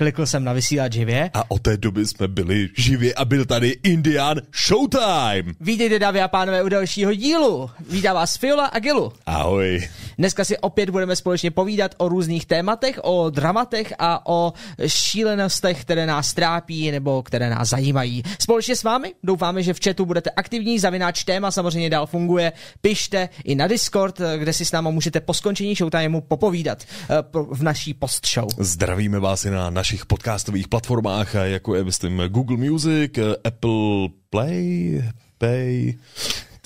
klikl 0.00 0.26
jsem 0.26 0.44
na 0.44 0.52
vysílat 0.52 0.92
živě. 0.92 1.30
A 1.34 1.50
od 1.50 1.62
té 1.62 1.76
doby 1.76 2.06
jsme 2.06 2.28
byli 2.28 2.68
živě 2.76 3.14
a 3.14 3.24
byl 3.24 3.44
tady 3.44 3.68
Indian 3.82 4.40
Showtime. 4.66 5.54
Vítejte 5.60 5.98
dámy 5.98 6.20
a 6.22 6.28
pánové 6.28 6.62
u 6.62 6.68
dalšího 6.68 7.14
dílu. 7.14 7.70
Vítá 7.90 8.12
vás 8.12 8.36
Fiola 8.36 8.66
a 8.66 8.78
Gilu. 8.78 9.12
Ahoj. 9.26 9.88
Dneska 10.18 10.44
si 10.44 10.58
opět 10.58 10.90
budeme 10.90 11.16
společně 11.16 11.50
povídat 11.50 11.94
o 11.98 12.08
různých 12.08 12.46
tématech, 12.46 13.00
o 13.02 13.30
dramatech 13.30 13.94
a 13.98 14.26
o 14.26 14.52
šílenostech, 14.86 15.80
které 15.80 16.06
nás 16.06 16.34
trápí 16.34 16.90
nebo 16.90 17.22
které 17.22 17.50
nás 17.50 17.68
zajímají. 17.68 18.22
Společně 18.38 18.76
s 18.76 18.82
vámi 18.82 19.14
doufáme, 19.22 19.62
že 19.62 19.74
v 19.74 19.80
chatu 19.84 20.06
budete 20.06 20.30
aktivní, 20.30 20.78
zavináč 20.78 21.24
téma 21.24 21.50
samozřejmě 21.50 21.90
dál 21.90 22.06
funguje. 22.06 22.52
Pište 22.80 23.28
i 23.44 23.54
na 23.54 23.66
Discord, 23.66 24.20
kde 24.36 24.52
si 24.52 24.64
s 24.64 24.72
náma 24.72 24.90
můžete 24.90 25.20
po 25.20 25.34
skončení 25.34 25.74
showtimeu 25.74 26.20
popovídat 26.20 26.78
eh, 26.82 27.16
v 27.50 27.62
naší 27.62 27.94
postshow. 27.94 28.48
Zdravíme 28.58 29.18
vás 29.18 29.44
i 29.44 29.50
na 29.50 29.70
našich 29.90 30.06
podcastových 30.06 30.68
platformách, 30.68 31.34
jako 31.34 31.74
je, 31.74 31.84
myslím, 31.84 32.22
Google 32.28 32.56
Music, 32.56 33.18
Apple 33.44 34.08
Play, 34.30 35.02
Pay, 35.38 35.94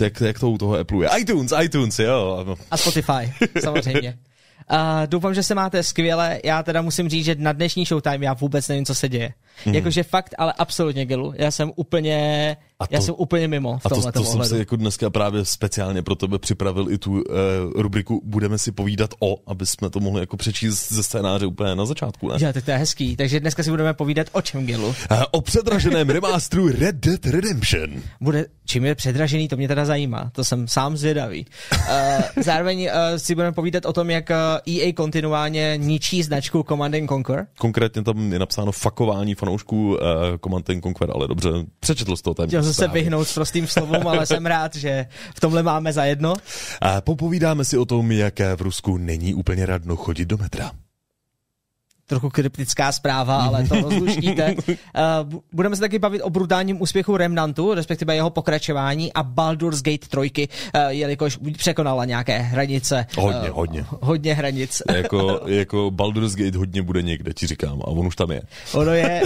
jak, 0.00 0.20
jak 0.20 0.38
to 0.38 0.50
u 0.50 0.58
toho 0.58 0.78
Apple 0.78 1.04
je? 1.04 1.08
iTunes, 1.18 1.52
iTunes, 1.62 1.98
jo. 1.98 2.56
A 2.70 2.76
Spotify, 2.76 3.32
samozřejmě. 3.60 4.18
Uh, 4.70 4.78
doufám, 5.06 5.34
že 5.34 5.42
se 5.42 5.54
máte 5.54 5.82
skvěle. 5.82 6.40
Já 6.44 6.62
teda 6.62 6.82
musím 6.82 7.08
říct, 7.08 7.24
že 7.24 7.34
na 7.38 7.52
dnešní 7.52 7.84
Showtime 7.84 8.24
já 8.24 8.32
vůbec 8.32 8.68
nevím, 8.68 8.84
co 8.84 8.94
se 8.94 9.08
děje. 9.08 9.32
Mm. 9.66 9.74
Jakože 9.74 10.02
fakt, 10.02 10.34
ale 10.38 10.52
absolutně 10.58 11.06
Gilu. 11.06 11.32
Já 11.36 11.50
jsem 11.50 11.72
úplně, 11.76 12.56
a 12.78 12.86
to, 12.86 12.94
já 12.94 13.00
jsem 13.00 13.14
úplně 13.18 13.48
mimo 13.48 13.78
v 13.78 13.86
A 13.86 13.88
to, 13.88 14.12
to 14.12 14.24
jsem 14.24 14.44
si 14.44 14.58
jako 14.58 14.76
dneska 14.76 15.10
právě 15.10 15.44
speciálně 15.44 16.02
pro 16.02 16.14
tebe 16.14 16.38
připravil 16.38 16.90
i 16.90 16.98
tu 16.98 17.12
uh, 17.12 17.22
rubriku 17.74 18.20
Budeme 18.24 18.58
si 18.58 18.72
povídat 18.72 19.10
o, 19.20 19.36
aby 19.46 19.66
jsme 19.66 19.90
to 19.90 20.00
mohli 20.00 20.20
jako 20.20 20.36
přečíst 20.36 20.92
ze 20.92 21.02
scénáře 21.02 21.46
úplně 21.46 21.74
na 21.74 21.86
začátku, 21.86 22.28
ne? 22.28 22.36
Já, 22.40 22.52
tak 22.52 22.64
to 22.64 22.70
je 22.70 22.76
hezký. 22.76 23.16
Takže 23.16 23.40
dneska 23.40 23.62
si 23.62 23.70
budeme 23.70 23.94
povídat 23.94 24.26
o 24.32 24.42
čem, 24.42 24.66
Gilu? 24.66 24.88
Uh, 24.88 24.94
o 25.30 25.40
předraženém 25.40 26.10
remasteru 26.10 26.68
Red 26.68 26.96
Dead 26.96 27.26
Redemption. 27.26 28.02
Bude, 28.20 28.46
čím 28.64 28.84
je 28.84 28.94
předražený, 28.94 29.48
to 29.48 29.56
mě 29.56 29.68
teda 29.68 29.84
zajímá. 29.84 30.30
To 30.32 30.44
jsem 30.44 30.68
sám 30.68 30.96
zvědavý. 30.96 31.46
Uh, 31.72 32.42
zároveň 32.42 32.80
uh, 32.80 33.16
si 33.16 33.34
budeme 33.34 33.52
povídat 33.52 33.86
o 33.86 33.92
tom, 33.92 34.10
jak 34.10 34.30
EA 34.66 34.92
kontinuálně 34.96 35.74
ničí 35.76 36.22
značku 36.22 36.64
Command 36.68 36.94
Conquer. 37.08 37.46
Konkrétně 37.58 38.02
tam 38.02 38.32
je 38.32 38.38
napsáno 38.38 38.72
fakování 38.72 39.34
fanoušků 39.44 39.88
uh, 39.88 39.98
Command 40.44 40.66
Conquer, 40.82 41.10
ale 41.14 41.28
dobře, 41.28 41.50
přečetl 41.80 42.16
jsi 42.16 42.22
to 42.22 42.34
tam. 42.34 42.46
Chtěl 42.46 42.62
jsem 42.62 42.74
se 42.74 42.88
vyhnout 42.88 43.28
s 43.28 43.34
prostým 43.34 43.66
slovům, 43.66 44.06
ale 44.06 44.26
jsem 44.26 44.46
rád, 44.46 44.74
že 44.74 45.06
v 45.34 45.40
tomhle 45.40 45.62
máme 45.62 45.92
za 45.92 46.04
jedno. 46.04 46.34
A 46.80 47.00
popovídáme 47.00 47.64
si 47.64 47.78
o 47.78 47.84
tom, 47.84 48.12
jak 48.12 48.40
v 48.56 48.60
Rusku 48.60 48.96
není 48.96 49.34
úplně 49.34 49.66
radno 49.66 49.96
chodit 49.96 50.24
do 50.24 50.36
metra 50.36 50.70
trochu 52.06 52.30
kryptická 52.30 52.92
zpráva, 52.92 53.36
ale 53.36 53.68
to 53.68 53.74
rozluštíte. 53.82 54.54
Uh, 54.94 55.40
budeme 55.52 55.76
se 55.76 55.80
taky 55.80 55.98
bavit 55.98 56.22
o 56.22 56.30
brutálním 56.30 56.82
úspěchu 56.82 57.16
Remnantu, 57.16 57.74
respektive 57.74 58.14
jeho 58.14 58.30
pokračování 58.30 59.12
a 59.12 59.22
Baldur's 59.22 59.82
Gate 59.82 60.06
3, 60.08 60.18
uh, 60.18 60.80
jelikož 60.88 61.38
překonala 61.56 62.04
nějaké 62.04 62.38
hranice. 62.38 63.06
Hodně, 63.18 63.50
uh, 63.50 63.56
hodně. 63.56 63.84
Hodně 63.88 64.34
hranic. 64.34 64.82
jako, 64.94 65.40
jako 65.46 65.90
Baldur's 65.90 66.34
Gate 66.34 66.58
hodně 66.58 66.82
bude 66.82 67.02
někde, 67.02 67.32
ti 67.32 67.46
říkám, 67.46 67.80
a 67.82 67.86
on 67.86 68.06
už 68.06 68.16
tam 68.16 68.30
je. 68.30 68.42
Ono 68.72 68.92
je, 68.92 69.22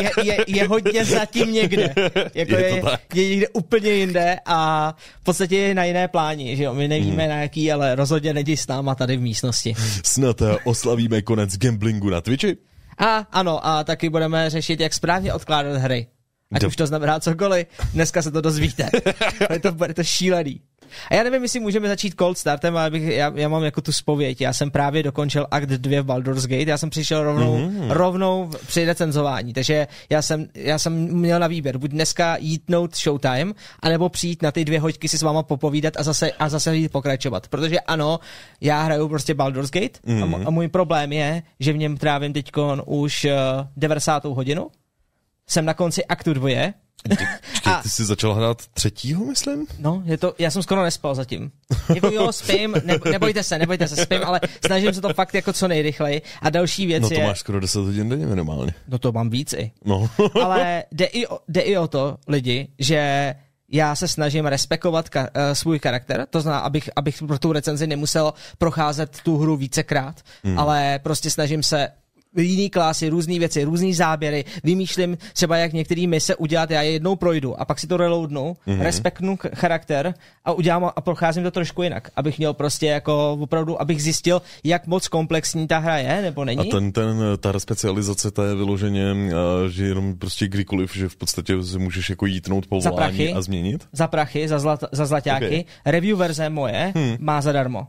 je, 0.00 0.10
je, 0.24 0.36
je 0.46 0.68
hodně 0.68 1.04
zatím 1.04 1.52
někde. 1.52 1.94
Jako 2.34 2.54
je, 2.54 2.68
je, 2.68 2.82
je 3.14 3.28
někde 3.28 3.48
úplně 3.48 3.90
jinde 3.90 4.36
a 4.46 4.94
v 5.20 5.24
podstatě 5.24 5.56
je 5.56 5.74
na 5.74 5.84
jiné 5.84 6.08
pláni, 6.08 6.56
že 6.56 6.64
jo? 6.64 6.74
My 6.74 6.88
nevíme 6.88 7.22
hmm. 7.22 7.30
na 7.30 7.42
jaký, 7.42 7.72
ale 7.72 7.94
rozhodně 7.94 8.34
není 8.34 8.56
s 8.56 8.66
náma 8.66 8.94
tady 8.94 9.16
v 9.16 9.20
místnosti. 9.20 9.74
Snad 10.04 10.42
oslavíme 10.64 11.22
konec 11.22 11.56
gambling 11.56 11.99
streamingu 12.00 12.10
na 12.10 12.20
Twitchi? 12.20 12.56
A 12.98 13.26
ano, 13.32 13.66
a 13.66 13.84
taky 13.84 14.10
budeme 14.10 14.50
řešit, 14.50 14.80
jak 14.80 14.94
správně 14.94 15.32
odkládat 15.32 15.76
hry. 15.76 16.06
Ať 16.52 16.62
Do... 16.62 16.68
už 16.68 16.76
to 16.76 16.86
znamená 16.86 17.20
cokoliv, 17.20 17.66
dneska 17.92 18.22
se 18.22 18.30
to 18.30 18.40
dozvíte. 18.40 18.90
to, 19.62 19.72
bude 19.72 19.94
to 19.94 20.04
šílený. 20.04 20.60
A 21.10 21.14
já 21.14 21.22
nevím, 21.22 21.42
jestli 21.42 21.60
můžeme 21.60 21.88
začít 21.88 22.14
cold 22.18 22.38
startem, 22.38 22.76
ale 22.76 22.90
bych, 22.90 23.02
já, 23.02 23.32
já, 23.34 23.48
mám 23.48 23.64
jako 23.64 23.80
tu 23.80 23.92
spověď. 23.92 24.40
Já 24.40 24.52
jsem 24.52 24.70
právě 24.70 25.02
dokončil 25.02 25.46
akt 25.50 25.66
2 25.66 26.02
v 26.02 26.04
Baldur's 26.04 26.46
Gate, 26.46 26.70
já 26.70 26.78
jsem 26.78 26.90
přišel 26.90 27.24
rovnou, 27.24 27.56
mm-hmm. 27.56 27.90
rovnou 27.90 28.50
při 28.66 28.84
recenzování, 28.84 29.52
takže 29.52 29.86
já 30.10 30.22
jsem, 30.22 30.46
já 30.54 30.78
jsem 30.78 30.92
měl 30.92 31.38
na 31.38 31.46
výběr, 31.46 31.78
buď 31.78 31.90
dneska 31.90 32.36
jítnout 32.40 32.96
Showtime, 32.96 33.52
anebo 33.80 34.08
přijít 34.08 34.42
na 34.42 34.52
ty 34.52 34.64
dvě 34.64 34.80
hoďky 34.80 35.08
si 35.08 35.18
s 35.18 35.22
váma 35.22 35.42
popovídat 35.42 35.94
a 35.96 36.02
zase, 36.02 36.32
a 36.32 36.48
zase 36.48 36.76
jít 36.76 36.92
pokračovat. 36.92 37.48
Protože 37.48 37.80
ano, 37.80 38.20
já 38.60 38.82
hraju 38.82 39.08
prostě 39.08 39.34
Baldur's 39.34 39.70
Gate 39.70 39.98
mm-hmm. 40.06 40.22
a, 40.22 40.26
mhm. 40.26 40.46
a 40.46 40.50
můj 40.50 40.68
problém 40.68 41.12
je, 41.12 41.42
že 41.60 41.72
v 41.72 41.76
něm 41.76 41.96
trávím 41.96 42.32
teď 42.32 42.50
už 42.86 43.24
uh, 43.24 43.30
eh, 43.30 43.68
90. 43.76 44.24
hodinu, 44.24 44.70
jsem 45.48 45.64
na 45.64 45.74
konci 45.74 46.04
aktu 46.04 46.34
2 46.34 46.72
Počkej, 47.08 47.26
ty 47.82 47.88
jsi 47.88 48.04
začal 48.04 48.34
hrát 48.34 48.66
třetího, 48.66 49.24
myslím? 49.24 49.66
No, 49.78 50.02
je 50.04 50.18
to, 50.18 50.34
já 50.38 50.50
jsem 50.50 50.62
skoro 50.62 50.82
nespal 50.82 51.14
zatím. 51.14 51.50
Jako 51.94 52.08
jo, 52.08 52.32
spím, 52.32 52.76
ne, 52.84 52.98
nebojte 53.10 53.42
se, 53.42 53.58
nebojte 53.58 53.88
se, 53.88 53.96
spím, 53.96 54.20
ale 54.24 54.40
snažím 54.66 54.94
se 54.94 55.00
to 55.00 55.14
fakt 55.14 55.34
jako 55.34 55.52
co 55.52 55.68
nejrychleji. 55.68 56.22
A 56.42 56.50
další 56.50 56.86
věc 56.86 57.02
je... 57.02 57.02
No 57.02 57.08
to 57.08 57.20
je, 57.20 57.26
máš 57.26 57.38
skoro 57.38 57.60
10 57.60 57.78
hodin 57.78 58.08
denně 58.08 58.26
minimálně. 58.26 58.74
No 58.88 58.98
to 58.98 59.12
mám 59.12 59.30
víc 59.30 59.52
i. 59.52 59.72
No. 59.84 60.10
ale 60.42 60.84
jde 60.92 61.04
i, 61.04 61.26
o, 61.26 61.38
jde 61.48 61.60
i 61.60 61.76
o 61.76 61.88
to, 61.88 62.16
lidi, 62.28 62.68
že 62.78 63.34
já 63.72 63.96
se 63.96 64.08
snažím 64.08 64.46
respekovat 64.46 65.08
ka- 65.08 65.20
uh, 65.20 65.52
svůj 65.52 65.78
charakter, 65.78 66.26
to 66.30 66.40
znamená, 66.40 66.60
abych, 66.60 66.90
abych 66.96 67.22
pro 67.26 67.38
tu 67.38 67.52
recenzi 67.52 67.86
nemusel 67.86 68.34
procházet 68.58 69.20
tu 69.24 69.38
hru 69.38 69.56
vícekrát, 69.56 70.20
hmm. 70.44 70.58
ale 70.58 71.00
prostě 71.02 71.30
snažím 71.30 71.62
se 71.62 71.88
jiný 72.36 72.70
klasy, 72.70 73.08
různé 73.08 73.38
věci, 73.38 73.64
různé 73.64 73.94
záběry, 73.94 74.44
vymýšlím 74.64 75.18
třeba, 75.32 75.56
jak 75.56 75.72
některý 75.72 76.06
mise 76.06 76.36
udělat, 76.36 76.70
já 76.70 76.82
je 76.82 76.90
jednou 76.90 77.16
projdu 77.16 77.60
a 77.60 77.64
pak 77.64 77.80
si 77.80 77.86
to 77.86 77.96
reloadnu, 77.96 78.56
mm-hmm. 78.66 78.80
respektnu 78.80 79.38
charakter 79.54 80.14
a 80.44 80.52
udělám 80.52 80.90
a 80.96 81.00
procházím 81.00 81.42
to 81.42 81.50
trošku 81.50 81.82
jinak, 81.82 82.10
abych 82.16 82.38
měl 82.38 82.54
prostě 82.54 82.86
jako 82.86 83.38
opravdu, 83.40 83.80
abych 83.80 84.02
zjistil, 84.02 84.42
jak 84.64 84.86
moc 84.86 85.08
komplexní 85.08 85.66
ta 85.66 85.78
hra 85.78 85.98
je, 85.98 86.22
nebo 86.22 86.44
není. 86.44 86.58
A 86.58 86.70
ten, 86.70 86.92
ten 86.92 87.22
ta 87.40 87.60
specializace, 87.60 88.30
ta 88.30 88.46
je 88.46 88.54
vyloženě, 88.54 89.14
že 89.68 89.86
jenom 89.86 90.16
prostě 90.16 90.48
kdykoliv, 90.48 90.96
že 90.96 91.08
v 91.08 91.16
podstatě 91.16 91.62
si 91.62 91.78
můžeš 91.78 92.10
jako 92.10 92.26
jítnout 92.26 92.66
povolání 92.66 92.96
za 92.96 92.96
prachy, 92.96 93.32
a 93.32 93.42
změnit? 93.42 93.88
Za 93.92 94.08
prachy, 94.08 94.48
za, 94.48 94.58
zlat, 94.58 94.84
za 94.92 95.06
zlaťáky. 95.06 95.46
Okay. 95.46 95.64
Review 95.86 96.18
verze 96.18 96.50
moje 96.50 96.92
hmm. 96.96 97.16
má 97.20 97.40
zadarmo. 97.40 97.86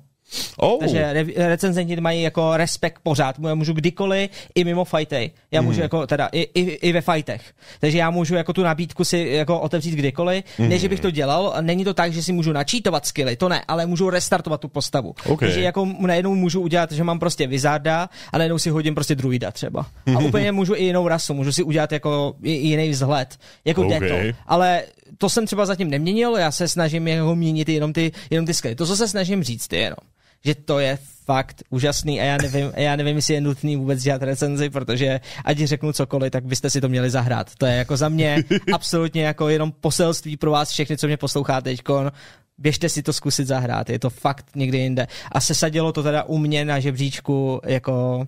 Oh. 0.58 0.80
Takže 0.80 1.14
re- 1.14 1.48
recenzenti 1.48 2.02
mají 2.02 2.22
jako 2.22 2.58
respekt 2.58 3.00
pořád. 3.04 3.36
Já 3.48 3.56
můžu 3.56 3.74
kdykoliv 3.74 4.30
i 4.56 4.64
mimo 4.64 4.86
fighty. 4.86 5.32
Já 5.52 5.62
mm. 5.62 5.68
můžu 5.68 5.82
jako 5.82 6.08
teda 6.08 6.30
i, 6.32 6.42
i, 6.42 6.62
i, 6.62 6.92
ve 6.92 7.02
fightech. 7.02 7.42
Takže 7.80 7.98
já 7.98 8.10
můžu 8.10 8.36
jako 8.36 8.54
tu 8.54 8.64
nabídku 8.64 9.06
si 9.06 9.28
jako 9.32 9.60
otevřít 9.60 9.96
kdykoliv. 9.96 10.44
Mm. 10.58 10.70
Ne, 10.70 10.80
že 10.80 10.90
bych 10.90 11.00
to 11.00 11.12
dělal, 11.12 11.54
není 11.62 11.84
to 11.84 11.94
tak, 11.94 12.14
že 12.14 12.24
si 12.24 12.32
můžu 12.32 12.52
načítovat 12.52 13.06
skilly, 13.06 13.36
to 13.36 13.50
ne, 13.50 13.62
ale 13.68 13.86
můžu 13.86 14.10
restartovat 14.10 14.62
tu 14.62 14.68
postavu. 14.68 15.16
Okay. 15.26 15.48
Takže 15.50 15.62
jako 15.62 15.88
najednou 16.00 16.36
můžu 16.36 16.62
udělat, 16.62 16.92
že 16.92 17.04
mám 17.04 17.20
prostě 17.20 17.48
Wizarda 17.48 18.10
a 18.34 18.38
najednou 18.38 18.60
si 18.60 18.70
hodím 18.70 18.96
prostě 18.96 19.16
druida 19.16 19.52
třeba. 19.52 19.86
A 20.16 20.20
úplně 20.20 20.52
můžu 20.52 20.76
i 20.76 20.84
jinou 20.84 21.08
rasu, 21.08 21.34
můžu 21.34 21.52
si 21.52 21.64
udělat 21.64 21.92
jako 21.92 22.36
jiný 22.44 22.90
vzhled. 22.90 23.38
Jako 23.66 23.86
okay. 23.86 24.00
to. 24.00 24.38
Ale 24.48 24.84
to 25.18 25.30
jsem 25.30 25.46
třeba 25.46 25.66
zatím 25.66 25.90
neměnil, 25.90 26.36
já 26.36 26.52
se 26.52 26.68
snažím 26.68 27.08
jeho 27.08 27.36
měnit 27.36 27.70
jenom 27.70 27.94
ty, 27.94 28.12
jenom 28.30 28.46
ty 28.46 28.54
skilly. 28.54 28.76
To, 28.76 28.86
co 28.86 28.96
se 28.96 29.08
snažím 29.08 29.44
říct, 29.44 29.74
je 29.74 29.80
jenom 29.80 29.98
že 30.46 30.56
to 30.56 30.80
je 30.80 30.98
fakt 31.26 31.64
úžasný 31.70 32.22
a 32.22 32.24
já 32.24 32.38
nevím, 32.42 32.72
já 32.76 32.96
nevím, 32.96 33.16
jestli 33.16 33.34
je 33.34 33.42
nutný 33.42 33.76
vůbec 33.76 34.04
dělat 34.04 34.24
recenzi, 34.24 34.70
protože 34.70 35.20
ať 35.46 35.58
řeknu 35.58 35.94
cokoliv, 35.94 36.32
tak 36.32 36.46
byste 36.46 36.70
si 36.70 36.82
to 36.82 36.90
měli 36.90 37.10
zahrát. 37.10 37.56
To 37.56 37.66
je 37.66 37.76
jako 37.76 37.98
za 37.98 38.10
mě 38.10 38.44
absolutně 38.74 39.24
jako 39.24 39.50
jenom 39.50 39.72
poselství 39.72 40.38
pro 40.38 40.52
vás 40.52 40.72
všechny, 40.72 40.98
co 40.98 41.08
mě 41.08 41.18
posloucháte 41.18 41.70
teďkon. 41.70 42.12
Běžte 42.58 42.90
si 42.90 43.04
to 43.04 43.14
zkusit 43.14 43.48
zahrát, 43.48 43.90
je 43.90 44.00
to 44.00 44.10
fakt 44.10 44.46
někde 44.56 44.78
jinde. 44.78 45.08
A 45.32 45.40
sesadilo 45.40 45.92
to 45.92 46.04
teda 46.04 46.24
u 46.24 46.38
mě 46.38 46.66
na 46.66 46.80
žebříčku 46.80 47.62
jako 47.66 48.26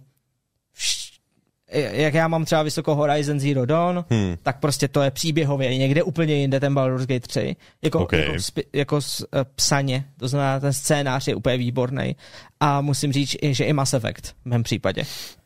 jak 1.73 2.13
já 2.13 2.27
mám 2.27 2.45
třeba 2.45 2.63
vysoko 2.63 2.95
Horizon 2.95 3.39
Zero 3.39 3.65
Dawn, 3.65 4.05
hmm. 4.09 4.35
tak 4.43 4.59
prostě 4.59 4.87
to 4.87 5.01
je 5.01 5.11
příběhově 5.11 5.77
někde 5.77 6.03
úplně 6.03 6.35
jinde 6.35 6.59
ten 6.59 6.73
Baldur's 6.73 7.05
Gate 7.05 7.27
3. 7.27 7.55
Jako, 7.81 7.99
okay. 7.99 8.19
jako, 8.19 8.39
spi, 8.39 8.63
jako 8.73 9.01
s, 9.01 9.19
uh, 9.19 9.25
psaně, 9.55 10.05
to 10.19 10.27
znamená 10.27 10.59
ten 10.59 10.73
scénář 10.73 11.27
je 11.27 11.35
úplně 11.35 11.57
výborný. 11.57 12.15
A 12.59 12.81
musím 12.81 13.13
říct, 13.13 13.35
že 13.41 13.65
i 13.65 13.73
Mass 13.73 13.93
Effect 13.93 14.25
v 14.25 14.45
mém 14.45 14.63
případě. 14.63 15.03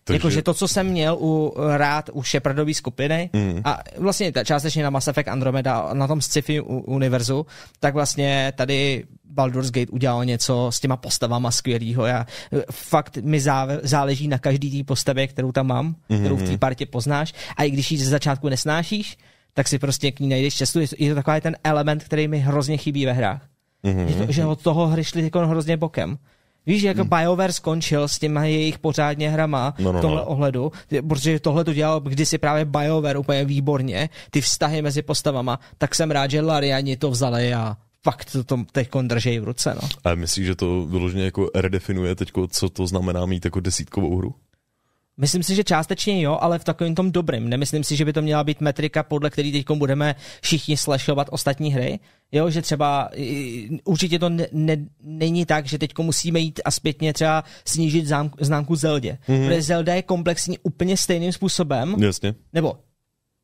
Jakože 0.09 0.41
to, 0.41 0.53
co 0.53 0.67
jsem 0.67 0.87
měl 0.87 1.17
u 1.19 1.53
rád 1.77 2.09
u 2.13 2.23
Shepardové 2.23 2.73
skupiny 2.73 3.29
mm. 3.33 3.61
a 3.63 3.79
vlastně 3.97 4.33
částečně 4.45 4.83
na 4.83 4.89
Mass 4.89 5.07
Effect 5.07 5.27
Andromeda, 5.27 5.89
na 5.93 6.07
tom 6.07 6.21
sci-fi 6.21 6.61
univerzu, 6.61 7.45
tak 7.79 7.93
vlastně 7.93 8.53
tady 8.55 9.03
Baldur's 9.25 9.71
Gate 9.71 9.91
udělal 9.91 10.25
něco 10.25 10.67
s 10.71 10.79
těma 10.79 10.97
postavama 10.97 11.51
skvělýho. 11.51 12.05
Já, 12.05 12.25
fakt 12.71 13.17
mi 13.17 13.41
záleží 13.83 14.27
na 14.27 14.37
každý 14.37 14.77
té 14.77 14.83
postavě, 14.83 15.27
kterou 15.27 15.51
tam 15.51 15.67
mám, 15.67 15.95
mm-hmm. 16.09 16.19
kterou 16.19 16.35
v 16.35 16.49
té 16.49 16.57
partě 16.57 16.85
poznáš 16.85 17.33
a 17.57 17.63
i 17.63 17.71
když 17.71 17.91
ji 17.91 17.97
ze 17.97 18.09
začátku 18.09 18.49
nesnášíš, 18.49 19.17
tak 19.53 19.67
si 19.67 19.79
prostě 19.79 20.11
k 20.11 20.19
ní 20.19 20.29
najdeš 20.29 20.55
cestu. 20.55 20.79
Je 20.79 20.87
to, 20.87 20.95
je 20.99 21.09
to 21.09 21.15
takový 21.15 21.41
ten 21.41 21.55
element, 21.63 22.03
který 22.03 22.27
mi 22.27 22.39
hrozně 22.39 22.77
chybí 22.77 23.05
ve 23.05 23.13
hrách. 23.13 23.41
Mm-hmm. 23.83 24.05
Že, 24.05 24.25
to, 24.25 24.31
že 24.31 24.45
od 24.45 24.61
toho 24.61 24.87
hry 24.87 25.03
šli 25.03 25.23
jako 25.23 25.47
hrozně 25.47 25.77
bokem 25.77 26.17
Víš, 26.67 26.83
jako 26.83 27.01
hmm. 27.01 27.09
BioWare 27.09 27.53
skončil 27.53 28.07
s 28.07 28.19
těma 28.19 28.45
jejich 28.45 28.79
pořádně 28.79 29.29
hrama 29.29 29.73
No, 29.79 29.91
no, 29.91 29.99
v 29.99 30.01
tomhle 30.01 30.21
no. 30.21 30.25
ohledu, 30.25 30.71
protože 31.09 31.39
tohle 31.39 31.63
to 31.63 31.73
dělal 31.73 31.99
kdysi 31.99 32.37
právě 32.37 32.65
BioWare 32.65 33.17
úplně 33.17 33.45
výborně, 33.45 34.09
ty 34.31 34.41
vztahy 34.41 34.81
mezi 34.81 35.01
postavama, 35.01 35.59
tak 35.77 35.95
jsem 35.95 36.11
rád, 36.11 36.31
že 36.31 36.41
Lariani 36.41 36.97
to 36.97 37.11
vzali 37.11 37.53
a 37.53 37.77
fakt 38.03 38.37
to 38.45 38.57
teď 38.71 38.89
držej 39.01 39.39
v 39.39 39.43
ruce, 39.43 39.75
no. 39.81 39.89
A 40.03 40.15
myslíš, 40.15 40.45
že 40.45 40.55
to 40.55 40.85
vyloženě 40.85 41.25
jako 41.25 41.49
redefinuje 41.55 42.15
teď, 42.15 42.31
co 42.49 42.69
to 42.69 42.87
znamená 42.87 43.25
mít 43.25 43.45
jako 43.45 43.59
desítkovou 43.59 44.17
hru? 44.17 44.35
Myslím 45.19 45.43
si, 45.43 45.55
že 45.55 45.63
částečně 45.63 46.21
jo, 46.21 46.37
ale 46.41 46.59
v 46.59 46.63
takovém 46.63 46.95
tom 46.95 47.11
dobrým. 47.11 47.49
Nemyslím 47.49 47.83
si, 47.83 47.95
že 47.95 48.05
by 48.05 48.13
to 48.13 48.21
měla 48.21 48.43
být 48.43 48.61
metrika, 48.61 49.03
podle 49.03 49.29
který 49.29 49.51
teď 49.51 49.65
budeme 49.73 50.15
všichni 50.41 50.77
slashovat 50.77 51.27
ostatní 51.31 51.73
hry. 51.73 51.99
Jo, 52.31 52.49
že 52.49 52.61
třeba 52.61 53.09
určitě 53.83 54.19
to 54.19 54.29
ne, 54.29 54.47
ne, 54.51 54.77
není 55.03 55.45
tak, 55.45 55.65
že 55.65 55.77
teď 55.77 55.97
musíme 55.99 56.39
jít 56.39 56.59
a 56.65 56.71
zpětně 56.71 57.13
třeba 57.13 57.43
snížit 57.65 58.07
zám, 58.07 58.31
známku 58.39 58.75
Zeldě. 58.75 59.17
Mm-hmm. 59.27 59.47
Protože 59.47 59.61
Zelda 59.61 59.95
je 59.95 60.01
komplexní 60.01 60.57
úplně 60.63 60.97
stejným 60.97 61.31
způsobem, 61.31 61.95
Jasně. 61.99 62.35
nebo 62.53 62.77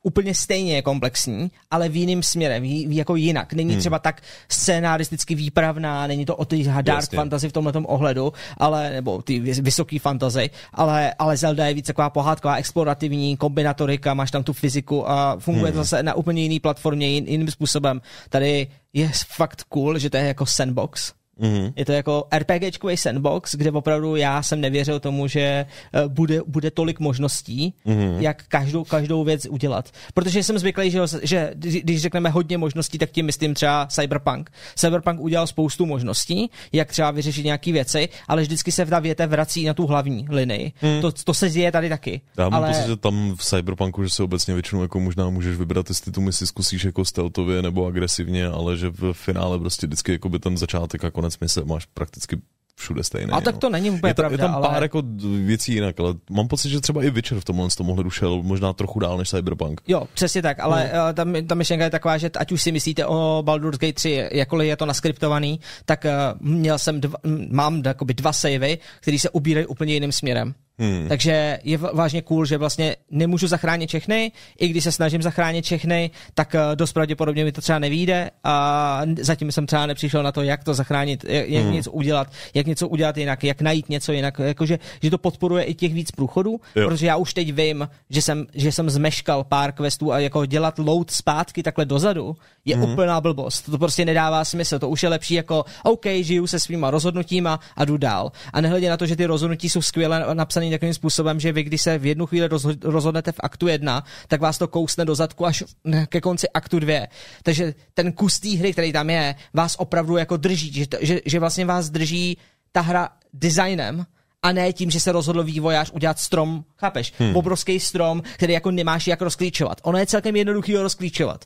úplně 0.04 0.36
stejně 0.36 0.76
je 0.76 0.82
komplexní, 0.82 1.52
ale 1.72 1.90
v 1.90 1.96
jiným 1.96 2.24
směrem, 2.24 2.66
jako 2.66 3.16
jinak. 3.16 3.54
Není 3.54 3.72
hmm. 3.72 3.80
třeba 3.80 4.00
tak 4.00 4.22
scénaristicky 4.50 5.36
výpravná, 5.36 6.08
není 6.08 6.26
to 6.26 6.36
o 6.36 6.46
ty 6.46 6.64
dark 6.64 6.88
Jasně. 6.88 7.16
fantasy 7.16 7.50
v 7.50 7.52
tomhle 7.52 7.74
ohledu, 7.74 8.34
ale, 8.58 8.90
nebo 8.90 9.22
ty 9.22 9.42
vys- 9.42 9.64
vysoký 9.64 10.00
fantasy, 10.00 10.50
ale, 10.74 11.14
ale 11.14 11.38
Zelda 11.38 11.68
je 11.68 11.74
víc 11.74 11.88
taková 11.88 12.10
pohádková, 12.10 12.56
explorativní, 12.56 13.38
kombinatorika, 13.38 14.14
máš 14.14 14.32
tam 14.32 14.44
tu 14.44 14.54
fyziku 14.54 15.10
a 15.10 15.38
funguje 15.40 15.72
hmm. 15.72 15.80
to 15.80 15.84
zase 15.84 16.04
na 16.04 16.14
úplně 16.14 16.42
jiný 16.42 16.60
platformě, 16.60 17.08
jin, 17.08 17.26
jiným 17.28 17.52
způsobem. 17.52 18.02
Tady 18.30 18.68
je 18.94 19.12
fakt 19.28 19.64
cool, 19.64 19.98
že 19.98 20.10
to 20.10 20.18
je 20.18 20.24
jako 20.24 20.46
sandbox. 20.46 21.14
Mm-hmm. 21.42 21.74
Je 21.76 21.86
to 21.86 21.92
jako 21.92 22.28
RPGčkový 22.38 22.98
sandbox, 22.98 23.56
kde 23.56 23.72
opravdu 23.72 24.16
já 24.16 24.44
jsem 24.44 24.62
nevěřil 24.62 25.00
tomu, 25.00 25.28
že 25.28 25.40
eh, 25.40 26.08
bude, 26.08 26.42
bude 26.48 26.72
tolik 26.72 27.00
možností, 27.00 27.74
mm-hmm. 27.86 28.18
jak 28.20 28.44
každou, 28.48 28.84
každou 28.84 29.24
věc 29.24 29.46
udělat. 29.46 29.92
Protože 30.14 30.44
jsem 30.44 30.60
zvyklý, 30.60 30.92
že, 30.92 31.00
že 31.24 31.54
když 31.56 32.02
řekneme 32.02 32.30
hodně 32.30 32.58
možností, 32.58 32.98
tak 32.98 33.12
tím 33.12 33.26
myslím 33.26 33.54
třeba 33.54 33.88
Cyberpunk. 33.88 34.52
Cyberpunk 34.76 35.20
udělal 35.20 35.48
spoustu 35.48 35.86
možností, 35.86 36.50
jak 36.72 36.92
třeba 36.92 37.12
vyřešit 37.12 37.46
nějaké 37.46 37.72
věci, 37.72 38.10
ale 38.28 38.42
vždycky 38.42 38.72
se 38.72 38.86
ta 38.86 39.00
věta 39.00 39.26
vrací 39.26 39.66
na 39.66 39.74
tu 39.74 39.86
hlavní 39.86 40.26
linii. 40.30 40.72
Mm. 40.82 41.02
To, 41.02 41.12
to 41.12 41.34
se 41.34 41.50
děje 41.50 41.72
tady 41.72 41.90
taky. 41.90 42.22
Já 42.38 42.50
mám 42.50 42.64
ale... 42.64 42.68
pocit, 42.68 42.88
že 42.88 42.96
tam 42.96 43.36
v 43.36 43.46
Cyberpunku, 43.46 44.04
že 44.04 44.10
se 44.10 44.24
obecně 44.24 44.54
většinou 44.54 44.82
jako 44.82 45.00
možná 45.00 45.30
můžeš 45.30 45.58
vybrat, 45.58 45.90
jestli 45.90 46.12
tu 46.12 46.22
misi 46.22 46.48
zkusíš 46.48 46.84
jako 46.84 47.06
stealthově 47.06 47.62
nebo 47.62 47.86
agresivně, 47.86 48.48
ale 48.48 48.78
že 48.78 48.90
v 48.90 49.14
finále 49.14 49.60
prostě 49.60 49.88
vždycky 49.88 50.12
jako 50.12 50.30
by 50.30 50.40
ten 50.40 50.58
začátek 50.58 51.04
a 51.04 51.12
konec 51.24 51.40
mise 51.40 51.64
máš 51.64 51.86
prakticky 51.86 52.36
všude 52.76 53.04
stejný. 53.04 53.32
A 53.32 53.42
tak 53.42 53.56
no. 53.56 53.60
to 53.60 53.70
není 53.70 53.90
úplně 53.90 54.10
je, 54.10 54.14
ta, 54.14 54.22
pravda, 54.22 54.34
je 54.34 54.38
tam 54.38 54.56
ale... 54.56 54.68
pár 54.68 54.84
jako 54.84 55.04
věcí 55.46 55.74
jinak, 55.74 56.00
ale 56.00 56.14
mám 56.30 56.48
pocit, 56.48 56.70
že 56.70 56.82
třeba 56.82 57.04
i 57.04 57.10
Witcher 57.10 57.40
v 57.40 57.46
tomhle 57.46 57.70
z 57.70 57.76
tom 57.76 57.90
ohledu 57.90 58.10
šel 58.10 58.44
možná 58.44 58.74
trochu 58.74 59.00
dál 59.00 59.18
než 59.18 59.30
Cyberpunk. 59.30 59.82
Jo, 59.88 60.08
přesně 60.14 60.42
tak, 60.42 60.60
ale 60.60 60.92
No. 60.94 61.08
no. 61.08 61.14
tam, 61.14 61.34
ta 61.48 61.56
myšlenka 61.56 61.84
je 61.84 61.90
taková, 61.90 62.18
že 62.18 62.30
ať 62.30 62.52
už 62.52 62.62
si 62.62 62.72
myslíte 62.72 63.06
o 63.06 63.44
Baldur's 63.46 63.78
Gate 63.78 63.94
3, 63.94 64.30
jakkoliv 64.32 64.68
je 64.68 64.78
to 64.78 64.86
naskriptovaný, 64.86 65.60
tak 65.86 66.06
uh, 66.06 66.12
měl 66.50 66.80
jsem 66.80 67.02
dva, 67.02 67.18
mám 67.50 67.82
jakoby 67.86 68.14
dva 68.14 68.34
savey, 68.34 68.78
které 69.00 69.20
se 69.20 69.30
ubírají 69.30 69.66
úplně 69.66 69.94
jiným 69.94 70.12
směrem. 70.12 70.54
Hmm. 70.80 71.06
Takže 71.10 71.60
je 71.64 71.78
vážně 71.78 72.22
cool, 72.22 72.46
že 72.46 72.58
vlastně 72.58 72.96
nemůžu 73.12 73.48
zachránit 73.48 73.88
všechny, 73.88 74.32
i 74.60 74.68
když 74.68 74.84
se 74.84 74.92
snažím 74.92 75.22
zachránit 75.22 75.66
všechny, 75.66 76.12
tak 76.34 76.56
eh, 76.56 76.60
dost 76.76 76.94
pravděpodobně 76.94 77.44
mi 77.44 77.52
to 77.52 77.62
třeba 77.62 77.80
nevíde 77.80 78.32
a 78.44 79.02
zatím 79.22 79.52
jsem 79.52 79.66
třeba 79.66 79.86
nepřišel 79.86 80.24
na 80.24 80.32
to, 80.32 80.42
jak 80.42 80.64
to 80.64 80.74
zachránit, 80.74 81.26
jak, 81.28 81.50
jak 81.50 81.64
Hmm. 81.64 81.74
něco 81.74 81.92
udělat, 81.92 82.28
jak 82.54 82.66
něco 82.68 82.88
udělat 82.88 83.18
jinak, 83.18 83.44
jak 83.44 83.62
najít 83.62 83.90
něco 83.90 84.12
jinak, 84.12 84.40
jakože, 84.40 84.80
že 85.04 85.10
to 85.10 85.18
podporuje 85.18 85.64
i 85.64 85.74
těch 85.74 85.94
víc 85.94 86.12
průchodů, 86.12 86.60
Jo. 86.76 86.88
protože 86.88 87.06
já 87.08 87.16
už 87.16 87.34
teď 87.34 87.54
vím, 87.54 87.90
že 88.10 88.22
jsem, 88.22 88.46
že 88.54 88.72
jsem 88.72 88.90
zmeškal 88.90 89.44
pár 89.44 89.72
questů 89.72 90.12
a 90.14 90.20
jako 90.20 90.46
dělat 90.46 90.80
load 90.80 91.12
zpátky 91.12 91.64
takhle 91.64 91.86
dozadu 91.86 92.36
je 92.66 92.76
Mhm. 92.76 92.86
mm. 92.86 92.94
úplná 92.94 93.22
blbost. 93.22 93.62
To 93.62 93.78
prostě 93.78 94.06
nedává 94.06 94.46
smysl. 94.46 94.80
To 94.80 94.90
už 94.90 95.04
je 95.04 95.10
lepší 95.10 95.34
jako 95.34 95.66
OK, 95.84 96.06
žiju 96.22 96.48
se 96.48 96.60
svýma 96.60 96.92
rozhodnutíma 96.92 97.60
a 97.76 97.86
jdu 97.86 97.98
dál. 97.98 98.32
A 98.54 98.62
nehledě 98.62 98.90
na 98.90 98.98
to, 98.98 99.06
že 99.06 99.16
ty 99.16 99.26
rozhodnutí 99.26 99.70
jsou 99.70 99.82
skvěle 99.82 100.26
napsané 100.34 100.63
takovým 100.72 100.94
způsobem, 100.94 101.40
že 101.40 101.52
vy, 101.52 101.64
když 101.64 101.82
se 101.82 101.98
v 101.98 102.06
jednu 102.06 102.26
chvíli 102.26 102.48
rozho- 102.48 102.78
rozhodnete 102.82 103.32
v 103.32 103.40
aktu 103.40 103.68
1, 103.68 104.04
tak 104.28 104.42
vás 104.42 104.58
to 104.58 104.68
kousne 104.68 105.06
do 105.06 105.16
zadku 105.16 105.46
až 105.46 105.64
ke 106.06 106.22
konci 106.22 106.50
aktu 106.50 106.80
2. 106.80 107.08
Takže 107.44 107.74
ten 107.94 108.12
kus 108.12 108.40
té 108.40 108.50
hry, 108.50 108.74
který 108.74 108.94
tam 108.94 109.10
je, 109.10 109.36
vás 109.54 109.76
opravdu 109.80 110.18
jako 110.18 110.38
drží, 110.38 110.74
že, 110.74 110.86
že, 111.02 111.20
že 111.26 111.40
vlastně 111.40 111.66
vás 111.66 111.90
drží 111.90 112.38
ta 112.72 112.82
hra 112.82 113.10
designem, 113.34 114.06
a 114.44 114.52
ne 114.52 114.74
tím, 114.74 114.92
že 114.92 115.00
se 115.00 115.12
rozhodl 115.12 115.44
vývojář 115.44 115.92
udělat 115.92 116.20
strom, 116.20 116.66
chápeš? 116.78 117.14
Hmm. 117.18 117.36
Obrovský 117.36 117.80
strom, 117.80 118.24
který 118.34 118.54
jako 118.54 118.72
nemáš 118.72 119.08
jak 119.08 119.22
rozklíčovat. 119.22 119.82
Ono 119.84 119.98
je 119.98 120.06
celkem 120.06 120.36
jednoduchý 120.36 120.76
ho 120.76 120.84
rozklíčovat, 120.84 121.46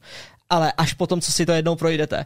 ale 0.49 0.71
až 0.77 0.93
potom, 0.93 1.21
co 1.21 1.31
si 1.31 1.45
to 1.45 1.51
jednou 1.51 1.75
projdete. 1.75 2.25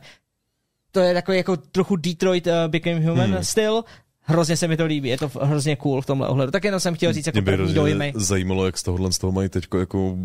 To 0.91 0.99
je 0.99 1.13
takový 1.13 1.37
jako 1.37 1.57
trochu 1.57 1.95
Detroit 1.95 2.47
uh, 2.47 2.53
Became 2.67 2.99
Human 2.99 3.31
hmm. 3.31 3.43
styl, 3.43 3.83
Hrozně 4.23 4.57
se 4.57 4.67
mi 4.67 4.77
to 4.77 4.85
líbí, 4.85 5.09
je 5.09 5.17
to 5.17 5.31
hrozně 5.41 5.75
cool 5.75 6.01
v 6.01 6.05
tomhle 6.05 6.27
ohledu. 6.27 6.51
Tak 6.51 6.63
jenom 6.63 6.79
jsem 6.79 6.95
chtěl 6.95 7.13
říct 7.13 7.27
jako 7.27 7.41
první 7.41 7.73
dojmy. 7.73 8.13
zajímalo, 8.15 8.65
jak 8.65 8.77
z 8.77 8.83
tohohle 8.83 9.11
z 9.11 9.17
toho 9.17 9.31
mají 9.31 9.49
teď 9.49 9.65
jako 9.79 10.17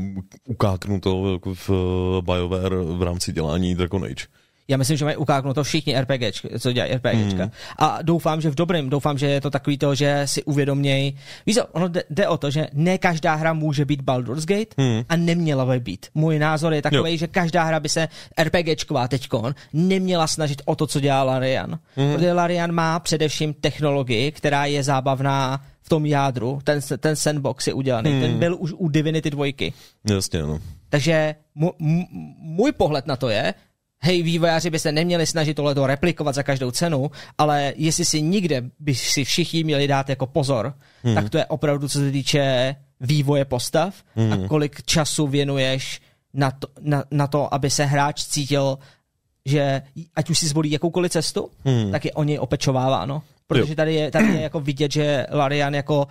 ukáknuto 0.44 1.32
jako 1.32 1.54
v 1.54 1.70
eh, 1.70 2.22
BioWare 2.22 2.76
v 2.76 3.02
rámci 3.02 3.32
dělání 3.32 3.74
Dragon 3.74 4.04
Age. 4.04 4.26
Já 4.68 4.76
myslím, 4.76 4.96
že 4.96 5.04
mají 5.04 5.16
ukáknuto 5.16 5.64
všichni 5.64 6.00
RPGčka, 6.00 6.48
co 6.58 6.72
dělají 6.72 6.92
RPGčka. 6.94 7.42
Hmm. 7.42 7.50
A 7.78 7.98
doufám, 8.02 8.40
že 8.40 8.50
v 8.50 8.54
dobrém, 8.54 8.90
doufám, 8.90 9.18
že 9.18 9.26
je 9.26 9.40
to 9.40 9.50
takový 9.50 9.78
to, 9.78 9.94
že 9.94 10.22
si 10.24 10.42
uvědomějí. 10.44 11.16
Víš 11.46 11.58
ono 11.72 11.88
jde, 11.88 12.02
jde 12.10 12.28
o 12.28 12.36
to, 12.36 12.50
že 12.50 12.66
ne 12.72 12.98
každá 12.98 13.34
hra 13.34 13.52
může 13.52 13.84
být 13.84 14.00
Baldur's 14.00 14.44
Gate 14.46 14.74
Hmm. 14.78 15.02
a 15.08 15.16
neměla 15.16 15.66
by 15.66 15.80
být. 15.80 16.06
Můj 16.14 16.38
názor 16.38 16.74
je 16.74 16.82
takový, 16.82 17.10
Jo. 17.10 17.16
že 17.18 17.26
každá 17.26 17.64
hra 17.64 17.80
by 17.80 17.88
se 17.88 18.08
RPGčková 18.42 19.08
teďkon 19.08 19.54
neměla 19.72 20.26
snažit 20.26 20.62
o 20.64 20.74
to, 20.76 20.86
co 20.86 21.00
dělá 21.00 21.22
Larian. 21.22 21.78
Hmm. 21.96 22.12
Protože 22.14 22.32
Larian 22.32 22.72
má 22.72 23.00
především 23.00 23.54
technologii, 23.54 24.32
která 24.32 24.66
je 24.66 24.82
zábavná 24.82 25.60
v 25.82 25.88
tom 25.88 26.06
jádru. 26.06 26.58
Ten, 26.64 26.80
ten 26.98 27.16
sandbox 27.16 27.66
je 27.66 27.72
udělaný. 27.74 28.10
Hmm. 28.10 28.20
Ten 28.20 28.38
byl 28.38 28.56
už 28.58 28.72
u 28.76 28.88
Divinity 28.88 29.30
2. 29.30 29.46
Jasně, 30.10 30.42
no. 30.42 30.58
Takže 30.88 31.34
můj 32.40 32.72
pohled 32.72 33.06
na 33.06 33.16
to 33.16 33.28
je, 33.28 33.54
hej, 34.02 34.22
vývojáři 34.22 34.70
by 34.70 34.78
se 34.78 34.92
neměli 34.92 35.26
snažit 35.26 35.54
tohleto 35.54 35.86
replikovat 35.86 36.34
za 36.34 36.42
každou 36.42 36.70
cenu, 36.70 37.10
ale 37.38 37.72
jestli 37.76 38.04
si 38.04 38.22
nikde 38.22 38.62
by 38.78 38.94
si 38.94 39.24
všichni 39.24 39.64
měli 39.64 39.88
dát 39.88 40.08
jako 40.08 40.26
pozor, 40.26 40.74
hmm. 41.02 41.14
tak 41.14 41.30
to 41.30 41.38
je 41.38 41.46
opravdu, 41.46 41.88
co 41.88 41.98
se 41.98 42.12
týče 42.12 42.76
vývoje 43.00 43.44
postav 43.44 43.94
hmm. 44.14 44.32
a 44.32 44.48
kolik 44.48 44.82
času 44.82 45.26
věnuješ 45.26 46.00
na 46.34 46.50
to, 46.50 46.68
na, 46.80 47.04
na 47.10 47.26
to, 47.26 47.54
aby 47.54 47.70
se 47.70 47.84
hráč 47.84 48.24
cítil, 48.24 48.78
že 49.44 49.82
ať 50.14 50.30
už 50.30 50.38
si 50.38 50.46
zvolí 50.46 50.70
jakoukoliv 50.70 51.12
cestu, 51.12 51.50
hmm. 51.64 51.92
tak 51.92 52.04
je 52.04 52.12
o 52.12 52.24
něj 52.24 52.38
opečováváno. 52.38 53.22
Protože 53.46 53.74
tady 53.74 53.94
je, 53.94 54.10
tady 54.10 54.28
je 54.28 54.40
jako 54.40 54.60
vidět, 54.60 54.92
že 54.92 55.26
Larian 55.30 55.74
jako 55.74 56.06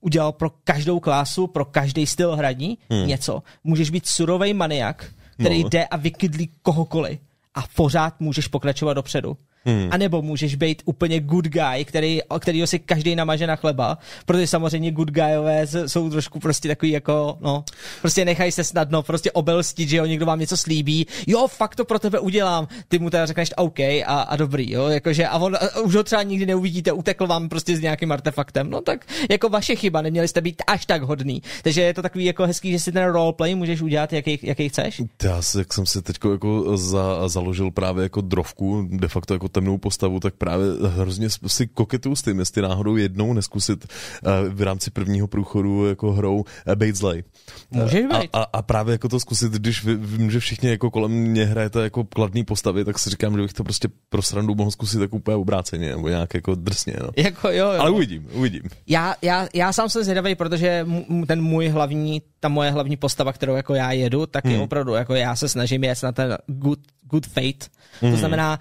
udělal 0.00 0.32
pro 0.32 0.50
každou 0.64 1.00
klásu, 1.00 1.46
pro 1.46 1.64
každý 1.64 2.06
styl 2.06 2.36
hraní 2.36 2.78
hmm. 2.90 3.08
něco. 3.08 3.42
Můžeš 3.64 3.90
být 3.90 4.06
surovej 4.06 4.54
maniak, 4.54 5.04
který 5.40 5.62
No. 5.62 5.68
jde 5.68 5.84
a 5.86 5.96
vykydlí 5.96 6.50
kohokoliv 6.62 7.20
a 7.54 7.62
pořád 7.76 8.20
můžeš 8.20 8.48
pokračovat 8.48 8.94
dopředu. 8.94 9.36
Hmm. 9.64 9.88
A 9.90 9.96
nebo 9.96 10.22
můžeš 10.22 10.54
být 10.54 10.82
úplně 10.84 11.20
good 11.20 11.48
guy, 11.48 11.84
který, 11.84 12.20
kterýho 12.38 12.66
si 12.66 12.78
každý 12.78 13.16
namaže 13.16 13.46
na 13.46 13.56
chleba, 13.56 13.98
protože 14.26 14.46
samozřejmě 14.46 14.90
good 14.92 15.10
guyové 15.10 15.66
jsou 15.86 16.10
trošku 16.10 16.38
prostě 16.40 16.68
takový 16.68 16.92
jako, 16.92 17.38
no, 17.40 17.64
prostě 18.00 18.24
nechají 18.24 18.52
se 18.52 18.64
snadno 18.64 19.02
prostě 19.02 19.32
obelstit, 19.32 19.88
že 19.88 19.96
jo, 19.96 20.04
někdo 20.04 20.26
vám 20.26 20.40
něco 20.40 20.56
slíbí, 20.56 21.06
jo, 21.26 21.48
fakt 21.48 21.76
to 21.76 21.84
pro 21.84 21.98
tebe 21.98 22.18
udělám, 22.18 22.68
ty 22.88 22.98
mu 22.98 23.10
teda 23.10 23.26
řekneš 23.26 23.50
OK 23.56 23.80
a, 23.80 24.04
a 24.04 24.36
dobrý, 24.36 24.70
jo, 24.70 24.88
jakože 24.88 25.26
a 25.26 25.38
on 25.38 25.56
a 25.56 25.80
už 25.80 25.94
ho 25.94 26.02
třeba 26.02 26.22
nikdy 26.22 26.46
neuvidíte, 26.46 26.92
utekl 26.92 27.26
vám 27.26 27.48
prostě 27.48 27.76
s 27.76 27.80
nějakým 27.80 28.12
artefaktem, 28.12 28.70
no 28.70 28.80
tak 28.80 29.06
jako 29.30 29.48
vaše 29.48 29.76
chyba, 29.76 30.02
neměli 30.02 30.28
jste 30.28 30.40
být 30.40 30.62
až 30.66 30.86
tak 30.86 31.02
hodný, 31.02 31.42
takže 31.62 31.82
je 31.82 31.94
to 31.94 32.02
takový 32.02 32.24
jako 32.24 32.46
hezký, 32.46 32.72
že 32.72 32.78
si 32.78 32.92
ten 32.92 33.04
roleplay 33.04 33.54
můžeš 33.54 33.82
udělat, 33.82 34.12
jaký, 34.12 34.38
jaký 34.42 34.68
chceš. 34.68 35.02
Já 35.22 35.40
jak 35.58 35.72
jsem 35.72 35.86
si 35.86 36.02
teď 36.02 36.16
jako 36.32 36.76
za, 36.76 37.28
založil 37.28 37.70
právě 37.70 38.02
jako 38.02 38.20
drovku, 38.20 38.88
de 38.90 39.08
facto 39.08 39.34
jako 39.34 39.48
temnou 39.54 39.78
postavu, 39.78 40.20
tak 40.20 40.34
právě 40.34 40.66
hrozně 40.88 41.28
si 41.46 41.66
koketuju 41.66 42.16
s 42.16 42.22
tím, 42.22 42.38
jestli 42.38 42.62
náhodou 42.62 42.96
jednou 42.96 43.32
neskusit 43.32 43.86
uh, 43.86 44.54
v 44.54 44.62
rámci 44.62 44.90
prvního 44.90 45.26
průchodu 45.26 45.86
jako 45.86 46.12
hrou 46.12 46.36
uh, 46.36 46.44
Bait 46.74 46.96
Zlay. 46.96 47.22
Můžeš 47.70 48.04
a, 48.10 48.18
být. 48.18 48.30
a, 48.32 48.42
a, 48.52 48.62
právě 48.62 48.92
jako 48.92 49.08
to 49.08 49.20
zkusit, 49.20 49.52
když 49.52 49.84
vím, 49.84 50.30
že 50.30 50.40
všichni 50.40 50.70
jako 50.70 50.90
kolem 50.90 51.10
mě 51.10 51.44
hrajete 51.44 51.82
jako 51.82 52.04
kladný 52.04 52.44
postavy, 52.44 52.84
tak 52.84 52.98
si 52.98 53.10
říkám, 53.10 53.36
že 53.36 53.42
bych 53.42 53.52
to 53.52 53.64
prostě 53.64 53.88
pro 54.08 54.22
srandu 54.22 54.54
mohl 54.54 54.70
zkusit 54.70 54.98
tak 54.98 55.14
úplně 55.14 55.36
obráceně, 55.36 55.90
nebo 55.90 56.08
nějak 56.08 56.34
jako 56.34 56.54
drsně, 56.54 56.94
no. 57.02 57.08
Jako 57.16 57.48
jo, 57.48 57.70
jo. 57.72 57.80
Ale 57.80 57.90
uvidím, 57.90 58.28
uvidím. 58.32 58.62
já, 58.86 59.14
já, 59.22 59.48
já 59.54 59.72
sám 59.72 59.88
jsem 59.88 60.02
zvědavý, 60.04 60.34
protože 60.34 60.86
ten 61.26 61.42
můj 61.42 61.68
hlavní, 61.68 62.22
ta 62.40 62.48
moje 62.48 62.70
hlavní 62.70 62.96
postava, 62.96 63.32
kterou 63.32 63.54
jako 63.54 63.74
já 63.74 63.92
jedu, 63.92 64.26
tak 64.26 64.44
je 64.44 64.54
Hmm. 64.54 64.62
opravdu, 64.62 64.94
jako 64.94 65.14
já 65.14 65.36
se 65.36 65.48
snažím 65.48 65.84
jet 65.84 66.02
na 66.02 66.12
ten 66.12 66.38
good, 66.46 66.78
good 67.02 67.26
fate. 67.26 67.66
To 68.00 68.16
znamená, 68.16 68.58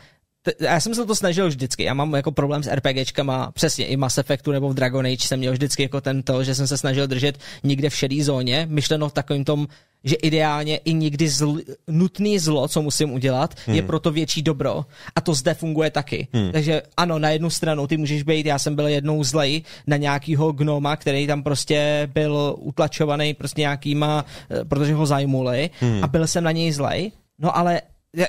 já 0.60 0.80
jsem 0.80 0.96
se 0.96 1.06
to 1.06 1.16
snažil 1.16 1.48
vždycky, 1.48 1.84
já 1.84 1.94
mám 1.94 2.14
jako 2.14 2.32
problém 2.32 2.64
s 2.64 2.72
RPGčkama, 2.72 3.52
přesně 3.52 3.86
i 3.86 3.98
Mass 3.98 4.18
Effectu 4.18 4.52
nebo 4.52 4.70
v 4.70 4.74
Dragon 4.74 5.06
Age 5.06 5.28
jsem 5.28 5.40
měl 5.40 5.54
vždycky 5.54 5.84
jako 5.84 6.02
tento, 6.02 6.44
že 6.44 6.56
jsem 6.56 6.68
se 6.68 6.78
snažil 6.78 7.08
držet 7.08 7.38
někde 7.64 7.90
v 7.90 7.96
šedý 7.96 8.24
zóně, 8.24 8.68
myšleno 8.70 9.10
v 9.10 9.14
takovým 9.14 9.46
tom, 9.46 9.68
že 10.04 10.16
ideálně 10.16 10.78
i 10.78 10.94
někdy 10.94 11.30
zl, 11.30 11.58
nutný 11.88 12.40
zlo, 12.40 12.68
co 12.68 12.82
musím 12.82 13.12
udělat, 13.12 13.56
hmm. 13.66 13.76
je 13.76 13.82
proto 13.82 14.12
větší 14.12 14.42
dobro. 14.42 14.86
A 15.16 15.22
to 15.22 15.34
zde 15.34 15.54
funguje 15.54 15.92
taky. 15.92 16.28
Hmm. 16.34 16.52
Takže 16.52 16.82
ano, 16.98 17.20
na 17.20 17.30
jednu 17.30 17.50
stranu 17.50 17.88
ty 17.88 17.98
můžeš 17.98 18.24
být, 18.24 18.46
já 18.46 18.60
jsem 18.60 18.76
byl 18.76 18.88
jednou 18.88 19.24
zlej 19.24 19.62
na 19.88 19.98
nějakýho 19.98 20.52
gnoma, 20.52 20.96
který 20.96 21.28
tam 21.28 21.44
prostě 21.44 22.10
byl 22.14 22.56
utlačovaný 22.60 23.34
prostě 23.34 23.62
nějakýma, 23.62 24.26
eh, 24.52 24.66
protože 24.66 24.94
ho 24.94 25.06
zajmuli 25.06 25.70
hmm. 25.80 26.04
a 26.04 26.08
byl 26.08 26.28
jsem 26.28 26.44
na 26.44 26.52
něj 26.52 26.72
zlej. 26.72 27.12
No 27.40 27.58
ale 27.58 27.82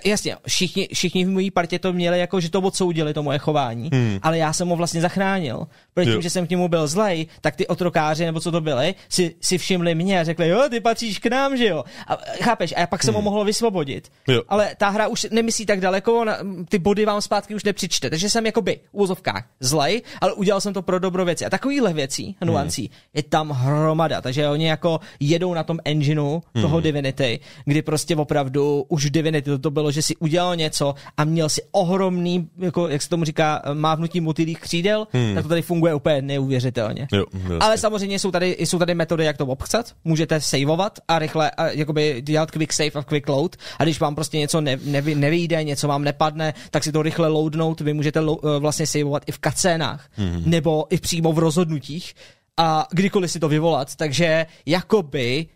jasně, 0.04 0.36
všichni, 0.46 0.88
všichni 0.94 1.24
v 1.24 1.28
mojí 1.28 1.50
partě 1.50 1.78
to 1.78 1.92
měli 1.92 2.18
jako, 2.18 2.40
že 2.40 2.50
to 2.50 2.60
odsoudili, 2.60 3.14
to 3.14 3.22
moje 3.22 3.38
chování, 3.38 3.90
hmm. 3.92 4.18
ale 4.22 4.38
já 4.38 4.52
jsem 4.52 4.68
ho 4.68 4.76
vlastně 4.76 5.00
zachránil. 5.00 5.66
Protože 5.94 6.12
tím, 6.12 6.22
že 6.22 6.30
jsem 6.30 6.46
k 6.46 6.50
němu 6.50 6.68
byl 6.68 6.86
zlej, 6.86 7.26
tak 7.40 7.56
ty 7.56 7.66
otrokáři, 7.66 8.24
nebo 8.24 8.40
co 8.40 8.52
to 8.52 8.60
byli, 8.60 8.94
si, 9.08 9.34
si 9.40 9.58
všimli 9.58 9.94
mě 9.94 10.20
a 10.20 10.24
řekli, 10.24 10.48
jo, 10.48 10.62
ty 10.70 10.80
patříš 10.80 11.18
k 11.18 11.26
nám, 11.26 11.56
že 11.56 11.66
jo. 11.66 11.84
A, 12.06 12.18
chápeš, 12.42 12.74
a 12.76 12.86
pak 12.86 13.02
jsem 13.02 13.14
hmm. 13.14 13.24
ho 13.24 13.30
mohl 13.30 13.44
vysvobodit. 13.44 14.12
Jo. 14.28 14.42
Ale 14.48 14.74
ta 14.78 14.88
hra 14.88 15.06
už 15.06 15.26
nemyslí 15.30 15.66
tak 15.66 15.80
daleko, 15.80 16.20
ona, 16.20 16.38
ty 16.68 16.78
body 16.78 17.04
vám 17.04 17.22
zpátky 17.22 17.54
už 17.54 17.64
nepřičte. 17.64 18.10
Takže 18.10 18.30
jsem 18.30 18.46
jakoby 18.46 18.76
v 18.76 18.88
úzovkách 18.92 19.44
zlej, 19.60 20.02
ale 20.20 20.32
udělal 20.32 20.60
jsem 20.60 20.74
to 20.74 20.82
pro 20.82 20.98
dobro 20.98 21.24
věci. 21.24 21.46
A 21.46 21.50
takovýhle 21.50 21.92
věcí, 21.92 22.36
hmm. 22.40 22.50
nuancí, 22.50 22.82
hmm. 22.82 23.10
je 23.14 23.22
tam 23.22 23.50
hromada. 23.50 24.20
Takže 24.20 24.48
oni 24.48 24.66
jako 24.66 25.00
jedou 25.20 25.54
na 25.54 25.62
tom 25.62 25.78
engineu 25.84 26.40
toho 26.52 26.76
hmm. 26.76 26.82
Divinity, 26.82 27.40
kdy 27.64 27.82
prostě 27.82 28.16
opravdu 28.16 28.86
už 28.88 29.10
Divinity 29.10 29.58
to 29.58 29.73
bylo, 29.74 29.90
že 29.90 30.02
si 30.02 30.16
udělal 30.16 30.56
něco 30.56 30.94
a 31.16 31.24
měl 31.24 31.48
si 31.48 31.62
ohromný, 31.72 32.48
jako, 32.58 32.88
jak 32.88 33.02
se 33.02 33.08
tomu 33.08 33.24
říká, 33.24 33.62
mávnutí 33.74 34.20
motylých 34.20 34.60
křídel, 34.60 35.06
hmm. 35.12 35.34
tak 35.34 35.42
to 35.42 35.48
tady 35.48 35.62
funguje 35.62 35.94
úplně 35.94 36.22
neuvěřitelně. 36.22 37.08
Jo, 37.12 37.24
Ale 37.60 37.78
samozřejmě 37.78 38.18
jsou 38.18 38.30
tady, 38.30 38.56
jsou 38.58 38.78
tady 38.78 38.94
metody, 38.94 39.24
jak 39.24 39.36
to 39.36 39.46
obchcat. 39.46 39.92
Můžete 40.04 40.40
saveovat 40.40 40.98
a 41.08 41.18
rychle 41.18 41.50
a, 41.50 41.66
jakoby 41.66 42.22
dělat 42.22 42.50
quick 42.50 42.72
save 42.72 42.90
a 42.94 43.02
quick 43.02 43.28
load. 43.28 43.56
A 43.78 43.84
když 43.84 44.00
vám 44.00 44.14
prostě 44.14 44.38
něco 44.38 44.60
ne, 44.60 44.78
nevy, 44.84 45.14
nevyjde, 45.14 45.64
něco 45.64 45.88
vám 45.88 46.04
nepadne, 46.04 46.54
tak 46.70 46.84
si 46.84 46.92
to 46.92 47.02
rychle 47.02 47.28
loadnout. 47.28 47.80
Vy 47.80 47.94
můžete 47.94 48.20
lo, 48.20 48.38
eh, 48.42 48.58
vlastně 48.58 48.86
saveovat 48.86 49.22
i 49.26 49.32
v 49.32 49.38
kacénách, 49.38 50.08
hmm. 50.12 50.42
nebo 50.46 50.86
i 50.90 50.98
přímo 50.98 51.32
v 51.32 51.38
rozhodnutích 51.38 52.14
a 52.56 52.86
kdykoliv 52.90 53.30
si 53.30 53.40
to 53.40 53.48
vyvolat. 53.48 53.96
Takže 53.96 54.46
jakoby 54.66 55.46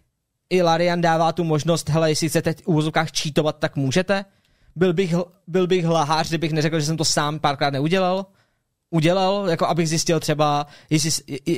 i 0.51 0.63
Larian 0.63 1.01
dává 1.01 1.33
tu 1.33 1.45
možnost, 1.45 1.89
hele, 1.89 2.11
jestli 2.11 2.29
chcete 2.29 2.53
v 2.53 2.67
úvozovkách 2.67 3.13
čítovat, 3.13 3.57
tak 3.59 3.77
můžete. 3.77 4.25
Byl 4.77 4.93
bych, 4.93 5.15
byl 5.47 5.67
bych 5.67 5.85
hlahář, 5.85 6.29
kdybych 6.29 6.53
neřekl, 6.53 6.81
že 6.81 6.87
jsem 6.87 6.97
to 6.97 7.05
sám 7.05 7.39
párkrát 7.39 7.71
neudělal 7.71 8.27
udělal, 8.91 9.51
jako 9.51 9.67
abych 9.67 9.89
zjistil 9.89 10.21
třeba, 10.21 10.67
jestli, 10.91 11.11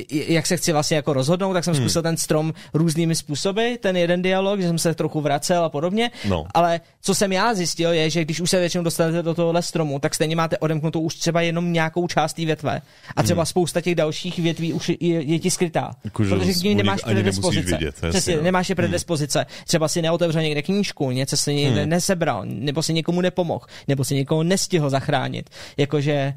jak 0.09 0.47
se 0.47 0.57
chci 0.57 0.71
vlastně 0.71 0.95
jako 0.95 1.13
rozhodnout, 1.13 1.53
tak 1.53 1.63
jsem 1.63 1.73
hmm. 1.73 1.83
zkusil 1.83 2.01
ten 2.01 2.17
strom 2.17 2.53
různými 2.73 3.15
způsoby, 3.15 3.73
ten 3.79 3.97
jeden 3.97 4.21
dialog, 4.21 4.61
že 4.61 4.67
jsem 4.67 4.77
se 4.77 4.93
trochu 4.93 5.21
vracel 5.21 5.63
a 5.63 5.69
podobně, 5.69 6.11
no. 6.27 6.45
ale 6.53 6.81
co 7.01 7.15
jsem 7.15 7.31
já 7.31 7.53
zjistil 7.53 7.91
je, 7.91 8.09
že 8.09 8.25
když 8.25 8.41
už 8.41 8.49
se 8.49 8.59
většinou 8.59 8.83
dostanete 8.83 9.23
do 9.23 9.33
tohohle 9.33 9.61
stromu, 9.61 9.99
tak 9.99 10.15
stejně 10.15 10.35
máte 10.35 10.57
odemknutou 10.57 11.01
už 11.01 11.15
třeba 11.15 11.41
jenom 11.41 11.73
nějakou 11.73 12.07
část 12.07 12.33
té 12.33 12.45
větve 12.45 12.81
a 13.15 13.23
třeba 13.23 13.41
hmm. 13.41 13.45
spousta 13.45 13.81
těch 13.81 13.95
dalších 13.95 14.39
větví 14.39 14.73
už 14.73 14.89
je, 14.89 14.97
je 14.99 15.39
ti 15.39 15.51
skrytá, 15.51 15.91
jako, 16.03 16.23
protože 16.23 16.53
k 16.53 16.63
ní 16.63 16.75
nemáš 16.75 17.01
predispozice. 17.03 17.77
Vidět, 17.77 17.95
Přesně, 18.09 18.37
no. 18.37 18.43
nemáš 18.43 18.69
je 18.69 18.73
hmm. 18.73 18.77
predispozice. 18.77 19.39
Hmm. 19.39 19.65
Třeba 19.67 19.87
si 19.87 20.01
neotevřel 20.01 20.41
někde 20.41 20.61
knížku, 20.61 21.11
něco 21.11 21.37
si 21.37 21.55
někde 21.55 21.81
hmm. 21.81 21.89
nesebral, 21.89 22.41
nebo 22.45 22.83
si 22.83 22.93
někomu 22.93 23.21
nepomohl, 23.21 23.65
nebo 23.87 24.03
si 24.03 24.15
někoho 24.15 24.43
nestihl 24.43 24.89
zachránit. 24.89 25.49
Jakože... 25.77 26.33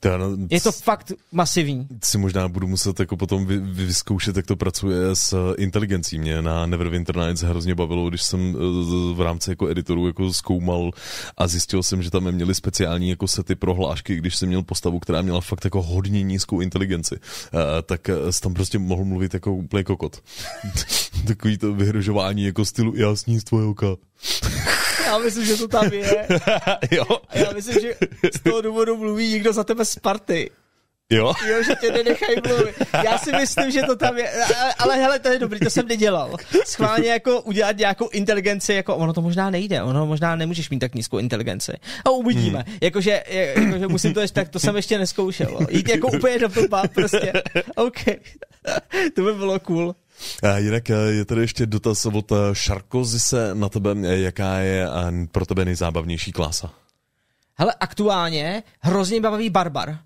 To, 0.00 0.18
no, 0.18 0.37
je 0.50 0.60
to 0.60 0.72
fakt 0.72 1.12
masivní. 1.32 1.88
Si 2.04 2.18
možná 2.18 2.48
budu 2.48 2.68
muset 2.68 3.00
jako 3.00 3.16
potom 3.16 3.46
vy, 3.46 3.58
vy, 3.58 3.86
vyzkoušet, 3.86 4.36
jak 4.36 4.46
to 4.46 4.56
pracuje 4.56 4.96
s 5.14 5.54
inteligencí. 5.58 6.18
Mě 6.18 6.42
na 6.42 6.66
Neverwinter 6.66 7.16
Nights 7.16 7.42
hrozně 7.42 7.74
bavilo, 7.74 8.08
když 8.08 8.22
jsem 8.22 8.56
eh, 8.56 9.14
v 9.14 9.20
rámci 9.20 9.50
jako 9.50 9.68
editoru 9.68 10.06
jako 10.06 10.32
zkoumal 10.32 10.90
a 11.36 11.46
zjistil 11.46 11.82
jsem, 11.82 12.02
že 12.02 12.10
tam 12.10 12.32
měli 12.32 12.54
speciální 12.54 13.10
jako 13.10 13.28
sety 13.28 13.54
pro 13.54 13.74
hlášky, 13.74 14.16
když 14.16 14.36
jsem 14.36 14.48
měl 14.48 14.62
postavu, 14.62 14.98
která 14.98 15.22
měla 15.22 15.40
fakt 15.40 15.64
jako 15.64 15.82
hodně 15.82 16.22
nízkou 16.22 16.60
inteligenci, 16.60 17.14
uh, 17.14 17.60
tak 17.82 18.08
uh, 18.08 18.30
tam 18.40 18.54
prostě 18.54 18.78
mohl 18.78 19.04
mluvit 19.04 19.34
jako 19.34 19.54
úplně 19.54 19.84
kokot. 19.84 20.22
Takový 21.26 21.58
to 21.58 21.74
vyhrožování 21.74 22.44
jako 22.44 22.64
stylu 22.64 22.96
jasní 22.96 23.40
z 23.40 23.44
tvojho 23.44 23.70
oka. 23.70 23.86
Já 25.08 25.18
myslím, 25.18 25.44
že 25.44 25.56
to 25.56 25.68
tam 25.68 25.92
je. 25.92 26.28
jo. 26.90 27.04
A 27.28 27.38
já 27.38 27.52
myslím, 27.52 27.80
že 27.80 27.94
z 28.34 28.42
toho 28.42 28.60
důvodu 28.60 28.96
mluví 28.96 29.32
někdo 29.32 29.52
za 29.52 29.64
tebe 29.64 29.84
z 29.84 29.98
party. 29.98 30.50
Jo? 31.10 31.32
Jo, 31.48 31.62
že 31.62 31.74
tě 31.80 31.92
nenechají 31.92 32.36
mluvit. 32.48 32.74
Já 33.04 33.18
si 33.18 33.32
myslím, 33.32 33.70
že 33.70 33.82
to 33.82 33.96
tam 33.96 34.18
je, 34.18 34.30
ale, 34.30 34.74
ale 34.78 34.96
hele, 34.96 35.18
to 35.18 35.28
je 35.28 35.38
dobrý, 35.38 35.60
to 35.60 35.70
jsem 35.70 35.88
nedělal. 35.88 36.36
Schválně 36.66 37.08
jako 37.08 37.40
udělat 37.40 37.76
nějakou 37.76 38.08
inteligenci, 38.08 38.74
jako 38.74 38.96
ono 38.96 39.12
to 39.12 39.22
možná 39.22 39.50
nejde, 39.50 39.82
ono 39.82 40.06
možná 40.06 40.36
nemůžeš 40.36 40.70
mít 40.70 40.78
tak 40.78 40.94
nízkou 40.94 41.18
inteligenci. 41.18 41.72
A 42.04 42.10
uvidíme. 42.10 42.64
Hmm. 42.66 42.76
Jakože, 42.80 43.22
jakože 43.28 43.88
musím 43.88 44.14
to 44.14 44.20
ještě, 44.20 44.34
tak 44.34 44.48
to 44.48 44.58
jsem 44.58 44.76
ještě 44.76 44.98
neskoušel. 44.98 45.58
Jít 45.70 45.88
jako 45.88 46.08
úplně 46.08 46.38
do 46.38 46.48
blba, 46.48 46.82
prostě. 46.94 47.32
OK. 47.76 48.04
to 49.14 49.22
by 49.22 49.34
bylo 49.34 49.60
cool. 49.60 49.94
Jinak 50.56 50.88
je 50.88 51.24
tady 51.24 51.40
ještě 51.40 51.66
dotaz 51.66 52.06
od 52.06 52.32
Šarkozise 52.52 53.54
na 53.54 53.68
tebe, 53.68 53.94
jaká 54.02 54.58
je 54.58 54.86
pro 55.32 55.46
tebe 55.46 55.64
nejzábavnější 55.64 56.32
klasa? 56.32 56.70
Hele, 57.54 57.74
aktuálně 57.80 58.62
hrozně 58.80 59.20
bavivý 59.20 59.50
barbar. 59.50 59.98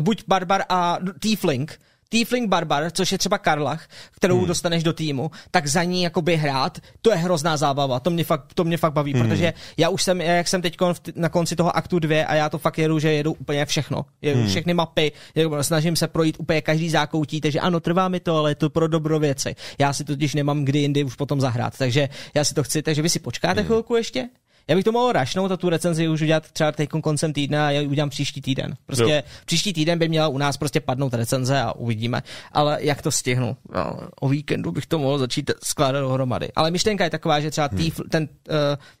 Buď 0.00 0.24
barbar 0.28 0.62
a 0.68 0.98
tiefling, 1.20 1.80
Tiefling 2.08 2.48
Barbar, 2.48 2.90
což 2.90 3.12
je 3.12 3.18
třeba 3.18 3.38
Karlach, 3.38 3.88
kterou 4.12 4.38
hmm. 4.38 4.46
dostaneš 4.46 4.82
do 4.82 4.92
týmu, 4.92 5.30
tak 5.50 5.66
za 5.66 5.82
ní 5.82 6.02
jakoby 6.02 6.36
hrát, 6.36 6.78
to 7.02 7.10
je 7.10 7.16
hrozná 7.16 7.56
zábava, 7.56 8.00
to 8.00 8.10
mě 8.10 8.24
fakt, 8.24 8.54
to 8.54 8.64
mě 8.64 8.76
fakt 8.76 8.92
baví, 8.92 9.12
hmm. 9.12 9.22
protože 9.22 9.52
já 9.76 9.88
už 9.88 10.02
jsem, 10.02 10.20
jak 10.20 10.48
jsem 10.48 10.62
teď 10.62 10.76
na 11.14 11.28
konci 11.28 11.56
toho 11.56 11.76
aktu 11.76 11.98
2 11.98 12.26
a 12.26 12.34
já 12.34 12.48
to 12.48 12.58
fakt 12.58 12.78
jedu, 12.78 12.98
že 12.98 13.12
jedu 13.12 13.32
úplně 13.32 13.66
všechno, 13.66 14.04
jedu 14.22 14.40
hmm. 14.40 14.48
všechny 14.48 14.74
mapy, 14.74 15.12
jedu, 15.34 15.62
snažím 15.62 15.96
se 15.96 16.08
projít 16.08 16.36
úplně 16.38 16.60
každý 16.60 16.90
zákoutí, 16.90 17.40
takže 17.40 17.60
ano, 17.60 17.80
trvá 17.80 18.08
mi 18.08 18.20
to, 18.20 18.36
ale 18.36 18.50
je 18.50 18.54
to 18.54 18.70
pro 18.70 18.88
dobro 18.88 19.18
věci. 19.18 19.54
Já 19.78 19.92
si 19.92 20.04
totiž 20.04 20.34
nemám 20.34 20.64
kdy 20.64 20.78
jindy 20.78 21.04
už 21.04 21.14
potom 21.14 21.40
zahrát, 21.40 21.78
takže 21.78 22.08
já 22.34 22.44
si 22.44 22.54
to 22.54 22.62
chci, 22.62 22.82
takže 22.82 23.02
vy 23.02 23.08
si 23.08 23.18
počkáte 23.18 23.60
hmm. 23.60 23.66
chvilku 23.66 23.96
ještě, 23.96 24.28
já 24.68 24.76
bych 24.76 24.84
to 24.84 24.92
mohl 24.92 25.12
rašnout 25.12 25.52
a 25.52 25.56
tu 25.56 25.68
recenzi 25.68 26.08
už 26.08 26.22
udělat 26.22 26.50
třeba 26.50 26.72
teď 26.72 26.88
koncem 26.88 27.32
týdne 27.32 27.66
a 27.66 27.70
já 27.70 27.80
ji 27.80 27.88
udělám 27.88 28.10
příští 28.10 28.40
týden. 28.40 28.76
Prostě 28.86 29.04
jo. 29.04 29.22
příští 29.44 29.72
týden 29.72 29.98
by 29.98 30.08
měla 30.08 30.28
u 30.28 30.38
nás 30.38 30.56
prostě 30.56 30.80
padnout 30.80 31.14
recenze 31.14 31.60
a 31.60 31.72
uvidíme. 31.72 32.22
Ale 32.52 32.78
jak 32.80 33.02
to 33.02 33.10
stihnu? 33.10 33.56
No, 33.74 34.00
o 34.20 34.28
víkendu 34.28 34.72
bych 34.72 34.86
to 34.86 34.98
mohl 34.98 35.18
začít 35.18 35.50
skládat 35.62 36.00
dohromady. 36.00 36.52
Ale 36.56 36.70
myšlenka 36.70 37.04
je 37.04 37.10
taková, 37.10 37.40
že 37.40 37.50
třeba 37.50 37.66
hmm. 37.66 37.78
týf, 37.78 38.00
ten, 38.10 38.28
uh, 38.48 38.54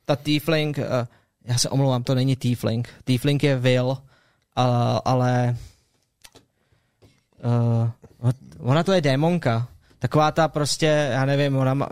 ta 0.04 0.16
Tiefling, 0.16 0.78
uh, 0.78 0.84
já 1.44 1.58
se 1.58 1.68
omlouvám, 1.68 2.02
to 2.02 2.14
není 2.14 2.36
Tiefling. 2.36 2.88
Tiefling 3.04 3.42
je 3.42 3.56
Will, 3.56 3.88
uh, 3.88 3.96
ale 5.04 5.56
uh, 7.44 8.32
ona 8.58 8.82
to 8.82 8.92
je 8.92 9.00
démonka. 9.00 9.68
Taková 9.98 10.30
ta 10.30 10.48
prostě, 10.48 11.08
já 11.12 11.24
nevím, 11.24 11.56
ona 11.56 11.74
má, 11.74 11.88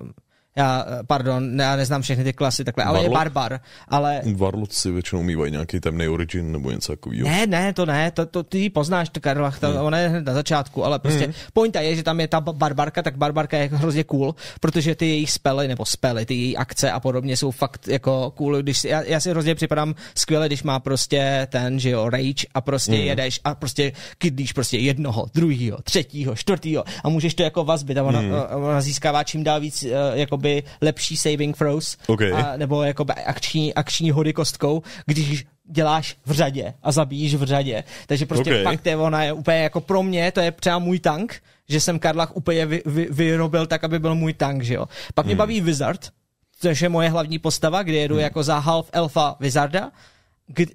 já, 0.57 0.87
pardon, 1.07 1.61
já 1.61 1.77
neznám 1.77 2.03
všechny 2.03 2.25
ty 2.25 2.33
klasy 2.33 2.65
takhle, 2.65 2.85
ale 2.85 2.99
Varlo? 2.99 3.11
je 3.11 3.15
barbar, 3.15 3.61
ale... 3.89 4.23
Varloci 4.37 4.93
většinou 4.93 5.23
mývají 5.23 5.53
nějaký 5.53 5.81
temný 5.81 6.09
origin 6.09 6.53
nebo 6.53 6.71
něco 6.71 6.93
takového. 6.93 7.29
Ne, 7.29 7.47
ne, 7.47 7.73
to 7.73 7.87
ne, 7.87 8.11
to, 8.11 8.27
to 8.27 8.43
ty 8.43 8.71
poznáš, 8.71 9.09
to 9.09 9.21
Karlach, 9.21 9.59
ta, 9.59 9.69
hmm. 9.69 9.81
ona 9.81 9.99
je 9.99 10.09
hned 10.09 10.27
na 10.27 10.35
začátku, 10.35 10.85
ale 10.85 10.99
prostě 10.99 11.25
hmm. 11.25 11.35
pointa 11.53 11.81
je, 11.81 11.97
že 11.97 12.03
tam 12.03 12.21
je 12.21 12.29
ta 12.29 12.41
barbarka, 12.41 13.03
tak 13.03 13.17
barbarka 13.17 13.57
je 13.59 13.71
hrozně 13.73 14.05
cool, 14.05 14.35
protože 14.61 14.95
ty 14.95 15.07
její 15.07 15.27
spely, 15.27 15.69
nebo 15.69 15.85
spely, 15.85 16.27
ty 16.27 16.35
její 16.35 16.57
akce 16.57 16.91
a 16.91 17.01
podobně 17.01 17.37
jsou 17.37 17.51
fakt 17.51 17.89
jako 17.89 18.31
cool, 18.31 18.63
když 18.63 18.79
si, 18.79 18.89
já, 18.89 19.03
já 19.03 19.21
si 19.21 19.31
hrozně 19.31 19.55
připadám 19.55 19.95
skvěle, 20.15 20.47
když 20.47 20.63
má 20.63 20.81
prostě 20.81 21.47
ten, 21.51 21.79
že 21.79 21.91
jo, 21.91 22.11
rage 22.11 22.47
a 22.55 22.61
prostě 22.61 22.93
hmm. 22.93 23.07
jedeš 23.07 23.41
a 23.45 23.55
prostě 23.55 23.93
kydlíš 24.19 24.53
prostě 24.53 24.79
jednoho, 24.79 25.27
druhýho, 25.35 25.79
třetího, 25.83 26.37
čtvrtýho 26.37 26.85
a 27.05 27.09
můžeš 27.09 27.35
to 27.35 27.43
jako 27.43 27.65
vazbit 27.65 27.99
a 27.99 28.03
ona, 28.03 28.19
hmm. 28.19 28.33
ona 28.53 28.81
získává 28.81 29.25
čím 29.25 29.45
dál 29.45 29.61
víc 29.61 29.85
jako 30.15 30.44
jakoby 30.45 30.63
lepší 30.81 31.17
saving 31.17 31.57
throws, 31.57 31.97
okay. 32.07 32.33
a, 32.33 32.57
nebo 32.57 32.83
jakoby 32.83 33.13
akční, 33.13 33.75
akční 33.75 34.11
hody 34.11 34.33
kostkou, 34.33 34.83
když 35.07 35.47
děláš 35.65 36.17
v 36.27 36.31
řadě 36.31 36.75
a 36.83 36.93
zabíjíš 36.93 37.35
v 37.35 37.43
řadě. 37.43 37.85
Takže 38.07 38.27
prostě 38.27 38.51
okay. 38.51 38.65
fakt 38.65 38.87
je, 38.87 38.97
ona 38.97 39.25
je 39.25 39.33
úplně 39.33 39.59
jako 39.59 39.81
pro 39.81 40.03
mě, 40.03 40.33
to 40.33 40.41
je 40.41 40.53
třeba 40.53 40.79
můj 40.79 40.99
tank, 40.99 41.43
že 41.69 41.81
jsem 41.81 41.99
Karlach 41.99 42.37
úplně 42.37 42.67
vy, 42.67 42.83
vy, 42.87 43.09
vyrobil 43.11 43.67
tak, 43.67 43.85
aby 43.85 43.99
byl 43.99 44.15
můj 44.15 44.33
tank, 44.33 44.63
že 44.63 44.75
jo. 44.75 44.87
Pak 45.15 45.25
hmm. 45.25 45.29
mě 45.29 45.37
baví 45.37 45.61
Wizard, 45.61 46.13
což 46.61 46.81
je 46.81 46.89
moje 46.89 47.09
hlavní 47.09 47.39
postava, 47.39 47.83
kde 47.83 47.97
jedu 47.97 48.15
hmm. 48.15 48.25
jako 48.25 48.43
za 48.43 48.59
half 48.59 48.91
elfa 48.93 49.37
Wizarda, 49.41 49.91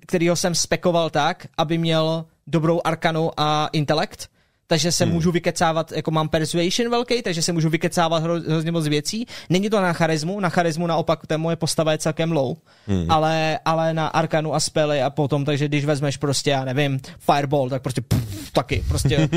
kterýho 0.08 0.36
jsem 0.36 0.56
spekoval 0.56 1.10
tak, 1.10 1.48
aby 1.58 1.78
měl 1.78 2.26
dobrou 2.48 2.82
arkanu 2.84 3.32
a 3.38 3.70
intelekt, 3.72 4.30
takže 4.70 4.92
se 4.92 5.06
hmm. 5.06 5.14
můžu 5.14 5.32
vykecávat, 5.32 5.92
jako 5.92 6.12
mám 6.12 6.30
persuasion 6.30 6.92
velký, 6.92 7.22
takže 7.22 7.42
se 7.42 7.54
můžu 7.54 7.70
vykecávat 7.70 8.24
hro, 8.24 8.34
hrozně 8.34 8.72
moc 8.72 8.88
věcí. 8.88 9.26
Není 9.50 9.70
to 9.70 9.82
na 9.82 9.94
charismu, 9.94 10.40
na 10.40 10.50
charismu 10.50 10.88
naopak 10.88 11.28
ta 11.28 11.38
moje 11.38 11.56
postava 11.56 11.92
je 11.92 11.98
celkem 11.98 12.32
low, 12.32 12.58
hmm. 12.88 13.06
ale, 13.10 13.60
ale 13.66 13.94
na 13.94 14.08
arkanu 14.08 14.56
a 14.56 14.60
spely 14.60 15.02
a 15.02 15.10
potom, 15.10 15.46
takže 15.46 15.68
když 15.68 15.86
vezmeš 15.86 16.18
prostě, 16.18 16.50
já 16.50 16.66
nevím, 16.66 17.00
fireball, 17.20 17.70
tak 17.70 17.82
prostě 17.82 18.02
pff, 18.02 18.52
taky, 18.52 18.84
prostě, 18.88 19.30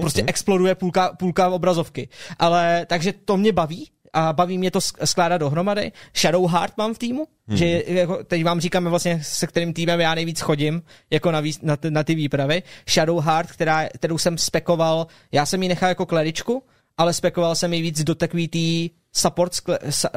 prostě 0.00 0.22
exploduje 0.26 0.74
půlka, 0.74 1.12
půlka 1.18 1.48
obrazovky. 1.48 2.08
Ale, 2.38 2.86
takže 2.88 3.12
to 3.24 3.36
mě 3.36 3.52
baví, 3.52 3.88
a 4.12 4.32
baví 4.32 4.58
mě 4.58 4.70
to 4.70 4.80
skládat 5.04 5.38
dohromady. 5.38 5.92
Shadow 6.16 6.50
Heart 6.50 6.76
mám 6.76 6.94
v 6.94 6.98
týmu, 6.98 7.26
hmm. 7.48 7.56
že 7.56 7.82
jako, 7.86 8.24
teď 8.24 8.44
vám 8.44 8.60
říkáme 8.60 8.90
vlastně, 8.90 9.20
se 9.22 9.46
kterým 9.46 9.72
týmem 9.72 10.00
já 10.00 10.14
nejvíc 10.14 10.40
chodím, 10.40 10.82
jako 11.10 11.30
na, 11.30 11.40
výs, 11.40 11.58
na, 11.62 11.76
na 11.88 12.02
ty 12.02 12.14
výpravy. 12.14 12.62
Shadow 12.90 13.20
Heart, 13.24 13.50
která, 13.50 13.88
kterou 13.88 14.18
jsem 14.18 14.38
spekoval, 14.38 15.06
já 15.32 15.46
jsem 15.46 15.62
ji 15.62 15.68
nechal 15.68 15.88
jako 15.88 16.06
kleričku, 16.06 16.62
ale 16.98 17.12
spekoval 17.12 17.54
jsem 17.54 17.72
ji 17.72 17.82
víc 17.82 18.04
do 18.04 18.14
takový 18.14 18.48
tý 18.48 18.90
support, 19.12 19.52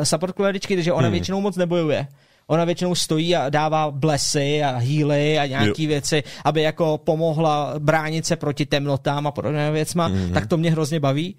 support 0.03 0.35
kleričky, 0.35 0.75
takže 0.75 0.93
ona 0.93 1.07
hmm. 1.07 1.11
většinou 1.11 1.41
moc 1.41 1.55
nebojuje 1.57 2.07
ona 2.51 2.65
většinou 2.65 2.95
stojí 2.95 3.35
a 3.35 3.49
dává 3.49 3.91
blesy 3.91 4.63
a 4.63 4.77
healy 4.77 5.39
a 5.39 5.45
nějaký 5.45 5.83
jo. 5.83 5.87
věci, 5.87 6.23
aby 6.45 6.61
jako 6.61 6.97
pomohla 6.97 7.73
bránit 7.79 8.25
se 8.25 8.35
proti 8.35 8.65
temnotám 8.65 9.27
a 9.27 9.31
podobnými 9.31 9.71
věcma, 9.71 10.09
mm-hmm. 10.09 10.33
tak 10.33 10.47
to 10.47 10.57
mě 10.57 10.71
hrozně 10.71 10.99
baví. 10.99 11.35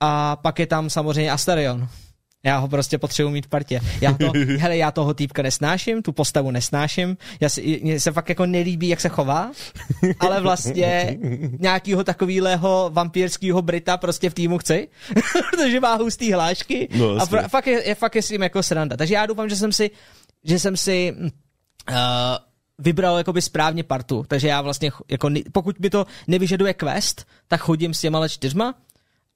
A 0.00 0.36
pak 0.36 0.58
je 0.58 0.66
tam 0.66 0.90
samozřejmě 0.90 1.30
Astarion. 1.30 1.88
Já 2.44 2.58
ho 2.58 2.68
prostě 2.68 2.98
potřebuji 2.98 3.30
mít 3.30 3.46
v 3.46 3.48
partě. 3.48 3.80
Já, 4.00 4.12
to, 4.12 4.32
hele, 4.58 4.76
já 4.76 4.90
toho 4.90 5.14
týpka 5.14 5.42
nesnáším, 5.42 6.02
tu 6.02 6.12
postavu 6.12 6.50
nesnáším, 6.50 7.16
já 7.40 7.48
si, 7.48 7.80
mně 7.82 8.00
se 8.00 8.12
fakt 8.12 8.28
jako 8.28 8.46
nelíbí, 8.46 8.88
jak 8.88 9.00
se 9.00 9.08
chová, 9.08 9.52
ale 10.20 10.40
vlastně 10.40 11.18
nějakýho 11.58 12.04
takovýhleho 12.04 12.90
vampírského 12.92 13.62
Brita 13.62 13.96
prostě 13.96 14.30
v 14.30 14.34
týmu 14.34 14.58
chci, 14.58 14.88
protože 15.50 15.80
má 15.80 15.94
hustý 15.94 16.32
hlášky 16.32 16.88
no, 16.96 17.16
a 17.16 17.26
pro, 17.26 17.48
fakt 17.48 17.66
je, 17.66 17.88
je, 17.88 17.94
fakt 17.94 18.14
je 18.14 18.22
s 18.22 18.28
tím 18.28 18.42
jako 18.42 18.62
sranda. 18.62 18.96
Takže 18.96 19.14
já 19.14 19.26
doufám, 19.26 19.48
že 19.48 19.56
jsem 19.56 19.72
si, 19.72 19.90
že 20.44 20.58
jsem 20.58 20.76
si 20.76 21.14
uh, 21.90 21.96
vybral 22.78 23.18
jakoby 23.18 23.42
správně 23.42 23.84
partu, 23.84 24.24
takže 24.28 24.48
já 24.48 24.62
vlastně, 24.62 24.90
jako, 25.10 25.30
pokud 25.52 25.80
mi 25.80 25.90
to 25.90 26.06
nevyžaduje 26.26 26.74
quest, 26.74 27.26
tak 27.48 27.60
chodím 27.60 27.94
s 27.94 28.00
těma 28.00 28.28
čtyřma, 28.28 28.74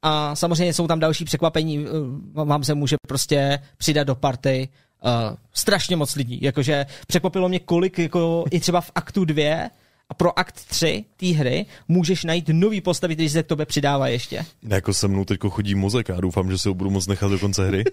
a 0.03 0.37
samozřejmě 0.37 0.75
jsou 0.75 0.87
tam 0.87 1.01
další 1.01 1.25
překvapení, 1.25 1.87
eh, 1.87 2.45
vám 2.45 2.65
se 2.65 2.75
může 2.75 2.97
prostě 3.09 3.59
přidat 3.77 4.05
do 4.05 4.15
party 4.15 4.69
uh, 5.05 5.11
strašně 5.53 5.97
moc 5.97 6.17
lidí, 6.17 6.39
jakože 6.43 6.87
překvapilo 7.07 7.49
mě 7.49 7.61
kolik, 7.61 7.99
jako 7.99 8.45
i 8.51 8.61
třeba 8.61 8.81
v 8.81 8.91
aktu 8.95 9.25
2 9.25 9.71
a 10.11 10.15
pro 10.15 10.39
akt 10.39 10.55
3 10.55 11.05
té 11.17 11.27
hry 11.27 11.67
můžeš 11.89 12.25
najít 12.25 12.49
nový 12.53 12.81
postavy, 12.81 13.15
který 13.15 13.29
se 13.29 13.43
k 13.43 13.47
tobě 13.47 13.67
přidává 13.67 14.09
ještě. 14.09 14.45
Jako 14.69 14.95
se 14.95 15.09
mnou 15.09 15.25
teď 15.25 15.39
chodí 15.49 15.75
mozek 15.75 16.11
a 16.11 16.21
doufám, 16.21 16.51
že 16.51 16.59
si 16.59 16.69
ho 16.69 16.75
budu 16.75 16.91
moc 16.91 17.07
nechat 17.07 17.31
do 17.31 17.39
konce 17.39 17.67
hry. 17.67 17.85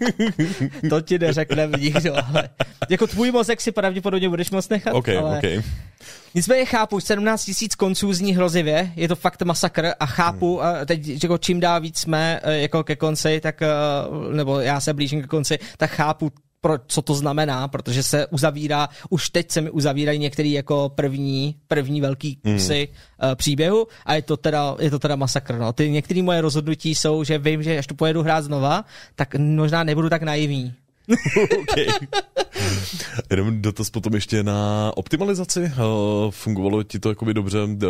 to 0.90 1.00
ti 1.00 1.18
neřekne 1.18 1.70
nikdo, 1.78 2.14
ale 2.28 2.48
jako 2.90 3.06
tvůj 3.06 3.30
mozek 3.30 3.60
si 3.60 3.72
pravděpodobně 3.72 4.28
budeš 4.28 4.50
moc 4.50 4.68
nechat. 4.68 4.94
Okay, 4.94 5.16
ale... 5.16 5.38
okay. 5.38 5.62
Nicméně 6.34 6.64
chápu, 6.64 7.00
17 7.00 7.44
tisíc 7.44 7.74
konců 7.74 8.12
zní 8.12 8.34
hrozivě, 8.34 8.92
je 8.96 9.08
to 9.08 9.16
fakt 9.16 9.42
masakr 9.42 9.92
a 10.00 10.06
chápu, 10.06 10.58
hmm. 10.58 10.66
a 10.66 10.84
teď 10.84 11.22
jako 11.22 11.38
čím 11.38 11.60
dál 11.60 11.80
víc 11.80 11.98
jsme 11.98 12.40
eh, 12.42 12.58
jako 12.58 12.84
ke 12.84 12.96
konci, 12.96 13.40
tak, 13.40 13.62
eh, 13.62 13.68
nebo 14.34 14.60
já 14.60 14.80
se 14.80 14.94
blížím 14.94 15.20
ke 15.20 15.26
konci, 15.26 15.58
tak 15.76 15.90
chápu 15.90 16.32
pro, 16.60 16.78
co 16.86 17.02
to 17.02 17.14
znamená, 17.14 17.68
protože 17.68 18.02
se 18.02 18.26
uzavírá, 18.26 18.88
už 19.10 19.30
teď 19.30 19.50
se 19.50 19.60
mi 19.60 19.70
uzavírají 19.70 20.18
některý 20.18 20.52
jako 20.52 20.92
první, 20.94 21.56
první 21.68 22.00
velký 22.00 22.36
kusy 22.36 22.88
mm. 22.90 23.28
uh, 23.28 23.34
příběhu 23.34 23.86
a 24.06 24.14
je 24.14 24.22
to 24.22 24.36
teda, 24.36 24.76
je 24.80 24.90
to 24.90 24.98
teda 24.98 25.16
masakr. 25.16 25.54
No. 25.58 25.72
Ty 25.72 25.90
některé 25.90 26.22
moje 26.22 26.40
rozhodnutí 26.40 26.94
jsou, 26.94 27.24
že 27.24 27.38
vím, 27.38 27.62
že 27.62 27.78
až 27.78 27.86
tu 27.86 27.94
pojedu 27.94 28.22
hrát 28.22 28.44
znova, 28.44 28.84
tak 29.14 29.34
možná 29.34 29.84
nebudu 29.84 30.08
tak 30.08 30.22
naivní. 30.22 30.74
okay. 31.62 31.86
Jenom 33.30 33.62
dotaz 33.62 33.90
potom 33.90 34.14
ještě 34.14 34.42
na 34.42 34.90
optimalizaci. 34.94 35.60
Eh, 35.64 35.72
fungovalo 36.30 36.82
ti 36.82 36.98
to 36.98 37.08
jakoby 37.08 37.34
dobře? 37.34 37.58
Eh, 37.82 37.86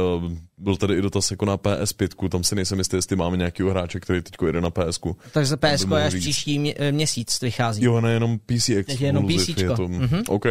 byl 0.58 0.76
tady 0.76 0.94
i 0.94 1.02
dotaz 1.02 1.30
jako 1.30 1.44
na 1.44 1.56
PS5, 1.56 2.28
tam 2.28 2.44
si 2.44 2.54
nejsem 2.54 2.78
jistý, 2.78 2.96
jestli 2.96 3.16
máme 3.16 3.36
nějaký 3.36 3.62
hráče, 3.62 4.00
který 4.00 4.22
teď 4.22 4.34
jede 4.46 4.60
na 4.60 4.70
PS. 4.70 5.00
Takže 5.32 5.56
PS 5.56 5.86
je 5.96 6.04
až 6.04 6.14
příští 6.14 6.74
eh, 6.76 6.92
měsíc 6.92 7.40
vychází. 7.40 7.84
Jo, 7.84 8.00
ne 8.00 8.12
jenom 8.12 8.38
PC 8.38 8.68
Je 8.68 8.84
jenom 8.98 9.26
PC. 9.26 9.48
Je 9.48 9.68
to... 9.68 9.88
mm-hmm. 9.88 10.22
OK. 10.28 10.46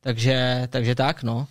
Takže, 0.00 0.66
takže 0.70 0.94
tak, 0.94 1.22
no. 1.22 1.46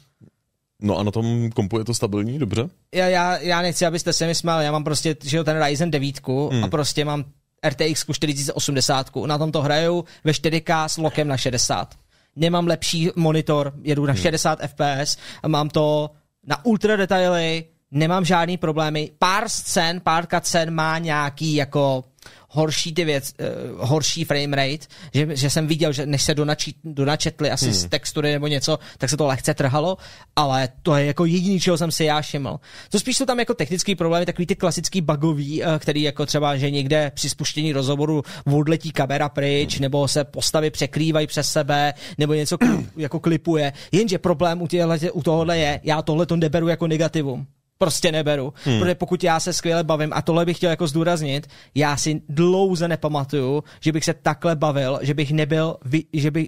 No 0.81 0.97
a 0.97 1.03
na 1.03 1.11
tom 1.11 1.49
kompu 1.49 1.79
je 1.79 1.85
to 1.85 1.93
stabilní, 1.93 2.39
dobře? 2.39 2.69
Já, 2.95 3.07
já, 3.07 3.37
já 3.37 3.61
nechci, 3.61 3.85
abyste 3.85 4.13
se 4.13 4.27
mi 4.27 4.35
smál, 4.35 4.61
já 4.61 4.71
mám 4.71 4.83
prostě 4.83 5.15
že 5.23 5.43
ten 5.43 5.63
Ryzen 5.63 5.91
9 5.91 6.27
hmm. 6.27 6.63
a 6.63 6.67
prostě 6.67 7.05
mám 7.05 7.25
RTX 7.63 8.05
4080, 8.11 9.15
na 9.25 9.37
tom 9.37 9.51
to 9.51 9.61
hraju 9.61 10.05
ve 10.23 10.31
4K 10.31 10.85
s 10.85 10.97
lokem 10.97 11.27
na 11.27 11.37
60. 11.37 11.95
Nemám 12.35 12.67
lepší 12.67 13.09
monitor, 13.15 13.73
jedu 13.81 14.05
na 14.05 14.15
60 14.15 14.59
hmm. 14.59 14.67
FPS, 14.67 15.17
mám 15.47 15.69
to 15.69 16.11
na 16.47 16.65
ultra 16.65 16.95
detaily, 16.95 17.65
nemám 17.91 18.25
žádný 18.25 18.57
problémy. 18.57 19.11
Pár 19.19 19.49
scén, 19.49 20.01
pár 20.01 20.27
scén 20.41 20.73
má 20.73 20.97
nějaký 20.97 21.55
jako 21.55 22.03
horší 22.49 22.93
ty 22.93 23.05
věc, 23.05 23.33
uh, 23.39 23.87
horší 23.87 24.23
frame 24.23 24.55
rate, 24.55 24.87
že, 25.13 25.35
že 25.35 25.49
jsem 25.49 25.67
viděl, 25.67 25.93
že 25.93 26.05
než 26.05 26.23
se 26.23 26.35
donačí, 26.35 26.75
donačetli 26.83 27.51
asi 27.51 27.65
hmm. 27.65 27.73
z 27.73 27.89
textury 27.89 28.31
nebo 28.31 28.47
něco, 28.47 28.79
tak 28.97 29.09
se 29.09 29.17
to 29.17 29.27
lehce 29.27 29.53
trhalo, 29.53 29.97
ale 30.35 30.69
to 30.81 30.95
je 30.95 31.05
jako 31.05 31.25
jediný, 31.25 31.59
čeho 31.59 31.77
jsem 31.77 31.91
si 31.91 32.03
já 32.03 32.21
všiml. 32.21 32.59
To 32.89 32.99
spíš 32.99 33.17
jsou 33.17 33.25
tam 33.25 33.39
jako 33.39 33.53
technický 33.53 33.95
problémy, 33.95 34.25
takový 34.25 34.45
ty 34.45 34.55
klasický 34.55 35.01
bugový, 35.01 35.63
uh, 35.63 35.77
který 35.79 36.01
jako 36.01 36.25
třeba, 36.25 36.57
že 36.57 36.71
někde 36.71 37.11
při 37.15 37.29
spuštění 37.29 37.73
rozhovoru 37.73 38.23
odletí 38.45 38.91
kamera 38.91 39.29
pryč, 39.29 39.75
hmm. 39.75 39.81
nebo 39.81 40.07
se 40.07 40.23
postavy 40.23 40.71
překrývají 40.71 41.27
přes 41.27 41.51
sebe, 41.51 41.93
nebo 42.17 42.33
něco 42.33 42.57
jako 42.97 43.19
klipuje. 43.19 43.73
Jenže 43.91 44.17
problém 44.17 44.61
u, 44.61 44.67
těhle, 44.67 44.99
u 45.13 45.23
tohohle 45.23 45.57
je, 45.57 45.79
já 45.83 46.01
tohle 46.01 46.25
to 46.25 46.35
neberu 46.35 46.67
jako 46.67 46.87
negativum 46.87 47.47
prostě 47.79 48.11
neberu. 48.11 48.53
Hmm. 48.63 48.79
Protože 48.79 48.95
pokud 48.95 49.23
já 49.23 49.39
se 49.39 49.53
skvěle 49.53 49.83
bavím, 49.83 50.13
a 50.13 50.21
tohle 50.21 50.45
bych 50.45 50.57
chtěl 50.57 50.69
jako 50.69 50.87
zdůraznit, 50.87 51.47
já 51.75 51.97
si 51.97 52.21
dlouze 52.29 52.87
nepamatuju, 52.87 53.63
že 53.79 53.91
bych 53.91 54.05
se 54.05 54.13
takhle 54.13 54.55
bavil, 54.55 54.99
že 55.01 55.13
bych 55.13 55.31
nebyl, 55.31 55.77
že 56.13 56.31
bych, 56.31 56.47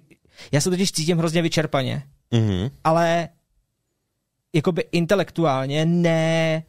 já 0.51 0.61
se 0.61 0.69
totiž 0.69 0.91
cítím 0.91 1.17
hrozně 1.17 1.41
vyčerpaně. 1.41 2.03
Hmm. 2.31 2.69
Ale 2.83 3.29
jakoby 4.53 4.83
intelektuálně 4.91 5.85
ne, 5.85 6.63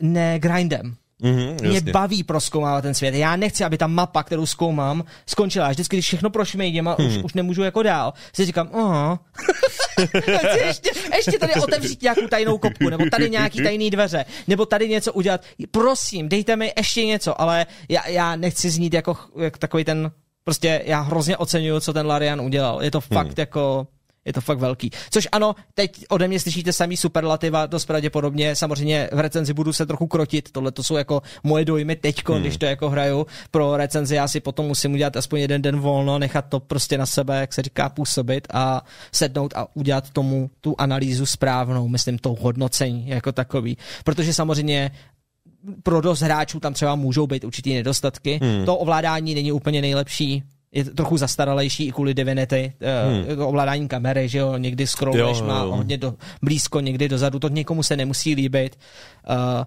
ne 0.00 0.38
grindem. 0.38 0.96
Mm-hmm, 1.22 1.68
Mě 1.68 1.80
baví 1.80 2.22
proskoumávat 2.22 2.82
ten 2.82 2.94
svět. 2.94 3.14
Já 3.14 3.36
nechci, 3.36 3.64
aby 3.64 3.78
ta 3.78 3.86
mapa, 3.86 4.22
kterou 4.22 4.46
zkoumám, 4.46 5.04
skončila. 5.26 5.70
Vždycky, 5.70 5.96
když 5.96 6.06
všechno 6.06 6.30
prošmejdím 6.30 6.88
a 6.88 6.96
hmm. 6.98 7.08
už, 7.08 7.24
už 7.24 7.34
nemůžu 7.34 7.62
jako 7.62 7.82
dál, 7.82 8.12
si 8.34 8.44
říkám, 8.44 8.70
aha. 8.72 9.18
ještě, 10.66 10.90
ještě 11.16 11.38
tady 11.38 11.54
otevřít 11.54 12.02
nějakou 12.02 12.26
tajnou 12.26 12.58
kopku, 12.58 12.88
nebo 12.88 13.04
tady 13.10 13.30
nějaký 13.30 13.62
tajný 13.62 13.90
dveře, 13.90 14.24
nebo 14.48 14.66
tady 14.66 14.88
něco 14.88 15.12
udělat. 15.12 15.40
Prosím, 15.70 16.28
dejte 16.28 16.56
mi 16.56 16.72
ještě 16.76 17.04
něco, 17.04 17.40
ale 17.40 17.66
já, 17.88 18.08
já 18.08 18.36
nechci 18.36 18.70
znít 18.70 18.94
jako, 18.94 19.16
jako 19.40 19.58
takový 19.58 19.84
ten, 19.84 20.10
prostě 20.44 20.82
já 20.84 21.00
hrozně 21.00 21.36
oceňuju, 21.36 21.80
co 21.80 21.92
ten 21.92 22.06
Larian 22.06 22.40
udělal. 22.40 22.82
Je 22.82 22.90
to 22.90 23.00
fakt 23.00 23.26
hmm. 23.26 23.34
jako 23.36 23.86
je 24.24 24.32
to 24.32 24.40
fakt 24.40 24.58
velký. 24.58 24.90
Což 25.10 25.28
ano, 25.32 25.54
teď 25.74 26.04
ode 26.08 26.28
mě 26.28 26.40
slyšíte 26.40 26.72
samý 26.72 26.96
superlativa, 26.96 27.66
dost 27.66 27.86
pravděpodobně, 27.86 28.56
samozřejmě 28.56 29.08
v 29.12 29.20
recenzi 29.20 29.54
budu 29.54 29.72
se 29.72 29.86
trochu 29.86 30.06
krotit, 30.06 30.52
tohle 30.52 30.72
to 30.72 30.82
jsou 30.82 30.96
jako 30.96 31.22
moje 31.44 31.64
dojmy 31.64 31.96
teďko, 31.96 32.32
hmm. 32.32 32.42
když 32.42 32.56
to 32.56 32.66
jako 32.66 32.90
hraju. 32.90 33.26
Pro 33.50 33.76
recenzi 33.76 34.14
já 34.14 34.28
si 34.28 34.40
potom 34.40 34.66
musím 34.66 34.92
udělat 34.92 35.16
aspoň 35.16 35.40
jeden 35.40 35.62
den 35.62 35.80
volno, 35.80 36.18
nechat 36.18 36.44
to 36.48 36.60
prostě 36.60 36.98
na 36.98 37.06
sebe, 37.06 37.40
jak 37.40 37.52
se 37.52 37.62
říká, 37.62 37.88
působit 37.88 38.48
a 38.52 38.84
sednout 39.12 39.52
a 39.56 39.76
udělat 39.76 40.10
tomu 40.10 40.50
tu 40.60 40.74
analýzu 40.78 41.26
správnou, 41.26 41.88
myslím 41.88 42.18
to 42.18 42.36
hodnocení 42.40 43.08
jako 43.08 43.32
takový. 43.32 43.76
Protože 44.04 44.34
samozřejmě 44.34 44.90
pro 45.82 46.00
dost 46.00 46.20
hráčů 46.20 46.60
tam 46.60 46.74
třeba 46.74 46.94
můžou 46.94 47.26
být 47.26 47.44
určitý 47.44 47.74
nedostatky. 47.74 48.40
Hmm. 48.42 48.64
To 48.64 48.76
ovládání 48.76 49.34
není 49.34 49.52
úplně 49.52 49.80
nejlepší 49.80 50.42
je 50.72 50.84
trochu 50.84 51.16
zastaralejší 51.16 51.86
i 51.86 51.92
kvůli 51.92 52.14
Divinity, 52.14 52.72
eh, 52.80 53.08
hmm. 53.08 53.38
uh, 53.38 53.48
ovládání 53.48 53.88
kamery, 53.88 54.28
že 54.28 54.38
jo, 54.38 54.56
někdy 54.56 54.86
scrolluješ, 54.86 55.40
má 55.40 55.62
hodně 55.62 55.98
do, 55.98 56.14
blízko, 56.42 56.80
někdy 56.80 57.08
dozadu, 57.08 57.38
to 57.38 57.48
někomu 57.48 57.82
se 57.82 57.96
nemusí 57.96 58.34
líbit. 58.34 58.78
Uh, 59.30 59.64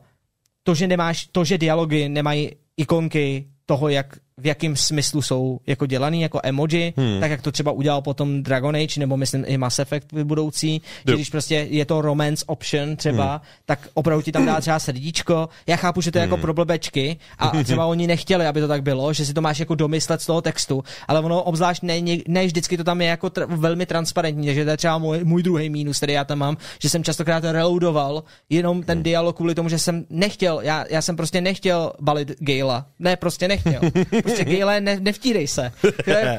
to, 0.64 0.76
že 0.76 0.88
nemáš, 0.88 1.28
to, 1.32 1.44
že 1.44 1.58
dialogy 1.58 2.10
nemají 2.10 2.52
ikonky 2.78 3.48
toho, 3.66 3.90
jak 3.90 4.18
v 4.42 4.46
jakém 4.46 4.76
smyslu 4.76 5.22
jsou 5.22 5.60
jako 5.68 5.86
dělaný, 5.86 6.22
jako 6.22 6.40
emoji, 6.44 6.94
hmm. 6.98 7.20
tak 7.20 7.32
jak 7.32 7.42
to 7.42 7.52
třeba 7.52 7.72
udělal 7.72 8.02
potom 8.02 8.44
Dragon 8.44 8.76
Age, 8.76 9.00
nebo 9.00 9.18
myslím 9.18 9.44
i 9.48 9.58
Mass 9.58 9.80
Effect 9.80 10.08
budoucí, 10.24 10.82
že 11.08 11.14
když 11.14 11.30
prostě 11.30 11.56
je 11.70 11.86
to 11.86 12.02
romance 12.02 12.46
option 12.48 12.96
třeba, 12.96 13.32
hmm. 13.32 13.42
tak 13.66 13.88
opravdu 13.94 14.22
ti 14.22 14.32
tam 14.32 14.46
dá 14.46 14.62
třeba 14.62 14.80
srdíčko. 14.80 15.50
Já 15.68 15.76
chápu, 15.76 16.02
že 16.02 16.12
to 16.12 16.18
je 16.18 16.22
jako 16.22 16.36
hmm. 16.36 16.42
pro 16.42 16.54
blbečky 16.54 17.18
a 17.40 17.64
třeba 17.64 17.86
oni 17.86 18.08
nechtěli, 18.08 18.48
aby 18.48 18.62
to 18.62 18.68
tak 18.68 18.84
bylo, 18.84 19.14
že 19.14 19.26
si 19.26 19.34
to 19.34 19.42
máš 19.42 19.60
jako 19.60 19.76
domyslet 19.76 20.22
z 20.22 20.26
toho 20.26 20.42
textu, 20.42 20.84
ale 21.08 21.20
ono 21.20 21.44
obzvlášť 21.44 21.84
ne, 21.84 22.02
ne 22.28 22.46
vždycky 22.46 22.78
to 22.78 22.84
tam 22.84 23.02
je 23.02 23.08
jako 23.08 23.28
tr- 23.28 23.56
velmi 23.56 23.86
transparentní, 23.86 24.54
že 24.54 24.64
to 24.66 24.72
je 24.72 24.78
třeba 24.78 24.98
můj, 24.98 25.24
můj 25.24 25.44
druhý 25.44 25.70
mínus, 25.70 25.98
který 25.98 26.14
já 26.14 26.24
tam 26.24 26.38
mám, 26.38 26.58
že 26.82 26.90
jsem 26.90 27.04
častokrát 27.04 27.44
reloadoval 27.44 28.24
jenom 28.50 28.84
ten 28.84 28.98
hmm. 28.98 29.04
dialog 29.04 29.36
kvůli 29.36 29.56
tomu, 29.56 29.70
že 29.70 29.80
jsem 29.80 30.06
nechtěl, 30.10 30.60
já, 30.64 30.86
já 30.90 31.02
jsem 31.02 31.16
prostě 31.16 31.42
nechtěl 31.42 31.92
balit 32.02 32.32
Gala. 32.40 32.86
Ne, 33.00 33.16
prostě 33.16 33.48
nechtěl. 33.48 33.82
Prostě 34.26 34.46
Gale, 34.58 34.82
ne, 34.82 35.00
nevtírej 35.00 35.48
se. 35.48 35.72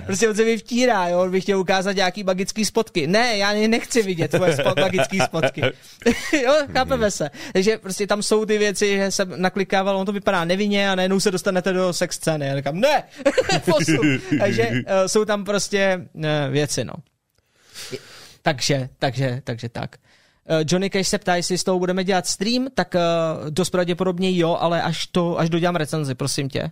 Prostě 0.06 0.28
on 0.28 0.34
se 0.34 0.44
mi 0.44 0.58
vtírá, 0.58 1.08
jo, 1.08 1.20
on 1.20 1.30
by 1.30 1.40
chtěl 1.40 1.60
ukázat 1.60 1.92
nějaký 1.92 2.24
magický 2.24 2.64
spotky. 2.64 3.06
Ne, 3.06 3.36
já 3.36 3.52
nechci 3.52 4.02
vidět 4.02 4.30
tvoje 4.30 4.56
spot, 4.56 4.80
magický 4.80 5.20
spotky. 5.20 5.62
jo, 6.44 6.54
chápeme 6.72 7.10
se. 7.10 7.30
Takže 7.52 7.78
prostě 7.78 8.06
tam 8.06 8.22
jsou 8.22 8.44
ty 8.44 8.58
věci, 8.58 8.96
že 8.96 9.10
jsem 9.10 9.34
naklikával, 9.36 9.96
on 9.96 10.06
to 10.06 10.12
vypadá 10.12 10.44
nevinně 10.44 10.90
a 10.90 10.94
najednou 10.94 11.20
se 11.20 11.30
dostanete 11.30 11.72
do 11.72 11.92
sex 11.92 12.16
scény. 12.16 12.46
Já 12.46 12.56
říkám, 12.56 12.80
ne, 12.80 13.02
Takže 14.40 14.70
uh, 14.70 14.76
jsou 15.06 15.24
tam 15.24 15.44
prostě 15.44 16.08
uh, 16.14 16.22
věci, 16.50 16.84
no. 16.84 16.94
Takže, 18.42 18.88
takže, 18.98 19.40
takže 19.44 19.68
tak. 19.68 19.96
Uh, 20.50 20.56
Johnny 20.66 20.90
Cash 20.90 21.08
se 21.08 21.18
ptá, 21.18 21.36
jestli 21.36 21.58
s 21.58 21.64
tou 21.64 21.78
budeme 21.78 22.04
dělat 22.04 22.26
stream, 22.26 22.66
tak 22.74 22.94
uh, 22.94 23.50
dost 23.50 23.70
pravděpodobně 23.70 24.38
jo, 24.38 24.56
ale 24.60 24.82
až 24.82 25.06
to, 25.06 25.38
až 25.38 25.50
dodělám 25.50 25.76
recenzi, 25.76 26.14
prosím 26.14 26.48
tě. 26.48 26.70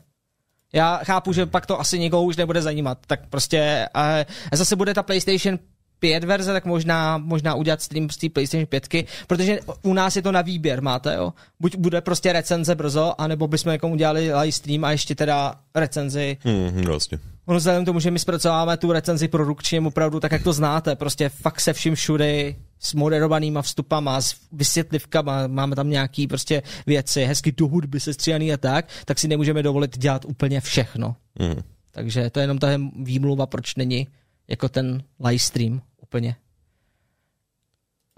Já 0.75 1.01
chápu, 1.05 1.33
že 1.33 1.47
pak 1.47 1.67
to 1.67 1.81
asi 1.81 1.99
někoho 1.99 2.23
už 2.23 2.37
nebude 2.37 2.63
zajímat, 2.63 2.99
tak 3.07 3.21
prostě 3.31 3.89
a 3.95 4.15
zase 4.53 4.77
bude 4.77 4.95
ta 4.95 5.03
PlayStation 5.03 5.59
5 5.99 6.25
verze, 6.25 6.53
tak 6.53 6.65
možná, 6.65 7.19
možná 7.19 7.55
udělat 7.55 7.83
stream 7.83 8.11
z 8.11 8.17
té 8.17 8.29
PlayStation 8.29 8.67
5, 8.67 8.89
protože 9.27 9.59
u 9.83 9.95
nás 9.95 10.17
je 10.17 10.23
to 10.23 10.33
na 10.33 10.43
výběr, 10.43 10.83
máte, 10.83 11.15
jo. 11.15 11.33
Buď 11.61 11.77
bude 11.77 12.01
prostě 12.01 12.33
recenze 12.33 12.75
brzo, 12.75 13.15
anebo 13.19 13.49
bychom 13.49 13.73
jako 13.73 13.89
udělali 13.89 14.35
live 14.35 14.53
stream 14.53 14.85
a 14.85 14.91
ještě 14.91 15.15
teda 15.15 15.55
recenzi. 15.75 16.37
Hmm, 16.41 16.85
vlastně. 16.85 17.19
Ono 17.46 17.59
vzhledem 17.59 17.83
k 17.83 17.87
tomu, 17.87 18.00
že 18.00 18.11
my 18.11 18.18
zpracováváme 18.18 18.76
tu 18.76 18.92
recenzi 18.92 19.28
produkčně 19.28 19.80
opravdu 19.80 20.20
tak, 20.20 20.33
jak 20.33 20.42
to 20.42 20.52
znáte, 20.52 20.96
prostě 20.96 21.28
fakt 21.28 21.61
se 21.61 21.72
vším 21.72 21.94
všudy, 21.94 22.57
s 22.78 22.94
moderovanýma 22.94 23.62
vstupama, 23.62 24.20
s 24.20 24.37
vysvětlivkama, 24.52 25.46
máme 25.46 25.76
tam 25.76 25.90
nějaký 25.90 26.26
prostě 26.26 26.62
věci, 26.87 27.24
hezky 27.24 27.52
do 27.52 27.68
hudby 27.68 28.00
sestříhaný 28.00 28.52
a 28.52 28.57
tak, 28.57 28.88
tak 29.04 29.18
si 29.18 29.28
nemůžeme 29.28 29.62
dovolit 29.62 29.98
dělat 29.98 30.24
úplně 30.24 30.61
všechno. 30.61 31.16
Mm. 31.38 31.62
Takže 31.90 32.30
to 32.30 32.40
je 32.40 32.44
jenom 32.44 32.59
ta 32.59 32.68
výmluva, 33.02 33.46
proč 33.46 33.74
není 33.74 34.09
jako 34.48 34.68
ten 34.68 35.02
live 35.24 35.38
stream 35.38 35.83
úplně. 36.02 36.37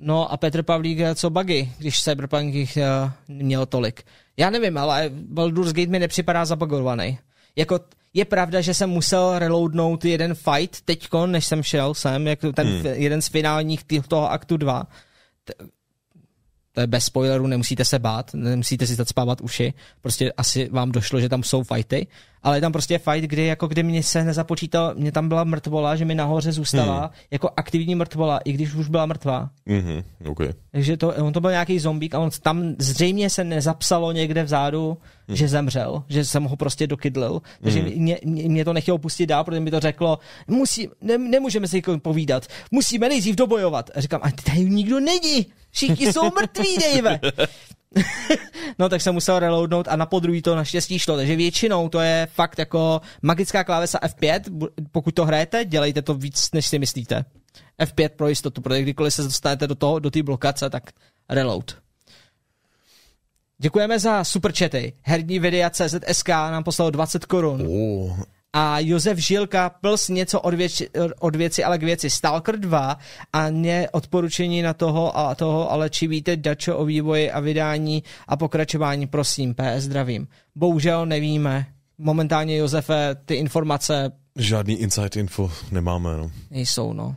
No 0.01 0.33
a 0.33 0.37
Petr 0.37 0.63
Pavlík, 0.63 0.99
co 1.15 1.31
bugy, 1.31 1.73
když 1.79 2.03
Cyberpunk 2.03 2.55
jich 2.55 2.77
uh, 2.77 3.11
měl 3.29 3.67
tolik. 3.67 4.03
Já 4.37 4.51
nevím, 4.51 4.79
ale 4.79 5.11
Baldur's 5.13 5.73
Gate 5.73 5.91
mi 5.91 5.99
nepřipadá 5.99 6.45
zabugovaný. 6.45 7.19
Jako 7.57 7.81
je 8.17 8.25
pravda, 8.25 8.61
že 8.61 8.75
jsem 8.75 8.91
musel 8.91 9.39
reloadnout 9.39 10.05
jeden 10.05 10.35
fight 10.35 10.81
teďko, 10.85 11.27
než 11.27 11.47
jsem 11.47 11.63
šel 11.63 11.95
sem, 11.95 12.27
jako 12.27 12.53
ten 12.53 12.67
hmm. 12.67 12.87
jeden 12.87 13.23
z 13.23 13.29
finálních 13.29 13.85
toho 14.09 14.31
aktu 14.31 14.57
2 14.57 14.87
to 16.77 16.81
je 16.81 16.87
bez 16.87 17.05
spoilerů, 17.05 17.47
nemusíte 17.47 17.85
se 17.85 17.99
bát, 17.99 18.35
nemusíte 18.35 18.87
si 18.87 18.95
zacpávat 18.95 19.41
uši, 19.41 19.75
prostě 20.03 20.33
asi 20.37 20.69
vám 20.69 20.93
došlo, 20.93 21.21
že 21.21 21.29
tam 21.29 21.43
jsou 21.43 21.63
fighty, 21.63 22.07
ale 22.43 22.57
je 22.57 22.61
tam 22.61 22.73
prostě 22.73 22.99
fight, 22.99 23.31
kdy 23.31 23.47
jako 23.47 23.67
kdy 23.67 23.83
mě 23.83 24.03
se 24.03 24.25
nezapočítal, 24.25 24.95
mě 24.97 25.13
tam 25.13 25.29
byla 25.29 25.45
mrtvola, 25.45 25.97
že 25.97 26.05
mi 26.05 26.15
nahoře 26.15 26.53
zůstala 26.53 27.01
hmm. 27.01 27.11
jako 27.31 27.51
aktivní 27.57 27.95
mrtvola, 27.95 28.39
i 28.39 28.53
když 28.53 28.75
už 28.75 28.89
byla 28.89 29.07
mrtvá. 29.07 29.51
Mm-hmm, 29.69 30.05
okay. 30.27 30.49
Takže 30.73 30.97
to, 30.97 31.15
on 31.15 31.33
to 31.33 31.41
byl 31.41 31.51
nějaký 31.51 31.79
zombík 31.79 32.15
a 32.15 32.19
on 32.19 32.31
tam 32.43 32.75
zřejmě 32.79 33.31
se 33.31 33.45
nezapsalo 33.45 34.13
někde 34.13 34.45
vzadu, 34.45 34.99
hmm. 35.29 35.37
že 35.37 35.49
zemřel, 35.49 36.03
že 36.09 36.25
jsem 36.25 36.45
ho 36.45 36.57
prostě 36.57 36.87
dokydlil, 36.87 37.43
takže 37.63 37.81
hmm. 37.81 37.91
mě, 37.91 38.19
mě, 38.25 38.65
to 38.65 38.73
nechtělo 38.73 38.99
pustit 38.99 39.27
dál, 39.27 39.45
protože 39.45 39.61
mi 39.61 39.71
to 39.71 39.81
řeklo, 39.81 40.19
musí, 40.49 40.89
ne, 41.01 41.19
nemůžeme 41.19 41.69
si 41.69 41.83
povídat, 42.03 42.47
musíme 42.71 43.09
nejdřív 43.09 43.37
dobojovat. 43.37 43.91
A 43.95 44.01
říkám, 44.01 44.21
a 44.25 44.31
tady 44.45 44.65
nikdo 44.65 45.01
není, 45.01 45.47
všichni 45.77 46.13
jsou 46.13 46.31
mrtví, 46.41 46.79
Dave. 46.79 47.21
no 48.79 48.89
tak 48.89 49.03
jsem 49.03 49.15
musel 49.15 49.39
reloadnout 49.39 49.89
a 49.89 49.97
na 49.97 50.07
podruhý 50.07 50.43
to 50.43 50.57
naštěstí 50.57 50.99
šlo, 50.99 51.17
takže 51.17 51.37
většinou 51.37 51.89
to 51.89 52.01
je 52.01 52.29
fakt 52.35 52.59
jako 52.59 53.01
magická 53.23 53.65
klávesa 53.65 53.99
F5, 53.99 54.41
pokud 54.93 55.15
to 55.15 55.25
hrajete, 55.25 55.65
dělejte 55.65 56.03
to 56.03 56.15
víc, 56.15 56.49
než 56.53 56.67
si 56.67 56.79
myslíte. 56.79 57.25
F5 57.81 58.09
pro 58.09 58.29
jistotu, 58.29 58.61
protože 58.61 58.83
kdykoliv 58.83 59.15
se 59.15 59.23
dostanete 59.23 59.67
do 59.67 59.75
toho, 59.75 59.99
do 59.99 60.11
té 60.11 60.23
blokace, 60.23 60.71
tak 60.71 60.91
reload. 61.29 61.77
Děkujeme 63.59 63.99
za 63.99 64.25
superchaty. 64.25 64.93
Herní 65.03 65.39
videa 65.39 65.71
CZSK 65.71 66.29
nám 66.29 66.65
poslal 66.65 66.91
20 66.91 67.25
korun. 67.25 67.67
Oh, 67.69 68.21
a 68.59 68.79
Josef 68.81 69.19
Žilka 69.19 69.71
plus 69.71 70.09
něco 70.09 70.41
od 70.41 70.55
věci, 70.55 70.89
od 71.21 71.37
věci, 71.37 71.65
ale 71.65 71.79
k 71.79 71.83
věci. 71.83 72.11
Stalker 72.11 72.59
2 72.59 72.99
a 73.33 73.51
mě 73.51 73.89
odporučení 73.93 74.63
na 74.63 74.75
toho 74.75 75.19
a 75.19 75.35
toho, 75.35 75.73
ale 75.73 75.91
či 75.91 76.07
víte 76.07 76.37
dačo 76.37 76.77
o 76.77 76.85
vývoji 76.85 77.31
a 77.31 77.41
vydání 77.41 78.03
a 78.29 78.37
pokračování, 78.37 79.07
prosím, 79.07 79.55
PS 79.55 79.83
zdravím. 79.83 80.29
Bohužel 80.55 81.07
nevíme. 81.07 81.67
Momentálně, 81.99 82.57
Josefe, 82.57 83.17
ty 83.25 83.35
informace... 83.35 84.13
Žádný 84.39 84.75
inside 84.75 85.21
info 85.21 85.53
nemáme, 85.71 86.17
no. 86.17 86.31
Nejsou, 86.51 86.93
no. 86.93 87.17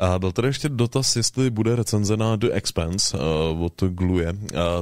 A 0.00 0.18
byl 0.18 0.32
tady 0.32 0.48
ještě 0.48 0.68
dotaz, 0.68 1.16
jestli 1.16 1.50
bude 1.50 1.76
recenze 1.76 2.16
na 2.16 2.36
The 2.36 2.46
Expanse 2.52 3.18
uh, 3.18 3.64
od 3.64 3.82
Gluje. 3.82 4.32
Uh, 4.32 4.38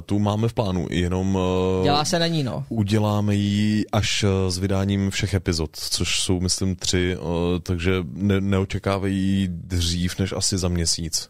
tu 0.06 0.18
máme 0.18 0.48
v 0.48 0.54
plánu, 0.54 0.86
jenom... 0.90 1.36
Uh, 1.36 1.84
Dělá 1.84 2.04
se 2.04 2.18
na 2.18 2.26
ní, 2.26 2.42
no. 2.42 2.64
Uděláme 2.68 3.34
ji 3.34 3.84
až 3.92 4.22
uh, 4.22 4.30
s 4.48 4.58
vydáním 4.58 5.10
všech 5.10 5.34
epizod, 5.34 5.76
což 5.76 6.20
jsou, 6.20 6.40
myslím, 6.40 6.76
tři, 6.76 7.16
uh, 7.16 7.28
takže 7.62 7.92
ne- 8.12 8.40
neočekávají 8.40 9.48
dřív 9.50 10.18
než 10.18 10.32
asi 10.32 10.58
za 10.58 10.68
měsíc. 10.68 11.28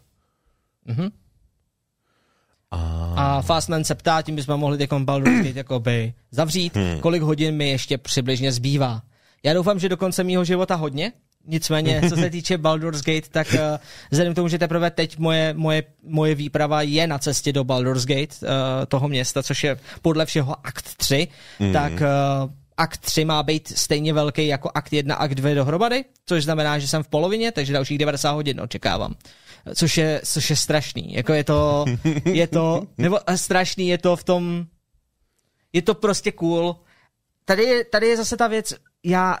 Mhm. 0.85 1.09
A... 2.71 3.13
a 3.17 3.41
Fastman 3.41 3.83
se 3.83 3.95
ptá, 3.95 4.21
tím 4.21 4.35
bychom 4.35 4.59
mohli 4.59 4.77
teď 4.77 4.89
Baldur's 4.93 5.37
Gate 5.37 5.59
jakoby 5.59 6.13
zavřít, 6.31 6.75
hmm. 6.75 6.99
kolik 6.99 7.21
hodin 7.21 7.55
mi 7.55 7.69
ještě 7.69 7.97
přibližně 7.97 8.51
zbývá. 8.51 9.01
Já 9.43 9.53
doufám, 9.53 9.79
že 9.79 9.89
do 9.89 9.97
konce 9.97 10.23
mýho 10.23 10.43
života 10.43 10.75
hodně, 10.75 11.11
Nicméně, 11.45 12.01
co 12.09 12.15
se 12.15 12.29
týče 12.29 12.57
Baldur's 12.57 13.01
Gate, 13.01 13.29
tak 13.31 13.47
uh, 13.53 13.59
vzhledem 14.11 14.33
k 14.33 14.35
tomu, 14.35 14.47
že 14.47 14.57
teprve 14.57 14.91
teď 14.91 15.17
moje, 15.17 15.53
moje, 15.53 15.83
moje 16.03 16.35
výprava 16.35 16.81
je 16.81 17.07
na 17.07 17.17
cestě 17.17 17.53
do 17.53 17.63
Baldur's 17.63 18.05
Gate, 18.05 18.35
uh, 18.41 18.47
toho 18.87 19.07
města, 19.07 19.43
což 19.43 19.63
je 19.63 19.79
podle 20.01 20.25
všeho 20.25 20.55
akt 20.63 20.95
3, 20.97 21.27
mm. 21.59 21.73
tak 21.73 21.91
uh, 21.91 22.51
akt 22.77 22.97
3 22.97 23.25
má 23.25 23.43
být 23.43 23.77
stejně 23.77 24.13
velký 24.13 24.47
jako 24.47 24.71
akt 24.73 24.93
1 24.93 25.15
akt 25.15 25.35
2 25.35 25.53
dohromady, 25.53 26.05
což 26.25 26.43
znamená, 26.43 26.79
že 26.79 26.87
jsem 26.87 27.03
v 27.03 27.07
polovině, 27.07 27.51
takže 27.51 27.73
dalších 27.73 27.97
90 27.97 28.31
hodin 28.31 28.61
očekávám. 28.61 29.15
Což 29.75 29.97
je, 29.97 30.21
což 30.25 30.49
je 30.49 30.55
strašný. 30.55 31.13
Jako 31.13 31.33
je 31.33 31.43
to, 31.43 31.85
je 32.25 32.47
to, 32.47 32.87
nebo 32.97 33.19
strašný 33.35 33.87
je 33.87 33.97
to 33.97 34.15
v 34.15 34.23
tom, 34.23 34.65
je 35.73 35.81
to 35.81 35.93
prostě 35.93 36.31
cool. 36.31 36.75
Tady 37.45 37.63
je, 37.63 37.85
tady 37.85 38.07
je 38.07 38.17
zase 38.17 38.37
ta 38.37 38.47
věc, 38.47 38.73
já 39.03 39.37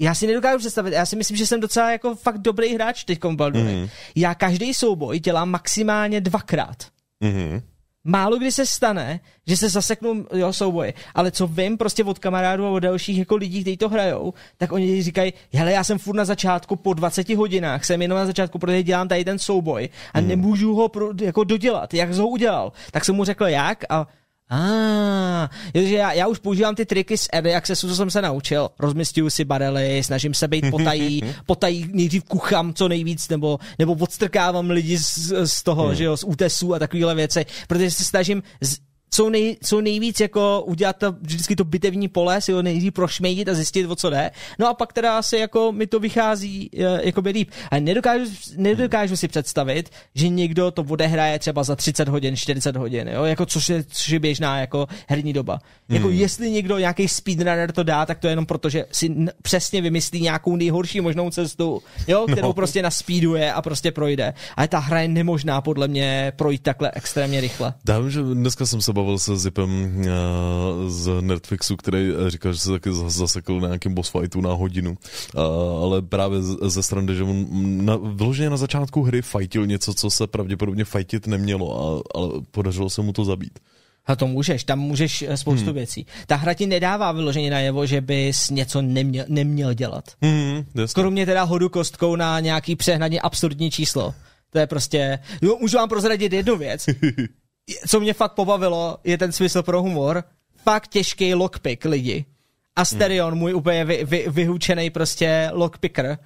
já 0.00 0.14
si 0.14 0.26
nedokážu 0.26 0.58
představit, 0.58 0.92
já 0.92 1.06
si 1.06 1.16
myslím, 1.16 1.36
že 1.36 1.46
jsem 1.46 1.60
docela 1.60 1.92
jako 1.92 2.14
fakt 2.14 2.38
dobrý 2.38 2.74
hráč 2.74 3.04
teď 3.04 3.24
Baldury. 3.24 3.64
Mm-hmm. 3.64 3.90
Já 4.14 4.34
každý 4.34 4.74
souboj 4.74 5.20
dělám 5.20 5.50
maximálně 5.50 6.20
dvakrát. 6.20 6.76
Mm-hmm. 7.24 7.62
Málo 8.04 8.36
kdy 8.36 8.52
se 8.52 8.66
stane, 8.66 9.20
že 9.46 9.56
se 9.56 9.68
zaseknu 9.68 10.26
jo, 10.32 10.52
souboje, 10.52 10.94
ale 11.14 11.30
co 11.30 11.46
vím 11.46 11.78
prostě 11.78 12.04
od 12.04 12.18
kamarádů 12.18 12.66
a 12.66 12.70
od 12.70 12.78
dalších 12.78 13.18
jako 13.18 13.36
lidí, 13.36 13.60
kteří 13.60 13.76
to 13.76 13.88
hrajou, 13.88 14.34
tak 14.56 14.72
oni 14.72 15.02
říkají, 15.02 15.32
hele, 15.52 15.72
já 15.72 15.84
jsem 15.84 15.98
furt 15.98 16.16
na 16.16 16.24
začátku 16.24 16.76
po 16.76 16.94
20 16.94 17.28
hodinách, 17.28 17.84
jsem 17.84 18.02
jenom 18.02 18.18
na 18.18 18.26
začátku, 18.26 18.58
protože 18.58 18.82
dělám 18.82 19.08
tady 19.08 19.24
ten 19.24 19.38
souboj 19.38 19.88
a 20.14 20.20
mm. 20.20 20.28
nemůžu 20.28 20.74
ho 20.74 20.88
pro, 20.88 21.10
jako 21.20 21.44
dodělat, 21.44 21.94
jak 21.94 22.14
jsi 22.14 22.20
ho 22.20 22.28
udělal. 22.28 22.72
Tak 22.90 23.04
jsem 23.04 23.14
mu 23.14 23.24
řekl 23.24 23.46
jak 23.46 23.84
a 23.88 24.06
Ah, 24.50 25.50
takže 25.72 25.96
já, 25.96 26.12
já 26.12 26.26
už 26.26 26.38
používám 26.38 26.74
ty 26.74 26.86
triky 26.86 27.18
z 27.18 27.28
Early 27.32 27.54
Accessu, 27.54 27.88
co 27.88 27.96
jsem 27.96 28.10
se 28.10 28.22
naučil. 28.22 28.70
Rozmistuju 28.78 29.30
si 29.30 29.44
barely, 29.44 30.02
snažím 30.02 30.34
se 30.34 30.48
být 30.48 30.70
potají, 30.70 31.22
potají 31.46 31.90
nejdřív 31.92 32.24
kuchám 32.24 32.74
co 32.74 32.88
nejvíc, 32.88 33.28
nebo, 33.28 33.58
nebo 33.78 33.92
odstrkávám 33.92 34.70
lidi 34.70 34.98
z, 34.98 35.32
z 35.46 35.62
toho, 35.62 35.86
hmm. 35.86 35.94
že 35.94 36.04
jo, 36.04 36.16
z 36.16 36.24
útesů 36.24 36.74
a 36.74 36.78
takovéhle 36.78 37.14
věci, 37.14 37.46
protože 37.68 37.90
se 37.90 38.04
snažím 38.04 38.42
z, 38.60 38.76
jsou, 39.14 39.28
nej, 39.28 39.56
jsou 39.64 39.80
nejvíc 39.80 40.20
jako 40.20 40.62
udělat 40.66 40.96
to, 40.96 41.12
vždycky 41.22 41.56
to 41.56 41.64
bitevní 41.64 42.08
pole, 42.08 42.40
si 42.40 42.52
ho 42.52 42.62
nejdřív 42.62 42.92
prošmejdit 42.92 43.48
a 43.48 43.54
zjistit, 43.54 43.86
o 43.86 43.96
co 43.96 44.10
jde. 44.10 44.30
No 44.58 44.68
a 44.68 44.74
pak 44.74 44.92
teda 44.92 45.18
asi 45.18 45.36
jako 45.36 45.72
mi 45.72 45.86
to 45.86 46.00
vychází 46.00 46.70
uh, 46.70 46.84
jako 47.02 47.22
by 47.22 47.30
líp. 47.30 47.50
A 47.70 47.78
nedokážu, 47.80 48.24
nedokážu 48.56 49.16
si 49.16 49.28
představit, 49.28 49.90
že 50.14 50.28
někdo 50.28 50.70
to 50.70 50.82
odehraje 50.88 51.38
třeba 51.38 51.62
za 51.64 51.76
30 51.76 52.08
hodin, 52.08 52.36
40 52.36 52.76
hodin, 52.76 53.08
jo? 53.08 53.24
Jako 53.24 53.46
což 53.46 53.68
je, 53.68 53.84
což 53.88 54.08
je 54.08 54.18
běžná 54.18 54.60
jako 54.60 54.86
herní 55.08 55.32
doba. 55.32 55.58
Jako 55.88 56.08
Hmm. 56.08 56.16
jestli 56.16 56.50
někdo, 56.50 56.78
nějaký 56.78 57.08
speedrunner 57.08 57.72
to 57.72 57.82
dá, 57.82 58.06
tak 58.06 58.18
to 58.18 58.26
je 58.26 58.32
jenom 58.32 58.46
proto, 58.46 58.68
že 58.70 58.84
si 58.92 59.14
přesně 59.42 59.80
vymyslí 59.80 60.20
nějakou 60.20 60.56
nejhorší 60.56 61.00
možnou 61.00 61.30
cestu, 61.30 61.82
jo? 62.08 62.26
kterou 62.32 62.48
No. 62.48 62.52
prostě 62.52 62.82
naspíduje 62.82 63.52
a 63.52 63.62
prostě 63.62 63.92
projde. 63.92 64.34
Ale 64.56 64.68
ta 64.68 64.78
hra 64.78 65.00
je 65.00 65.08
nemožná 65.08 65.60
podle 65.60 65.88
mě 65.88 66.32
projít 66.36 66.62
takhle 66.62 66.90
extrémně 66.94 67.40
rychle. 67.40 67.74
Vím, 68.00 68.10
že 68.10 68.22
dneska 68.22 68.66
jsem 68.66 68.80
se 68.80 68.92
bavil 68.98 69.18
se 69.18 69.36
Zipem 69.36 69.96
uh, 69.96 70.04
z 70.90 71.10
Netflixu, 71.20 71.76
který 71.76 72.10
eh, 72.10 72.30
říkal, 72.30 72.52
že 72.52 72.58
se 72.58 72.70
taky 72.70 72.90
zas- 72.90 73.08
zasekl 73.08 73.60
na 73.60 73.66
nějakém 73.66 73.94
boss 73.94 74.10
fightu 74.10 74.40
na 74.40 74.52
hodinu. 74.52 74.90
Uh, 74.90 75.42
ale 75.82 76.02
právě 76.02 76.42
ze 76.42 76.82
strany, 76.82 77.14
že 77.14 77.22
on 77.22 77.46
na, 77.84 77.96
vyloženě 77.96 78.50
na 78.50 78.56
začátku 78.56 79.02
hry 79.02 79.22
fightil 79.22 79.66
něco, 79.66 79.94
co 79.94 80.10
se 80.10 80.26
pravděpodobně 80.26 80.84
fightit 80.84 81.26
nemělo, 81.26 81.66
a, 81.80 82.02
ale 82.18 82.28
podařilo 82.50 82.90
se 82.90 83.02
mu 83.02 83.12
to 83.12 83.24
zabít. 83.24 83.58
A 84.08 84.16
to 84.16 84.26
můžeš, 84.26 84.64
tam 84.64 84.78
můžeš 84.78 85.22
eh, 85.22 85.36
spoustu 85.36 85.66
hmm. 85.66 85.74
věcí. 85.74 86.06
Ta 86.26 86.36
hra 86.36 86.54
ti 86.54 86.66
nedává 86.66 87.12
vyloženě 87.12 87.50
najevo, 87.50 87.86
že 87.86 88.00
bys 88.00 88.50
něco 88.50 88.82
neměl, 88.82 89.24
neměl 89.28 89.74
dělat. 89.74 90.04
Hmm, 90.22 90.64
jasně. 90.74 90.94
Kromě 90.94 91.26
teda 91.26 91.42
hodu 91.42 91.68
kostkou 91.68 92.16
na 92.16 92.40
nějaký 92.40 92.76
přehnaně 92.76 93.20
absurdní 93.20 93.70
číslo. 93.70 94.14
To 94.50 94.58
je 94.58 94.66
prostě... 94.66 95.18
Jo, 95.42 95.58
můžu 95.60 95.76
vám 95.76 95.88
prozradit 95.88 96.32
jednu 96.32 96.56
věc. 96.56 96.86
Co 97.88 98.00
mě 98.00 98.14
fakt 98.14 98.32
pobavilo, 98.32 98.98
je 99.04 99.18
ten 99.18 99.32
smysl 99.32 99.62
pro 99.62 99.82
humor. 99.82 100.24
Fakt 100.56 100.88
těžký 100.88 101.34
lockpick 101.34 101.84
lidi. 101.84 102.24
Asterion, 102.76 103.34
můj 103.34 103.54
úplně 103.54 103.84
vy, 103.84 104.04
vy, 104.04 104.24
vyhučený 104.28 104.90
prostě 104.90 105.50
lockpicker, 105.52 106.18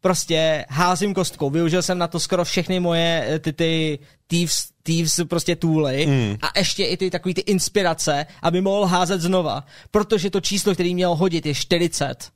prostě 0.00 0.64
házím 0.68 1.14
kostkou. 1.14 1.50
Využil 1.50 1.82
jsem 1.82 1.98
na 1.98 2.08
to 2.08 2.20
skoro 2.20 2.44
všechny 2.44 2.80
moje 2.80 3.26
eh, 3.28 3.38
ty, 3.38 3.52
ty 3.52 3.98
thieves, 4.26 4.68
thieves 4.82 5.20
prostě 5.28 5.56
tooly 5.56 6.06
Mm. 6.06 6.36
a 6.42 6.58
ještě 6.58 6.84
i 6.84 6.96
ty 6.96 7.10
takový 7.10 7.34
ty 7.34 7.40
inspirace, 7.40 8.26
aby 8.42 8.60
mohl 8.60 8.86
házet 8.86 9.20
znova. 9.20 9.64
Protože 9.90 10.30
to 10.30 10.40
číslo, 10.40 10.74
který 10.74 10.94
měl 10.94 11.14
hodit, 11.14 11.46
je 11.46 11.54
40 11.54 12.30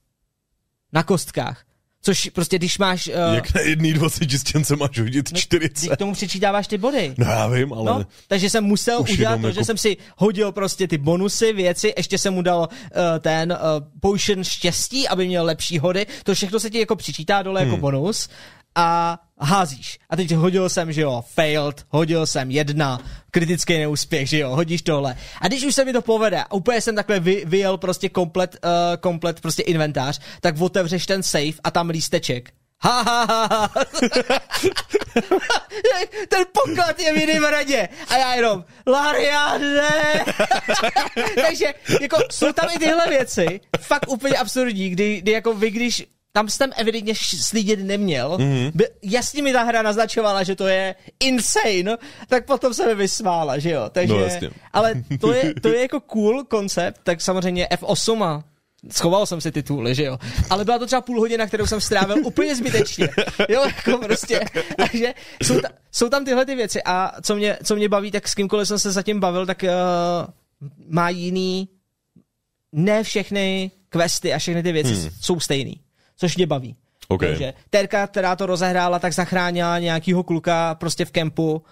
na 0.92 1.02
kostkách. 1.02 1.65
Což 2.06 2.30
prostě, 2.32 2.58
když 2.58 2.78
máš... 2.78 3.06
Uh, 3.06 3.34
Jak 3.34 3.54
na 3.54 3.60
jedný 3.60 3.92
20 3.92 4.30
stěnce 4.30 4.76
máš 4.76 4.98
hodit 4.98 5.38
40? 5.38 5.88
k 5.88 5.96
tomu 5.96 6.12
přičítáváš 6.12 6.66
ty 6.66 6.78
body. 6.78 7.14
No 7.18 7.26
já 7.26 7.46
vím, 7.48 7.72
ale... 7.72 7.84
No, 7.84 8.06
takže 8.28 8.50
jsem 8.50 8.64
musel 8.64 9.00
Už 9.00 9.10
udělat 9.12 9.40
to, 9.40 9.46
jako- 9.46 9.60
že 9.60 9.64
jsem 9.64 9.78
si 9.78 9.96
hodil 10.16 10.52
prostě 10.52 10.88
ty 10.88 10.98
bonusy, 10.98 11.52
věci, 11.52 11.94
ještě 11.96 12.18
jsem 12.18 12.34
mu 12.34 12.42
dal 12.42 12.60
uh, 12.60 12.68
ten 13.20 13.52
uh, 13.52 13.58
potion 14.00 14.44
štěstí, 14.44 15.08
aby 15.08 15.26
měl 15.26 15.44
lepší 15.44 15.78
hody, 15.78 16.06
to 16.24 16.34
všechno 16.34 16.60
se 16.60 16.70
ti 16.70 16.78
jako 16.78 16.96
přičítá 16.96 17.42
dole 17.42 17.60
Hmm. 17.60 17.70
jako 17.70 17.80
bonus 17.80 18.28
a 18.76 19.18
házíš. 19.40 19.98
A 20.10 20.16
teď 20.16 20.34
hodil 20.34 20.68
jsem, 20.68 20.92
že 20.92 21.00
jo, 21.00 21.24
failed, 21.34 21.86
hodil 21.88 22.26
jsem 22.26 22.50
jedna, 22.50 23.00
kritický 23.30 23.78
neúspěch, 23.78 24.28
že 24.28 24.38
jo, 24.38 24.50
hodíš 24.50 24.82
tohle. 24.82 25.16
A 25.40 25.48
když 25.48 25.64
už 25.64 25.74
se 25.74 25.84
mi 25.84 25.92
to 25.92 26.02
povede 26.02 26.42
a 26.42 26.52
úplně 26.52 26.80
jsem 26.80 26.94
takhle 26.94 27.20
vy, 27.20 27.42
vyjel 27.46 27.78
prostě 27.78 28.08
komplet, 28.08 28.56
uh, 28.64 28.70
komplet 29.00 29.40
prostě 29.40 29.62
inventář, 29.62 30.20
tak 30.40 30.60
otevřeš 30.60 31.06
ten 31.06 31.22
safe 31.22 31.54
a 31.64 31.70
tam 31.70 31.88
lísteček. 31.88 32.50
Ha, 32.82 33.02
ha, 33.02 33.24
ha, 33.24 33.46
ha. 33.46 33.70
ten 36.28 36.44
poklad 36.52 37.00
je 37.00 37.12
v 37.12 37.16
jiném 37.16 37.44
radě. 37.44 37.88
A 38.08 38.16
já 38.16 38.34
jenom, 38.34 38.64
Lariane! 38.86 40.24
Takže 41.42 41.74
jako 42.00 42.18
jsou 42.30 42.52
tam 42.52 42.68
i 42.74 42.78
tyhle 42.78 43.08
věci, 43.08 43.60
fakt 43.80 44.08
úplně 44.08 44.38
absurdní, 44.38 44.90
kdy, 44.90 45.20
kdy 45.20 45.32
jako 45.32 45.54
vy, 45.54 45.70
když 45.70 46.06
tam 46.36 46.48
jsem 46.48 46.70
evidentně 46.76 47.14
slídit 47.40 47.80
neměl. 47.80 48.36
Mm-hmm. 48.36 48.70
By, 48.74 48.84
jasně 49.02 49.42
mi 49.42 49.52
ta 49.52 49.62
hra 49.62 49.82
naznačovala, 49.82 50.42
že 50.42 50.56
to 50.56 50.66
je 50.66 50.94
insane, 51.20 51.96
tak 52.28 52.44
potom 52.44 52.74
se 52.74 52.86
mi 52.86 52.94
vysmála, 52.94 53.58
že 53.58 53.70
jo. 53.70 53.88
Takže, 53.92 54.14
No, 54.14 54.20
jasně. 54.20 54.50
ale 54.72 54.94
to 55.20 55.32
je, 55.32 55.54
to 55.62 55.68
je 55.68 55.80
jako 55.88 56.00
cool 56.00 56.44
koncept, 56.44 57.00
tak 57.02 57.20
samozřejmě 57.20 57.68
F8 57.72 58.22
a 58.24 58.44
schoval 58.92 59.26
jsem 59.26 59.40
si 59.40 59.52
ty 59.52 59.62
tooly, 59.62 59.94
že 59.94 60.04
jo. 60.04 60.18
Ale 60.50 60.64
byla 60.64 60.78
to 60.78 60.86
třeba 60.86 61.00
půl 61.00 61.20
hodina, 61.20 61.46
kterou 61.46 61.66
jsem 61.66 61.80
strávil 61.80 62.26
úplně 62.26 62.56
zbytečně. 62.56 63.08
Jo, 63.48 63.62
jako 63.64 63.98
prostě. 63.98 64.40
Takže 64.76 65.14
jsou, 65.42 65.60
ta, 65.60 65.68
jsou 65.92 66.08
tam 66.08 66.24
tyhle 66.24 66.46
ty 66.46 66.54
věci 66.54 66.82
a 66.84 67.12
co 67.22 67.36
mě, 67.36 67.58
co 67.64 67.76
mě 67.76 67.88
baví, 67.88 68.10
tak 68.10 68.28
s 68.28 68.34
kýmkoliv 68.34 68.68
jsem 68.68 68.78
se 68.78 68.92
zatím 68.92 69.20
bavil, 69.20 69.46
tak 69.46 69.62
uh, 69.62 69.70
má 70.88 71.08
jiný, 71.10 71.68
ne 72.72 73.02
všechny 73.02 73.70
questy 73.88 74.34
a 74.34 74.38
všechny 74.38 74.62
ty 74.62 74.72
věci 74.72 74.94
hmm. 74.94 75.10
jsou 75.20 75.40
stejný, 75.40 75.80
což 76.16 76.36
mě 76.36 76.46
baví. 76.46 76.76
OK. 77.08 77.20
Takže 77.20 77.54
Terka, 77.70 78.06
která 78.06 78.36
to 78.36 78.46
rozehrála, 78.46 78.98
tak 78.98 79.12
zachránila 79.12 79.78
nějakýho 79.78 80.22
kluka 80.22 80.74
prostě 80.74 81.04
v 81.04 81.10
kempu, 81.10 81.62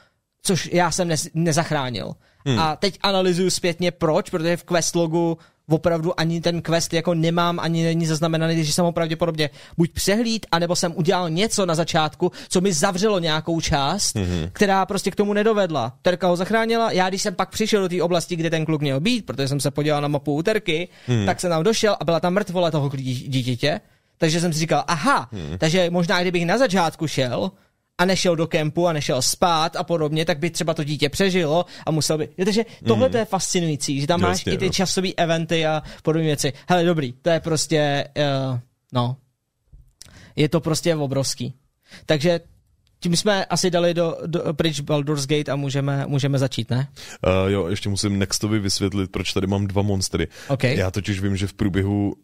což 0.43 0.69
já 0.73 0.91
jsem 0.91 1.09
ne- 1.09 1.17
nezachránil. 1.35 2.15
Hmm. 2.47 2.59
A 2.59 2.77
teď 2.77 2.99
analyzuju 3.03 3.51
zpětně 3.51 3.91
proč, 3.91 4.31
protože 4.31 4.57
v 4.57 4.65
questlogu 4.65 5.39
opravdu 5.69 6.21
ani 6.21 6.41
ten 6.41 6.63
quest 6.63 6.93
jako 6.93 7.15
nemám, 7.15 7.61
ani 7.61 7.85
není 7.85 8.07
zaznamenaný, 8.07 8.65
že 8.65 8.73
jsem 8.73 8.85
ho 8.85 8.93
pravděpodobně 8.93 9.51
buď 9.77 9.93
přehlíd, 9.93 10.47
anebo 10.53 10.77
jsem 10.77 10.93
udělal 10.97 11.31
něco 11.31 11.67
na 11.67 11.75
začátku, 11.75 12.33
co 12.49 12.61
mi 12.61 12.73
zavřelo 12.73 13.19
nějakou 13.19 13.61
část, 13.61 14.17
mm-hmm. 14.17 14.51
která 14.53 14.87
prostě 14.87 15.11
k 15.11 15.17
tomu 15.17 15.33
nedovedla. 15.33 15.97
Terka 16.03 16.29
ho 16.29 16.37
zachránila, 16.37 16.93
já 16.93 17.09
když 17.09 17.23
jsem 17.23 17.35
pak 17.35 17.51
přišel 17.51 17.83
do 17.83 17.89
té 17.89 18.03
oblasti, 18.03 18.37
kde 18.37 18.51
ten 18.51 18.65
kluk 18.65 18.81
měl 18.81 19.01
být, 19.01 19.27
protože 19.27 19.49
jsem 19.49 19.61
se 19.61 19.71
podíval 19.71 20.03
na 20.03 20.09
mapu 20.09 20.35
u 20.35 20.43
Terky, 20.43 20.89
mm. 21.09 21.27
tak 21.27 21.41
jsem 21.41 21.51
tam 21.51 21.63
došel 21.63 21.97
a 22.01 22.05
byla 22.05 22.21
tam 22.21 22.35
mrtvola 22.35 22.71
toho 22.71 22.89
dí- 22.89 23.29
dítěte, 23.29 23.81
takže 24.19 24.41
jsem 24.41 24.53
si 24.53 24.59
říkal, 24.59 24.85
aha, 24.87 25.29
hmm. 25.33 25.59
takže 25.59 25.91
možná 25.91 26.21
kdybych 26.21 26.47
na 26.47 26.59
začátku 26.59 27.07
šel 27.07 27.51
a 27.99 28.05
nešel 28.05 28.37
do 28.37 28.47
kempu 28.47 28.89
a 28.89 28.93
nešel 28.93 29.23
spát 29.23 29.77
a 29.77 29.85
podobně, 29.85 30.25
tak 30.25 30.39
by 30.39 30.51
třeba 30.51 30.75
to 30.75 30.85
dítě 30.85 31.09
přežilo 31.09 31.65
a 31.87 31.91
musel 31.91 32.19
by... 32.19 32.29
Takže 32.45 32.65
tohle 32.87 33.11
to 33.11 33.17
je 33.17 33.25
fascinující, 33.25 34.01
že 34.01 34.07
tam 34.07 34.21
máš 34.21 34.39
Jasně, 34.39 34.53
i 34.53 34.59
ty 34.59 34.67
no. 34.67 34.73
časové 34.73 35.09
eventy 35.17 35.67
a 35.67 35.83
podobné 36.03 36.27
věci. 36.27 36.53
Hele, 36.69 36.85
dobrý, 36.85 37.13
to 37.13 37.31
je 37.31 37.41
prostě, 37.41 38.09
uh, 38.51 38.59
no, 38.93 39.17
je 40.37 40.49
to 40.49 40.61
prostě 40.61 40.97
obrovský. 40.97 41.55
Takže 42.07 42.41
tím 43.01 43.17
jsme 43.17 43.45
asi 43.45 43.71
dali 43.71 43.95
do, 43.95 44.17
do 44.27 44.55
pryč 44.55 44.81
Baldur's 44.81 45.27
Gate 45.27 45.53
a 45.53 45.57
můžeme, 45.57 46.07
můžeme 46.07 46.39
začít, 46.39 46.71
ne? 46.71 46.89
Uh, 47.27 47.51
jo, 47.51 47.67
ještě 47.67 47.89
musím 47.89 48.19
Nextovi 48.19 48.59
vysvětlit, 48.59 49.11
proč 49.11 49.33
tady 49.33 49.47
mám 49.47 49.67
dva 49.67 49.83
monstry. 49.83 50.29
OK. 50.49 50.65
Já 50.65 50.91
totiž 50.91 51.21
vím, 51.21 51.37
že 51.37 51.47
v 51.47 51.53
průběhu 51.53 52.15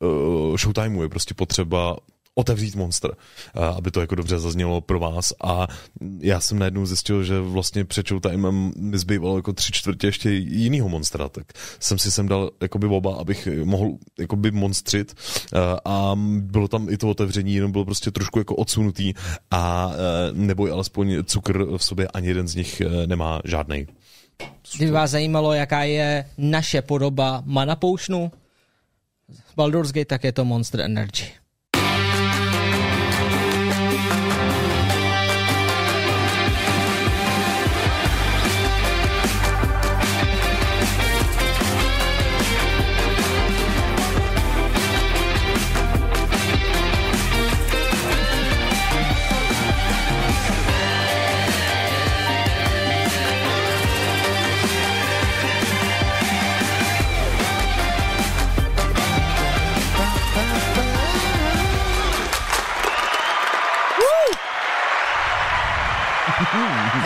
uh, 0.00 0.56
showtimeu 0.56 1.02
je 1.02 1.08
prostě 1.08 1.34
potřeba 1.34 1.96
otevřít 2.34 2.76
monster, 2.76 3.10
uh, 3.10 3.64
aby 3.64 3.90
to 3.90 4.00
jako 4.00 4.14
dobře 4.14 4.38
zaznělo 4.38 4.80
pro 4.80 5.00
vás 5.00 5.32
a 5.44 5.66
já 6.20 6.40
jsem 6.40 6.58
najednou 6.58 6.86
zjistil, 6.86 7.24
že 7.24 7.40
vlastně 7.40 7.84
před 7.84 8.08
showtimem 8.08 8.72
mi 8.76 8.98
zbývalo 8.98 9.36
jako 9.36 9.52
tři 9.52 9.72
čtvrtě 9.72 10.06
ještě 10.06 10.30
jinýho 10.30 10.88
monstra, 10.88 11.28
tak 11.28 11.52
jsem 11.80 11.98
si 11.98 12.10
sem 12.10 12.28
dal 12.28 12.50
jakoby 12.60 12.86
oba, 12.86 13.14
abych 13.14 13.48
mohl 13.64 13.90
jakoby 14.18 14.50
monstřit 14.50 15.14
uh, 15.52 15.60
a 15.84 16.12
bylo 16.40 16.68
tam 16.68 16.88
i 16.88 16.96
to 16.96 17.08
otevření, 17.08 17.54
jenom 17.54 17.72
bylo 17.72 17.84
prostě 17.84 18.10
trošku 18.10 18.38
jako 18.38 18.54
odsunutý 18.54 19.14
a 19.50 19.92
neboj 20.32 20.70
alespoň 20.70 21.24
cukr 21.24 21.76
v 21.76 21.84
sobě 21.84 22.08
ani 22.08 22.28
jeden 22.28 22.48
z 22.48 22.54
nich 22.54 22.82
nemá 23.06 23.40
žádnej. 23.44 23.86
Kdyby 24.76 24.90
vás 24.90 25.10
zajímalo, 25.10 25.52
jaká 25.52 25.82
je 25.84 26.24
naše 26.38 26.82
podoba 26.82 27.42
mana 27.46 27.76
potionu, 27.76 28.32
Baldur's 29.60 29.92
Gate, 29.92 30.08
tak 30.08 30.24
je 30.24 30.32
to 30.32 30.44
Monster 30.44 30.80
Energy. 30.80 31.39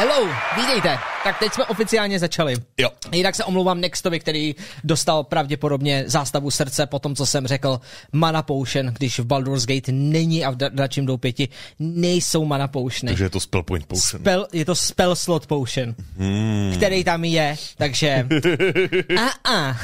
Hello, 0.06 0.28
vítejte. 0.56 0.98
Tak 1.24 1.38
teď 1.38 1.52
jsme 1.52 1.64
oficiálně 1.64 2.18
začali. 2.18 2.54
Jo. 2.78 2.90
Jinak 3.12 3.34
se 3.34 3.44
omlouvám 3.44 3.80
Nextovi, 3.80 4.20
který 4.20 4.54
dostal 4.84 5.24
pravděpodobně 5.24 6.04
zástavu 6.06 6.50
srdce 6.50 6.86
po 6.86 6.98
tom, 6.98 7.16
co 7.16 7.26
jsem 7.26 7.46
řekl 7.46 7.80
Mana 8.12 8.42
Potion, 8.42 8.86
když 8.86 9.18
v 9.18 9.24
Baldur's 9.24 9.66
Gate 9.66 9.92
není 9.92 10.44
a 10.44 10.50
v 10.50 10.56
Dračím 10.56 11.06
jdou 11.06 11.16
pěti 11.16 11.48
nejsou 11.78 12.44
Mana 12.44 12.68
Potiony. 12.68 13.10
Takže 13.10 13.24
je 13.24 13.30
to 13.30 13.40
spell 13.40 13.62
point 13.62 13.86
potion. 13.86 14.20
Spell, 14.20 14.46
je 14.52 14.64
to 14.64 14.74
spell 14.74 15.16
slot 15.16 15.46
potion, 15.46 15.94
hmm. 16.16 16.72
který 16.76 17.04
tam 17.04 17.24
je, 17.24 17.56
takže... 17.76 18.28
a, 19.18 19.50
a. 19.54 19.78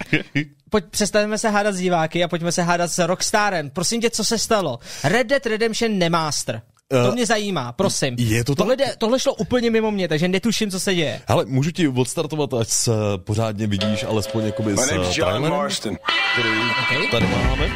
Pojď, 0.70 0.84
přestaneme 0.90 1.38
se 1.38 1.50
hádat 1.50 1.74
s 1.74 1.78
diváky 1.78 2.24
a 2.24 2.28
pojďme 2.28 2.52
se 2.52 2.62
hádat 2.62 2.90
s 2.90 3.06
Rockstarem. 3.06 3.70
Prosím 3.70 4.00
tě, 4.00 4.10
co 4.10 4.24
se 4.24 4.38
stalo? 4.38 4.78
Red 5.04 5.26
Dead 5.26 5.46
Redemption 5.46 5.98
nemaster. 5.98 6.62
To 7.02 7.12
mě 7.12 7.26
zajímá, 7.26 7.72
prosím. 7.72 8.14
Je 8.18 8.44
to 8.44 8.54
tohle, 8.54 8.76
jde, 8.76 8.94
tohle 8.98 9.20
šlo 9.20 9.34
úplně 9.34 9.70
mimo 9.70 9.90
mě, 9.90 10.08
takže 10.08 10.28
netuším, 10.28 10.70
co 10.70 10.80
se 10.80 10.94
děje. 10.94 11.20
Hele, 11.28 11.44
můžu 11.44 11.70
ti 11.70 11.88
odstartovat, 11.88 12.54
ať 12.54 12.68
se 12.68 12.92
pořádně 13.16 13.66
vidíš, 13.66 14.04
alespoň 14.04 14.44
jakoby 14.44 14.76
s 14.76 14.88
trailerem, 15.14 15.68
který 16.32 16.48
okay. 16.82 17.08
tady 17.10 17.26
máme. 17.26 17.66
Uh, 17.66 17.70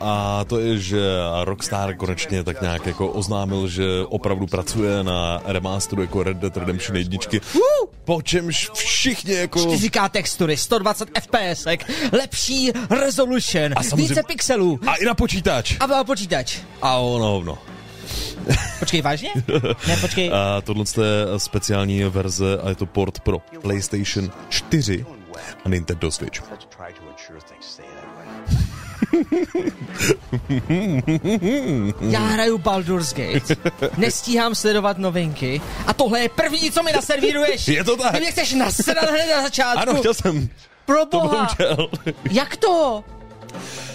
a 0.00 0.44
to 0.44 0.58
je, 0.58 0.78
že 0.78 1.00
Rockstar 1.44 1.96
konečně 1.96 2.44
tak 2.44 2.60
nějak 2.62 2.86
jako 2.86 3.08
oznámil, 3.08 3.68
že 3.68 3.84
opravdu 4.08 4.46
pracuje 4.46 5.04
na 5.04 5.42
remasteru 5.44 6.02
jako 6.02 6.22
Red 6.22 6.36
Dead 6.36 6.56
Redemption 6.56 6.96
1. 6.96 7.18
Uh! 7.54 7.60
Po 8.04 8.22
čemž 8.22 8.70
všichni 8.74 9.34
jako... 9.34 9.58
4K 9.58 10.08
textury, 10.08 10.56
120 10.56 11.08
FPS, 11.20 11.66
lepší 12.12 12.72
resolution, 12.90 13.72
a 13.76 13.96
více 13.96 14.22
pixelů. 14.22 14.80
A 14.86 14.94
i 14.94 15.04
na 15.04 15.14
počítač. 15.14 15.76
A 15.80 15.86
na 15.86 16.04
počítač. 16.04 16.58
A 16.82 16.96
ono, 16.96 17.38
ono. 17.38 17.58
Počkej, 18.78 19.02
vážně? 19.02 19.30
Ne, 19.88 19.96
počkej. 20.00 20.30
A 20.34 20.60
tohle 20.60 20.84
je 21.02 21.38
speciální 21.38 22.04
verze 22.04 22.58
a 22.62 22.68
je 22.68 22.74
to 22.74 22.86
port 22.86 23.20
pro 23.20 23.38
PlayStation 23.38 24.30
4 24.48 25.06
a 25.64 25.68
Nintendo 25.68 26.10
Switch. 26.10 26.42
Já 32.00 32.20
hraju 32.20 32.58
Baldur's 32.58 33.14
Gate, 33.14 33.56
nestíhám 33.96 34.54
sledovat 34.54 34.98
novinky 34.98 35.60
a 35.86 35.92
tohle 35.92 36.20
je 36.20 36.28
první, 36.28 36.70
co 36.70 36.82
mi 36.82 36.92
naservíruješ. 36.92 37.68
Je 37.68 37.84
to 37.84 37.96
tak. 37.96 38.12
Ty 38.12 38.20
mě 38.20 38.30
chceš 38.30 38.52
nasrat 38.52 39.10
hned 39.10 39.36
na 39.36 39.42
začátku. 39.42 39.80
Ano, 39.80 39.94
chtěl 39.94 40.14
jsem. 40.14 40.48
Pro 40.86 41.06
boha. 41.06 41.46
To 41.76 41.88
Jak 42.30 42.56
to? 42.56 43.04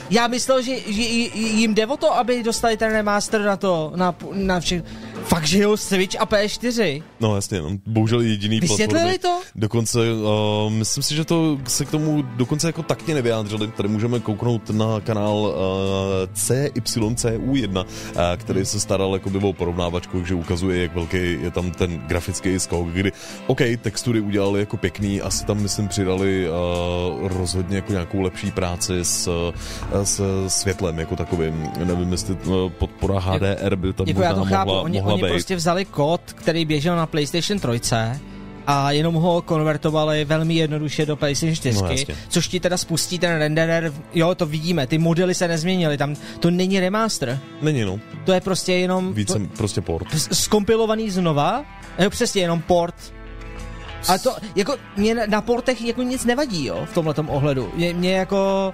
Já 0.10 0.28
myslel, 0.28 0.62
že, 0.62 0.80
že 0.88 1.02
jim 1.02 1.74
jde 1.74 1.88
o 1.88 1.98
to, 1.98 2.16
aby 2.18 2.44
dostali 2.44 2.78
ten 2.78 2.92
remaster 2.92 3.42
na 3.42 3.58
to, 3.58 3.92
na, 3.96 4.16
na 4.34 4.60
vše, 4.60 4.84
Fakt, 5.24 5.48
že 5.48 5.60
jo, 5.60 5.78
Switch 5.78 6.22
a 6.22 6.26
PS4. 6.26 7.04
No 7.20 7.36
jasně, 7.36 7.62
no, 7.62 7.70
bohužel 7.86 8.22
jediný 8.22 8.60
Vysvětlili 8.60 9.20
to? 9.20 9.42
Dokonce, 9.56 10.00
uh, 10.00 10.72
myslím 10.72 11.04
si, 11.04 11.16
že 11.16 11.26
to 11.26 11.60
se 11.68 11.86
k 11.86 11.92
tomu 11.92 12.22
dokonce 12.22 12.68
jako 12.68 12.84
taktně 12.84 13.14
nevyjádřili. 13.14 13.68
Tady 13.68 13.90
můžeme 13.90 14.20
kouknout 14.20 14.70
na 14.70 15.00
kanál 15.00 15.36
uh, 15.36 15.54
CYCU1, 16.34 17.78
uh, 17.78 18.22
který 18.38 18.66
se 18.66 18.80
staral 18.80 19.14
jako 19.14 19.32
o 19.44 19.54
porovnávačku, 19.54 20.26
že 20.26 20.36
ukazuje, 20.36 20.82
jak 20.82 20.96
velký 20.96 21.38
je 21.42 21.52
tam 21.52 21.72
ten 21.72 21.98
grafický 22.08 22.60
skok, 22.60 22.88
kdy, 22.88 23.12
OK, 23.48 23.60
textury 23.82 24.20
udělali 24.20 24.60
jako 24.60 24.78
pěkný, 24.78 25.22
asi 25.22 25.46
tam, 25.46 25.62
myslím, 25.62 25.88
přidali 25.88 26.48
uh, 26.50 27.28
rozhodně 27.28 27.76
jako 27.76 27.92
nějakou 27.92 28.22
lepší 28.22 28.52
práci 28.52 29.00
s, 29.02 29.28
uh, 29.28 29.53
s 30.04 30.48
světlem 30.48 31.00
jako 31.00 31.16
takovým. 31.16 31.70
Nevím, 31.84 32.12
jestli 32.12 32.34
uh, 32.34 32.70
podpora 32.70 33.20
HDR 33.20 33.76
by 33.76 33.94
tam 33.94 34.08
jako 34.08 34.20
možná 34.20 34.34
to 34.34 34.40
mohla, 34.40 34.82
Oni, 34.82 34.98
mohla 34.98 35.14
oni 35.14 35.24
být. 35.24 35.30
prostě 35.30 35.56
vzali 35.56 35.86
kód, 35.86 36.22
který 36.26 36.66
běžel 36.66 36.96
na 36.96 37.06
PlayStation 37.06 37.60
3 37.80 37.96
a 38.68 38.92
jenom 38.92 39.16
ho 39.16 39.42
konvertovali 39.42 40.26
velmi 40.26 40.54
jednoduše 40.54 41.06
do 41.06 41.16
PlayStation 41.16 41.56
4, 41.56 41.82
no, 41.82 42.16
což 42.30 42.48
ti 42.48 42.60
teda 42.60 42.78
spustí 42.78 43.20
ten 43.20 43.38
renderer, 43.38 43.94
jo, 44.14 44.36
to 44.36 44.46
vidíme, 44.46 44.88
ty 44.88 44.98
modely 44.98 45.36
se 45.36 45.48
nezměnily, 45.48 45.98
tam 45.98 46.16
to 46.40 46.52
není 46.52 46.80
remaster. 46.80 47.40
Není, 47.62 47.82
no. 47.82 48.00
To 48.26 48.34
je 48.34 48.42
prostě 48.42 48.74
jenom... 48.74 49.14
Více, 49.14 49.40
to, 49.40 49.46
prostě 49.58 49.82
port. 49.82 50.08
Skompilovaný 50.34 51.10
znova, 51.10 51.66
jo, 52.00 52.10
přesně 52.10 52.42
jenom 52.42 52.62
port. 52.62 52.96
A 54.08 54.18
to, 54.18 54.36
jako, 54.56 54.76
mě 54.98 55.16
na, 55.16 55.24
na 55.28 55.42
portech 55.42 55.82
jako 55.82 56.02
nic 56.02 56.26
nevadí, 56.26 56.66
jo, 56.66 56.88
v 56.92 56.94
tomhle 56.94 57.14
ohledu. 57.28 57.72
Mě, 57.76 57.94
mě 57.94 58.14
jako 58.14 58.74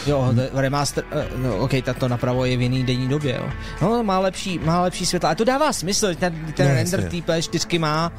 Jo, 0.07 0.33
remaster, 0.53 1.03
uh, 1.15 1.43
no, 1.43 1.57
ok, 1.57 1.71
to 1.99 2.07
napravo 2.07 2.45
je 2.45 2.57
v 2.57 2.61
jiný 2.61 2.83
denní 2.83 3.07
době, 3.07 3.35
jo. 3.35 3.49
No, 3.81 4.03
má 4.03 4.19
lepší, 4.19 4.59
má 4.59 4.81
lepší 4.81 5.05
světla. 5.05 5.29
A 5.29 5.35
to 5.35 5.43
dává 5.43 5.73
smysl, 5.73 6.15
ten, 6.15 6.53
ten 6.55 6.67
no, 6.67 6.73
render 6.73 7.03
té 7.03 7.17
PS4 7.17 7.79
má, 7.79 8.11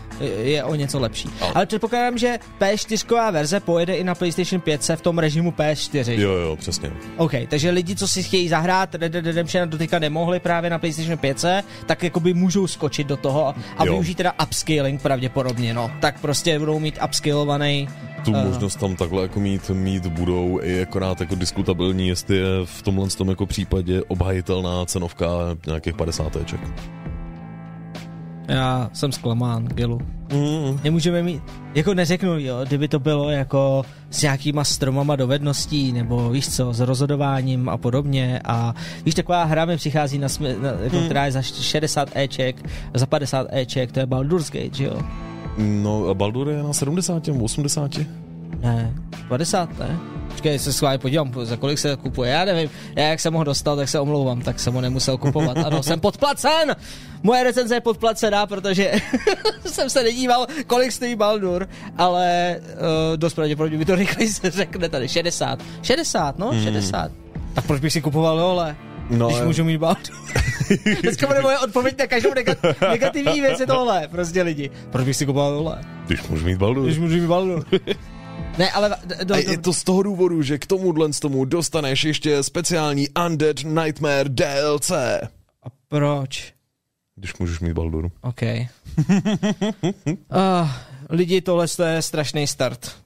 je 0.42 0.64
o 0.64 0.74
něco 0.74 1.00
lepší. 1.00 1.28
Oh. 1.40 1.50
Ale 1.54 1.66
předpokládám, 1.66 2.18
že 2.18 2.38
PS4 2.60 3.32
verze 3.32 3.60
pojede 3.60 3.94
i 3.94 4.04
na 4.04 4.14
PlayStation 4.14 4.60
5 4.60 4.90
v 4.96 5.00
tom 5.00 5.18
režimu 5.18 5.50
PS4. 5.50 6.12
Jo, 6.12 6.30
jo, 6.30 6.56
přesně. 6.56 6.90
OK, 7.16 7.32
takže 7.48 7.70
lidi, 7.70 7.96
co 7.96 8.08
si 8.08 8.22
chtějí 8.22 8.48
zahrát 8.48 8.94
Red 8.94 9.12
Dead 9.12 9.24
Redemption 9.24 9.68
doteďka 9.68 9.98
nemohli 9.98 10.40
právě 10.40 10.70
na 10.70 10.78
PlayStation 10.78 11.18
5, 11.18 11.44
tak 11.86 12.02
jakoby 12.02 12.34
můžou 12.34 12.66
skočit 12.66 13.06
do 13.06 13.16
toho 13.16 13.54
a 13.78 13.84
jo. 13.84 13.92
využít 13.92 14.14
teda 14.14 14.32
upscaling 14.42 15.02
pravděpodobně, 15.02 15.74
no. 15.74 15.90
Tak 16.00 16.20
prostě 16.20 16.58
budou 16.58 16.78
mít 16.78 16.98
upscalovaný 17.04 17.88
tu 18.24 18.30
uh. 18.30 18.44
možnost 18.44 18.76
tam 18.76 18.96
takhle 18.96 19.22
jako 19.22 19.40
mít, 19.40 19.70
mít 19.70 20.06
budou 20.06 20.60
i 20.62 20.82
akorát 20.82 21.20
jako 21.20 21.34
diskutabilní, 21.72 22.08
jestli 22.08 22.36
je 22.36 22.46
v 22.64 22.82
tomhle 22.82 23.08
tom 23.08 23.28
jako 23.28 23.46
případě 23.46 24.02
obhajitelná 24.02 24.84
cenovka 24.84 25.26
nějakých 25.66 25.94
50 25.94 26.32
teček. 26.32 26.60
Já 28.48 28.90
jsem 28.92 29.12
zklamán, 29.12 29.64
Gelu. 29.64 30.00
Mm. 30.32 30.80
Nemůžeme 30.84 31.22
mít, 31.22 31.42
jako 31.74 31.94
neřeknu, 31.94 32.38
jo, 32.38 32.60
kdyby 32.66 32.88
to 32.88 32.98
bylo 32.98 33.30
jako 33.30 33.84
s 34.10 34.22
nějakýma 34.22 34.64
stromama 34.64 35.16
dovedností, 35.16 35.92
nebo 35.92 36.30
víš 36.30 36.48
co, 36.48 36.72
s 36.72 36.80
rozhodováním 36.80 37.68
a 37.68 37.76
podobně 37.76 38.40
a 38.44 38.74
víš, 39.04 39.14
taková 39.14 39.44
hra 39.44 39.64
mi 39.64 39.76
přichází 39.76 40.18
na, 40.18 40.28
smě, 40.28 40.56
na 40.62 40.68
jako, 40.68 40.96
mm. 40.96 41.04
která 41.04 41.24
je 41.24 41.32
za 41.32 41.42
60 41.42 42.16
Eček, 42.16 42.68
za 42.94 43.06
50 43.06 43.46
Eček, 43.50 43.92
to 43.92 44.00
je 44.00 44.06
Baldur's 44.06 44.50
Gate, 44.50 44.76
že 44.76 44.84
jo? 44.84 45.02
No, 45.58 46.14
Baldur 46.14 46.48
je 46.48 46.62
na 46.62 46.72
70, 46.72 47.28
80? 47.42 47.90
Ne, 48.62 48.94
50, 49.28 49.78
ne? 49.78 49.98
Počkej, 50.28 50.58
se 50.58 50.72
schválně 50.72 50.98
podívám, 50.98 51.32
za 51.42 51.56
kolik 51.56 51.78
se 51.78 51.96
kupuje, 51.96 52.30
já 52.30 52.44
nevím. 52.44 52.70
Já 52.96 53.04
jak 53.04 53.20
jsem 53.20 53.34
ho 53.34 53.44
dostal, 53.44 53.76
tak 53.76 53.88
se 53.88 54.00
omlouvám, 54.00 54.40
tak 54.40 54.60
jsem 54.60 54.74
ho 54.74 54.80
nemusel 54.80 55.18
kupovat. 55.18 55.56
Ano, 55.56 55.82
jsem 55.82 56.00
podplacen! 56.00 56.76
Moje 57.22 57.42
recenze 57.42 57.74
je 57.74 57.80
podplacená, 57.80 58.46
protože 58.46 58.92
jsem 59.66 59.90
se 59.90 60.02
nedíval, 60.02 60.46
kolik 60.66 60.92
stojí 60.92 61.16
Baldur, 61.16 61.68
ale 61.98 62.56
uh, 62.60 63.16
dost 63.16 63.34
pravděpodobně 63.34 63.78
mi 63.78 63.84
to 63.84 63.94
rychle 63.94 64.26
se 64.26 64.50
řekne 64.50 64.88
tady, 64.88 65.08
60. 65.08 65.58
60, 65.82 66.38
no, 66.38 66.50
hmm. 66.50 66.62
60. 66.64 67.10
Tak 67.54 67.66
proč 67.66 67.80
bych 67.80 67.92
si 67.92 68.00
kupoval 68.02 68.38
dole? 68.38 68.76
No, 69.10 69.28
když 69.28 69.40
můžu 69.42 69.64
mít 69.64 69.78
Baldur. 69.78 70.16
Dneska 71.02 71.26
bude 71.26 71.42
moje 71.42 71.58
odpověď 71.58 71.98
na 71.98 72.06
každou 72.06 72.30
negat- 72.30 72.90
negativní 72.90 73.40
věc 73.40 73.60
je 73.60 73.66
tohle, 73.66 74.08
prostě 74.10 74.42
lidi. 74.42 74.70
Proč 74.90 75.04
bych 75.04 75.16
si 75.16 75.26
kupoval 75.26 75.52
dole? 75.52 75.80
Když 76.06 76.28
můžu 76.28 76.46
mít 76.46 76.58
Baldur. 76.58 76.84
Když 76.84 76.98
můžu 76.98 77.14
mít 77.14 77.26
Baldur. 77.26 77.64
Ne, 78.58 78.70
ale... 78.70 78.96
Do, 79.04 79.24
do, 79.24 79.34
je 79.34 79.58
to 79.58 79.72
z 79.72 79.84
toho 79.84 80.02
důvodu, 80.02 80.42
že 80.42 80.58
k 80.58 80.66
tomuhle 80.66 81.12
z 81.12 81.20
tomu 81.20 81.44
dostaneš 81.44 82.04
ještě 82.04 82.42
speciální 82.42 83.08
Undead 83.26 83.64
Nightmare 83.64 84.28
DLC. 84.28 84.90
A 85.62 85.66
proč? 85.88 86.52
Když 87.16 87.36
můžeš 87.38 87.60
mít 87.60 87.72
Balduru. 87.72 88.12
OK. 88.20 88.42
uh, 88.42 90.18
lidi, 91.10 91.40
tohle 91.40 91.66
je 91.86 92.02
strašný 92.02 92.46
start. 92.46 93.02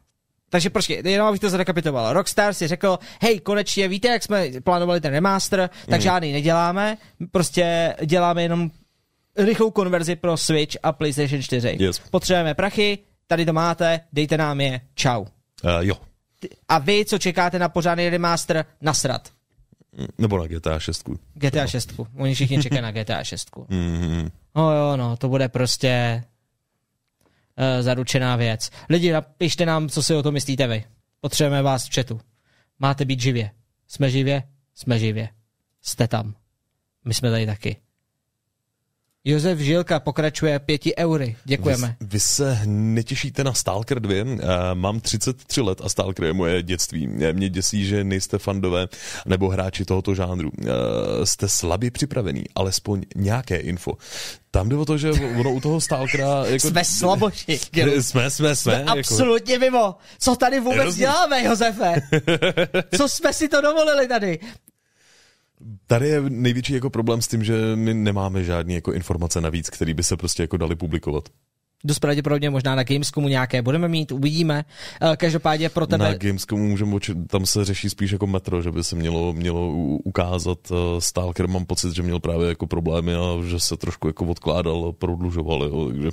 Takže 0.51 0.71
počkej, 0.71 1.03
jenom 1.05 1.29
abych 1.29 1.41
to 1.41 1.51
zrekapitoval. 1.51 2.13
Rockstar 2.13 2.55
si 2.55 2.67
řekl, 2.67 2.99
hej, 3.23 3.41
konečně 3.41 3.89
víte, 3.89 4.09
jak 4.09 4.23
jsme 4.23 4.51
plánovali 4.65 5.01
ten 5.01 5.13
remaster, 5.13 5.71
tak 5.87 6.01
mm. 6.01 6.03
žádný 6.03 6.33
neděláme, 6.33 6.97
prostě 7.31 7.95
děláme 8.05 8.43
jenom 8.43 8.71
rychlou 9.37 9.71
konverzi 9.71 10.17
pro 10.17 10.37
Switch 10.37 10.77
a 10.83 10.93
PlayStation 10.93 11.43
4. 11.43 11.77
Yes. 11.81 11.99
Potřebujeme 11.99 12.55
prachy, 12.55 12.99
tady 13.27 13.47
to 13.47 13.53
máte, 13.53 14.01
dejte 14.13 14.37
nám 14.37 14.61
je, 14.61 14.81
čau. 14.95 15.25
Uh, 15.65 15.71
jo. 15.81 15.95
A 16.69 16.79
vy, 16.79 17.05
co 17.05 17.19
čekáte 17.19 17.59
na 17.59 17.69
pořádný 17.69 18.09
remaster, 18.09 18.65
nasrat. 18.81 19.33
Nebo 20.19 20.39
na 20.39 20.47
GTA 20.47 20.81
6. 20.81 21.09
GTA 21.35 21.67
6. 21.67 22.01
Oni 22.17 22.35
všichni 22.35 22.63
čekají 22.63 22.83
na 22.83 22.91
GTA 22.93 23.25
6. 23.25 23.51
Mm-hmm. 23.51 24.31
No 24.57 24.73
jo, 24.73 24.97
no, 24.97 25.17
to 25.17 25.29
bude 25.29 25.49
prostě 25.49 26.25
uh, 27.59 27.83
zaručená 27.83 28.37
věc. 28.37 28.71
Lidi, 28.89 29.13
napište 29.13 29.67
nám, 29.67 29.89
co 29.89 30.03
si 30.03 30.15
o 30.15 30.23
tom 30.23 30.35
myslíte 30.35 30.67
vy. 30.67 30.85
Potřebujeme 31.21 31.63
vás 31.63 31.89
v 31.89 31.95
chatu. 31.95 32.21
Máte 32.79 33.05
být 33.05 33.21
živě. 33.21 33.51
Jsme 33.89 34.11
živě? 34.11 34.43
Jsme 34.75 34.99
živě. 34.99 35.29
Jste 35.83 36.09
tam. 36.09 36.35
My 37.05 37.15
jsme 37.15 37.31
tady 37.31 37.47
taky. 37.47 37.77
Josef 39.29 39.59
Žilka 39.59 40.01
pokračuje 40.01 40.59
pěti 40.59 40.97
eury. 40.97 41.37
Děkujeme. 41.45 41.97
Vy, 42.01 42.07
vy 42.07 42.21
se 42.21 42.61
netěšíte 42.67 43.45
na 43.45 43.53
Stalker 43.53 44.01
2? 44.01 44.25
Uh, 44.25 44.39
mám 44.75 45.01
33 45.01 45.61
let 45.61 45.81
a 45.85 45.89
Stalker 45.89 46.25
je 46.25 46.33
moje 46.33 46.63
dětství. 46.63 47.07
Mě 47.07 47.49
děsí, 47.49 47.87
že 47.87 48.05
nejste 48.05 48.39
fandové 48.39 48.87
nebo 49.27 49.49
hráči 49.49 49.85
tohoto 49.85 50.15
žánru. 50.15 50.51
Uh, 50.59 50.69
jste 51.25 51.49
slabě 51.49 51.91
připravený, 51.91 52.45
alespoň 52.55 53.03
nějaké 53.17 53.57
info. 53.57 53.93
Tam 54.51 54.69
jde 54.69 54.77
o 54.77 54.85
to, 54.85 54.99
že 54.99 55.11
ono 55.13 55.53
u 55.53 55.61
toho 55.61 55.81
Stalkera... 55.81 56.45
Jako... 56.47 56.69
Jsme 56.69 56.85
slaboši. 56.85 57.59
Jsme, 57.73 58.01
jsme, 58.01 58.31
jsme. 58.31 58.57
jsme 58.57 58.73
jako... 58.73 58.99
absolutně 58.99 59.59
mimo. 59.59 59.95
Co 60.19 60.37
tady 60.37 60.61
vůbec 60.61 60.85
Rozumím. 60.85 60.99
děláme, 60.99 61.45
Josefe? 61.45 61.95
Co 62.97 63.09
jsme 63.09 63.33
si 63.33 63.49
to 63.49 63.61
dovolili 63.61 64.09
tady? 64.09 64.39
Tady 65.87 66.09
je 66.09 66.23
největší 66.29 66.73
jako 66.73 66.91
problém 66.91 67.23
s 67.23 67.29
tím, 67.29 67.45
že 67.45 67.55
my 67.75 67.95
nemáme 67.95 68.45
žádné 68.45 68.75
jako 68.75 68.93
informace 68.93 69.41
navíc, 69.41 69.71
které 69.71 69.95
by 69.95 70.05
se 70.05 70.17
prostě 70.17 70.43
jako 70.43 70.57
dali 70.57 70.77
publikovat. 70.77 71.29
Dost 71.85 71.99
pravděpodobně 71.99 72.51
možná 72.51 72.75
na 72.75 72.83
Gamescomu 72.83 73.29
nějaké 73.29 73.63
budeme 73.63 73.89
mít, 73.89 74.13
uvidíme. 74.13 74.65
Eh, 75.03 75.17
každopádně 75.17 75.69
pro 75.69 75.87
tebe... 75.87 76.05
Na 76.05 76.15
Gamescomu 76.15 76.69
můžeme, 76.69 76.97
tam 77.27 77.47
se 77.47 77.65
řeší 77.65 77.91
spíš 77.91 78.11
jako 78.11 78.27
metro, 78.27 78.63
že 78.63 78.73
by 78.73 78.85
se 78.85 78.97
mělo, 78.97 79.33
mělo 79.33 79.69
ukázat 80.05 80.59
eh, 80.71 81.01
Stalker, 81.01 81.49
mám 81.49 81.67
pocit, 81.67 81.95
že 81.95 82.03
měl 82.03 82.21
právě 82.21 82.49
jako 82.49 82.67
problémy 82.67 83.15
a 83.15 83.43
že 83.47 83.61
se 83.61 83.77
trošku 83.77 84.07
jako 84.07 84.25
odkládal, 84.25 84.93
prodlužoval, 84.93 85.63
jo, 85.63 85.89
takže... 85.89 86.09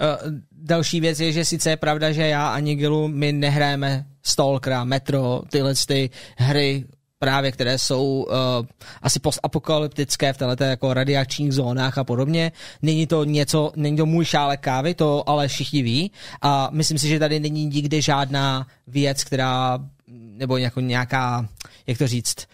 Uh, 0.00 0.32
další 0.52 1.00
věc 1.00 1.20
je, 1.20 1.32
že 1.32 1.44
sice 1.44 1.70
je 1.70 1.76
pravda, 1.76 2.12
že 2.12 2.26
já 2.26 2.48
a 2.48 2.58
Nigilu 2.60 3.08
my 3.08 3.32
nehrajeme 3.32 4.06
Stalkera, 4.22 4.84
Metro, 4.84 5.42
tyhle 5.50 5.74
ty 5.86 6.10
hry 6.36 6.84
právě, 7.18 7.52
které 7.52 7.78
jsou 7.78 8.26
uh, 8.28 8.66
asi 9.02 9.20
postapokalyptické 9.20 10.32
v 10.32 10.36
této 10.36 10.64
jako 10.64 10.94
radiačních 10.94 11.52
zónách 11.52 11.98
a 11.98 12.04
podobně. 12.04 12.52
Není 12.82 13.06
to 13.06 13.24
něco, 13.24 13.72
není 13.76 13.96
to 13.96 14.06
můj 14.06 14.24
šálek 14.24 14.60
kávy, 14.60 14.94
to 14.94 15.28
ale 15.28 15.48
všichni 15.48 15.82
ví 15.82 16.10
a 16.42 16.68
myslím 16.72 16.98
si, 16.98 17.08
že 17.08 17.18
tady 17.18 17.40
není 17.40 17.66
nikdy 17.66 18.02
žádná 18.02 18.66
věc, 18.86 19.24
která, 19.24 19.78
nebo 20.08 20.56
jako 20.56 20.80
nějaká, 20.80 21.48
jak 21.86 21.98
to 21.98 22.06
říct, 22.06 22.46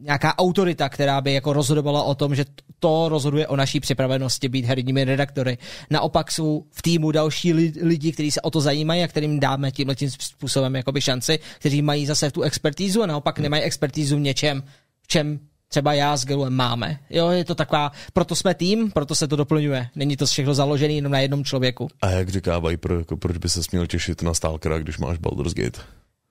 nějaká 0.00 0.38
autorita, 0.38 0.88
která 0.88 1.20
by 1.20 1.32
jako 1.32 1.52
rozhodovala 1.52 2.02
o 2.02 2.14
tom, 2.14 2.34
že 2.34 2.44
to 2.78 3.08
rozhoduje 3.08 3.46
o 3.46 3.56
naší 3.56 3.80
připravenosti 3.80 4.48
být 4.48 4.64
herními 4.64 5.04
redaktory. 5.04 5.58
Naopak 5.90 6.32
jsou 6.32 6.64
v 6.70 6.82
týmu 6.82 7.10
další 7.10 7.52
lidi, 7.82 8.12
kteří 8.12 8.30
se 8.30 8.40
o 8.40 8.50
to 8.50 8.60
zajímají 8.60 9.02
a 9.02 9.08
kterým 9.08 9.40
dáme 9.40 9.70
tímhle 9.70 9.94
tím 9.94 10.10
způsobem 10.10 10.76
jakoby 10.76 11.00
šanci, 11.00 11.38
kteří 11.58 11.82
mají 11.82 12.06
zase 12.06 12.30
tu 12.30 12.42
expertízu 12.42 13.02
a 13.02 13.06
naopak 13.06 13.38
hmm. 13.38 13.42
nemají 13.42 13.62
expertízu 13.62 14.16
v 14.16 14.20
něčem, 14.20 14.62
v 15.02 15.06
čem 15.06 15.40
třeba 15.68 15.92
já 15.92 16.16
s 16.16 16.24
Gelem 16.24 16.52
máme. 16.52 16.98
Jo, 17.10 17.28
je 17.28 17.44
to 17.44 17.54
taková, 17.54 17.92
proto 18.12 18.36
jsme 18.36 18.54
tým, 18.54 18.90
proto 18.90 19.14
se 19.14 19.28
to 19.28 19.36
doplňuje. 19.36 19.88
Není 19.96 20.16
to 20.16 20.26
všechno 20.26 20.54
založené 20.54 20.92
jenom 20.92 21.12
na 21.12 21.20
jednom 21.20 21.44
člověku. 21.44 21.88
A 22.02 22.10
jak 22.10 22.28
říká 22.28 22.58
Viper, 22.58 22.92
jako 22.92 23.16
proč 23.16 23.36
by 23.36 23.48
se 23.48 23.62
směl 23.62 23.86
těšit 23.86 24.22
na 24.22 24.34
Stalkera, 24.34 24.78
když 24.78 24.98
máš 24.98 25.18
Baldur's 25.18 25.54
Gate? 25.54 25.80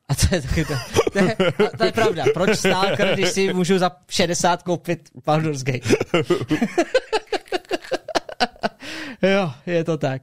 A 0.09 0.15
to 0.15 0.35
je 0.35 0.41
taky 0.41 0.65
to. 0.65 0.73
To 1.13 1.19
je, 1.19 1.35
to 1.77 1.85
je 1.85 1.91
pravda. 1.91 2.25
Proč 2.33 2.57
Stalker, 2.57 3.13
když 3.13 3.29
si 3.29 3.53
můžu 3.53 3.77
za 3.77 3.91
60 4.09 4.63
koupit 4.63 5.09
Baldur's 5.25 5.63
Gate? 5.63 5.95
jo, 9.21 9.51
je 9.65 9.83
to 9.83 9.97
tak. 9.97 10.21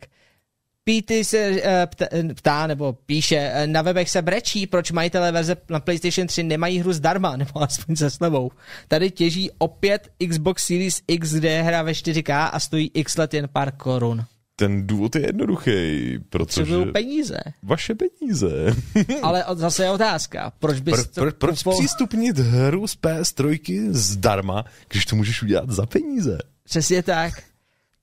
Píty 0.84 1.24
se 1.24 1.50
uh, 1.50 2.34
ptá, 2.34 2.66
nebo 2.66 2.92
píše, 2.92 3.52
uh, 3.54 3.66
na 3.66 3.82
webech 3.82 4.10
se 4.10 4.22
brečí, 4.22 4.66
proč 4.66 4.90
majitelé 4.90 5.32
verze 5.32 5.56
na 5.70 5.80
PlayStation 5.80 6.26
3 6.26 6.42
nemají 6.42 6.78
hru 6.78 6.92
zdarma, 6.92 7.36
nebo 7.36 7.62
aspoň 7.62 7.96
se 7.96 8.10
slevou. 8.10 8.50
Tady 8.88 9.10
těží 9.10 9.50
opět 9.58 10.08
Xbox 10.28 10.66
Series 10.66 11.02
X, 11.08 11.32
kde 11.32 11.50
je 11.50 11.62
hra 11.62 11.82
ve 11.82 11.92
4K 11.92 12.50
a 12.52 12.60
stojí 12.60 12.90
x 12.94 13.16
let 13.16 13.34
jen 13.34 13.48
pár 13.52 13.72
korun. 13.72 14.24
Ten 14.56 14.86
důvod 14.86 15.16
je 15.16 15.26
jednoduchý, 15.26 16.18
protože... 16.18 16.60
Potřebují 16.60 16.92
peníze. 16.92 17.38
Vaše 17.62 17.94
peníze. 17.94 18.48
Ale 19.22 19.44
zase 19.54 19.84
je 19.84 19.90
otázka, 19.90 20.52
proč 20.58 20.80
bys 20.80 21.06
pro, 21.06 21.22
pro, 21.22 21.32
Proč 21.32 21.62
kupo... 21.62 21.78
přístupnit 21.78 22.38
hru 22.38 22.86
z 22.86 22.96
PS3 22.96 23.88
zdarma, 23.90 24.64
když 24.88 25.06
to 25.06 25.16
můžeš 25.16 25.42
udělat 25.42 25.70
za 25.70 25.86
peníze? 25.86 26.38
Přesně 26.64 27.02
tak. 27.02 27.42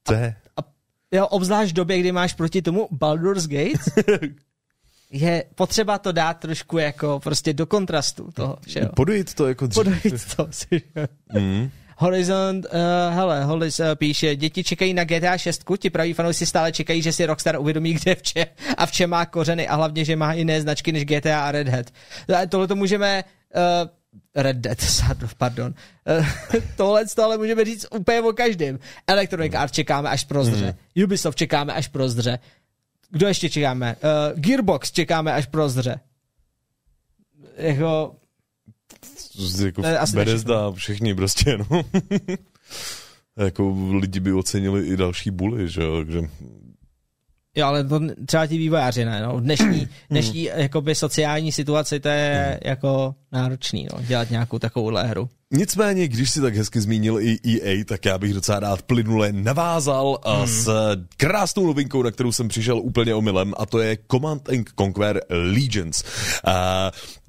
To 0.03 0.13
je... 0.13 0.35
A, 0.57 0.61
a, 0.61 0.65
jo, 1.11 1.27
obzvlášť 1.27 1.71
v 1.71 1.75
době, 1.75 1.99
kdy 1.99 2.11
máš 2.11 2.33
proti 2.33 2.61
tomu 2.61 2.87
Baldur's 2.91 3.47
Gate, 3.47 4.01
je 5.11 5.43
potřeba 5.55 5.97
to 5.97 6.11
dát 6.11 6.33
trošku 6.33 6.77
jako 6.77 7.19
prostě 7.19 7.53
do 7.53 7.65
kontrastu 7.65 8.31
toho, 8.33 8.57
že 8.67 8.79
jo? 8.79 8.89
Podojit 8.95 9.33
to 9.33 9.47
jako 9.47 9.67
dřív. 9.67 9.83
Podojit 9.83 10.35
to, 10.35 10.49
mm. 11.39 11.69
Horizon, 12.03 12.55
uh, 12.57 13.15
hele, 13.15 13.43
Holis 13.43 13.79
uh, 13.79 13.85
píše, 13.95 14.35
děti 14.35 14.63
čekají 14.63 14.93
na 14.93 15.03
GTA 15.03 15.37
6, 15.37 15.63
ti 15.79 15.89
praví 15.89 16.13
fanoušci 16.13 16.45
stále 16.45 16.71
čekají, 16.71 17.01
že 17.01 17.13
si 17.13 17.25
Rockstar 17.25 17.59
uvědomí, 17.59 17.93
kde 17.93 18.15
v 18.15 18.21
če, 18.21 18.45
a 18.77 18.85
v 18.85 18.91
čem 18.91 19.09
má 19.09 19.25
kořeny 19.25 19.67
a 19.67 19.75
hlavně, 19.75 20.05
že 20.05 20.15
má 20.15 20.33
jiné 20.33 20.61
značky 20.61 20.91
než 20.91 21.05
GTA 21.05 21.45
a 21.45 21.51
Red 21.51 21.67
Hat. 21.67 21.85
Tohle 22.49 22.67
to 22.67 22.75
můžeme 22.75 23.23
uh, 23.55 23.89
Red 24.35 24.57
Dead, 24.57 24.77
pardon. 25.37 25.73
Tohle 26.77 27.05
to 27.15 27.23
ale 27.23 27.37
můžeme 27.37 27.65
říct 27.65 27.85
úplně 27.95 28.21
o 28.21 28.33
každém. 28.33 28.79
Electronic 29.07 29.53
Arts 29.53 29.73
čekáme 29.73 30.09
až 30.09 30.23
pro 30.23 30.43
zdře. 30.43 30.75
Mm. 30.95 31.03
Ubisoft 31.03 31.37
čekáme 31.37 31.73
až 31.73 31.87
pro 31.87 32.09
zdře. 32.09 32.39
Kdo 33.09 33.27
ještě 33.27 33.49
čekáme? 33.49 33.95
Uh, 33.95 34.39
Gearbox 34.39 34.91
čekáme 34.91 35.33
až 35.33 35.45
pro 35.45 35.69
zdře. 35.69 35.99
Jako, 39.65 39.81
jako 39.81 40.05
Bethesda, 40.13 40.71
všichni 40.71 41.15
prostě, 41.15 41.57
no. 41.57 41.81
jako 43.45 43.75
lidi 43.99 44.19
by 44.19 44.33
ocenili 44.33 44.87
i 44.87 44.97
další 44.97 45.31
buly, 45.31 45.69
že 45.69 45.83
jo, 45.83 45.97
takže 45.97 46.21
Jo, 47.55 47.67
ale 47.67 47.83
to 47.83 47.99
třeba 48.25 48.47
ti 48.47 48.57
vývojáři 48.57 49.05
ne, 49.05 49.21
no. 49.21 49.39
Dnešní, 49.39 49.87
dnešní 50.09 50.43
jakoby 50.43 50.95
sociální 50.95 51.51
situaci 51.51 51.99
to 51.99 52.07
je 52.09 52.47
hmm. 52.49 52.69
jako 52.71 53.15
náročný, 53.31 53.87
no, 53.93 54.03
dělat 54.03 54.29
nějakou 54.29 54.59
takovou 54.59 54.95
hru. 54.95 55.29
Nicméně, 55.55 56.07
když 56.07 56.29
si 56.29 56.41
tak 56.41 56.55
hezky 56.55 56.81
zmínil 56.81 57.19
i 57.19 57.39
EA, 57.47 57.83
tak 57.85 58.05
já 58.05 58.17
bych 58.17 58.33
docela 58.33 58.59
rád 58.59 58.81
plynule 58.81 59.31
navázal 59.31 60.19
hmm. 60.25 60.47
s 60.47 60.69
krásnou 61.17 61.65
novinkou, 61.65 62.03
na 62.03 62.11
kterou 62.11 62.31
jsem 62.31 62.47
přišel 62.47 62.77
úplně 62.77 63.15
omylem, 63.15 63.53
a 63.57 63.65
to 63.65 63.79
je 63.79 63.97
Command 64.11 64.49
and 64.49 64.69
Conquer 64.79 65.21
Legions. 65.29 66.03
Uh, 66.47 66.53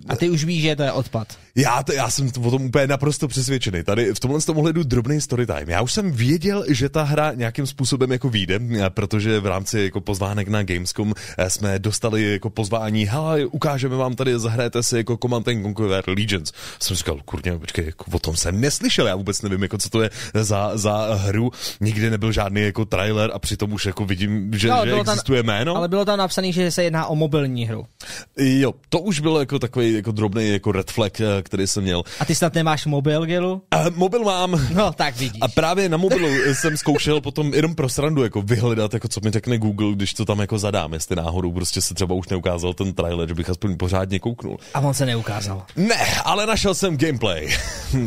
a 0.08 0.16
ty 0.16 0.30
už 0.30 0.44
víš, 0.44 0.62
že 0.62 0.76
to 0.76 0.82
je 0.82 0.92
odpad. 0.92 1.28
Já, 1.56 1.82
to, 1.82 1.92
já 1.92 2.10
jsem 2.10 2.30
o 2.42 2.50
tom 2.50 2.64
úplně 2.64 2.86
naprosto 2.86 3.28
přesvědčený. 3.28 3.82
Tady 3.82 4.14
v 4.14 4.20
tomhle 4.20 4.40
tom 4.40 4.58
ohledu 4.58 4.82
drobný 4.82 5.20
story 5.20 5.46
time. 5.46 5.68
Já 5.68 5.82
už 5.82 5.92
jsem 5.92 6.12
věděl, 6.12 6.64
že 6.68 6.88
ta 6.88 7.02
hra 7.02 7.32
nějakým 7.34 7.66
způsobem 7.66 8.12
jako 8.12 8.28
vyjde, 8.28 8.60
protože 8.88 9.40
v 9.40 9.46
rámci 9.46 9.80
jako 9.80 10.00
pozvánek 10.00 10.48
na 10.48 10.62
Gamescom 10.62 11.14
eh, 11.38 11.50
jsme 11.50 11.78
dostali 11.78 12.32
jako 12.32 12.50
pozvání, 12.50 13.06
hele, 13.06 13.46
ukážeme 13.46 13.96
vám 13.96 14.14
tady, 14.14 14.38
zahrajete 14.38 14.82
si 14.82 14.96
jako 14.96 15.16
Command 15.16 15.48
and 15.48 15.62
Conquer 15.62 16.04
Legions. 16.06 16.52
Jsem 16.80 16.96
říkal, 16.96 17.20
kurně, 17.24 17.58
počkej, 17.58 17.86
jako 17.86 18.10
o 18.14 18.18
tom 18.18 18.36
jsem 18.36 18.60
neslyšel, 18.60 19.06
já 19.06 19.16
vůbec 19.16 19.42
nevím, 19.42 19.62
jako 19.62 19.78
co 19.78 19.90
to 19.90 20.02
je 20.02 20.10
za, 20.34 20.70
za 20.74 21.14
hru. 21.14 21.50
Nikdy 21.80 22.10
nebyl 22.10 22.32
žádný 22.32 22.62
jako 22.62 22.84
trailer 22.84 23.30
a 23.34 23.38
přitom 23.38 23.72
už 23.72 23.86
jako 23.86 24.04
vidím, 24.04 24.50
že, 24.54 24.68
no, 24.68 24.86
že 24.86 24.94
existuje 24.94 25.42
tam, 25.42 25.46
jméno. 25.46 25.76
Ale 25.76 25.88
bylo 25.88 26.04
tam 26.04 26.18
napsané, 26.18 26.52
že 26.52 26.70
se 26.70 26.84
jedná 26.84 27.06
o 27.06 27.14
mobilní 27.14 27.66
hru. 27.66 27.86
Jo, 28.36 28.72
to 28.88 28.98
už 28.98 29.20
bylo 29.20 29.40
jako 29.40 29.58
takový 29.58 29.92
jako 29.92 30.12
drobný 30.12 30.48
jako 30.48 30.72
red 30.72 30.90
flag, 30.90 31.20
eh, 31.20 31.42
který 31.42 31.66
jsem 31.66 31.82
měl. 31.82 32.02
A 32.20 32.24
ty 32.24 32.34
snad 32.34 32.54
nemáš 32.54 32.86
mobil, 32.86 33.26
Gilu? 33.26 33.62
A 33.70 33.84
mobil 33.94 34.24
mám. 34.24 34.60
No, 34.74 34.92
tak 34.92 35.16
vidíš. 35.16 35.40
A 35.40 35.48
právě 35.48 35.88
na 35.88 35.96
mobilu 35.96 36.28
jsem 36.52 36.76
zkoušel 36.76 37.20
potom 37.20 37.54
jenom 37.54 37.74
pro 37.74 37.88
srandu 37.88 38.22
jako 38.22 38.42
vyhledat, 38.42 38.94
jako 38.94 39.08
co 39.08 39.20
mi 39.24 39.30
řekne 39.30 39.58
Google, 39.58 39.92
když 39.94 40.14
to 40.14 40.24
tam 40.24 40.40
jako 40.40 40.58
zadám, 40.58 40.92
jestli 40.92 41.16
náhodou 41.16 41.52
prostě 41.52 41.82
se 41.82 41.94
třeba 41.94 42.14
už 42.14 42.28
neukázal 42.28 42.74
ten 42.74 42.92
trailer, 42.92 43.28
že 43.28 43.34
bych 43.34 43.50
aspoň 43.50 43.76
pořádně 43.76 44.18
kouknul. 44.18 44.58
A 44.74 44.80
on 44.80 44.94
se 44.94 45.06
neukázal. 45.06 45.62
Ne, 45.76 46.20
ale 46.24 46.46
našel 46.46 46.74
jsem 46.74 46.96
gameplay. 46.96 47.48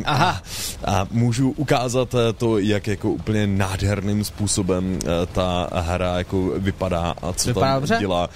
Aha. 0.06 0.42
A 0.86 1.08
můžu 1.12 1.52
ukázat 1.52 2.16
eh, 2.16 2.34
to, 2.34 2.60
jak 2.60 2.88
jako 2.88 3.12
úplně 3.12 3.48
nádherným 3.48 4.24
způsobem 4.24 5.00
eh, 5.04 5.08
ta 5.26 5.70
hra 5.74 6.18
jako 6.18 6.54
vypadá 6.58 7.14
a 7.22 7.34
co 7.34 7.50
vypadá 7.50 7.68
tam 7.68 7.82
dobře? 7.82 7.98
dělá. 8.00 8.30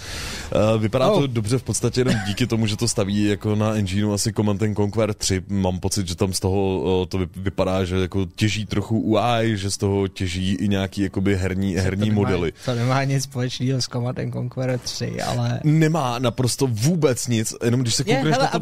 Vypadá 0.78 1.10
oh. 1.10 1.22
to 1.22 1.28
dobře 1.28 1.58
v 1.58 1.64
podstatě 1.64 2.02
jenom 2.02 2.16
díky 2.28 2.48
tomu, 2.48 2.68
že 2.68 2.78
to 2.78 2.88
staví 2.88 3.26
jako 3.26 3.56
na 3.56 3.74
engineu 3.74 4.14
asi 4.14 4.34
Command 4.34 4.62
Conquer 4.76 5.14
3. 5.14 5.42
Mám 5.48 5.80
pocit, 5.80 6.08
že 6.08 6.16
tam 6.16 6.34
z 6.34 6.40
toho 6.40 7.06
to 7.10 7.20
vypadá, 7.36 7.86
že 7.86 7.96
jako 7.96 8.26
těží 8.36 8.66
trochu 8.66 9.00
UI, 9.00 9.58
že 9.58 9.72
z 9.72 9.78
toho 9.78 10.08
těží 10.08 10.54
i 10.54 10.68
nějaký 10.68 11.02
jakoby 11.02 11.38
herní, 11.38 11.76
herní 11.76 12.10
to 12.10 12.16
modely. 12.16 12.52
Nemá, 12.52 12.66
to 12.66 12.76
nemá 12.76 13.04
nic 13.04 13.24
společného 13.24 13.82
s 13.82 13.86
Command 13.86 14.20
Conquer 14.34 14.80
3, 14.80 15.22
ale... 15.22 15.60
Nemá 15.64 16.20
naprosto 16.20 16.68
vůbec 16.68 17.28
nic, 17.28 17.54
jenom 17.64 17.82
když 17.82 17.96
se 17.96 18.04
koukneš 18.04 18.38
na 18.38 18.48
to, 18.48 18.60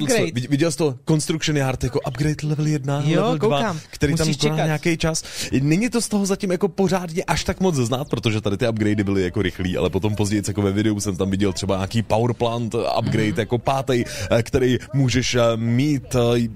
viděl 0.49 0.71
jsi 0.71 0.77
to 0.77 0.95
Construction 1.07 1.57
Yard 1.57 1.83
jako 1.83 1.99
upgrade 2.07 2.47
level 2.47 2.67
1, 2.67 2.88
jo, 2.97 3.21
level 3.21 3.37
2, 3.37 3.49
koukám. 3.49 3.79
který 3.89 4.13
Musíš 4.13 4.37
tam 4.37 4.51
koná 4.51 4.65
nějaký 4.65 4.97
čas. 4.97 5.23
Není 5.61 5.89
to 5.89 6.01
z 6.01 6.07
toho 6.07 6.25
zatím 6.25 6.51
jako 6.51 6.67
pořádně 6.67 7.23
až 7.23 7.43
tak 7.43 7.59
moc 7.59 7.75
znát, 7.75 8.09
protože 8.09 8.41
tady 8.41 8.57
ty 8.57 8.67
upgradey 8.67 9.03
byly 9.03 9.23
jako 9.23 9.41
rychlý, 9.41 9.77
ale 9.77 9.89
potom 9.89 10.15
později 10.15 10.43
jako 10.47 10.61
ve 10.61 10.71
videu 10.71 10.99
jsem 10.99 11.17
tam 11.17 11.29
viděl 11.29 11.53
třeba 11.53 11.75
nějaký 11.75 12.01
power 12.01 12.33
plant 12.33 12.75
upgrade 12.75 13.29
mm-hmm. 13.29 13.39
jako 13.39 13.57
pátý, 13.57 14.03
eh, 14.31 14.43
který 14.43 14.77
můžeš 14.93 15.35
eh, 15.35 15.41
mít 15.55 16.15
eh, 16.15 16.49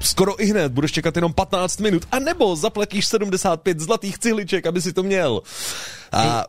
skoro 0.00 0.42
i 0.42 0.46
hned, 0.46 0.72
budeš 0.72 0.92
čekat 0.92 1.16
jenom 1.16 1.32
15 1.32 1.80
minut, 1.80 2.02
a 2.12 2.18
nebo 2.18 2.56
zaplatíš 2.56 3.06
75 3.06 3.80
zlatých 3.80 4.18
cihliček, 4.18 4.66
aby 4.66 4.82
si 4.82 4.92
to 4.92 5.02
měl. 5.02 5.42
A 6.12 6.44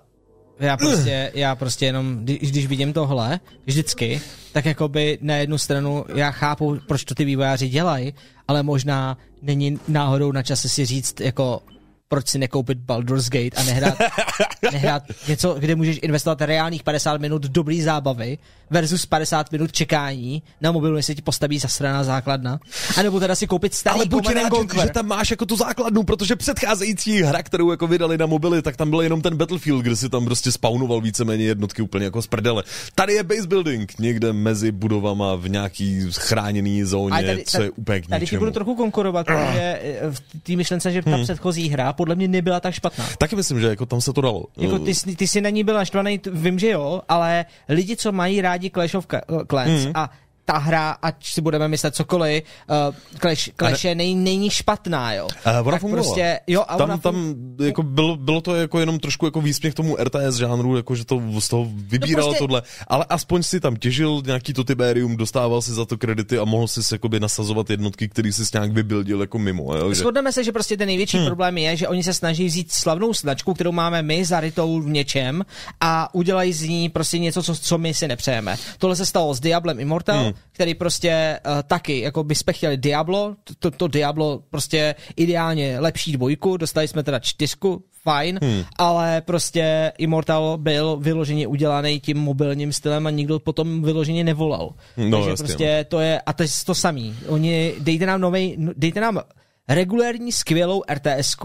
já 0.59 0.77
prostě, 0.77 1.31
já 1.33 1.55
prostě 1.55 1.85
jenom, 1.85 2.19
když, 2.23 2.51
když 2.51 2.67
vidím 2.67 2.93
tohle, 2.93 3.39
vždycky, 3.65 4.21
tak 4.51 4.65
jakoby 4.65 5.17
na 5.21 5.35
jednu 5.35 5.57
stranu 5.57 6.05
já 6.15 6.31
chápu, 6.31 6.77
proč 6.87 7.03
to 7.03 7.15
ty 7.15 7.25
vývojáři 7.25 7.69
dělají, 7.69 8.13
ale 8.49 8.63
možná 8.63 9.17
není 9.41 9.79
náhodou 9.87 10.31
na 10.31 10.43
čase 10.43 10.69
si 10.69 10.85
říct, 10.85 11.21
jako 11.21 11.61
proč 12.09 12.27
si 12.27 12.37
nekoupit 12.37 12.77
Baldur's 12.77 13.29
Gate 13.29 13.57
a 13.57 13.63
nehrát, 13.63 13.97
nehrát 14.71 15.03
něco, 15.27 15.55
kde 15.59 15.75
můžeš 15.75 15.99
investovat 16.01 16.41
reálných 16.41 16.83
50 16.83 17.21
minut 17.21 17.41
dobrý 17.41 17.81
zábavy 17.81 18.37
versus 18.69 19.05
50 19.05 19.51
minut 19.51 19.71
čekání 19.71 20.43
na 20.61 20.71
mobilu, 20.71 20.97
jestli 20.97 21.15
ti 21.15 21.21
postaví 21.21 21.59
zasraná 21.59 22.03
základna. 22.03 22.59
A 22.97 23.03
nebo 23.03 23.19
teda 23.19 23.35
si 23.35 23.47
koupit 23.47 23.73
starý 23.73 23.95
Ale 23.95 24.05
buď 24.05 24.29
rád, 24.29 24.49
Conquer. 24.53 24.81
že, 24.81 24.89
tam 24.89 25.07
máš 25.07 25.31
jako 25.31 25.45
tu 25.45 25.55
základnu, 25.55 26.03
protože 26.03 26.35
předcházející 26.35 27.21
hra, 27.21 27.43
kterou 27.43 27.71
jako 27.71 27.87
vydali 27.87 28.17
na 28.17 28.25
mobily, 28.25 28.61
tak 28.61 28.77
tam 28.77 28.89
byl 28.89 29.01
jenom 29.01 29.21
ten 29.21 29.37
Battlefield, 29.37 29.81
kde 29.81 29.95
si 29.95 30.09
tam 30.09 30.25
prostě 30.25 30.51
spawnoval 30.51 31.01
víceméně 31.01 31.45
jednotky 31.45 31.81
úplně 31.81 32.05
jako 32.05 32.21
z 32.21 32.27
prdele. 32.27 32.63
Tady 32.95 33.13
je 33.13 33.23
base 33.23 33.47
building, 33.47 33.99
někde 33.99 34.33
mezi 34.33 34.71
budovama 34.71 35.35
v 35.35 35.49
nějaký 35.49 36.05
chráněný 36.11 36.83
zóně, 36.83 37.23
tady, 37.23 37.43
co 37.45 37.61
je 37.61 37.69
úplně 37.69 38.01
k 38.01 38.07
Tady 38.07 38.27
ti 38.27 38.37
budu 38.37 38.51
trochu 38.51 38.75
konkurovat, 38.75 39.25
protože 39.25 39.79
eh, 39.83 40.11
v 40.11 40.19
té 40.43 40.55
myšlence, 40.55 40.91
že 40.91 41.01
ta 41.01 41.15
hmm. 41.15 41.23
předchozí 41.23 41.69
hra 41.69 41.93
podle 41.99 42.15
mě 42.15 42.27
nebyla 42.27 42.59
tak 42.59 42.73
špatná. 42.73 43.05
Taky 43.17 43.35
myslím, 43.35 43.59
že 43.59 43.67
jako 43.67 43.85
tam 43.85 44.01
se 44.01 44.13
to 44.13 44.21
dalo. 44.21 44.45
Jako 44.57 44.79
ty, 44.79 44.93
ty 45.15 45.27
jsi 45.27 45.41
na 45.41 45.49
ní 45.49 45.63
byl 45.63 45.75
naštvaný, 45.75 46.19
vím, 46.31 46.59
že 46.59 46.69
jo, 46.69 47.01
ale 47.09 47.45
lidi, 47.69 47.95
co 47.95 48.11
mají 48.11 48.41
rádi 48.41 48.69
Clash 48.69 48.95
of 48.95 49.07
Clans 49.49 49.85
mm. 49.85 49.91
a 49.95 50.09
ta 50.49 50.57
hra, 50.57 50.97
ať 50.97 51.15
si 51.25 51.41
budeme 51.41 51.67
myslet 51.67 51.95
cokoliv, 51.95 52.43
uh, 52.43 52.95
Clash, 53.21 53.49
Clash 53.53 53.83
ne... 53.83 53.95
není, 53.95 54.15
není 54.15 54.49
špatná, 54.49 55.13
jo. 55.13 55.25
Uh, 55.25 55.67
ona 55.67 55.77
fungovala. 55.77 56.03
Prostě, 56.03 56.39
jo, 56.47 56.65
a 56.67 56.77
tam, 56.77 56.89
ona 56.89 56.97
tam 56.97 57.35
jako 57.61 57.83
bylo, 57.83 58.17
bylo 58.17 58.41
to 58.41 58.55
jako 58.55 58.79
jenom 58.79 58.99
trošku 58.99 59.25
jako 59.25 59.41
výsměch 59.41 59.73
tomu 59.73 59.95
RTS 59.95 60.35
žánru, 60.35 60.75
jako 60.75 60.95
že 60.95 61.05
to 61.05 61.21
z 61.39 61.47
toho 61.47 61.67
vybíralo 61.69 62.27
no 62.27 62.33
prostě... 62.33 62.39
tohle, 62.39 62.61
ale 62.87 63.05
aspoň 63.09 63.43
si 63.43 63.59
tam 63.59 63.75
těžil 63.75 64.21
nějaký 64.25 64.53
to 64.53 64.63
Tiberium, 64.63 65.17
dostával 65.17 65.61
si 65.61 65.73
za 65.73 65.85
to 65.85 65.97
kredity 65.97 66.37
a 66.37 66.45
mohl 66.45 66.67
si 66.67 66.81
jakoby 66.91 67.19
nasazovat 67.19 67.69
jednotky, 67.69 68.09
který 68.09 68.33
si 68.33 68.43
nějak 68.53 68.71
vybildil 68.71 69.21
jako 69.21 69.39
mimo. 69.39 69.75
Jo, 69.75 69.89
že... 69.89 69.95
Shodneme 69.95 70.31
se, 70.31 70.43
že 70.43 70.51
prostě 70.51 70.77
ten 70.77 70.87
největší 70.87 71.17
hmm. 71.17 71.25
problém 71.25 71.57
je, 71.57 71.75
že 71.75 71.87
oni 71.87 72.03
se 72.03 72.13
snaží 72.13 72.45
vzít 72.45 72.71
slavnou 72.71 73.13
značku, 73.13 73.53
kterou 73.53 73.71
máme 73.71 74.01
my 74.01 74.25
zarytou 74.25 74.81
v 74.81 74.89
něčem 74.89 75.45
a 75.81 76.15
udělají 76.15 76.53
z 76.53 76.61
ní 76.61 76.89
prostě 76.89 77.19
něco, 77.19 77.43
co, 77.43 77.55
co 77.55 77.77
my 77.77 77.93
si 77.93 78.07
nepřejeme. 78.07 78.55
Tohle 78.77 78.95
se 78.95 79.05
stalo 79.05 79.33
s 79.33 79.39
Diablem 79.39 79.79
Immortal, 79.79 80.23
hmm. 80.23 80.33
Který 80.51 80.73
prostě 80.73 81.39
uh, 81.45 81.51
taky, 81.67 81.99
jako 81.99 82.23
bychom 82.23 82.53
chtěli 82.53 82.77
Diablo, 82.77 83.35
to, 83.59 83.71
to 83.71 83.87
Diablo 83.87 84.43
prostě 84.49 84.95
ideálně 85.15 85.79
lepší 85.79 86.11
dvojku, 86.11 86.57
dostali 86.57 86.87
jsme 86.87 87.03
teda 87.03 87.19
čtyřku, 87.19 87.83
fajn, 88.03 88.39
hmm. 88.41 88.63
ale 88.77 89.21
prostě 89.21 89.91
Immortal 89.97 90.57
byl 90.57 90.97
vyloženě 90.97 91.47
udělaný 91.47 91.99
tím 91.99 92.17
mobilním 92.17 92.73
stylem 92.73 93.07
a 93.07 93.09
nikdo 93.09 93.39
potom 93.39 93.83
vyloženě 93.83 94.23
nevolal. 94.23 94.73
No, 94.97 95.17
Takže 95.17 95.29
jasně, 95.29 95.45
prostě 95.45 95.77
no. 95.77 95.83
to 95.83 95.99
je, 95.99 96.21
a 96.21 96.33
to 96.33 96.43
je 96.43 96.49
to 96.65 96.75
samý. 96.75 97.15
Oni, 97.27 97.73
dejte 97.79 98.05
nám 98.05 98.21
novej, 98.21 98.57
dejte 98.75 99.01
nám 99.01 99.21
regulérní 99.67 100.31
skvělou 100.31 100.83
rts 100.93 101.35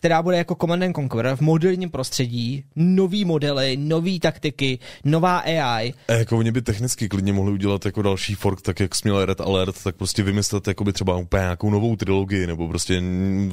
která 0.00 0.22
bude 0.22 0.36
jako 0.36 0.54
Command 0.54 0.82
and 0.82 0.96
Conquer 0.96 1.36
v 1.36 1.40
moderním 1.40 1.90
prostředí, 1.90 2.64
nový 2.76 3.24
modely, 3.24 3.76
nové 3.76 4.18
taktiky, 4.18 4.78
nová 5.04 5.38
AI. 5.38 5.92
A 6.08 6.12
jako 6.12 6.38
oni 6.38 6.52
by 6.52 6.62
technicky 6.62 7.08
klidně 7.08 7.32
mohli 7.32 7.52
udělat 7.52 7.84
jako 7.86 8.02
další 8.02 8.34
fork, 8.34 8.62
tak 8.62 8.80
jak 8.80 8.94
směl 8.94 9.24
Red 9.24 9.40
Alert, 9.40 9.82
tak 9.84 9.96
prostě 9.96 10.22
vymyslet 10.22 10.68
jako 10.68 10.84
by 10.84 10.92
třeba 10.92 11.16
úplně 11.16 11.40
nějakou 11.40 11.70
novou 11.70 11.96
trilogii, 11.96 12.46
nebo 12.46 12.68
prostě 12.68 13.02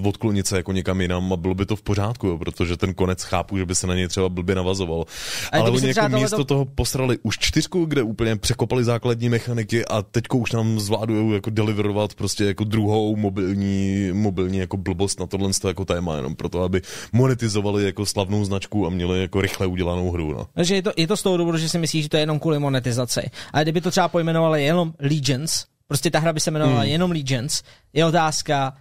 odklonit 0.03 0.47
se 0.47 0.57
jako 0.57 0.71
někam 0.71 1.01
jinam 1.01 1.33
a 1.33 1.37
bylo 1.37 1.53
by 1.53 1.65
to 1.65 1.75
v 1.75 1.81
pořádku, 1.81 2.27
jo, 2.27 2.37
protože 2.37 2.77
ten 2.77 2.93
konec 2.93 3.23
chápu, 3.23 3.57
že 3.57 3.65
by 3.65 3.75
se 3.75 3.87
na 3.87 3.95
něj 3.95 4.07
třeba 4.07 4.29
blbě 4.29 4.55
navazoval. 4.55 5.05
A 5.51 5.57
Ale 5.57 5.71
oni 5.71 5.87
jako 5.87 6.09
místo 6.09 6.37
to... 6.37 6.45
toho 6.45 6.65
posrali 6.65 7.17
už 7.23 7.37
čtyřku, 7.39 7.85
kde 7.85 8.03
úplně 8.03 8.35
překopali 8.35 8.83
základní 8.83 9.29
mechaniky 9.29 9.85
a 9.85 10.01
teďko 10.01 10.37
už 10.37 10.51
nám 10.51 10.79
zvládují 10.79 11.33
jako 11.33 11.49
deliverovat 11.49 12.15
prostě 12.15 12.45
jako 12.45 12.63
druhou 12.63 13.15
mobilní, 13.15 14.09
mobilní 14.13 14.57
jako 14.57 14.77
blbost 14.77 15.19
na 15.19 15.27
tohle 15.27 15.51
jako 15.67 15.85
téma, 15.85 16.15
jenom 16.15 16.36
proto, 16.37 16.63
aby 16.63 16.81
monetizovali 17.13 17.85
jako 17.85 18.05
slavnou 18.05 18.45
značku 18.45 18.87
a 18.87 18.89
měli 18.89 19.21
jako 19.21 19.41
rychle 19.41 19.67
udělanou 19.67 20.11
hru. 20.11 20.33
No. 20.33 20.47
Takže 20.53 20.75
je 20.75 20.81
to, 20.81 20.91
je 20.97 21.07
to 21.07 21.17
z 21.17 21.23
toho 21.23 21.37
důvodu, 21.37 21.57
že 21.57 21.69
si 21.69 21.77
myslíš, 21.77 22.03
že 22.03 22.09
to 22.09 22.17
je 22.17 22.21
jenom 22.21 22.39
kvůli 22.39 22.59
monetizaci. 22.59 23.21
Ale 23.53 23.63
kdyby 23.63 23.81
to 23.81 23.91
třeba 23.91 24.07
pojmenovali 24.07 24.63
jenom 24.63 24.93
Legions, 24.99 25.65
prostě 25.87 26.11
ta 26.11 26.19
hra 26.19 26.33
by 26.33 26.39
se 26.39 26.49
jmenovala 26.49 26.81
hmm. 26.81 26.89
jenom 26.91 27.11
Legions, 27.11 27.63
je 27.93 28.05
otázka 28.05 28.73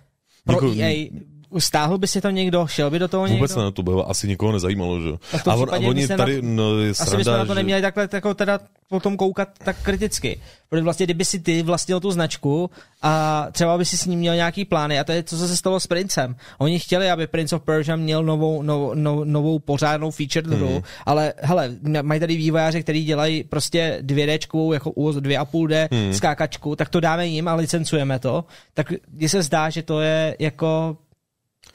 pro 0.45 0.55
jako, 0.55 0.81
EA, 0.81 1.11
Stáhl 1.59 1.99
by 1.99 2.07
si 2.07 2.21
to 2.21 2.31
někdo? 2.31 2.67
Šel 2.67 2.91
by 2.91 2.99
do 2.99 3.09
toho 3.09 3.27
Vůbec 3.27 3.51
někdo? 3.51 3.65
ne, 3.65 3.73
to 3.73 3.83
by 3.83 3.93
asi 4.07 4.29
nikoho 4.29 4.53
nezajímalo, 4.53 5.01
že? 5.01 5.11
A, 5.11 5.51
a, 5.51 5.55
on, 5.55 5.75
a 5.75 5.79
oni 5.79 6.09
tady, 6.09 6.43
na, 6.43 6.49
no, 6.53 6.79
je 6.79 6.95
sranda, 6.95 7.09
Asi 7.09 7.17
bychom 7.17 7.33
na 7.33 7.45
to 7.45 7.55
neměli 7.55 7.83
takhle 7.83 8.09
jako 8.13 8.35
teda 8.35 8.61
potom 8.89 9.17
koukat 9.17 9.49
tak 9.65 9.77
kriticky. 9.83 10.41
Protože 10.69 10.83
vlastně, 10.83 11.07
kdyby 11.07 11.25
si 11.25 11.39
ty 11.39 11.63
vlastnil 11.63 12.01
tu 12.01 12.11
značku 12.11 12.71
a 13.03 13.47
třeba 13.53 13.79
by 13.79 13.85
si 13.85 13.97
s 13.97 14.07
ním 14.07 14.19
měl 14.19 14.35
nějaký 14.35 14.65
plány, 14.65 14.99
a 14.99 15.05
to 15.05 15.13
je, 15.13 15.23
co 15.23 15.37
se 15.37 15.57
stalo 15.57 15.81
s 15.81 15.87
Princem. 15.87 16.37
Oni 16.59 16.79
chtěli, 16.79 17.11
aby 17.11 17.27
Prince 17.27 17.57
of 17.57 17.63
Persia 17.63 17.97
měl 17.97 18.25
novou, 18.25 18.63
novou, 18.63 18.95
novou, 18.95 19.25
novou 19.25 19.59
pořádnou 19.59 20.11
feature 20.11 20.57
hru, 20.57 20.69
hmm. 20.69 20.83
ale 21.07 21.33
hele, 21.37 21.71
mají 22.03 22.21
tady 22.21 22.37
vývojáře, 22.37 22.83
kteří 22.83 23.05
dělají 23.05 23.45
prostě 23.45 23.99
2D, 24.03 24.73
jako 24.73 24.91
2,5D 24.91 25.89
hmm. 25.91 26.13
skákačku, 26.13 26.77
tak 26.77 26.89
to 26.89 27.01
dáme 27.01 27.27
jim 27.27 27.49
a 27.49 27.55
licencujeme 27.55 28.19
to. 28.19 28.45
Tak 28.75 28.93
mně 29.13 29.29
se 29.29 29.43
zdá, 29.43 29.71
že 29.71 29.83
to 29.83 30.01
je 30.01 30.37
jako 30.39 30.97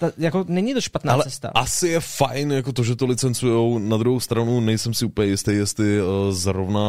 ta, 0.02 0.12
jako 0.18 0.46
není 0.48 0.74
to 0.74 0.82
špatná 0.82 1.14
Ale 1.14 1.24
cesta. 1.24 1.52
asi 1.56 1.88
je 1.88 2.00
fajn 2.00 2.52
jako 2.52 2.72
to, 2.72 2.84
že 2.84 2.96
to 2.96 3.06
licencujou. 3.06 3.80
Na 3.80 3.98
druhou 3.98 4.20
stranu 4.20 4.60
nejsem 4.60 4.94
si 4.94 5.06
úplně 5.06 5.28
jistý, 5.28 5.52
jestli 5.52 6.02
uh, 6.02 6.08
zrovna 6.32 6.82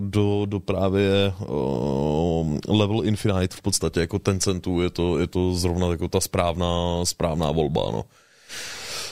do, 0.00 0.46
do 0.46 0.60
právě 0.60 1.32
uh, 1.46 2.58
level 2.68 3.04
Infinite 3.04 3.56
v 3.56 3.62
podstatě 3.62 4.00
jako 4.00 4.18
ten 4.18 4.40
centů 4.40 4.80
je 4.80 4.90
to, 4.90 5.18
je 5.18 5.26
to 5.26 5.54
zrovna 5.54 5.86
jako 5.86 6.08
ta 6.08 6.20
správná, 6.20 7.04
správná 7.04 7.50
volba, 7.50 7.82
no. 7.92 8.04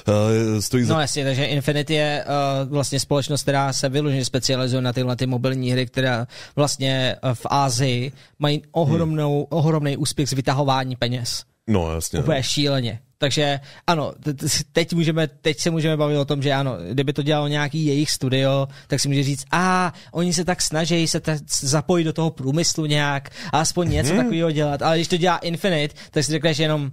Uh, 0.08 0.60
stojí 0.60 0.84
za... 0.84 0.94
No 0.94 1.00
jasně, 1.00 1.24
takže 1.24 1.44
Infinity 1.44 1.94
je 1.94 2.24
uh, 2.24 2.70
vlastně 2.70 3.00
společnost, 3.00 3.42
která 3.42 3.72
se 3.72 3.88
vyloženě 3.88 4.24
specializuje 4.24 4.82
na 4.82 4.92
tyhle 4.92 5.16
ty 5.16 5.26
mobilní 5.26 5.72
hry, 5.72 5.86
která 5.86 6.26
vlastně 6.56 7.16
v 7.34 7.46
Ázii 7.50 8.12
mají 8.38 8.62
ohromnou, 8.72 9.36
hmm. 9.36 9.46
ohromný 9.50 9.96
úspěch 9.96 10.28
z 10.28 10.32
vytahování 10.32 10.96
peněz. 10.96 11.42
No 11.68 11.94
jasně. 11.94 12.18
Úplně 12.18 12.42
šíleně. 12.42 13.00
Takže 13.18 13.60
ano, 13.86 14.12
teď, 14.72 14.92
můžeme, 14.92 15.26
teď 15.26 15.60
se 15.60 15.70
můžeme 15.70 15.96
bavit 15.96 16.16
o 16.16 16.24
tom, 16.24 16.42
že 16.42 16.52
ano, 16.52 16.76
kdyby 16.90 17.12
to 17.12 17.22
dělalo 17.22 17.48
nějaký 17.48 17.86
jejich 17.86 18.10
studio, 18.10 18.68
tak 18.86 19.00
si 19.00 19.08
může 19.08 19.22
říct, 19.22 19.44
a 19.52 19.92
oni 20.12 20.32
se 20.32 20.44
tak 20.44 20.62
snaží 20.62 21.08
se 21.08 21.20
ta, 21.20 21.32
zapojit 21.60 22.04
do 22.04 22.12
toho 22.12 22.30
průmyslu 22.30 22.86
nějak 22.86 23.30
a 23.52 23.60
aspoň 23.60 23.90
něco 23.90 24.10
hmm. 24.10 24.18
takového 24.18 24.50
dělat. 24.50 24.82
Ale 24.82 24.96
když 24.96 25.08
to 25.08 25.16
dělá 25.16 25.38
Infinite, 25.38 25.94
tak 26.10 26.24
si 26.24 26.32
řekneš 26.32 26.58
jenom, 26.58 26.90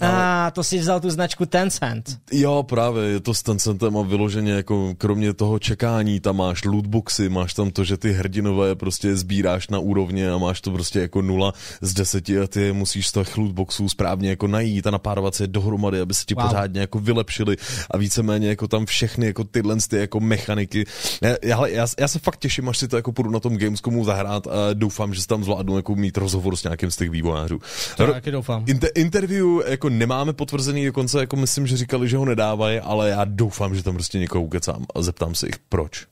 a 0.00 0.46
ah, 0.46 0.50
to 0.50 0.64
si 0.64 0.78
vzal 0.78 1.00
tu 1.00 1.10
značku 1.10 1.46
Tencent. 1.46 2.18
Jo, 2.32 2.62
právě, 2.62 3.04
je 3.04 3.20
to 3.20 3.34
s 3.34 3.42
Tencentem 3.42 3.96
a 3.96 4.02
vyloženě 4.02 4.52
jako 4.52 4.94
kromě 4.98 5.34
toho 5.34 5.58
čekání, 5.58 6.20
tam 6.20 6.36
máš 6.36 6.64
lootboxy, 6.64 7.28
máš 7.28 7.54
tam 7.54 7.70
to, 7.70 7.84
že 7.84 7.96
ty 7.96 8.12
hrdinové 8.12 8.74
prostě 8.74 9.16
sbíráš 9.16 9.68
na 9.68 9.78
úrovně 9.78 10.30
a 10.30 10.38
máš 10.38 10.60
to 10.60 10.70
prostě 10.70 11.00
jako 11.00 11.22
nula 11.22 11.52
z 11.80 11.94
deseti 11.94 12.40
a 12.40 12.46
ty 12.46 12.72
musíš 12.72 13.06
z 13.08 13.12
těch 13.12 13.36
lootboxů 13.36 13.88
správně 13.88 14.30
jako 14.30 14.46
najít 14.46 14.86
a 14.86 14.90
napárovat 14.90 15.34
se 15.34 15.46
dohromady, 15.46 16.00
aby 16.00 16.14
se 16.14 16.24
ti 16.24 16.34
wow. 16.34 16.46
pořádně 16.46 16.80
jako 16.80 16.98
vylepšili 16.98 17.56
a 17.90 17.96
víceméně 17.96 18.48
jako 18.48 18.68
tam 18.68 18.86
všechny 18.86 19.26
jako 19.26 19.44
tyhle 19.44 19.76
ty 19.88 19.96
jako 19.96 20.20
mechaniky. 20.20 20.84
Já, 21.22 21.36
já, 21.42 21.66
já, 21.66 21.86
já, 21.98 22.08
se 22.08 22.18
fakt 22.18 22.38
těším, 22.38 22.68
až 22.68 22.78
si 22.78 22.88
to 22.88 22.96
jako 22.96 23.12
půjdu 23.12 23.30
na 23.30 23.40
tom 23.40 23.58
Gamescomu 23.58 24.04
zahrát 24.04 24.46
a 24.46 24.50
doufám, 24.74 25.14
že 25.14 25.20
se 25.20 25.26
tam 25.26 25.44
zvládnu 25.44 25.76
jako 25.76 25.94
mít 25.94 26.16
rozhovor 26.16 26.56
s 26.56 26.64
nějakým 26.64 26.90
z 26.90 26.96
těch 26.96 27.10
vývojářů. 27.10 27.60
To 27.96 28.12
taky 28.12 28.30
doufám. 28.30 28.64
Inter, 28.66 28.90
interview 28.94 29.46
jako 29.66 29.87
nemáme 29.90 30.32
potvrzený, 30.32 30.86
dokonce 30.86 31.20
jako 31.20 31.36
myslím, 31.36 31.66
že 31.66 31.76
říkali, 31.76 32.08
že 32.08 32.16
ho 32.16 32.24
nedávají, 32.24 32.80
ale 32.80 33.10
já 33.10 33.24
doufám, 33.24 33.74
že 33.74 33.82
tam 33.82 33.94
prostě 33.94 34.18
někoho 34.18 34.44
ukecám 34.44 34.86
a 34.94 35.02
zeptám 35.02 35.34
se 35.34 35.46
jich, 35.46 35.58
proč. 35.68 36.06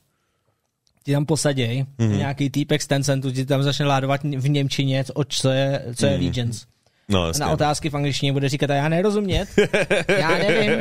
Ti 1.03 1.13
tam 1.13 1.25
posaděj, 1.25 1.85
mm-hmm. 1.99 2.17
nějaký 2.17 2.49
týpek 2.49 2.81
z 2.81 2.87
Tencentu 2.87 3.31
ti 3.31 3.45
tam 3.45 3.63
začne 3.63 3.85
ládovat 3.85 4.23
v 4.23 4.49
Němčině, 4.49 5.03
o 5.13 5.23
co 5.23 5.49
je, 5.49 5.85
co 5.95 6.05
je 6.05 6.17
mm-hmm. 6.17 6.25
Legions. 6.25 6.65
No, 7.09 7.31
na 7.39 7.49
otázky 7.49 7.89
v 7.89 7.95
angličtině 7.95 8.33
bude 8.33 8.49
říkat, 8.49 8.69
a 8.69 8.73
já 8.73 8.89
nerozumět, 8.89 9.49
já 10.07 10.29
nevím, 10.29 10.71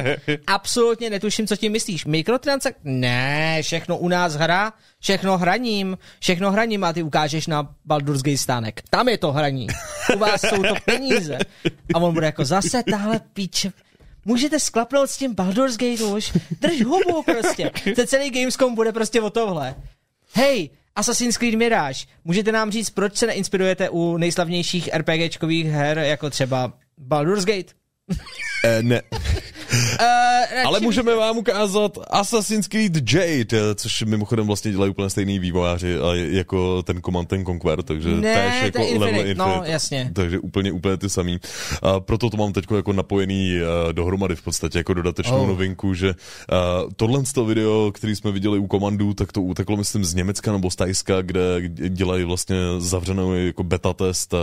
absolutně 0.47 1.11
netuším, 1.11 1.47
co 1.47 1.57
tím 1.57 1.73
myslíš. 1.73 2.05
Mikrotransak? 2.05 2.75
Ne, 2.85 3.59
všechno 3.63 3.99
u 3.99 4.09
nás 4.09 4.35
hra, 4.35 4.73
všechno 5.01 5.39
hraním, 5.39 5.99
všechno 6.21 6.53
hraním 6.53 6.85
a 6.85 6.93
ty 6.93 7.03
ukážeš 7.03 7.47
na 7.47 7.75
Baldur's 7.85 8.23
Gate 8.23 8.39
stánek. 8.39 8.83
Tam 8.91 9.09
je 9.09 9.19
to 9.19 9.33
hraní, 9.33 9.67
u 10.15 10.19
vás 10.19 10.41
jsou 10.41 10.63
to 10.63 10.75
peníze. 10.85 11.39
A 11.95 11.99
on 11.99 12.15
bude 12.15 12.27
jako 12.27 12.45
zase 12.45 12.83
tahle 12.91 13.21
píče, 13.33 13.73
můžete 14.25 14.61
sklapnout 14.61 15.11
s 15.11 15.17
tím 15.17 15.35
Baldur's 15.35 15.77
Gate 15.77 16.05
už, 16.05 16.33
drž 16.61 16.85
hubu 16.85 17.23
prostě. 17.23 17.71
Ten 17.97 18.07
celý 18.07 18.31
Gamescom 18.31 18.75
bude 18.75 18.93
prostě 18.93 19.21
o 19.21 19.31
tohle. 19.31 19.75
Hej, 20.35 20.71
Assassin's 20.97 21.37
Creed 21.37 21.55
Mirage. 21.55 22.07
Můžete 22.25 22.53
nám 22.53 22.71
říct, 22.71 22.91
proč 22.91 23.17
se 23.17 23.27
neinspirujete 23.27 23.89
u 23.89 24.17
nejslavnějších 24.17 24.89
RPGčkových 24.95 25.67
her, 25.67 25.99
jako 25.99 26.31
třeba 26.31 26.73
Baldur's 26.99 27.45
Gate? 27.45 27.73
Eh, 28.65 28.83
ne. 28.83 29.03
Uh, 30.01 30.67
Ale 30.67 30.81
můžeme 30.81 31.15
vám 31.15 31.39
ukázat 31.39 31.99
Assassin's 32.11 32.69
Creed 32.69 33.13
Jade, 33.13 33.45
eh, 33.71 33.75
což 33.75 34.03
mimochodem 34.03 34.47
vlastně 34.47 34.71
dělají 34.71 34.91
úplně 34.91 35.11
stejný 35.11 35.39
vývojáři 35.39 35.97
jako 36.31 36.83
ten 36.83 37.01
Command 37.03 37.33
and 37.33 37.45
Conquer, 37.47 37.83
takže 37.83 38.09
Ne, 38.11 38.35
též 38.35 38.59
to 38.61 38.65
jako 38.65 38.79
je 38.79 38.99
level 38.99 39.09
Infinite, 39.09 39.35
no, 39.39 39.47
Infinite. 39.47 39.71
jasně. 39.73 40.11
Takže 40.15 40.39
úplně, 40.39 40.73
úplně 40.73 40.97
ty 40.97 41.09
samý. 41.11 41.39
A 41.83 42.01
proto 42.01 42.31
to 42.31 42.37
mám 42.37 42.53
teď 42.53 42.65
jako 42.77 42.93
napojený 42.93 43.53
uh, 43.61 43.93
dohromady 43.93 44.37
v 44.37 44.43
podstatě 44.43 44.79
jako 44.79 44.95
dodatečnou 44.95 45.37
Oh. 45.41 45.47
novinku, 45.49 45.95
že 45.95 46.09
uh, 46.09 46.91
tohle 46.97 47.27
z 47.27 47.33
toho 47.33 47.47
video, 47.47 47.93
který 47.95 48.17
jsme 48.17 48.31
viděli 48.33 48.59
u 48.59 48.67
Komandu, 48.67 49.15
tak 49.15 49.33
to 49.33 49.43
uteklo 49.43 49.77
myslím 49.77 50.05
z 50.05 50.15
Německa 50.15 50.53
nebo 50.53 50.71
z 50.71 50.77
Tajska, 50.77 51.23
kde 51.23 51.43
dělají 51.89 52.25
vlastně 52.25 52.57
zavřenou 52.79 53.35
jako 53.35 53.63
beta 53.65 53.93
test 53.93 54.35
a, 54.35 54.39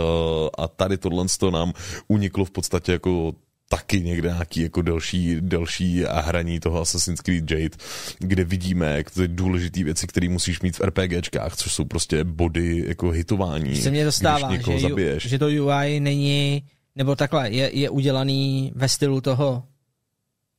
a 0.58 0.68
tady 0.68 0.98
tohle 0.98 1.28
z 1.28 1.38
toho 1.38 1.50
nám 1.52 1.72
uniklo 2.08 2.44
v 2.44 2.50
podstatě 2.50 2.92
jako 2.92 3.32
taky 3.76 4.00
někde 4.00 4.28
nějaký 4.28 4.60
jako 4.60 4.82
delší, 4.82 5.36
delší 5.40 6.04
hraní 6.10 6.60
toho 6.60 6.80
Assassin's 6.80 7.20
Creed 7.20 7.50
Jade, 7.50 7.76
kde 8.18 8.44
vidíme 8.44 8.96
jak 8.96 9.10
ty 9.10 9.28
důležité 9.28 9.84
věci, 9.84 10.06
které 10.06 10.28
musíš 10.28 10.60
mít 10.60 10.76
v 10.78 10.80
RPGčkách, 10.80 11.56
což 11.56 11.72
jsou 11.72 11.84
prostě 11.84 12.24
body 12.24 12.84
jako 12.86 13.10
hitování, 13.10 13.76
se 13.76 13.90
mě 13.90 14.04
dostává, 14.04 14.48
když 14.48 14.58
někoho 14.58 14.78
že, 14.78 14.88
zabiješ. 14.88 15.26
Že 15.26 15.38
to 15.38 15.46
UI 15.46 16.00
není, 16.00 16.62
nebo 16.96 17.16
takhle, 17.16 17.50
je, 17.50 17.78
je 17.78 17.90
udělaný 17.90 18.72
ve 18.74 18.88
stylu 18.88 19.20
toho, 19.20 19.62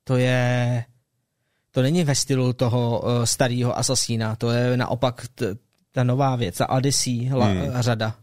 to 0.03 0.17
je, 0.17 0.83
to 1.71 1.81
není 1.81 2.03
ve 2.03 2.15
stylu 2.15 2.53
toho 2.53 2.99
uh, 3.01 3.23
starého 3.23 3.77
Assassina, 3.77 4.35
to 4.35 4.51
je 4.51 4.77
naopak 4.77 5.27
t, 5.35 5.55
ta 5.91 6.03
nová 6.03 6.35
věc, 6.35 6.57
ta 6.57 6.69
Odyssey 6.69 7.29
la, 7.33 7.45
Hmm. 7.45 7.71
řada. 7.79 8.15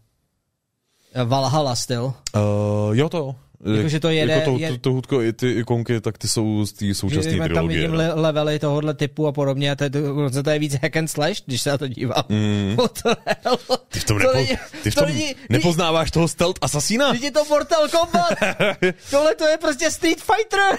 Valhalla 1.25 1.77
styl. 1.77 2.05
Uh, 2.37 2.97
jo 2.97 3.09
to 3.09 3.19
jo. 3.19 3.35
Jakože 3.77 4.01
to 4.01 4.09
jede- 4.11 4.33
jako 4.33 4.51
to, 4.53 4.59
je- 4.59 4.69
to, 4.71 4.79
to 4.79 4.91
hudko, 4.93 5.23
i 5.23 5.33
ty 5.33 5.51
ikonky, 5.53 6.01
tak 6.01 6.19
ty 6.19 6.29
jsou 6.29 6.67
z 6.67 6.73
té 6.73 6.95
současné 6.95 7.33
Že 7.33 7.39
tam 7.39 7.47
trilogie. 7.49 7.79
vidím 7.81 7.95
le- 7.95 8.15
levely 8.15 8.59
tohohle 8.59 8.95
typu 8.95 9.27
a 9.27 9.33
podobně 9.33 9.71
a 9.73 9.75
to, 9.75 9.85
je- 9.85 9.91
to, 9.91 10.43
to 10.43 10.51
je 10.51 10.59
víc 10.59 10.75
hack 10.83 10.97
and 10.97 11.09
slash, 11.09 11.43
když 11.47 11.63
se 11.63 11.71
na 11.71 11.79
to 11.79 11.89
dívám. 11.89 12.25
Mm. 12.29 12.77
Ty 13.89 14.01
v 14.01 14.05
tom, 14.05 14.19
to 14.19 14.25
nepo, 14.25 14.35
není- 14.37 14.59
ty 14.83 14.91
v 14.91 14.95
to 14.95 15.01
tom 15.01 15.09
není- 15.15 15.35
nepoznáváš 15.49 16.11
toho 16.11 16.29
stealth 16.29 16.59
asasína? 16.61 17.13
Teď 17.13 17.23
je 17.23 17.31
to 17.31 17.45
Mortal 17.45 17.89
Kombat. 17.89 18.33
Tohle 19.11 19.35
to 19.35 19.47
je 19.47 19.59
prostě 19.59 19.91
Street 19.91 20.19
Fighter. 20.23 20.79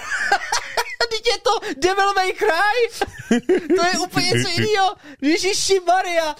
Teď 1.10 1.26
je 1.26 1.38
to 1.42 1.80
Devil 1.88 2.12
May 2.14 2.32
Cry. 2.32 3.06
to 3.76 3.84
je 3.86 3.98
úplně 4.06 4.26
něco 4.26 4.48
jiného. 4.48 4.94
Ježiši 5.22 5.80
Maria. 5.86 6.34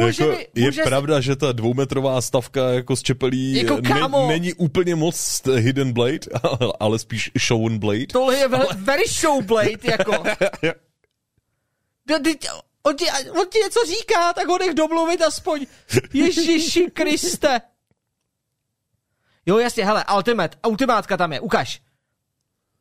Může 0.00 0.24
jako, 0.24 0.36
mi, 0.36 0.46
je 0.54 0.64
může 0.66 0.82
pravda, 0.82 1.20
že 1.20 1.36
ta 1.36 1.52
dvoumetrová 1.52 2.20
stavka 2.20 2.70
jako 2.70 2.96
z 2.96 3.02
čepelí 3.02 3.54
Jako 3.56 3.80
ne, 3.80 4.28
není 4.28 4.54
úplně 4.54 4.94
moc 4.94 5.42
Hidden 5.56 5.92
Blade, 5.92 6.18
ale 6.80 6.98
spíš 6.98 7.30
Shown 7.46 7.78
Blade. 7.78 8.06
Tohle 8.06 8.36
je 8.36 8.48
ve, 8.48 8.58
very 8.74 9.04
showblade, 9.08 9.78
jako. 9.82 10.12
No, 12.10 12.18
teď, 12.18 12.48
on, 12.82 12.96
ti, 12.96 13.04
on 13.40 13.46
ti 13.52 13.58
něco 13.58 13.80
říká, 13.86 14.32
tak 14.32 14.48
ho 14.48 14.58
nech 14.58 14.74
domluvit 14.74 15.22
aspoň. 15.22 15.66
Ježiši 16.12 16.90
Kriste. 16.90 17.60
Jo, 19.46 19.58
jasně, 19.58 19.84
hele, 19.84 20.04
Ultimate, 20.16 20.56
ultimátka 20.68 21.16
tam 21.16 21.32
je, 21.32 21.40
ukaž. 21.40 21.80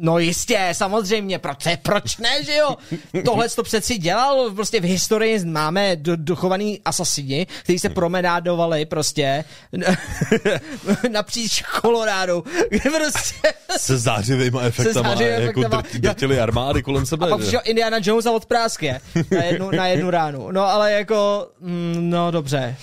No 0.05 0.19
jistě, 0.19 0.69
samozřejmě, 0.71 1.39
proč, 1.39 1.67
proč 1.81 2.17
ne, 2.17 2.43
že 2.43 2.55
jo? 2.55 2.75
Tohle 3.25 3.49
to 3.49 3.63
přeci 3.63 3.97
dělal, 3.97 4.51
prostě 4.51 4.79
v 4.79 4.83
historii 4.83 5.45
máme 5.45 5.95
do, 5.95 6.15
dochovaný 6.15 6.81
asasini, 6.85 7.47
kteří 7.63 7.79
se 7.79 7.89
promenádovali 7.89 8.85
prostě 8.85 9.43
napříč 11.11 11.63
Colorado, 11.81 12.43
kde 12.69 12.89
prostě 12.89 13.53
Se 13.77 13.97
zářivýma 13.97 14.61
efektama, 14.61 15.09
zářivými 15.09 15.45
jako 15.45 15.59
efektama. 15.61 15.81
drt, 15.81 15.95
drtili 15.95 16.39
armády 16.39 16.83
kolem 16.83 17.05
sebe. 17.05 17.25
A 17.27 17.29
pak 17.29 17.39
přišel 17.41 17.61
Indiana 17.63 17.97
Jones 18.01 18.25
a 18.25 18.31
odprásk 18.31 18.83
je 18.83 19.01
na 19.31 19.43
jednu, 19.43 19.71
na 19.71 19.87
jednu 19.87 20.09
ránu. 20.09 20.51
No 20.51 20.61
ale 20.65 20.91
jako, 20.91 21.47
mm, 21.59 22.09
no 22.09 22.31
dobře. 22.31 22.75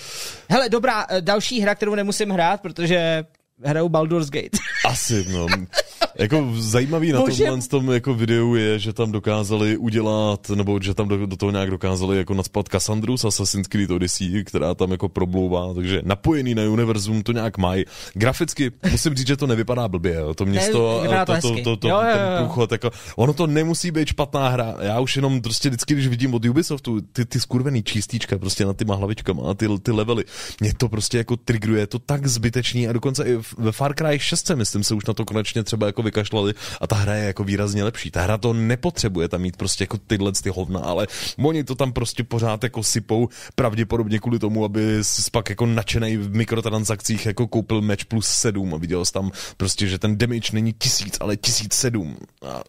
Hele, 0.49 0.69
dobrá, 0.69 1.05
eh, 1.09 1.21
další 1.21 1.61
hra, 1.61 1.75
kterou 1.75 1.95
nemusím 1.95 2.29
hrát, 2.29 2.61
protože 2.61 3.23
hraju 3.63 3.89
Baldur's 3.89 4.29
Gate. 4.29 4.57
Asi, 4.85 5.25
no. 5.29 5.47
Jako 6.21 6.51
zajímavý 6.57 7.11
na 7.11 7.19
Bože. 7.19 7.45
tomhle 7.45 7.67
tom 7.67 7.91
jako 7.91 8.13
videu 8.13 8.55
je, 8.55 8.79
že 8.79 8.93
tam 8.93 9.11
dokázali 9.11 9.77
udělat, 9.77 10.49
nebo 10.49 10.79
že 10.81 10.93
tam 10.93 11.07
do, 11.07 11.25
do 11.25 11.37
toho 11.37 11.51
nějak 11.51 11.69
dokázali 11.69 12.17
jako 12.17 12.33
nadspat 12.33 12.67
Cassandru 12.67 13.17
z 13.17 13.25
Assassin's 13.25 13.67
Creed 13.67 13.91
Odyssey, 13.91 14.43
která 14.43 14.75
tam 14.75 14.91
jako 14.91 15.09
problouvá, 15.09 15.73
takže 15.73 16.01
napojený 16.05 16.55
na 16.55 16.63
univerzum 16.63 17.23
to 17.23 17.31
nějak 17.31 17.57
mají. 17.57 17.85
Graficky 18.13 18.71
musím 18.91 19.13
říct, 19.15 19.27
že 19.27 19.37
to 19.37 19.47
nevypadá 19.47 19.87
blbě, 19.87 20.13
jo. 20.13 20.33
to 20.33 20.45
město, 20.45 20.99
vypadá 21.01 21.25
to 21.25 21.41
to, 21.41 21.55
to, 21.55 21.63
to, 21.63 21.77
to, 21.77 21.87
Jo, 21.87 21.95
jo, 21.95 22.01
ten 22.13 22.19
jo. 22.19 22.37
průchod, 22.37 22.71
jako, 22.71 22.91
ono 23.15 23.33
to 23.33 23.47
nemusí 23.47 23.91
být 23.91 24.07
špatná 24.07 24.49
hra. 24.49 24.75
Já 24.81 24.99
už 24.99 25.15
jenom 25.15 25.41
prostě 25.41 25.69
vždycky, 25.69 25.93
když 25.93 26.07
vidím 26.07 26.33
od 26.33 26.45
Ubisoftu 26.45 27.01
ty, 27.01 27.25
ty 27.25 27.39
skurvený 27.39 27.83
čístíčka 27.83 28.37
prostě 28.37 28.65
na 28.65 28.73
tyma 28.73 28.95
hlavičkama 28.95 29.49
a 29.49 29.53
ty, 29.53 29.67
ty 29.83 29.91
levely, 29.91 30.23
mě 30.59 30.73
to 30.77 30.89
prostě 30.89 31.17
jako 31.17 31.35
trigruje, 31.37 31.81
je 31.81 31.87
to 31.87 31.99
tak 31.99 32.27
zbytečný 32.27 32.87
a 32.87 32.93
dokonce 32.93 33.25
i 33.25 33.39
ve 33.57 33.71
Far 33.71 33.93
Cry 33.95 34.19
6, 34.19 34.51
myslím, 34.55 34.83
se 34.83 34.93
už 34.93 35.05
na 35.05 35.13
to 35.13 35.25
konečně 35.25 35.63
třeba 35.63 35.85
jako 35.85 36.03
vykašlali 36.11 36.53
a 36.81 36.87
ta 36.87 36.95
hra 36.95 37.13
je 37.15 37.25
jako 37.25 37.43
výrazně 37.43 37.83
lepší. 37.83 38.11
Ta 38.11 38.21
hra 38.21 38.37
to 38.37 38.53
nepotřebuje 38.53 39.27
tam 39.29 39.41
mít 39.41 39.57
prostě 39.57 39.83
jako 39.83 39.97
tyhle 39.97 40.31
ty 40.31 40.49
hovna, 40.49 40.79
ale 40.79 41.07
oni 41.39 41.63
to 41.63 41.75
tam 41.75 41.93
prostě 41.93 42.23
pořád 42.23 42.63
jako 42.63 42.83
sypou 42.83 43.29
pravděpodobně 43.55 44.19
kvůli 44.19 44.39
tomu, 44.39 44.65
aby 44.65 45.01
pak 45.31 45.49
jako 45.49 45.65
nadšenej 45.65 46.17
v 46.17 46.35
mikrotransakcích 46.35 47.25
jako 47.25 47.47
koupil 47.47 47.81
match 47.81 48.05
plus 48.05 48.27
7 48.27 48.73
a 48.73 48.77
viděl 48.77 49.05
jsi 49.05 49.11
tam 49.11 49.31
prostě, 49.57 49.87
že 49.87 49.99
ten 49.99 50.17
damage 50.17 50.49
není 50.53 50.73
tisíc, 50.73 51.17
ale 51.19 51.37
tisíc 51.37 51.73
sedm. 51.73 52.17
A 52.47 52.63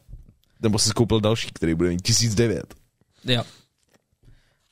nebo 0.62 0.78
si 0.78 0.90
koupil 0.90 1.20
další, 1.20 1.49
který 1.53 1.74
bude 1.74 1.88
mít 1.88 2.03
1009. 2.03 2.74
jo. 3.24 3.43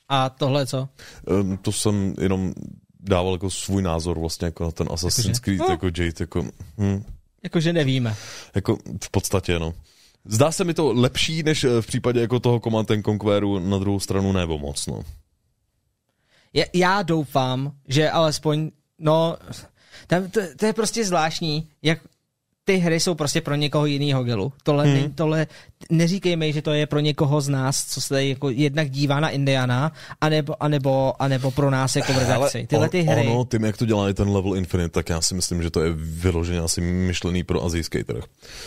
A 0.09 0.29
tohle 0.29 0.65
co? 0.67 0.89
Um, 1.27 1.57
to 1.57 1.71
jsem 1.71 2.15
jenom 2.21 2.53
dával 2.99 3.33
jako 3.33 3.49
svůj 3.49 3.81
názor 3.81 4.19
vlastně 4.19 4.45
jako 4.45 4.63
na 4.63 4.71
ten 4.71 4.87
Assassin's? 4.91 5.39
Creed, 5.39 5.59
No. 5.59 5.67
jako 5.69 5.85
Jade, 5.85 6.13
jako, 6.19 6.45
hm, 6.77 7.03
Jakože 7.43 7.73
nevíme. 7.73 8.15
jako 8.55 8.77
v 9.03 9.09
podstatě, 9.11 9.59
no. 9.59 9.73
Zdá 10.25 10.51
se 10.51 10.63
mi 10.63 10.73
to 10.73 10.93
lepší, 10.93 11.43
než 11.43 11.63
eh, 11.63 11.81
v 11.81 11.87
případě 11.87 12.21
jako 12.21 12.39
toho 12.39 12.59
Command 12.59 12.91
and 12.91 13.05
Conqueru, 13.05 13.59
na 13.59 13.77
druhou 13.77 13.99
stranu 13.99 14.31
nebo 14.31 14.57
moc, 14.57 14.87
no. 14.87 15.03
Já, 16.53 16.65
já 16.73 17.01
doufám, 17.01 17.71
že 17.87 18.09
alespoň, 18.09 18.71
no, 18.99 19.37
tam, 20.07 20.29
to, 20.29 20.41
to 20.57 20.65
je 20.65 20.73
prostě 20.73 21.05
zvláštní, 21.05 21.67
jak 21.81 21.99
ty 22.63 22.77
hry 22.77 22.99
jsou 22.99 23.15
prostě 23.15 23.41
pro 23.41 23.55
někoho 23.55 23.85
jiného 23.85 24.23
gelu. 24.23 24.53
Tohle, 24.63 24.87
hmm. 24.87 25.13
tohle 25.13 25.47
neříkej 25.89 26.35
mi, 26.35 26.53
že 26.53 26.61
to 26.61 26.73
je 26.73 26.85
pro 26.85 26.99
někoho 26.99 27.41
z 27.41 27.49
nás, 27.49 27.85
co 27.85 28.01
se 28.01 28.09
tady 28.09 28.29
jako 28.29 28.49
jednak 28.49 28.89
dívá 28.89 29.19
na 29.19 29.29
Indiana, 29.29 29.91
anebo, 30.21 30.63
anebo, 30.63 31.13
anebo 31.19 31.51
pro 31.51 31.69
nás 31.69 31.95
jako 31.95 32.13
v 32.13 32.17
redakci. 32.17 32.67
Tyhle 32.69 32.89
ty 32.89 33.01
hry. 33.01 33.27
Ono, 33.27 33.45
tím, 33.45 33.63
jak 33.63 33.77
to 33.77 33.85
dělá 33.85 34.13
ten 34.13 34.29
Level 34.29 34.55
Infinite, 34.55 34.89
tak 34.89 35.09
já 35.09 35.21
si 35.21 35.35
myslím, 35.35 35.63
že 35.63 35.71
to 35.71 35.83
je 35.83 35.91
vyloženě 35.95 36.59
asi 36.59 36.81
myšlený 36.81 37.43
pro 37.43 37.65
azijský 37.65 38.03
trh. 38.03 38.23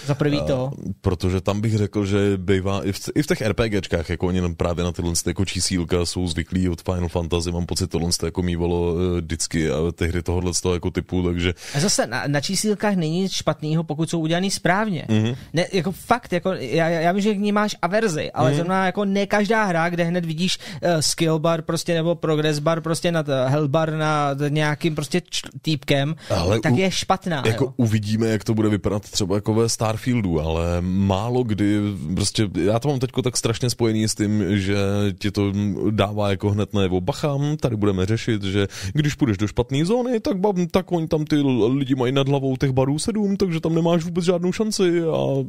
Za 0.06 0.14
prvý 0.14 0.42
to. 0.42 0.70
A, 0.72 0.92
protože 1.00 1.40
tam 1.40 1.60
bych 1.60 1.76
řekl, 1.76 2.06
že 2.06 2.18
bývá 2.36 2.84
i 2.84 2.92
v, 2.92 2.98
i 3.14 3.22
v 3.22 3.26
těch 3.26 3.40
RPGčkách, 3.40 4.10
jako 4.10 4.26
oni 4.26 4.54
právě 4.54 4.84
na 4.84 4.92
tyhle 4.92 5.12
jako 5.26 5.44
čísílka 5.44 6.06
jsou 6.06 6.26
zvyklí 6.26 6.68
od 6.68 6.82
Final 6.82 7.08
Fantasy, 7.08 7.52
mám 7.52 7.66
pocit, 7.66 7.90
tohle 7.90 8.10
jako 8.24 8.42
mývalo 8.42 8.94
eh, 8.96 9.20
vždycky 9.20 9.70
a 9.70 9.92
ty 9.94 10.08
hry 10.08 10.22
tohohle 10.22 10.54
z 10.54 10.60
toho 10.60 10.74
jako 10.74 10.90
typu, 10.90 11.22
takže 11.22 11.54
A 11.74 11.80
zase 11.80 12.06
na, 12.06 12.24
na 12.26 12.40
čísílkách 12.40 12.94
není 12.94 13.20
nic 13.20 13.32
špatného, 13.32 13.84
pokud 13.84 14.10
jsou 14.10 14.20
udělaný 14.20 14.50
správně. 14.50 15.06
Mm-hmm. 15.08 15.36
Ne, 15.52 15.66
jako 15.72 15.92
fakt, 15.92 16.32
jako, 16.32 16.52
já, 16.52 16.88
já 16.88 17.03
vím, 17.12 17.20
že 17.20 17.34
k 17.34 17.38
ní 17.38 17.52
máš 17.52 17.76
averzi, 17.82 18.32
ale 18.32 18.50
mm-hmm. 18.50 18.54
zrovna 18.54 18.86
jako 18.86 19.04
ne 19.04 19.26
každá 19.26 19.64
hra, 19.64 19.88
kde 19.88 20.04
hned 20.04 20.24
vidíš 20.24 20.58
uh, 20.58 20.90
skill 21.00 21.38
bar 21.38 21.62
prostě 21.62 21.94
nebo 21.94 22.14
progress 22.14 22.58
bar 22.58 22.80
prostě 22.80 23.12
nad 23.12 23.28
uh, 23.28 23.34
hell 23.46 23.68
bar 23.68 23.92
nad 23.92 24.38
nějakým 24.48 24.94
prostě 24.94 25.20
č- 25.20 25.48
týpkem, 25.62 26.16
Ale 26.30 26.60
tak 26.60 26.72
u- 26.72 26.76
je 26.76 26.90
špatná. 26.90 27.42
Jako 27.46 27.64
jo. 27.64 27.74
uvidíme, 27.76 28.26
jak 28.26 28.44
to 28.44 28.54
bude 28.54 28.68
vypadat 28.68 29.02
třeba 29.02 29.34
jako 29.34 29.54
ve 29.54 29.68
Starfieldu, 29.68 30.40
ale 30.40 30.80
málo 30.80 31.42
kdy, 31.42 31.80
prostě 32.14 32.48
já 32.62 32.78
to 32.78 32.88
mám 32.88 32.98
teďko 32.98 33.22
tak 33.22 33.36
strašně 33.36 33.70
spojený 33.70 34.08
s 34.08 34.14
tím, 34.14 34.58
že 34.58 34.76
ti 35.18 35.30
to 35.30 35.52
dává 35.90 36.30
jako 36.30 36.50
hned 36.50 36.74
najevo, 36.74 37.00
bacha, 37.00 37.36
hm, 37.36 37.56
tady 37.56 37.76
budeme 37.76 38.06
řešit, 38.06 38.42
že 38.42 38.66
když 38.92 39.14
půjdeš 39.14 39.36
do 39.36 39.46
špatné 39.48 39.84
zóny, 39.84 40.20
tak, 40.20 40.38
bam, 40.38 40.66
tak 40.66 40.92
oni 40.92 41.08
tam 41.08 41.24
ty 41.24 41.36
lidi 41.68 41.94
mají 41.94 42.12
nad 42.12 42.28
hlavou 42.28 42.56
těch 42.56 42.70
barů 42.70 42.98
sedm, 42.98 43.36
takže 43.36 43.60
tam 43.60 43.74
nemáš 43.74 44.04
vůbec 44.04 44.24
žádnou 44.24 44.52
šanci 44.52 45.02
a 45.02 45.44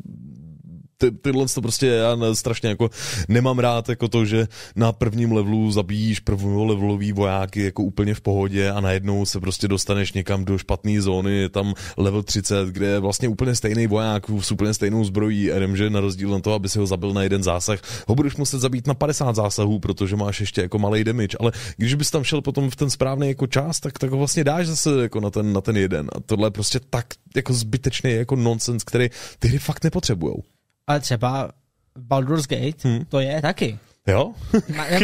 ty, 0.98 1.12
tyhle 1.12 1.46
to 1.48 1.62
prostě 1.62 1.88
já 1.88 2.18
strašně 2.34 2.70
jako 2.70 2.89
nemám 3.28 3.60
rád 3.60 3.89
jako 3.89 4.08
to, 4.08 4.26
že 4.26 4.48
na 4.76 4.91
prvním 4.91 5.32
levelu 5.32 5.72
zabíjíš 5.72 6.22
levelový 6.56 7.12
vojáky 7.12 7.64
jako 7.64 7.84
úplně 7.84 8.14
v 8.14 8.22
pohodě 8.22 8.72
a 8.72 8.82
najednou 8.82 9.26
se 9.26 9.39
prostě 9.39 9.68
dostaneš 9.68 10.14
někam 10.14 10.46
do 10.46 10.58
špatné 10.58 11.02
zóny, 11.02 11.38
je 11.38 11.50
tam 11.50 11.74
level 11.98 12.24
30, 12.24 12.70
kde 12.70 12.88
je 12.88 13.00
vlastně 13.00 13.28
úplně 13.28 13.56
stejný 13.56 13.88
voják 13.88 14.24
s 14.39 14.52
úplně 14.52 14.74
stejnou 14.74 15.04
zbrojí, 15.04 15.52
že 15.76 15.89
na 15.89 16.00
rozdíl 16.00 16.30
na 16.30 16.39
to, 16.39 16.54
aby 16.54 16.70
si 16.70 16.80
ho 16.80 16.88
zabil 16.88 17.14
na 17.14 17.24
jeden 17.24 17.43
zásah, 17.43 17.80
ho 18.08 18.16
budeš 18.16 18.36
muset 18.36 18.60
zabít 18.60 18.88
na 18.88 18.93
50 18.93 19.36
zásahů, 19.36 19.80
protože 19.80 20.16
máš 20.16 20.39
ještě 20.39 20.62
jako 20.62 20.80
malý 20.80 21.04
damage, 21.04 21.38
ale 21.39 21.52
když 21.78 21.93
bys 21.93 22.12
tam 22.12 22.24
šel 22.24 22.41
potom 22.41 22.70
v 22.70 22.76
ten 22.76 22.89
správný 22.89 23.28
jako 23.28 23.48
čas, 23.48 23.80
tak, 23.80 24.00
tak 24.00 24.12
ho 24.12 24.18
vlastně 24.18 24.43
dáš 24.43 24.68
zase 24.68 25.02
jako 25.02 25.20
na 25.20 25.30
ten, 25.30 25.54
na 25.54 25.62
ten 25.62 25.78
jeden 25.78 26.10
a 26.16 26.20
tohle 26.20 26.48
je 26.48 26.52
prostě 26.52 26.80
tak 26.89 27.06
jako 27.36 27.54
zbytečný 27.54 28.12
jako 28.12 28.36
nonsens, 28.36 28.84
který 28.84 29.10
ty 29.39 29.48
hry 29.48 29.60
fakt 29.60 29.84
nepotřebujou. 29.84 30.55
Ale 30.88 31.00
třeba 31.00 31.52
Baldur's 32.00 32.48
Gate, 32.48 32.90
hmm. 32.90 33.06
to 33.06 33.20
je 33.20 33.42
taky. 33.42 33.80
Jo? 34.08 34.34
Má, 34.76 34.84
ne, 34.84 35.00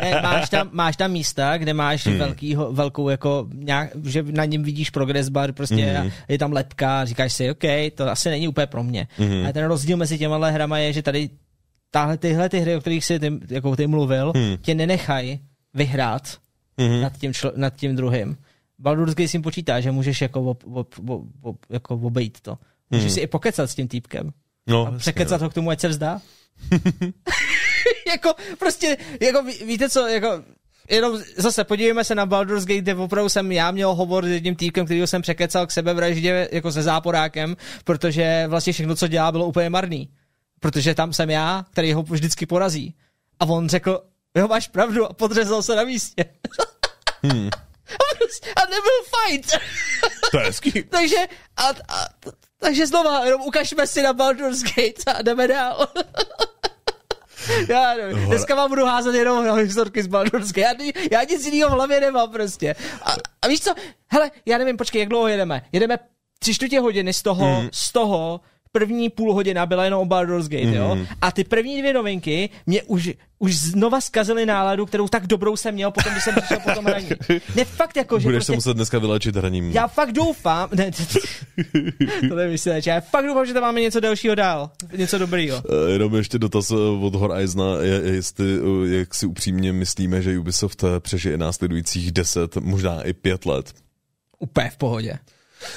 ne, 0.00 0.20
máš, 0.22 0.50
tam, 0.50 0.68
máš 0.72 0.96
tam 0.96 1.10
místa, 1.10 1.58
kde 1.58 1.74
máš 1.74 2.06
hmm. 2.06 2.18
velkýho, 2.18 2.72
velkou, 2.72 3.08
jako, 3.08 3.48
nějak, 3.54 3.90
že 4.04 4.22
na 4.22 4.44
něm 4.44 4.62
vidíš 4.62 4.90
progress 4.90 5.28
bar, 5.28 5.52
prostě 5.52 5.84
hmm. 5.84 6.10
je 6.28 6.38
tam 6.38 6.52
lepka, 6.52 7.00
a 7.00 7.04
říkáš 7.04 7.32
si, 7.32 7.50
OK, 7.50 7.94
to 7.94 8.10
asi 8.10 8.30
není 8.30 8.48
úplně 8.48 8.66
pro 8.66 8.82
mě. 8.82 9.08
Hmm. 9.16 9.42
Ale 9.42 9.52
ten 9.52 9.64
rozdíl 9.64 9.96
mezi 9.96 10.18
těma 10.18 10.48
hrama 10.48 10.78
je, 10.78 10.92
že 10.92 11.02
tady 11.02 11.30
tahle, 11.90 12.16
tyhle 12.18 12.48
ty 12.48 12.58
hry, 12.58 12.76
o 12.76 12.80
kterých 12.80 13.04
jsi 13.04 13.18
ty, 13.18 13.32
jako 13.50 13.76
ty 13.76 13.86
mluvil, 13.86 14.32
hmm. 14.36 14.56
tě 14.60 14.74
nenechají 14.74 15.40
vyhrát 15.74 16.38
hmm. 16.78 17.00
nad, 17.00 17.12
tím 17.18 17.34
člo, 17.34 17.52
nad 17.56 17.74
tím 17.74 17.96
druhým. 17.96 18.36
Baldur's 18.78 19.14
Gate 19.14 19.28
si 19.28 19.38
počítá, 19.38 19.80
že 19.80 19.92
můžeš 19.92 20.20
jako, 20.20 20.42
ob, 20.42 20.64
ob, 20.72 20.94
ob, 21.08 21.22
ob, 21.42 21.56
jako 21.70 21.94
obejít 21.94 22.40
to. 22.40 22.58
Můžeš 22.90 23.04
hmm. 23.04 23.14
si 23.14 23.20
i 23.20 23.26
pokecat 23.26 23.70
s 23.70 23.74
tím 23.74 23.88
týpkem. 23.88 24.30
No, 24.66 24.86
a 24.86 24.98
překecat 24.98 25.40
no. 25.40 25.46
ho 25.46 25.50
k 25.50 25.54
tomu, 25.54 25.70
ať 25.70 25.80
se 25.80 25.88
vzdá. 25.88 26.20
jako 28.08 28.34
prostě, 28.58 28.96
jako 29.20 29.42
ví, 29.42 29.64
víte 29.64 29.90
co, 29.90 30.06
jako 30.06 30.42
jenom 30.90 31.18
zase 31.36 31.64
podívejme 31.64 32.04
se 32.04 32.14
na 32.14 32.26
Baldur's 32.26 32.64
Gate, 32.64 32.80
kde 32.80 32.94
opravdu 32.94 33.28
jsem 33.28 33.52
já 33.52 33.70
měl 33.70 33.94
hovor 33.94 34.24
s 34.24 34.28
jedním 34.28 34.56
týpkem, 34.56 34.84
který 34.84 35.06
jsem 35.06 35.22
překecal 35.22 35.66
k 35.66 35.70
sebevraždě 35.70 36.48
jako 36.52 36.72
se 36.72 36.82
záporákem, 36.82 37.56
protože 37.84 38.44
vlastně 38.48 38.72
všechno, 38.72 38.96
co 38.96 39.08
dělá, 39.08 39.32
bylo 39.32 39.46
úplně 39.46 39.70
marný. 39.70 40.08
Protože 40.60 40.94
tam 40.94 41.12
jsem 41.12 41.30
já, 41.30 41.64
který 41.72 41.92
ho 41.92 42.02
vždycky 42.02 42.46
porazí. 42.46 42.94
A 43.40 43.44
on 43.44 43.68
řekl, 43.68 44.00
jo, 44.34 44.48
máš 44.48 44.68
pravdu 44.68 45.06
a 45.06 45.12
podřezal 45.12 45.62
se 45.62 45.76
na 45.76 45.84
místě. 45.84 46.24
hmm. 47.22 47.48
A 48.56 48.60
nebyl 48.70 49.02
fight. 49.14 49.58
To 50.30 50.38
je 50.38 50.44
hezký. 50.44 50.82
takže, 50.82 51.16
a, 51.56 51.68
a, 51.68 52.08
takže 52.64 52.86
znova, 52.86 53.24
jenom 53.24 53.40
ukažme 53.40 53.86
si 53.86 54.02
na 54.02 54.12
Baldur's 54.12 54.62
Gate 54.62 55.04
a 55.06 55.22
jdeme 55.22 55.48
dál. 55.48 55.88
Já 57.68 57.94
nevím, 57.94 58.26
dneska 58.26 58.54
vám 58.54 58.70
budu 58.70 58.84
házet 58.84 59.14
jenom 59.14 59.44
na 59.44 59.54
historky 59.54 60.02
z 60.02 60.06
Baldur's 60.06 60.52
Gate. 60.52 60.84
Já, 60.84 60.92
já 61.10 61.24
nic 61.24 61.44
jiného 61.46 61.70
v 61.70 61.72
hlavě 61.72 62.00
nemám 62.00 62.30
prostě. 62.30 62.74
A, 63.02 63.12
a 63.42 63.48
víš 63.48 63.60
co, 63.60 63.74
hele, 64.08 64.30
já 64.46 64.58
nevím, 64.58 64.76
počkej, 64.76 65.00
jak 65.00 65.08
dlouho 65.08 65.28
jedeme? 65.28 65.62
Jedeme 65.72 65.98
tři 66.38 66.54
čtvrtě 66.54 66.80
hodiny 66.80 67.12
z 67.12 67.22
toho, 67.22 67.56
hmm. 67.56 67.68
z 67.72 67.92
toho 67.92 68.40
první 68.78 69.10
půl 69.10 69.34
hodina 69.34 69.66
byla 69.66 69.84
jenom 69.84 70.00
o 70.00 70.04
Baldur's 70.04 70.48
Gate, 70.48 70.66
mm. 70.66 70.74
jo? 70.74 70.94
Mhm. 70.94 71.06
A 71.20 71.32
ty 71.32 71.44
první 71.44 71.78
dvě 71.78 71.92
novinky 71.92 72.50
mě 72.66 72.82
už, 72.82 73.10
už 73.38 73.56
znova 73.56 74.00
zkazily 74.00 74.46
náladu, 74.46 74.86
kterou 74.86 75.08
tak 75.08 75.26
dobrou 75.26 75.56
jsem 75.56 75.74
měl 75.74 75.90
potom, 75.90 76.12
když 76.12 76.24
jsem 76.24 76.34
přišel 76.34 76.58
po 76.64 76.70
tom 76.70 76.84
hraní. 76.84 77.08
Ne, 77.56 77.64
fakt 77.64 77.96
jako, 77.96 78.18
že 78.18 78.22
Budeš 78.22 78.36
prostě, 78.36 78.52
se 78.52 78.56
muset 78.56 78.74
dneska 78.74 78.98
vylečit 78.98 79.36
hraním. 79.36 79.70
Já 79.70 79.86
fakt 79.86 80.12
doufám, 80.12 80.68
ne, 80.74 80.90
to 82.28 82.34
nemyslím, 82.34 82.74
já 82.86 83.00
fakt 83.00 83.26
doufám, 83.26 83.46
že 83.46 83.52
tam 83.52 83.62
máme 83.62 83.80
něco 83.80 84.00
dalšího 84.00 84.34
dál, 84.34 84.70
něco 84.96 85.18
dobrýho. 85.18 85.56
Uh, 85.56 85.90
jenom 85.92 86.14
ještě 86.14 86.38
dotaz 86.38 86.70
eh, 86.70 86.74
od 87.00 87.14
Horizona, 87.14 87.82
je, 87.82 88.00
jestli, 88.04 88.60
uh, 88.60 88.86
jak 88.86 89.14
si 89.14 89.26
upřímně 89.26 89.72
myslíme, 89.72 90.22
že 90.22 90.38
Ubisoft 90.38 90.84
přežije 91.00 91.38
následujících 91.38 92.12
10, 92.12 92.56
možná 92.56 93.02
i 93.02 93.12
5 93.12 93.46
let. 93.46 93.72
Úplně 94.38 94.70
v 94.70 94.76
pohodě. 94.76 95.18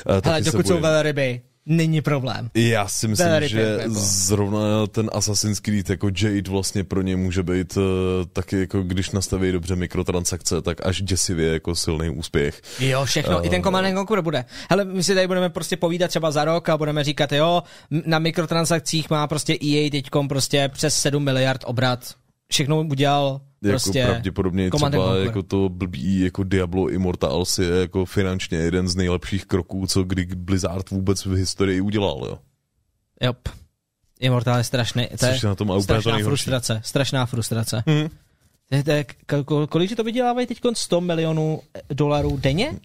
Uh, 0.09 0.19
Ale 0.23 0.41
dokud 0.41 0.67
jsou 0.67 0.79
velryby, 0.79 1.41
není 1.67 2.01
problém. 2.01 2.49
Já 2.53 2.87
si 2.87 3.07
myslím, 3.07 3.27
Very 3.27 3.47
že 3.47 3.61
jako. 3.61 3.93
zrovna 3.93 4.87
ten 4.87 5.09
Assassin's 5.13 5.59
Creed 5.59 5.89
jako 5.89 6.09
Jade 6.21 6.51
vlastně 6.51 6.83
pro 6.83 7.01
ně 7.01 7.15
může 7.15 7.43
být 7.43 7.77
uh, 7.77 7.83
taky 8.33 8.59
jako 8.59 8.83
když 8.83 9.11
nastaví 9.11 9.51
dobře 9.51 9.75
mikrotransakce, 9.75 10.61
tak 10.61 10.85
až 10.85 11.01
děsivě 11.01 11.53
jako 11.53 11.75
silný 11.75 12.09
úspěch. 12.09 12.61
Jo, 12.79 13.05
všechno, 13.05 13.39
uh, 13.39 13.45
i 13.45 13.49
ten 13.49 13.63
Command 13.63 13.95
Conquer 13.95 14.21
bude. 14.21 14.45
Hele, 14.69 14.85
my 14.85 15.03
si 15.03 15.15
tady 15.15 15.27
budeme 15.27 15.49
prostě 15.49 15.77
povídat 15.77 16.09
třeba 16.09 16.31
za 16.31 16.45
rok 16.45 16.69
a 16.69 16.77
budeme 16.77 17.03
říkat, 17.03 17.31
jo, 17.31 17.63
na 18.05 18.19
mikrotransakcích 18.19 19.09
má 19.09 19.27
prostě 19.27 19.57
EA 19.63 19.89
teďkom 19.91 20.27
prostě 20.27 20.69
přes 20.73 20.95
7 20.95 21.23
miliard 21.23 21.61
obrat. 21.65 21.99
Všechno 22.51 22.81
udělal 22.81 23.41
jako 23.61 23.71
prostě 23.71 24.05
pravděpodobně 24.05 24.71
třeba 24.71 25.17
jako 25.17 25.43
to 25.43 25.69
blbý 25.69 26.19
jako 26.19 26.43
Diablo 26.43 26.89
Immortals 26.89 27.59
je 27.59 27.69
jako 27.69 28.05
finančně 28.05 28.57
jeden 28.57 28.87
z 28.87 28.95
nejlepších 28.95 29.45
kroků, 29.45 29.87
co 29.87 30.03
kdy 30.03 30.25
Blizzard 30.25 30.89
vůbec 30.89 31.25
v 31.25 31.31
historii 31.31 31.81
udělal, 31.81 32.25
jo. 32.25 32.39
Jop. 33.21 33.49
Immortal 34.19 34.57
je 34.57 34.63
strašný. 34.63 35.07
To 35.19 35.25
je 35.25 35.39
na 35.43 35.55
tom 35.55 35.81
strašná 35.81 36.17
frustrace. 36.19 36.81
Strašná 36.83 37.25
frustrace. 37.25 37.83
Hmm. 37.87 38.09
To 38.83 38.91
je, 38.91 39.05
kolik 39.69 39.95
to 39.95 40.03
vydělávají 40.03 40.47
teď 40.47 40.61
100 40.73 41.01
milionů 41.01 41.61
dolarů 41.89 42.37
denně? 42.37 42.79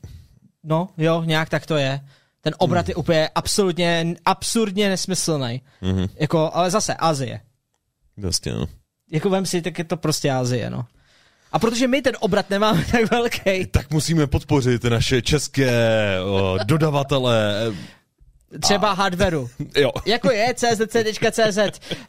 No, 0.64 0.89
jo, 0.99 1.23
nějak 1.25 1.49
tak 1.49 1.66
to 1.66 1.77
je. 1.77 2.01
Ten 2.41 2.55
obrat 2.59 2.87
hmm. 2.87 2.91
je 2.91 2.95
úplně 2.95 3.29
absolutně, 3.35 4.16
absurdně 4.25 4.89
nesmyslný. 4.89 5.62
Hmm. 5.81 6.07
Jako, 6.20 6.51
ale 6.55 6.70
zase 6.70 6.95
Azie. 6.95 7.41
Jasně, 8.16 8.53
no 8.53 8.66
jako 9.13 9.31
vem 9.31 9.47
si, 9.47 9.63
tak 9.63 9.79
je 9.79 9.85
to 9.85 9.97
prostě 9.97 10.31
Azie, 10.31 10.71
no. 10.71 10.87
A 11.53 11.59
protože 11.59 11.89
my 11.89 12.03
ten 12.03 12.17
obrat 12.21 12.51
nemáme 12.51 12.85
tak 12.93 13.11
velký. 13.11 13.67
Tak 13.67 13.91
musíme 13.91 14.27
podpořit 14.27 14.85
naše 14.85 15.23
české 15.23 15.71
o, 16.25 16.59
dodavatele. 16.65 17.55
Třeba 18.61 18.91
a... 18.91 18.93
hardwareu. 18.93 19.51
Jo. 19.77 19.93
Jako 20.07 20.31
je 20.31 20.55
czc.cz. 20.55 21.59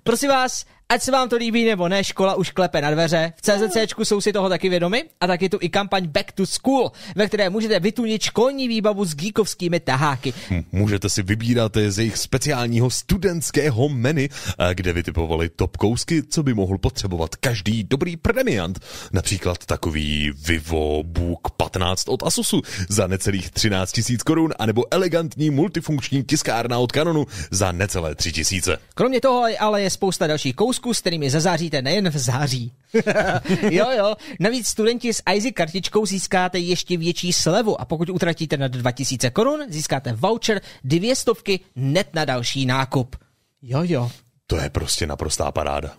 Prosím 0.03 0.29
vás, 0.29 0.65
Ať 0.93 1.01
se 1.01 1.11
vám 1.11 1.29
to 1.29 1.35
líbí 1.35 1.65
nebo 1.65 1.89
ne, 1.89 2.03
škola 2.03 2.35
už 2.35 2.51
klepe 2.51 2.81
na 2.81 2.91
dveře. 2.91 3.33
V 3.35 3.41
CZC 3.41 3.77
jsou 4.03 4.21
si 4.21 4.33
toho 4.33 4.49
taky 4.49 4.69
vědomi 4.69 5.03
a 5.21 5.27
taky 5.27 5.49
tu 5.49 5.57
i 5.61 5.69
kampaň 5.69 6.07
Back 6.07 6.31
to 6.31 6.45
School, 6.45 6.91
ve 7.15 7.27
které 7.27 7.49
můžete 7.49 7.79
vytunit 7.79 8.21
školní 8.21 8.67
výbavu 8.67 9.05
s 9.05 9.15
geekovskými 9.15 9.79
taháky. 9.79 10.33
Můžete 10.71 11.09
si 11.09 11.23
vybírat 11.23 11.77
z 11.87 11.99
jejich 11.99 12.17
speciálního 12.17 12.89
studentského 12.89 13.89
menu, 13.89 14.27
kde 14.73 14.93
vytipovali 14.93 15.49
top 15.49 15.77
kousky, 15.77 16.23
co 16.23 16.43
by 16.43 16.53
mohl 16.53 16.77
potřebovat 16.77 17.35
každý 17.35 17.83
dobrý 17.83 18.17
premiant. 18.17 18.79
Například 19.13 19.65
takový 19.65 20.31
Vivo 20.47 21.03
Book 21.03 21.51
15 21.57 22.09
od 22.09 22.23
Asusu 22.23 22.61
za 22.89 23.07
necelých 23.07 23.51
13 23.51 24.01
000 24.09 24.17
korun, 24.25 24.53
anebo 24.59 24.83
elegantní 24.91 25.49
multifunkční 25.49 26.23
tiskárna 26.23 26.79
od 26.79 26.91
Canonu 26.91 27.25
za 27.51 27.71
necelé 27.71 28.15
3 28.15 28.31
000. 28.67 28.77
Kromě 28.95 29.21
toho 29.21 29.45
ale 29.59 29.81
je 29.81 29.89
spousta 29.89 30.27
dalších 30.27 30.55
kousků, 30.55 30.82
s 30.91 30.99
kterými 30.99 31.29
zazáříte 31.29 31.81
nejen 31.81 32.09
v 32.09 32.17
září. 32.17 32.71
jo, 33.71 33.91
jo. 33.97 34.15
Navíc 34.39 34.67
studenti 34.67 35.13
s 35.13 35.23
IZY 35.35 35.51
kartičkou 35.51 36.05
získáte 36.05 36.59
ještě 36.59 36.97
větší 36.97 37.33
slevu 37.33 37.81
a 37.81 37.85
pokud 37.85 38.09
utratíte 38.09 38.57
na 38.57 38.67
2000 38.67 39.29
korun, 39.29 39.59
získáte 39.69 40.13
voucher 40.13 40.61
dvě 40.83 41.15
stovky 41.15 41.59
net 41.75 42.07
na 42.13 42.25
další 42.25 42.65
nákup. 42.65 43.15
Jo, 43.61 43.81
jo. 43.83 44.11
To 44.47 44.57
je 44.57 44.69
prostě 44.69 45.07
naprostá 45.07 45.51
paráda. 45.51 45.95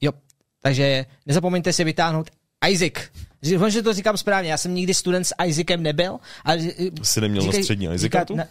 Jo, 0.00 0.12
takže 0.62 1.06
nezapomeňte 1.26 1.72
si 1.72 1.84
vytáhnout 1.84 2.30
Isaac. 2.70 2.92
Říkám, 3.42 3.70
že 3.70 3.82
to 3.82 3.92
říkám 3.92 4.16
správně, 4.16 4.50
já 4.50 4.58
jsem 4.58 4.74
nikdy 4.74 4.94
student 4.94 5.26
s 5.26 5.34
Isaacem 5.46 5.82
nebyl. 5.82 6.18
Ale 6.44 6.58
Jsi 7.02 7.20
neměl 7.20 7.42
říkaj, 7.42 7.58
na 7.58 7.62
střední 7.62 7.88
Isaaca 7.94 8.24
tu? 8.24 8.36
Na, 8.36 8.44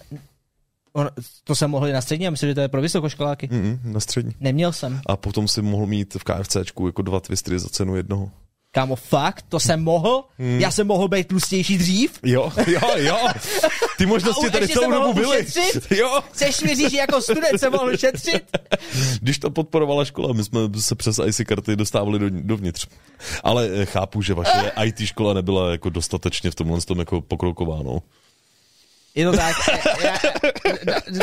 On, 0.95 1.09
to 1.43 1.55
jsem 1.55 1.71
mohl 1.71 1.87
i 1.87 1.93
na 1.93 2.01
střední, 2.01 2.25
já 2.25 2.31
myslím, 2.31 2.49
že 2.49 2.55
to 2.55 2.61
je 2.61 2.67
pro 2.67 2.81
vysokoškoláky. 2.81 3.49
Mm, 3.51 3.79
na 3.83 3.99
střední. 3.99 4.35
Neměl 4.39 4.73
jsem. 4.73 5.01
A 5.05 5.17
potom 5.17 5.47
si 5.47 5.61
mohl 5.61 5.85
mít 5.85 6.15
v 6.15 6.23
KFCčku 6.23 6.87
jako 6.87 7.01
dva 7.01 7.19
twistry 7.19 7.59
za 7.59 7.69
cenu 7.69 7.95
jednoho. 7.95 8.31
Kámo, 8.71 8.95
fakt? 8.95 9.45
To 9.49 9.59
jsem 9.59 9.83
mohl? 9.83 10.23
Hmm. 10.37 10.59
Já 10.59 10.71
jsem 10.71 10.87
mohl 10.87 11.07
být 11.07 11.27
tlustější 11.27 11.77
dřív? 11.77 12.19
Jo, 12.23 12.51
jo, 12.67 12.79
jo. 12.95 13.17
Ty 13.97 14.05
možnosti 14.05 14.49
tady 14.49 14.67
celou 14.67 14.91
dobu 14.91 15.13
byly. 15.13 15.45
Jo. 15.97 16.21
Chceš 16.31 16.61
mi 16.61 16.75
říct, 16.75 16.91
že 16.91 16.97
jako 16.97 17.21
student 17.21 17.59
se 17.59 17.69
mohl 17.69 17.97
šetřit? 17.97 18.57
Když 19.21 19.39
to 19.39 19.51
podporovala 19.51 20.05
škola, 20.05 20.33
my 20.33 20.43
jsme 20.43 20.59
se 20.79 20.95
přes 20.95 21.19
IC 21.25 21.41
karty 21.45 21.75
dostávali 21.75 22.19
do, 22.19 22.29
dovnitř. 22.29 22.87
Ale 23.43 23.69
eh, 23.73 23.85
chápu, 23.85 24.21
že 24.21 24.33
vaše 24.33 24.71
IT 24.83 24.99
škola 24.99 25.33
nebyla 25.33 25.71
jako 25.71 25.89
dostatečně 25.89 26.51
v 26.51 26.55
tomhle 26.55 26.81
tom 26.81 26.99
jako 26.99 27.21
pokroková, 27.21 27.83
no. 27.83 27.99
Je 29.15 29.25
to 29.25 29.37
tak. 29.37 29.55
Já, 30.03 30.17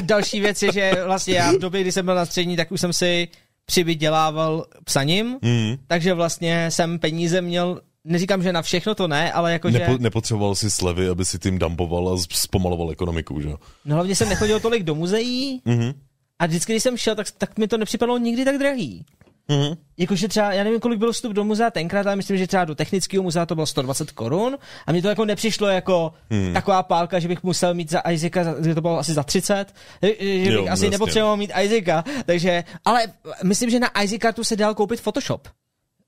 další 0.01 0.41
věc 0.41 0.63
je, 0.63 0.73
že 0.73 0.93
vlastně 1.05 1.35
já 1.35 1.53
v 1.53 1.59
době, 1.59 1.81
kdy 1.81 1.93
jsem 1.93 2.05
byl 2.05 2.15
na 2.15 2.27
střední, 2.27 2.57
tak 2.57 2.73
už 2.73 2.81
jsem 2.81 2.93
si 2.93 3.29
přivydělával 3.65 4.67
psaním, 4.85 5.39
mm. 5.43 5.77
takže 5.87 6.15
vlastně 6.15 6.71
jsem 6.71 6.99
peníze 6.99 7.41
měl 7.41 7.81
neříkám, 8.05 8.43
že 8.43 8.53
na 8.53 8.63
všechno 8.63 8.95
to 8.95 9.09
ne, 9.09 9.33
ale 9.33 9.53
jako 9.53 9.71
Nepo, 9.71 9.99
Nepotřeboval 9.99 10.55
si 10.55 10.71
slevy, 10.71 11.09
aby 11.09 11.25
si 11.25 11.39
tím 11.39 11.59
dampoval 11.59 12.09
a 12.09 12.17
zpomaloval 12.33 12.91
ekonomiku, 12.91 13.41
že? 13.41 13.49
No 13.85 13.95
hlavně 13.95 14.17
jsem 14.17 14.29
nechodil 14.29 14.61
tolik 14.61 14.83
do 14.83 14.95
muzeí, 14.95 15.63
mm-hmm. 15.67 15.95
A 16.43 16.47
vždycky, 16.47 16.73
když 16.73 16.83
jsem 16.83 16.97
šel, 16.97 17.15
tak, 17.15 17.27
tak 17.31 17.59
mi 17.59 17.69
to 17.69 17.79
nepřipadalo 17.79 18.19
nikdy 18.19 18.45
tak 18.45 18.59
drahý. 18.59 19.05
Mm-hmm. 19.53 19.77
Jakože 19.99 20.29
třeba, 20.29 20.53
já 20.53 20.65
nevím, 20.65 20.81
kolik 20.81 20.99
byl 20.99 21.13
vstup 21.13 21.33
do 21.33 21.45
muzea 21.45 21.71
tenkrát, 21.71 22.07
ale 22.07 22.17
myslím, 22.17 22.39
že 22.39 22.47
třeba 22.47 22.65
do 22.65 22.75
technického 22.75 23.23
muzea 23.23 23.47
to 23.47 23.55
bylo 23.55 23.67
120 23.67 24.11
korun 24.11 24.59
a 24.87 24.93
mně 24.93 25.03
to 25.03 25.09
jako 25.09 25.25
nepřišlo 25.25 25.69
jako 25.69 26.13
hmm. 26.31 26.53
taková 26.53 26.83
pálka, 26.83 27.19
že 27.19 27.29
bych 27.29 27.43
musel 27.43 27.75
mít 27.75 27.91
za 27.91 28.01
Isaaca, 28.11 28.55
že 28.65 28.75
to 28.75 28.81
bylo 28.81 28.99
asi 28.99 29.15
za 29.15 29.23
30, 29.23 29.75
že 30.03 30.09
bych 30.09 30.47
jo, 30.47 30.61
asi 30.61 30.67
vlastně. 30.67 30.91
nepotřeboval 30.91 31.37
mít 31.37 31.53
Isaaca, 31.63 32.05
takže, 32.27 32.65
ale 32.85 33.07
myslím, 33.43 33.71
že 33.71 33.81
na 33.81 34.03
Isaaca 34.03 34.33
tu 34.33 34.45
se 34.45 34.57
dal 34.57 34.75
koupit 34.75 35.01
Photoshop. 35.01 35.49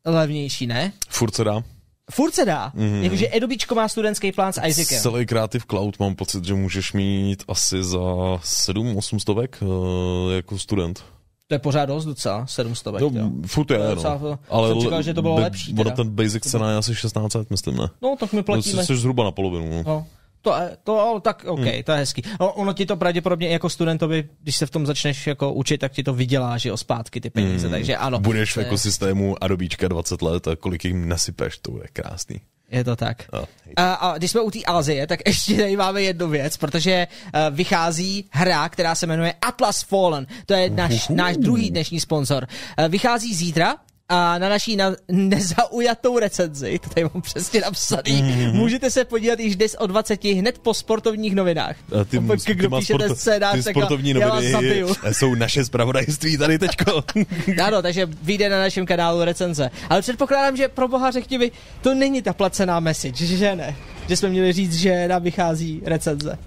Levnější, 0.07 0.66
ne? 0.66 0.92
Furt 1.09 1.34
se 1.34 1.45
dá. 1.45 1.62
Furt 2.11 2.34
se 2.34 2.45
dá. 2.45 2.72
Mm. 2.74 3.03
Jakože 3.03 3.28
Edobíčko 3.32 3.74
má 3.74 3.88
studentský 3.88 4.32
plán 4.32 4.53
s 4.53 4.61
Isaacem. 4.66 4.99
Celý 5.01 5.26
Creative 5.26 5.64
Cloud 5.70 5.99
mám 5.99 6.14
pocit, 6.14 6.45
že 6.45 6.55
můžeš 6.55 6.92
mít 6.92 7.45
asi 7.49 7.84
za 7.84 7.99
7-8 7.99 9.18
stovek 9.18 9.59
uh, 9.61 10.32
jako 10.32 10.59
student. 10.59 11.05
To 11.47 11.55
je 11.55 11.59
pořád 11.59 11.86
dost 11.86 12.05
docela, 12.05 12.47
700. 12.47 12.95
No, 13.01 13.32
furt 13.47 13.70
je, 13.70 13.78
no. 13.78 13.95
Docela, 13.95 14.38
Ale 14.49 14.68
jsem 14.68 14.80
čekal, 14.80 15.03
že 15.03 15.14
to 15.14 15.22
bylo 15.22 15.36
be, 15.36 15.42
lepší. 15.42 15.74
Teda. 15.74 15.90
ten 15.90 16.11
basic 16.11 16.51
cena 16.51 16.70
je 16.70 16.76
asi 16.76 16.92
1600, 16.92 17.51
myslím, 17.51 17.76
ne? 17.76 17.88
No, 18.03 18.16
tak 18.20 18.32
my 18.32 18.42
platíme. 18.42 18.76
No, 18.76 18.86
jsi 18.86 18.97
zhruba 18.97 19.24
na 19.24 19.30
polovinu. 19.30 19.70
No. 19.70 19.82
no. 19.86 20.07
To, 20.42 20.55
to, 20.84 21.20
tak 21.22 21.45
OK, 21.49 21.59
hmm. 21.59 21.82
to 21.84 21.92
je 21.92 21.99
hezký. 21.99 22.22
No, 22.40 22.53
ono 22.53 22.72
ti 22.72 22.86
to 22.86 22.97
pravděpodobně 22.97 23.49
jako 23.49 23.70
studentovi, 23.70 24.28
když 24.42 24.57
se 24.57 24.66
v 24.66 24.70
tom 24.70 24.86
začneš 24.86 25.26
jako 25.26 25.53
učit, 25.53 25.78
tak 25.78 25.92
ti 25.92 26.03
to 26.03 26.14
vydělá, 26.14 26.59
že 26.59 26.72
o 26.72 26.76
zpátky 26.76 27.20
ty 27.20 27.30
peníze, 27.30 27.66
hmm. 27.66 27.70
takže 27.76 27.97
ano. 27.97 28.18
Budeš 28.18 28.57
v 28.57 28.59
ekosystému 28.59 29.45
Adobíčka 29.45 29.88
20 29.88 30.22
let 30.22 30.49
a 30.49 30.57
kolik 30.57 30.84
jim 30.84 31.09
nasypeš, 31.09 31.59
to 31.59 31.70
bude 31.70 31.86
krásný. 31.92 32.40
Je 32.75 32.85
to 32.85 32.97
tak. 32.97 33.25
Oh, 33.33 33.45
a, 33.77 33.95
a 33.95 34.18
když 34.18 34.31
jsme 34.31 34.41
u 34.41 34.51
té 34.51 34.59
Azie, 34.66 35.07
tak 35.07 35.20
ještě 35.27 35.57
tady 35.57 35.77
máme 35.77 36.03
jednu 36.03 36.29
věc, 36.29 36.57
protože 36.57 37.07
uh, 37.11 37.57
vychází 37.57 38.25
hra, 38.31 38.68
která 38.68 38.95
se 38.95 39.07
jmenuje 39.07 39.35
Atlas 39.43 39.83
Fallen. 39.83 40.27
To 40.47 40.55
je 40.55 40.70
náš, 40.70 41.09
náš 41.09 41.37
druhý 41.37 41.70
dnešní 41.70 42.01
sponzor. 42.01 42.47
Uh, 42.79 42.89
vychází 42.89 43.35
zítra, 43.35 43.77
a 44.09 44.39
na 44.39 44.49
naší 44.49 44.77
na 44.77 44.93
nezaujatou 45.09 46.19
recenzi, 46.19 46.79
to 46.79 46.89
tady 46.89 47.05
mám 47.15 47.23
přesně 47.23 47.61
napsaný, 47.61 48.23
mm-hmm. 48.23 48.53
můžete 48.53 48.91
se 48.91 49.05
podívat 49.05 49.41
již 49.41 49.57
dnes 49.57 49.77
o 49.79 49.87
20 49.87 50.25
hned 50.25 50.59
po 50.59 50.75
sportovních 50.75 51.35
novinách. 51.35 51.77
A 52.01 52.05
ty, 52.05 52.21
Pokud, 52.21 52.45
kdo 52.45 52.71
ty 52.71 52.77
píšete 52.77 52.99
sporto, 52.99 53.17
scénář, 53.17 53.55
ty 53.55 53.63
sportovní 53.63 54.15
noviny 54.15 54.85
jsou 55.13 55.35
naše 55.35 55.65
zpravodajství 55.65 56.39
tady 56.39 56.59
teďko. 56.59 57.05
ano, 57.65 57.83
takže 57.83 58.07
vyjde 58.23 58.49
na 58.49 58.59
našem 58.59 58.87
kanálu 58.87 59.25
recenze. 59.25 59.71
Ale 59.91 60.01
předpokládám, 60.01 60.57
že 60.57 60.69
pro 60.69 60.89
boha 60.89 61.11
řekni 61.11 61.39
mi, 61.39 61.51
to 61.81 61.95
není 61.95 62.23
ta 62.23 62.33
placená 62.33 62.81
message, 62.81 63.27
že 63.27 63.57
ne? 63.57 63.77
Že 64.09 64.17
jsme 64.17 64.29
měli 64.29 64.53
říct, 64.53 64.75
že 64.75 65.09
nám 65.09 65.23
vychází 65.23 65.83
recenze. 65.85 66.39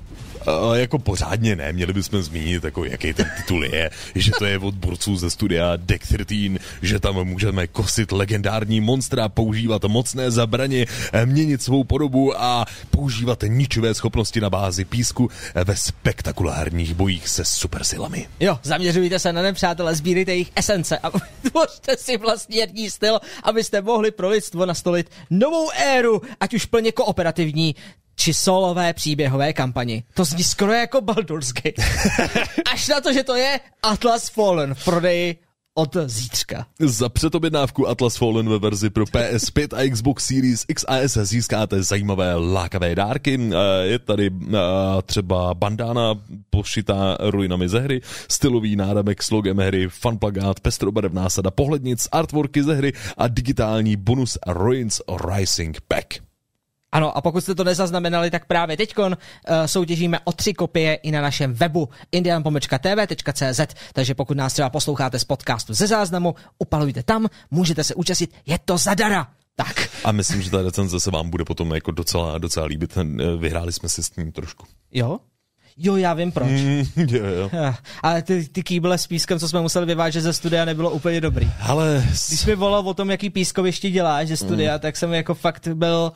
Uh, 0.48 0.76
jako 0.78 1.00
pořádně 1.00 1.56
ne, 1.56 1.74
měli 1.74 1.94
bychom 1.94 2.22
zmínit, 2.22 2.64
jako 2.64 2.86
jaký 2.86 3.14
ten 3.14 3.32
titul 3.38 3.66
je, 3.66 3.90
že 4.16 4.32
to 4.40 4.46
je 4.46 4.60
od 4.60 4.76
borců 4.76 5.18
ze 5.18 5.30
studia 5.30 5.76
Deck 5.76 6.04
13, 6.04 6.62
že 6.82 7.00
tam 7.00 7.24
můžeme 7.24 7.68
kosit 7.68 8.12
legendární 8.12 8.82
monstra, 8.82 9.30
používat 9.30 9.84
mocné 9.84 10.32
zabraně, 10.32 10.86
měnit 11.26 11.62
svou 11.62 11.84
podobu 11.84 12.42
a 12.42 12.66
používat 12.90 13.44
ničivé 13.48 13.94
schopnosti 13.94 14.42
na 14.42 14.50
bázi 14.50 14.86
písku 14.86 15.30
ve 15.66 15.76
spektakulárních 15.76 16.94
bojích 16.94 17.30
se 17.30 17.46
supersilami. 17.46 18.28
Jo, 18.40 18.60
zaměřujte 18.64 19.20
se 19.20 19.34
na 19.34 19.42
nepřátelé, 19.42 19.96
sbírejte 19.96 20.32
jejich 20.32 20.52
esence 20.56 20.98
a 20.98 21.12
tvořte 21.52 21.98
si 21.98 22.18
vlastní 22.18 22.60
herní 22.60 22.90
styl, 22.90 23.20
abyste 23.44 23.82
mohli 23.82 24.12
pro 24.12 24.30
lidstvo 24.30 24.66
nastolit 24.66 25.10
novou 25.30 25.70
éru, 25.72 26.22
ať 26.40 26.54
už 26.54 26.66
plně 26.66 26.92
kooperativní, 26.92 27.76
či 28.20 28.34
solové 28.34 28.94
příběhové 28.94 29.54
kampani. 29.54 30.04
To 30.14 30.26
zní 30.26 30.44
skoro 30.44 30.74
jako 30.74 31.02
Baldur's 31.02 31.54
Gate. 31.54 31.84
Až 32.74 32.88
na 32.88 33.02
to, 33.02 33.14
že 33.14 33.24
to 33.24 33.36
je 33.36 33.60
Atlas 33.84 34.30
Fallen 34.30 34.74
v 34.76 34.84
prodeji 34.84 35.38
od 35.78 35.98
zítřka. 36.06 36.66
Za 36.80 37.10
předobjednávku 37.10 37.88
Atlas 37.88 38.18
Fallen 38.18 38.50
ve 38.50 38.60
verzi 38.60 38.90
pro 38.90 39.06
PS5 39.06 39.78
a 39.78 39.90
Xbox 39.92 40.26
Series 40.26 40.66
X 40.68 40.86
a 40.88 40.96
S 40.96 41.26
získáte 41.26 41.84
zajímavé 41.84 42.36
lákavé 42.36 42.96
dárky. 42.96 43.40
Je 43.84 44.00
tady 44.00 44.30
třeba 45.06 45.54
bandána 45.54 46.16
pošitá 46.50 47.18
ruinami 47.20 47.70
ze 47.70 47.80
hry, 47.80 48.02
stylový 48.32 48.76
náramek 48.76 49.24
s 49.24 49.32
logem 49.32 49.58
hry, 49.58 49.88
fanplagát, 49.90 50.60
pestrobarevná 50.60 51.30
sada 51.30 51.52
pohlednic, 51.52 52.08
artworky 52.12 52.64
ze 52.64 52.76
hry 52.76 52.94
a 53.18 53.28
digitální 53.28 53.96
bonus 53.96 54.38
Ruins 54.48 55.02
Rising 55.26 55.82
Pack. 55.88 56.27
Ano, 56.98 57.18
a 57.18 57.22
pokud 57.22 57.42
jste 57.42 57.56
to 57.56 57.64
nezaznamenali, 57.64 58.32
tak 58.32 58.46
právě 58.46 58.78
teďkon 58.78 59.18
uh, 59.18 59.56
soutěžíme 59.66 60.20
o 60.24 60.32
tři 60.32 60.54
kopie 60.54 60.96
i 60.96 61.12
na 61.12 61.22
našem 61.22 61.54
webu 61.54 61.90
indianpomečka.tv.cz, 62.12 63.62
takže 63.94 64.16
pokud 64.16 64.38
nás 64.38 64.54
třeba 64.54 64.70
posloucháte 64.70 65.20
z 65.20 65.24
podcastu 65.24 65.74
ze 65.74 65.88
záznamu, 65.88 66.36
upalujte 66.60 67.04
tam, 67.04 67.28
můžete 67.52 67.84
se 67.84 67.96
účastnit, 67.96 68.34
je 68.46 68.60
to 68.66 68.78
zadara. 68.78 69.28
Tak. 69.56 69.90
A 70.04 70.12
myslím, 70.12 70.42
že 70.42 70.52
ta 70.52 70.62
recenze 70.62 71.00
se 71.00 71.12
vám 71.12 71.30
bude 71.30 71.46
potom 71.46 71.74
jako 71.74 71.92
docela, 71.92 72.38
docela 72.38 72.66
líbit. 72.66 72.98
Eh, 72.98 73.38
vyhráli 73.38 73.74
jsme 73.74 73.90
si 73.90 74.04
s 74.04 74.10
tím 74.10 74.32
trošku. 74.32 74.66
Jo? 74.92 75.20
Jo, 75.78 75.96
já 75.96 76.14
vím 76.14 76.32
proč. 76.32 76.48
Mm, 76.50 76.84
jo, 76.96 77.26
jo. 77.26 77.50
Eh, 77.54 77.76
ale 78.04 78.22
ty, 78.22 78.48
ty 78.48 78.64
kýble 78.64 78.98
s 78.98 79.08
pískem, 79.08 79.40
co 79.40 79.50
jsme 79.50 79.62
museli 79.62 79.86
vyvážet 79.86 80.24
ze 80.24 80.34
studia, 80.34 80.66
nebylo 80.66 80.92
úplně 80.92 81.22
dobrý. 81.22 81.52
Ale... 81.62 82.08
Když 82.28 82.46
mi 82.46 82.56
volal 82.56 82.90
o 82.90 82.94
tom, 82.94 83.10
jaký 83.10 83.30
pískoviště 83.30 83.90
děláš 83.90 84.28
ze 84.28 84.38
studia, 84.38 84.74
mm. 84.74 84.80
tak 84.80 84.98
jsem 84.98 85.14
jako 85.14 85.36
fakt 85.36 85.68
byl 85.68 86.12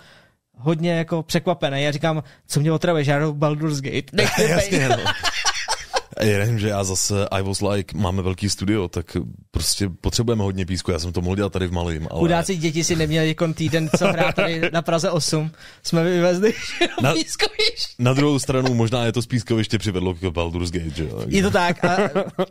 hodně 0.57 0.91
jako 0.91 1.23
překvapený. 1.23 1.83
Já 1.83 1.91
říkám, 1.91 2.23
co 2.47 2.59
mě 2.59 2.71
otravuje, 2.71 3.03
žádnou 3.03 3.33
Baldur's 3.33 3.81
Gate. 3.81 4.23
Jasně, 4.47 4.89
no. 4.89 4.97
Jenom, 6.21 6.59
že 6.59 6.67
já 6.67 6.83
zase, 6.83 7.27
I 7.31 7.41
was 7.41 7.61
like, 7.61 7.97
máme 7.97 8.21
velký 8.21 8.49
studio, 8.49 8.87
tak 8.87 9.17
prostě 9.51 9.89
potřebujeme 10.01 10.43
hodně 10.43 10.65
písku, 10.65 10.91
já 10.91 10.99
jsem 10.99 11.11
to 11.11 11.21
mohl 11.21 11.35
dělat 11.35 11.53
tady 11.53 11.67
v 11.67 11.71
malým, 11.71 12.07
ale... 12.11 12.19
Chudáci 12.19 12.55
děti 12.55 12.83
si 12.83 12.95
neměli 12.95 13.27
jako 13.27 13.53
týden, 13.53 13.89
co 13.97 14.07
hrát 14.07 14.35
tady 14.35 14.61
na 14.73 14.81
Praze 14.81 15.11
8, 15.11 15.51
jsme 15.83 16.03
vyvezli 16.03 16.53
na, 17.01 17.13
pískoviště. 17.13 17.93
Na 17.99 18.13
druhou 18.13 18.39
stranu 18.39 18.73
možná 18.73 19.05
je 19.05 19.11
to 19.11 19.21
z 19.21 19.25
pískoviště 19.25 19.77
přivedlo 19.77 20.13
k 20.13 20.23
Baldur's 20.23 20.71
Gate, 20.71 20.95
že 20.95 21.03
jo? 21.03 21.23
Je 21.27 21.43
to 21.43 21.51
tak 21.51 21.85
a 21.85 21.97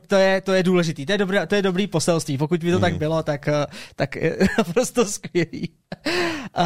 to 0.07 0.15
je, 0.15 0.41
to 0.41 0.53
je 0.53 0.63
důležitý, 0.63 1.07
to 1.07 1.13
je, 1.13 1.19
dobrý, 1.19 1.39
to 1.47 1.55
je 1.55 1.63
dobrý 1.63 1.87
poselství, 1.87 2.39
pokud 2.39 2.61
by 2.61 2.71
to 2.71 2.77
mm. 2.77 2.81
tak 2.81 2.97
bylo, 2.97 3.23
tak, 3.23 3.49
tak 3.97 4.17
je 4.17 4.39
naprosto 4.59 5.05
skvělý. 5.05 5.71
Uh, 6.59 6.65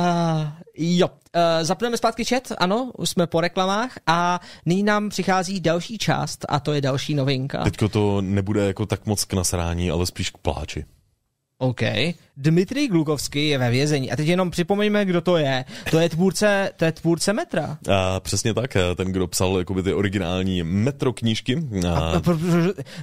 jo, 0.77 1.09
uh, 1.09 1.43
zapneme 1.63 1.97
zpátky 1.97 2.25
chat, 2.25 2.53
ano, 2.59 2.91
už 2.99 3.11
jsme 3.11 3.27
po 3.27 3.41
reklamách 3.41 3.93
a 4.07 4.41
nyní 4.67 4.83
nám 4.83 5.09
přichází 5.09 5.61
další 5.61 5.99
část 5.99 6.45
a 6.49 6.61
to 6.61 6.73
je 6.73 6.81
další 6.81 7.15
novinka. 7.15 7.65
Teďko 7.65 7.89
to 7.89 8.21
nebude 8.21 8.67
jako 8.67 8.87
tak 8.87 9.07
moc 9.07 9.25
k 9.25 9.33
nasrání, 9.33 9.91
ale 9.91 10.07
spíš 10.07 10.24
k 10.31 10.39
pláči. 10.39 10.85
OK. 11.59 11.81
Dmitrij 12.37 12.89
Glukovský 12.89 13.49
je 13.49 13.59
ve 13.59 13.71
vězení. 13.71 14.11
A 14.11 14.17
teď 14.17 14.29
jenom 14.29 14.51
připomeňme, 14.51 15.05
kdo 15.05 15.21
to 15.21 15.37
je. 15.37 15.65
To 15.91 15.99
je 15.99 16.09
tvůrce, 16.09 16.71
to 16.77 16.85
je 16.85 16.93
tvůrce 16.93 17.33
metra. 17.33 17.79
A, 17.91 18.21
přesně 18.21 18.55
tak, 18.55 18.77
ten, 18.97 19.13
kdo 19.13 19.27
psal 19.27 19.59
jakoby 19.59 19.83
ty 19.83 19.95
originální 19.95 20.63
metro 20.63 21.13
knížky. 21.13 21.63
A... 21.89 21.99
A, 21.99 22.23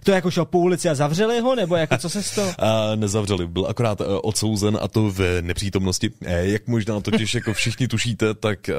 to 0.03 0.11
jako 0.11 0.31
šel 0.31 0.45
po 0.45 0.59
ulici 0.59 0.89
a 0.89 0.95
zavřeli 0.95 1.39
ho, 1.39 1.55
nebo 1.55 1.75
jako 1.75 1.97
co 1.97 2.09
se 2.09 2.35
to? 2.35 2.41
A, 2.59 2.95
nezavřeli, 2.95 3.47
byl 3.47 3.65
akorát 3.69 4.01
uh, 4.01 4.07
odsouzen 4.23 4.77
a 4.81 4.87
to 4.87 5.11
v 5.11 5.41
nepřítomnosti. 5.41 6.11
E, 6.25 6.47
jak 6.47 6.67
možná 6.67 6.99
totiž 6.99 7.33
jako 7.33 7.53
všichni 7.53 7.87
tušíte, 7.87 8.33
tak... 8.33 8.69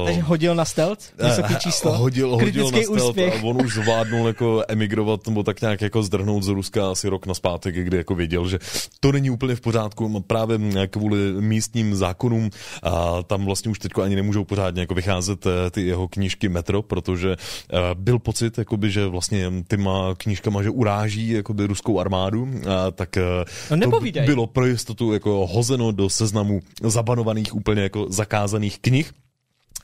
Uh... 0.00 0.06
Takže 0.06 0.20
hodil 0.20 0.54
na 0.54 0.64
stealth? 0.64 1.00
Vysoký 1.24 1.56
číslo? 1.56 1.98
Hodil, 1.98 2.30
hodil 2.30 2.70
na 2.70 2.82
stealth 2.82 3.08
úspěch. 3.08 3.42
a 3.42 3.46
on 3.46 3.64
už 3.64 3.74
zvládnul 3.74 4.26
jako 4.26 4.62
emigrovat 4.68 5.26
nebo 5.26 5.42
tak 5.42 5.60
nějak 5.60 5.80
jako 5.80 6.02
zdrhnout 6.02 6.42
z 6.42 6.48
Ruska 6.48 6.90
asi 6.90 7.08
rok 7.08 7.26
naspátek, 7.26 7.74
kdy 7.74 7.96
jako 7.96 8.14
věděl, 8.14 8.48
že 8.48 8.58
to 9.00 9.12
není 9.12 9.30
úplně 9.30 9.54
v 9.54 9.60
pořádku 9.60 10.20
právě 10.26 10.58
kvůli 10.86 11.32
místním 11.40 11.94
zákonům. 11.94 12.50
A 12.82 13.22
tam 13.22 13.44
vlastně 13.44 13.70
už 13.70 13.78
teď 13.78 13.92
ani 14.02 14.16
nemůžou 14.16 14.44
pořádně 14.44 14.80
jako 14.80 14.94
vycházet 14.94 15.46
eh, 15.46 15.70
ty 15.70 15.86
jeho 15.86 16.08
knížky 16.08 16.48
Metro, 16.48 16.82
protože 16.82 17.36
eh, 17.36 17.78
byl 17.94 18.18
pocit, 18.18 18.58
jakoby, 18.58 18.90
že 18.90 19.06
vlastně 19.06 19.52
těma 19.68 20.14
knížkama, 20.18 20.62
že 20.62 20.70
uráží 20.70 21.30
jakoby 21.30 21.66
ruskou 21.66 22.00
armádu, 22.00 22.48
a 22.68 22.90
tak 22.90 23.16
eh, 23.16 23.76
no 23.76 23.90
to 23.90 24.00
bylo 24.26 24.46
pro 24.46 24.66
jistotu 24.66 25.12
jako 25.12 25.46
hozeno 25.46 25.92
do 25.92 26.10
seznamu 26.10 26.60
zabanovaných 26.82 27.54
úplně 27.54 27.82
jako 27.82 28.06
zakázaných 28.08 28.78
knih. 28.78 29.12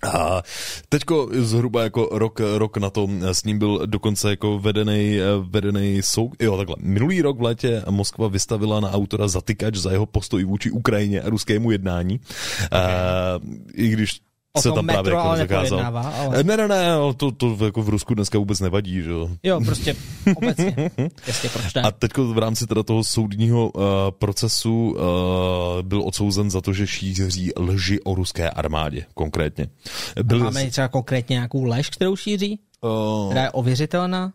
A 0.03 0.43
teďko 0.89 1.29
zhruba 1.33 1.83
jako 1.83 2.09
rok, 2.13 2.41
rok 2.57 2.77
na 2.77 2.91
to 2.91 3.09
s 3.23 3.45
ním 3.45 3.59
byl 3.59 3.87
dokonce 3.87 4.31
jako 4.31 4.59
vedený, 4.59 5.19
vedený 5.51 6.03
soud. 6.03 6.43
Jo, 6.43 6.57
takhle. 6.57 6.77
Minulý 6.81 7.23
rok 7.23 7.39
v 7.39 7.43
létě 7.43 7.83
Moskva 7.91 8.29
vystavila 8.29 8.81
na 8.81 8.91
autora 8.91 9.29
zatykač 9.29 9.77
za 9.77 9.91
jeho 9.91 10.07
postoj 10.07 10.45
vůči 10.45 10.71
Ukrajině 10.71 11.23
a 11.23 11.31
ruskému 11.31 11.71
jednání. 11.71 12.21
Okay. 12.67 12.81
A, 12.81 13.41
I 13.75 13.89
když 13.89 14.21
O 14.57 14.63
se 14.63 14.73
tam 14.73 14.87
právě 14.87 15.13
jako 15.13 15.37
zakázal. 15.37 15.97
Ale... 15.97 16.45
Ne, 16.45 16.57
ne, 16.57 16.69
ne, 16.69 16.87
to, 17.17 17.33
to 17.33 17.57
jako 17.65 17.83
v 17.83 17.89
Rusku 17.89 18.15
dneska 18.15 18.39
vůbec 18.39 18.61
nevadí, 18.61 19.03
že 19.03 19.11
jo? 19.11 19.29
Jo, 19.43 19.61
prostě 19.65 19.97
obecně. 20.37 20.77
Jasně, 21.27 21.51
proč 21.51 21.75
ne? 21.75 21.83
A 21.83 21.91
teď 21.91 22.19
v 22.19 22.39
rámci 22.39 22.67
teda 22.67 22.83
toho 22.83 23.05
soudního 23.05 23.71
uh, 23.71 23.83
procesu 24.11 24.91
uh, 24.91 25.83
byl 25.83 26.03
odsouzen 26.03 26.51
za 26.51 26.61
to, 26.61 26.73
že 26.73 26.87
šíří 26.87 27.51
lži 27.59 28.03
o 28.03 28.15
ruské 28.15 28.51
armádě 28.51 29.05
konkrétně. 29.15 29.67
Byl... 30.23 30.39
máme 30.39 30.71
třeba 30.71 30.89
konkrétně 30.89 31.35
nějakou 31.35 31.65
lež, 31.65 31.91
kterou 31.91 32.17
šíří? 32.17 32.61
Uh... 32.81 33.31
Která 33.31 33.43
je 33.43 33.51
ověřitelná? 33.51 34.33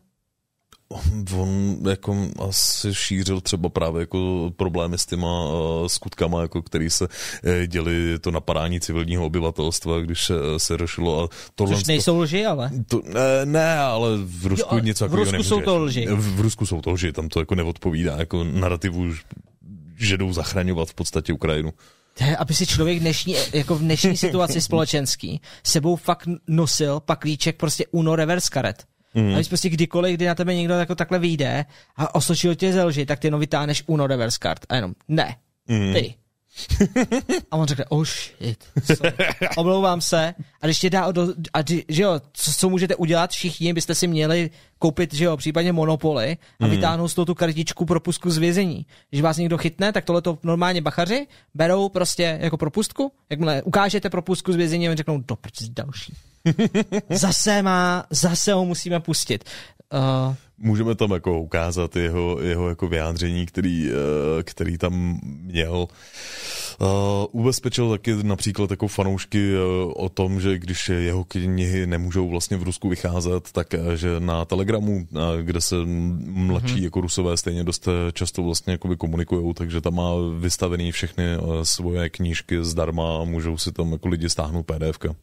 On 1.38 1.78
jako 1.90 2.16
asi 2.50 2.94
šířil 2.94 3.42
třeba 3.42 3.70
právě 3.70 4.00
jako 4.00 4.52
problémy 4.56 4.98
s 4.98 5.06
těma 5.06 5.46
uh, 5.46 5.88
skutkama, 5.88 6.42
jako 6.42 6.62
který 6.62 6.90
se 6.90 7.08
uh, 7.08 7.52
děli 7.68 8.20
to 8.20 8.32
napadání 8.32 8.80
civilního 8.80 9.26
obyvatelstva, 9.26 10.00
když 10.00 10.32
se 10.58 10.78
řešilo 10.78 11.24
a 11.24 11.30
tohle... 11.56 11.76
Což 11.76 11.86
nejsou 11.86 12.20
lži, 12.20 12.46
ale? 12.46 12.72
To, 12.88 13.02
ne, 13.06 13.46
ne, 13.46 13.80
ale 13.80 14.10
v 14.18 14.46
Rusku 14.46 14.76
jo, 14.76 14.82
něco 14.82 15.08
V 15.08 15.14
Rusku 15.14 15.32
nemůžeš. 15.32 15.50
jsou 15.50 15.62
to 15.62 15.78
lži. 15.78 16.08
V, 16.08 16.36
v 16.36 16.40
Rusku 16.40 16.66
jsou 16.66 16.82
to 16.82 16.92
lži, 16.92 17.12
tam 17.12 17.30
to 17.30 17.40
jako 17.40 17.56
neodpovídá 17.56 18.16
jako 18.18 18.44
narrativu, 18.44 19.14
že 19.98 20.18
jdou 20.18 20.34
zachraňovat 20.34 20.90
v 20.90 20.94
podstatě 20.94 21.34
Ukrajinu. 21.34 21.74
aby 22.38 22.54
si 22.54 22.68
člověk 22.68 23.00
dnešní, 23.00 23.36
jako 23.54 23.76
v 23.76 23.80
dnešní 23.80 24.18
situaci 24.18 24.62
společenský 24.68 25.42
sebou 25.64 25.96
fakt 25.96 26.30
nosil 26.48 27.00
paklíček 27.00 27.58
prostě 27.58 27.86
Uno 27.92 28.16
reverse 28.16 28.50
karet. 28.52 28.86
Mm. 29.18 29.34
A 29.34 29.36
když 29.36 29.48
prostě 29.48 29.70
kdykoliv, 29.70 30.16
kdy 30.16 30.26
na 30.26 30.36
tebe 30.36 30.56
někdo 30.56 30.74
jako 30.74 30.96
takhle 30.96 31.20
vyjde 31.20 31.66
a 31.96 32.16
osočil 32.16 32.56
tě 32.56 32.74
ze 32.74 32.84
lži, 32.84 33.06
tak 33.06 33.20
ty 33.20 33.28
jenom 33.28 33.40
vytáhneš 33.40 33.84
Uno 33.88 34.08
reverse 34.08 34.38
card. 34.42 34.66
A 34.70 34.76
jenom, 34.76 34.94
ne, 35.08 35.36
mm. 35.68 35.94
ty. 35.94 36.14
a 37.52 37.58
on 37.58 37.68
řekne, 37.68 37.86
oh 37.90 38.06
shit, 38.06 38.64
sorry. 38.96 39.14
omlouvám 39.58 40.02
se. 40.02 40.34
A 40.62 40.66
když 40.66 40.80
tě 40.80 40.90
dá, 40.90 41.12
do, 41.12 41.28
a 41.54 41.60
že 41.88 42.04
jo, 42.04 42.22
co, 42.34 42.52
co 42.54 42.70
můžete 42.70 42.96
udělat 42.96 43.32
všichni, 43.32 43.74
byste 43.74 43.96
si 43.96 44.08
měli 44.08 44.50
koupit, 44.80 45.14
že 45.14 45.26
jo, 45.26 45.38
případně 45.38 45.72
Monopoly 45.72 46.38
a 46.60 46.66
mm. 46.66 46.72
vytáhnout 46.72 47.08
z 47.08 47.14
toho 47.14 47.26
tu 47.26 47.36
kartičku 47.36 47.86
propustku 47.86 48.30
z 48.30 48.38
vězení. 48.38 48.86
Když 49.10 49.22
vás 49.22 49.38
někdo 49.38 49.58
chytne, 49.58 49.92
tak 49.92 50.06
tohle 50.06 50.22
to 50.22 50.38
normálně 50.44 50.82
bachaři 50.82 51.28
berou 51.54 51.90
prostě 51.90 52.38
jako 52.42 52.58
propustku. 52.58 53.12
Jakmile 53.30 53.62
ukážete 53.62 54.10
propustku 54.10 54.54
z 54.54 54.56
vězení, 54.56 54.90
oni 54.90 54.98
řeknou, 54.98 55.18
do 55.28 55.38
další. 55.70 56.14
zase 57.10 57.62
má, 57.62 58.06
zase 58.10 58.54
ho 58.54 58.66
musíme 58.66 59.00
pustit. 59.00 59.44
Uh, 59.94 60.36
Můžeme 60.60 60.96
tam 60.96 61.12
jako 61.12 61.40
ukázat 61.40 61.96
jeho, 61.96 62.42
jeho 62.42 62.70
jako 62.70 62.88
vyjádření, 62.88 63.46
který, 63.46 63.90
eh, 63.90 64.44
který 64.44 64.78
tam 64.78 65.20
měl. 65.24 65.88
Uh, 66.82 66.88
ubezpečil 67.32 67.90
taky 67.90 68.24
například 68.24 68.72
jako 68.72 68.88
fanoušky 68.88 69.54
uh, 69.54 69.94
o 69.96 70.10
tom, 70.10 70.42
že 70.42 70.60
když 70.60 70.90
jeho 70.90 71.24
knihy 71.24 71.88
nemůžou 71.88 72.30
vlastně 72.30 72.58
v 72.58 72.64
Rusku 72.64 72.90
vycházet, 72.90 73.52
tak 73.52 73.68
že 73.96 74.20
na 74.20 74.46
Telegramu, 74.46 75.08
kde 75.42 75.62
se 75.62 75.76
mladší 75.86 76.76
mm-hmm. 76.76 76.84
jako 76.84 77.02
rusové 77.02 77.38
stejně 77.38 77.64
dost 77.64 77.88
často 78.14 78.44
vlastně 78.44 78.72
jako 78.72 78.98
komunikují, 78.98 79.54
takže 79.54 79.82
tam 79.82 79.96
má 79.96 80.12
vystavený 80.40 80.92
všechny 80.92 81.24
svoje 81.64 82.10
knížky 82.10 82.64
zdarma 82.66 83.18
a 83.22 83.24
můžou 83.24 83.58
si 83.58 83.72
tam 83.72 83.92
jako 83.92 84.08
lidi 84.08 84.30
stáhnout 84.30 84.66
PDFka. 84.66 85.16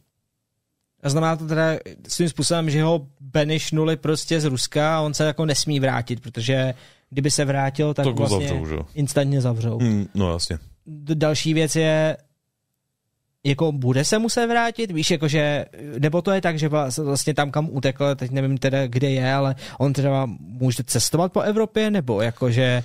A 1.05 1.09
znamená 1.09 1.35
to 1.35 1.47
teda 1.47 1.77
svým 2.07 2.29
způsobem, 2.29 2.69
že 2.69 2.83
ho 2.83 3.07
benishnuli 3.19 3.97
prostě 3.97 4.41
z 4.41 4.45
Ruska 4.45 4.97
a 4.97 5.01
on 5.01 5.13
se 5.13 5.25
jako 5.25 5.45
nesmí 5.45 5.79
vrátit, 5.79 6.19
protože 6.19 6.73
kdyby 7.09 7.31
se 7.31 7.45
vrátil, 7.45 7.93
tak, 7.93 8.05
tak 8.05 8.15
vlastně 8.15 8.47
zavřou, 8.47 8.65
že? 8.65 8.75
instantně 8.93 9.41
zavřou. 9.41 9.79
Mm, 9.79 10.07
no 10.15 10.33
jasně. 10.33 10.57
Další 11.13 11.53
věc 11.53 11.75
je, 11.75 12.17
jako 13.45 13.71
bude 13.71 14.05
se 14.05 14.19
muset 14.19 14.47
vrátit, 14.47 14.91
víš, 14.91 15.11
jakože, 15.11 15.65
nebo 15.99 16.21
to 16.21 16.31
je 16.31 16.41
tak, 16.41 16.59
že 16.59 16.69
vlastně 17.03 17.33
tam, 17.33 17.51
kam 17.51 17.69
utekl, 17.71 18.15
teď 18.15 18.31
nevím 18.31 18.57
teda, 18.57 18.87
kde 18.87 19.09
je, 19.09 19.33
ale 19.33 19.55
on 19.79 19.93
teda 19.93 20.25
může 20.39 20.83
cestovat 20.83 21.31
po 21.31 21.41
Evropě, 21.41 21.91
nebo 21.91 22.21
jakože 22.21 22.83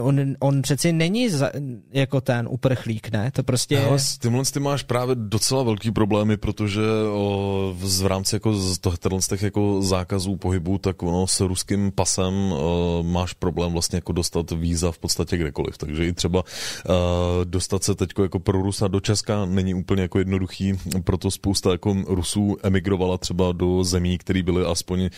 on, 0.00 0.34
on 0.38 0.62
přeci 0.62 0.92
není 0.92 1.28
za, 1.28 1.50
jako 1.92 2.20
ten 2.20 2.48
uprchlík, 2.50 3.12
ne? 3.12 3.30
To 3.30 3.42
prostě... 3.42 3.80
Ale 3.80 3.98
s 3.98 4.18
tímhle 4.18 4.44
ty 4.44 4.60
máš 4.60 4.82
právě 4.82 5.14
docela 5.14 5.62
velký 5.62 5.90
problémy, 5.90 6.36
protože 6.36 6.80
o, 7.12 7.74
v, 7.76 8.02
v 8.02 8.06
rámci 8.06 8.36
jako 8.36 8.54
z 8.54 8.78
z 9.18 9.28
těch 9.28 9.42
jako 9.42 9.82
zákazů 9.82 10.36
pohybu, 10.36 10.78
tak 10.78 11.02
ono 11.02 11.26
s 11.26 11.40
ruským 11.40 11.92
pasem 11.92 12.34
o, 12.52 13.02
máš 13.06 13.32
problém 13.32 13.72
vlastně 13.72 13.96
jako 13.96 14.12
dostat 14.12 14.50
víza 14.50 14.92
v 14.92 14.98
podstatě 14.98 15.36
kdekoliv, 15.36 15.78
takže 15.78 16.06
i 16.06 16.12
třeba 16.12 16.42
o, 16.42 17.44
dostat 17.44 17.84
se 17.84 17.94
teď 17.94 18.10
jako 18.22 18.38
pro 18.38 18.62
Rusa 18.62 18.88
do 18.88 19.00
Česka 19.00 19.44
není 19.44 19.74
úplně 19.74 19.95
úplně 19.96 20.02
jako 20.02 20.18
jednoduchý, 20.18 20.72
proto 21.04 21.30
spousta 21.30 21.70
jako 21.70 21.96
Rusů 22.06 22.56
emigrovala 22.62 23.18
třeba 23.18 23.52
do 23.52 23.84
zemí, 23.84 24.18
které 24.18 24.42
byly 24.42 24.64
aspoň 24.64 25.02
eh, 25.02 25.10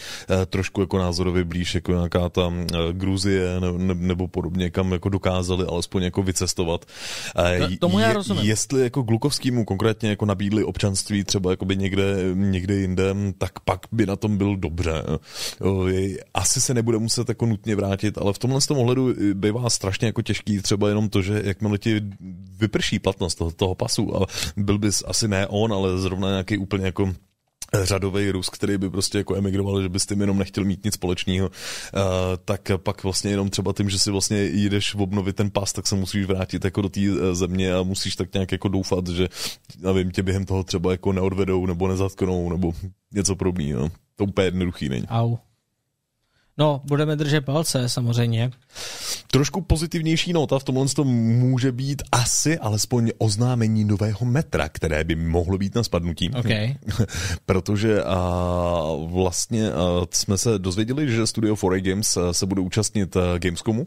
trošku 0.47 0.81
jako 0.81 0.99
názorově 0.99 1.45
blíž, 1.45 1.75
jako 1.75 1.93
nějaká 1.93 2.29
ta 2.29 2.53
eh, 2.53 2.93
Gruzie 2.93 3.61
ne, 3.61 3.95
nebo 3.95 4.29
podobně, 4.29 4.71
kam 4.71 4.93
jako 4.93 5.09
dokázali 5.09 5.67
alespoň 5.67 6.03
jako 6.03 6.23
vycestovat. 6.23 6.85
No, 7.59 7.77
tomu 7.81 7.99
já 7.99 8.13
rozumím. 8.13 8.45
Jestli 8.45 8.83
jako 8.83 9.03
Glukovskýmu 9.03 9.65
konkrétně 9.65 10.11
jako 10.11 10.27
nabídli 10.27 10.65
občanství 10.65 11.25
třeba 11.25 11.51
jako 11.51 11.65
by 11.65 11.77
někde, 11.77 12.05
někde 12.35 12.75
jinde, 12.75 13.15
tak 13.39 13.61
pak 13.61 13.81
by 13.93 14.07
na 14.07 14.17
tom 14.17 14.37
byl 14.37 14.57
dobře. 14.57 15.03
Asi 16.35 16.61
se 16.61 16.75
nebude 16.75 16.99
muset 16.99 17.29
jako 17.29 17.47
nutně 17.47 17.77
vrátit, 17.77 18.19
ale 18.19 18.33
v 18.33 18.39
tomhle 18.39 18.61
tom 18.61 18.79
ohledu 18.79 19.15
bývá 19.35 19.71
strašně 19.71 20.07
jako 20.07 20.23
těžký 20.23 20.63
třeba 20.63 20.89
jenom 20.89 21.09
to, 21.09 21.23
že 21.23 21.43
jakmile 21.45 21.79
ti 21.79 22.01
vyprší 22.59 22.99
platnost 22.99 23.35
toho, 23.35 23.51
toho 23.51 23.75
pasu 23.75 24.17
a 24.17 24.27
byl 24.69 24.79
bys 24.79 25.03
asi 25.07 25.29
ne 25.29 25.47
on, 25.47 25.73
ale 25.73 25.99
zrovna 25.99 26.29
nějaký 26.29 26.59
úplně 26.59 26.87
jako 26.87 27.13
řadový 27.83 28.31
Rus, 28.31 28.49
který 28.49 28.79
by 28.79 28.91
prostě 28.91 29.19
jako 29.19 29.37
emigroval, 29.37 29.83
že 29.83 29.89
bys 29.89 30.07
tím 30.07 30.21
jenom 30.21 30.39
nechtěl 30.39 30.65
mít 30.65 30.85
nic 30.85 30.95
společného, 30.95 31.49
uh, 31.49 31.53
tak 32.45 32.71
pak 32.77 33.05
vlastně 33.05 33.31
jenom 33.31 33.49
třeba 33.49 33.73
tím, 33.73 33.91
že 33.91 33.99
si 33.99 34.11
vlastně 34.11 34.45
jdeš 34.45 34.95
obnovit 34.95 35.37
ten 35.37 35.51
pas, 35.51 35.73
tak 35.73 35.87
se 35.87 35.95
musíš 35.95 36.27
vrátit 36.27 36.65
jako 36.65 36.83
do 36.83 36.89
té 36.89 37.01
eh, 37.01 37.35
země 37.35 37.75
a 37.75 37.83
musíš 37.83 38.17
tak 38.17 38.35
nějak 38.35 38.53
jako 38.53 38.69
doufat, 38.69 39.09
že 39.09 39.29
nevím, 39.79 40.11
tě 40.11 40.23
během 40.23 40.45
toho 40.45 40.65
třeba 40.65 40.93
jako 40.93 41.13
neodvedou 41.13 41.67
nebo 41.67 41.89
nezatknou 41.89 42.51
nebo 42.51 42.73
něco 43.13 43.37
podobného. 43.37 43.91
To 44.17 44.25
úplně 44.25 44.47
jednoduchý 44.47 44.89
není. 44.89 45.07
Au. 45.09 45.37
No, 46.59 46.81
budeme 46.85 47.17
držet 47.17 47.41
palce 47.41 47.89
samozřejmě. 47.89 48.51
Trošku 49.31 49.61
pozitivnější 49.61 50.33
nota 50.33 50.59
v 50.59 50.65
tomhle 50.65 50.89
tom 50.89 51.09
může 51.09 51.73
být 51.73 52.03
asi 52.13 52.59
alespoň 52.59 53.11
oznámení 53.19 53.85
nového 53.85 54.27
metra, 54.27 54.69
které 54.69 55.05
by 55.05 55.15
mohlo 55.15 55.59
být 55.59 55.75
na 55.75 55.83
spadnutí. 55.83 56.31
Okay. 56.31 56.75
Protože 57.47 58.03
a, 58.03 58.83
vlastně 59.07 59.73
a, 59.73 60.07
jsme 60.11 60.39
se 60.39 60.59
dozvěděli, 60.59 61.11
že 61.11 61.27
studio 61.27 61.55
4A 61.55 61.91
Games 61.91 62.19
se 62.33 62.47
bude 62.47 62.61
účastnit 62.61 63.17
Gamescomu 63.39 63.87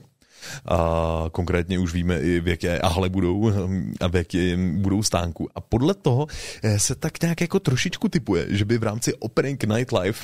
a 0.66 1.26
konkrétně 1.32 1.80
už 1.80 1.94
víme 1.94 2.20
i 2.20 2.40
v 2.40 2.48
jaké 2.48 2.80
ahle 2.80 3.10
budou 3.10 3.52
a 4.00 4.08
v 4.08 4.16
jaké 4.16 4.58
budou 4.58 5.04
stánku. 5.04 5.50
A 5.56 5.62
podle 5.62 5.94
toho 5.94 6.28
eh, 6.64 6.80
se 6.80 6.96
tak 6.96 7.22
nějak 7.22 7.42
jako 7.42 7.60
trošičku 7.60 8.10
typuje, 8.10 8.46
že 8.50 8.66
by 8.66 8.78
v 8.78 8.84
rámci 8.84 9.14
Opening 9.14 9.64
Night 9.64 9.92
Live 9.92 10.20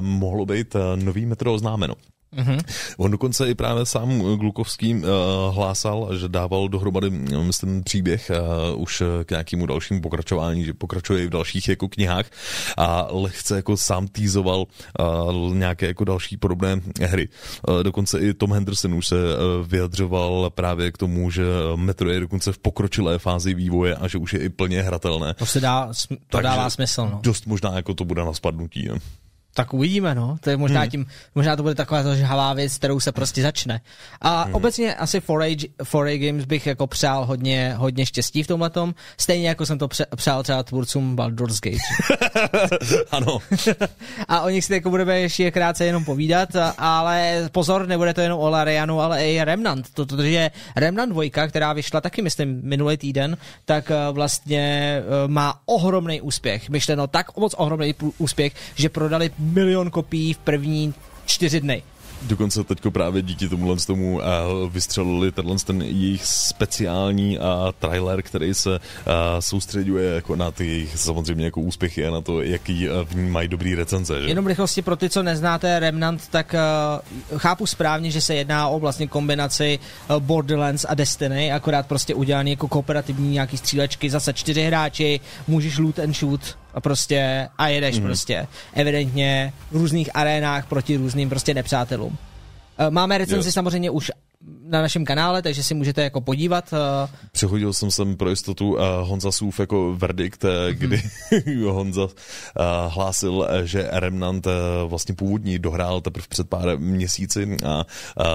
mohlo 0.00 0.46
být 0.46 0.74
eh, 0.74 0.96
nový 0.96 1.26
metro 1.26 1.54
oznámeno. 1.54 1.94
Mm-hmm. 2.36 2.60
On 2.96 3.10
dokonce 3.10 3.50
i 3.50 3.54
právě 3.54 3.86
sám 3.86 4.20
Glukovský 4.20 4.94
uh, 4.94 5.00
hlásal, 5.50 6.16
že 6.16 6.28
dával 6.28 6.68
dohromady, 6.68 7.10
myslím, 7.42 7.82
příběh 7.82 8.30
uh, 8.72 8.82
už 8.82 9.02
k 9.24 9.30
nějakému 9.30 9.66
dalšímu 9.66 10.00
pokračování, 10.00 10.64
že 10.64 10.74
pokračuje 10.74 11.24
i 11.24 11.26
v 11.26 11.30
dalších 11.30 11.68
jako 11.68 11.88
knihách 11.88 12.26
a 12.76 13.06
lehce 13.10 13.56
jako 13.56 13.76
sám 13.76 14.08
týzoval 14.08 14.60
uh, 14.60 15.54
nějaké 15.54 15.86
jako 15.86 16.04
další 16.04 16.36
podobné 16.36 16.80
hry. 17.00 17.28
Uh, 17.68 17.82
dokonce 17.82 18.20
i 18.20 18.34
Tom 18.34 18.52
Henderson 18.52 18.94
už 18.94 19.06
se 19.06 19.16
uh, 19.16 19.66
vyjadřoval 19.66 20.50
právě 20.50 20.92
k 20.92 20.98
tomu, 20.98 21.30
že 21.30 21.44
Metro 21.76 22.10
je 22.10 22.20
dokonce 22.20 22.52
v 22.52 22.58
pokročilé 22.58 23.18
fázi 23.18 23.54
vývoje 23.54 23.94
a 23.94 24.08
že 24.08 24.18
už 24.18 24.32
je 24.32 24.40
i 24.40 24.48
plně 24.48 24.82
hratelné. 24.82 25.34
To 25.34 25.46
se 25.46 25.60
dá, 25.60 25.90
to 26.28 26.40
dává 26.40 26.70
smysl. 26.70 27.08
No. 27.12 27.20
Dost 27.22 27.46
možná 27.46 27.76
jako 27.76 27.94
to 27.94 28.04
bude 28.04 28.24
na 28.24 28.32
spadnutí. 28.32 28.88
Ne? 28.88 28.98
Tak 29.54 29.74
uvidíme, 29.74 30.14
no. 30.14 30.36
To 30.40 30.50
je 30.50 30.56
možná 30.56 30.80
hmm. 30.80 30.90
tím, 30.90 31.06
možná 31.34 31.56
to 31.56 31.62
bude 31.62 31.74
taková 31.74 32.14
žhavá 32.14 32.52
věc, 32.52 32.76
kterou 32.76 33.00
se 33.00 33.12
prostě 33.12 33.42
začne. 33.42 33.80
A 34.20 34.42
hmm. 34.42 34.54
obecně 34.54 34.94
asi 34.94 35.20
4A, 35.20 35.70
4A 35.82 36.26
Games 36.26 36.44
bych 36.44 36.66
jako 36.66 36.86
přál 36.86 37.24
hodně, 37.24 37.74
hodně 37.76 38.06
štěstí 38.06 38.42
v 38.42 38.46
tomhle 38.46 38.70
tom. 38.70 38.94
Stejně 39.16 39.48
jako 39.48 39.66
jsem 39.66 39.78
to 39.78 39.88
přál 40.16 40.42
třeba 40.42 40.62
tvůrcům 40.62 41.16
Baldur's 41.16 41.60
Gate. 41.60 41.78
ano. 43.10 43.38
a 44.28 44.40
o 44.40 44.48
nich 44.48 44.64
si 44.64 44.72
jako 44.72 44.90
budeme 44.90 45.20
ještě 45.20 45.50
krátce 45.50 45.84
jenom 45.84 46.04
povídat, 46.04 46.48
ale 46.78 47.48
pozor, 47.52 47.86
nebude 47.86 48.14
to 48.14 48.20
jenom 48.20 48.40
o 48.40 48.50
Larianu, 48.50 49.00
ale 49.00 49.26
i 49.26 49.44
Remnant. 49.44 49.94
To, 49.94 50.06
protože 50.06 50.50
Remnant 50.76 51.12
2, 51.12 51.48
která 51.48 51.72
vyšla 51.72 52.00
taky, 52.00 52.22
myslím, 52.22 52.60
minulý 52.64 52.96
týden, 52.96 53.36
tak 53.64 53.90
eh, 53.90 53.94
vlastně 54.12 54.96
eh, 54.98 55.28
má 55.28 55.60
ohromný 55.66 56.20
úspěch. 56.20 56.68
Myšleno 56.70 57.06
tak 57.06 57.36
moc 57.36 57.54
ohromný 57.54 57.94
úspěch, 58.18 58.52
že 58.74 58.88
prodali 58.88 59.30
milion 59.40 59.90
kopií 59.90 60.34
v 60.34 60.38
první 60.38 60.94
čtyři 61.26 61.60
dny. 61.60 61.82
Dokonce 62.22 62.64
teďko 62.64 62.90
právě 62.90 63.22
díky 63.22 63.48
tomu 63.48 63.76
tomu 63.86 64.16
uh, 64.16 64.22
vystřelili 64.70 65.32
tenhle 65.32 65.56
ten 65.66 65.82
jejich 65.82 66.24
speciální 66.24 67.38
uh, 67.38 67.44
trailer, 67.78 68.22
který 68.22 68.54
se 68.54 68.70
uh, 68.70 68.78
soustředuje 69.40 70.14
jako 70.14 70.36
na 70.36 70.50
ty 70.50 70.66
jejich 70.66 70.98
samozřejmě 70.98 71.44
jako 71.44 71.60
úspěchy 71.60 72.06
a 72.06 72.10
na 72.10 72.20
to, 72.20 72.42
jaký 72.42 72.88
uh, 72.88 72.94
v 73.04 73.16
ní 73.16 73.30
mají 73.30 73.48
dobrý 73.48 73.74
recenze. 73.74 74.22
Že? 74.22 74.28
Jenom 74.28 74.46
rychlosti 74.46 74.82
pro 74.82 74.96
ty, 74.96 75.10
co 75.10 75.22
neznáte 75.22 75.78
Remnant, 75.78 76.28
tak 76.28 76.54
chápu 77.36 77.66
správně, 77.66 78.10
že 78.10 78.20
se 78.20 78.34
jedná 78.34 78.68
o 78.68 78.78
vlastně 78.78 79.06
kombinaci 79.06 79.78
Borderlands 80.18 80.86
a 80.88 80.94
Destiny, 80.94 81.52
akorát 81.52 81.86
prostě 81.86 82.14
udělaný 82.14 82.50
jako 82.50 82.68
kooperativní 82.68 83.30
nějaký 83.30 83.56
střílečky, 83.56 84.10
zase 84.10 84.32
čtyři 84.32 84.62
hráči, 84.62 85.20
můžeš 85.48 85.78
loot 85.78 85.98
and 85.98 86.16
shoot 86.16 86.59
a 86.74 86.80
prostě 86.80 87.48
a 87.58 87.68
jedeš 87.68 87.98
mm. 87.98 88.04
prostě 88.04 88.46
evidentně 88.72 89.52
v 89.70 89.76
různých 89.76 90.16
arénách 90.16 90.66
proti 90.66 90.96
různým 90.96 91.28
prostě 91.28 91.54
nepřátelům. 91.54 92.18
Máme 92.90 93.18
recenzi 93.18 93.48
yes. 93.48 93.54
samozřejmě 93.54 93.90
už 93.90 94.10
na 94.70 94.82
našem 94.82 95.04
kanále, 95.04 95.42
takže 95.42 95.62
si 95.62 95.74
můžete 95.74 96.02
jako 96.02 96.20
podívat. 96.20 96.72
Eh. 96.72 97.08
Přechodil 97.32 97.72
jsem 97.72 97.90
sem 97.90 98.16
pro 98.16 98.30
jistotu 98.30 98.72
uh, 98.72 98.78
Honza 99.02 99.32
Sův 99.32 99.60
jako 99.60 99.94
verdikt, 99.96 100.44
mm-hmm. 100.44 100.70
kdy 100.70 101.02
Honza 101.64 102.04
uh, 102.04 102.10
hlásil, 102.88 103.48
že 103.64 103.88
Remnant 103.92 104.46
uh, 104.46 104.52
vlastně 104.86 105.14
původní 105.14 105.58
dohrál 105.58 106.00
teprve 106.00 106.26
před 106.28 106.48
pár 106.48 106.78
měsíci 106.78 107.56
a 107.66 107.76
uh, 107.76 107.84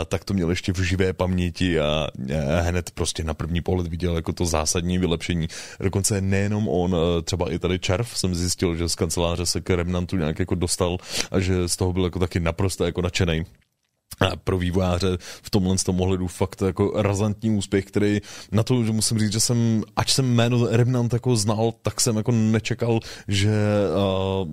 tak 0.06 0.24
to 0.24 0.34
měl 0.34 0.50
ještě 0.50 0.74
v 0.74 0.80
živé 0.80 1.14
paměti 1.14 1.80
a 1.80 2.08
uh, 2.18 2.26
hned 2.60 2.92
prostě 2.92 3.24
na 3.24 3.34
první 3.34 3.62
pohled 3.62 3.88
viděl 3.88 4.16
jako 4.16 4.34
to 4.34 4.46
zásadní 4.46 4.98
vylepšení. 4.98 5.48
Dokonce 5.80 6.22
nejenom 6.22 6.68
on, 6.68 6.94
uh, 6.94 7.00
třeba 7.24 7.52
i 7.52 7.60
tady 7.60 7.80
Červ 7.80 8.18
jsem 8.18 8.36
zjistil, 8.36 8.76
že 8.76 8.90
z 8.90 8.96
kanceláře 8.96 9.46
se 9.46 9.62
k 9.62 9.70
Remnantu 9.70 10.18
nějak 10.18 10.40
jako 10.40 10.56
dostal 10.56 10.98
a 11.32 11.40
že 11.40 11.68
z 11.70 11.76
toho 11.76 11.94
byl 11.94 12.04
jako 12.04 12.20
taky 12.20 12.40
naprosto 12.40 12.86
jako 12.86 13.02
nadšený 13.02 13.46
a 14.20 14.36
pro 14.36 14.58
vývojáře 14.58 15.18
v 15.20 15.50
tomhle 15.50 15.76
tom 15.86 16.02
ohledu 16.02 16.28
fakt 16.28 16.62
jako 16.62 16.94
razantní 16.96 17.50
úspěch, 17.50 17.86
který 17.86 18.22
na 18.52 18.64
to, 18.64 18.84
že 18.84 18.92
musím 18.92 19.20
říct, 19.20 19.32
že 19.32 19.40
jsem, 19.40 19.84
ač 19.96 20.14
jsem 20.14 20.36
jméno 20.36 20.68
Remnant 20.68 21.14
jako 21.14 21.36
znal, 21.36 21.74
tak 21.82 22.02
jsem 22.02 22.18
jako 22.18 22.32
nečekal, 22.32 23.00
že 23.28 23.52
uh, 23.96 24.48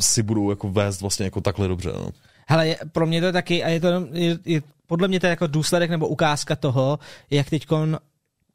si 0.00 0.22
budou 0.22 0.50
jako 0.50 0.68
vést 0.68 1.00
vlastně 1.00 1.24
jako 1.24 1.40
takhle 1.40 1.68
dobře. 1.68 1.92
No. 1.94 2.10
Hele, 2.48 2.76
pro 2.92 3.06
mě 3.06 3.20
to 3.20 3.26
je 3.26 3.32
taky, 3.32 3.64
a 3.64 3.68
je 3.68 3.80
to 3.80 3.88
je, 4.12 4.38
je, 4.44 4.62
podle 4.86 5.08
mě 5.08 5.20
to 5.20 5.26
je 5.26 5.30
jako 5.30 5.46
důsledek 5.46 5.90
nebo 5.90 6.08
ukázka 6.08 6.56
toho, 6.56 6.98
jak 7.30 7.50
teďkon 7.50 7.98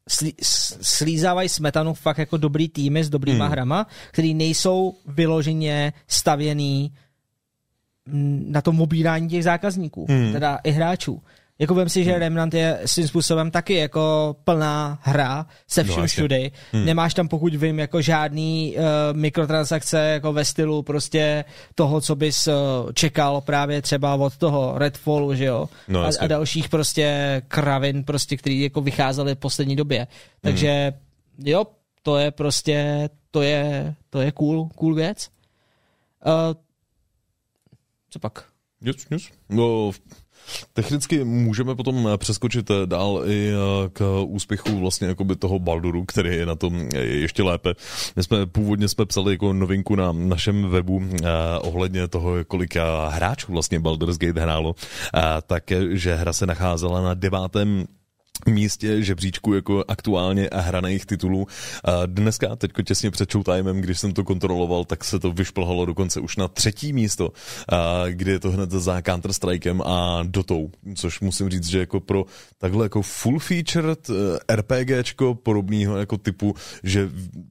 slí, 0.10 0.34
slízávají 0.82 1.50
smetanu 1.50 1.94
fakt 1.94 2.18
jako 2.18 2.38
dobrý 2.38 2.70
týmy 2.70 3.04
s 3.04 3.10
dobrýma 3.10 3.46
hmm. 3.46 3.52
hrama, 3.52 3.88
který 4.12 4.34
nejsou 4.34 4.98
vyloženě 5.06 5.94
stavěný 6.08 6.94
na 8.48 8.62
tom 8.62 8.82
obírání 8.82 9.30
těch 9.30 9.44
zákazníků, 9.44 10.06
hmm. 10.10 10.32
teda 10.32 10.60
i 10.64 10.72
hráčů. 10.72 11.22
Jako 11.60 11.76
vím 11.76 11.90
si, 11.90 12.04
že 12.04 12.12
hmm. 12.12 12.20
Remnant 12.20 12.54
je 12.54 12.80
svým 12.86 13.08
způsobem 13.08 13.52
taky 13.52 13.74
jako 13.74 14.36
plná 14.44 15.00
hra 15.02 15.46
se 15.68 15.84
vším 15.84 16.02
no, 16.02 16.08
všudy. 16.08 16.52
Hmm. 16.72 16.86
Nemáš 16.86 17.14
tam, 17.14 17.28
pokud 17.28 17.56
vím, 17.56 17.80
jako 17.80 18.02
žádný 18.02 18.76
uh, 18.78 18.84
mikrotransakce 19.18 20.00
jako 20.00 20.34
ve 20.34 20.46
stylu 20.46 20.84
prostě 20.84 21.46
toho, 21.76 22.02
co 22.02 22.16
bys 22.16 22.48
uh, 22.48 22.54
čekal 22.94 23.42
právě 23.42 23.82
třeba 23.82 24.16
od 24.16 24.38
toho 24.38 24.74
Redfallu, 24.78 25.36
že 25.36 25.46
jo? 25.46 25.70
No, 25.88 26.00
a, 26.00 26.10
a, 26.20 26.28
dalších 26.28 26.70
prostě 26.70 27.42
kravin, 27.48 28.04
prostě, 28.04 28.38
který 28.38 28.62
jako 28.62 28.82
vycházely 28.82 29.36
v 29.36 29.40
poslední 29.40 29.76
době. 29.76 30.08
Takže 30.42 30.94
hmm. 31.38 31.48
jo, 31.48 31.66
to 32.04 32.18
je 32.18 32.32
prostě, 32.32 33.10
to 33.32 33.42
je, 33.42 33.96
to 34.10 34.22
je 34.22 34.32
cool, 34.32 34.70
cool 34.76 34.96
věc. 34.96 35.30
Uh, 36.26 36.54
co 38.14 38.20
pak? 38.20 38.46
Nic, 38.82 39.10
nic. 39.10 39.30
No, 39.50 39.92
Technicky 40.74 41.24
můžeme 41.24 41.76
potom 41.76 42.10
přeskočit 42.18 42.72
dál 42.86 43.24
i 43.26 43.50
eh, 43.50 43.90
k 43.94 44.22
úspěchu 44.22 44.80
vlastně 44.80 45.08
jakoby 45.08 45.36
toho 45.36 45.60
Balduru, 45.60 46.06
který 46.06 46.36
je 46.36 46.46
na 46.46 46.56
tom 46.56 46.90
ještě 46.96 47.44
lépe. 47.44 47.74
My 48.16 48.24
jsme 48.24 48.46
původně 48.46 48.88
jsme 48.88 49.06
psali 49.06 49.32
jako 49.34 49.54
novinku 49.54 49.96
na 49.96 50.12
našem 50.12 50.70
webu 50.70 51.02
eh, 51.04 51.28
ohledně 51.60 52.08
toho, 52.08 52.46
kolik 52.48 52.76
hráčů 53.10 53.52
vlastně 53.52 53.80
Baldur's 53.80 54.18
Gate 54.18 54.42
hrálo, 54.42 54.76
eh, 55.16 55.22
tak, 55.48 55.64
že 55.90 56.16
hra 56.16 56.34
se 56.34 56.46
nacházela 56.46 57.02
na 57.02 57.14
devátém 57.14 57.86
místě 58.50 59.04
žebříčku 59.04 59.54
jako 59.54 59.84
aktuálně 59.88 60.50
hraných 60.54 61.06
titulů. 61.06 61.48
Dneska, 62.06 62.56
teďko 62.56 62.82
těsně 62.82 63.12
před 63.12 63.32
showtimem, 63.32 63.82
když 63.82 64.00
jsem 64.00 64.14
to 64.14 64.24
kontroloval, 64.24 64.86
tak 64.86 65.04
se 65.04 65.20
to 65.20 65.32
vyšplhalo 65.32 65.86
dokonce 65.86 66.20
už 66.20 66.38
na 66.38 66.48
třetí 66.48 66.94
místo, 66.94 67.32
kde 68.10 68.32
je 68.32 68.40
to 68.40 68.52
hned 68.52 68.72
za 68.72 69.00
Counter-Strikem 69.00 69.82
a 69.86 70.24
Dotou, 70.24 70.72
což 70.96 71.20
musím 71.20 71.50
říct, 71.50 71.68
že 71.68 71.80
jako 71.80 72.00
pro 72.00 72.26
takhle 72.58 72.86
jako 72.86 73.02
full 73.02 73.40
featured 73.40 74.10
eh, 74.10 74.56
RPGčko 74.56 75.36
podobného 75.36 75.98
jako 75.98 76.18
typu, 76.18 76.56
že 76.84 77.10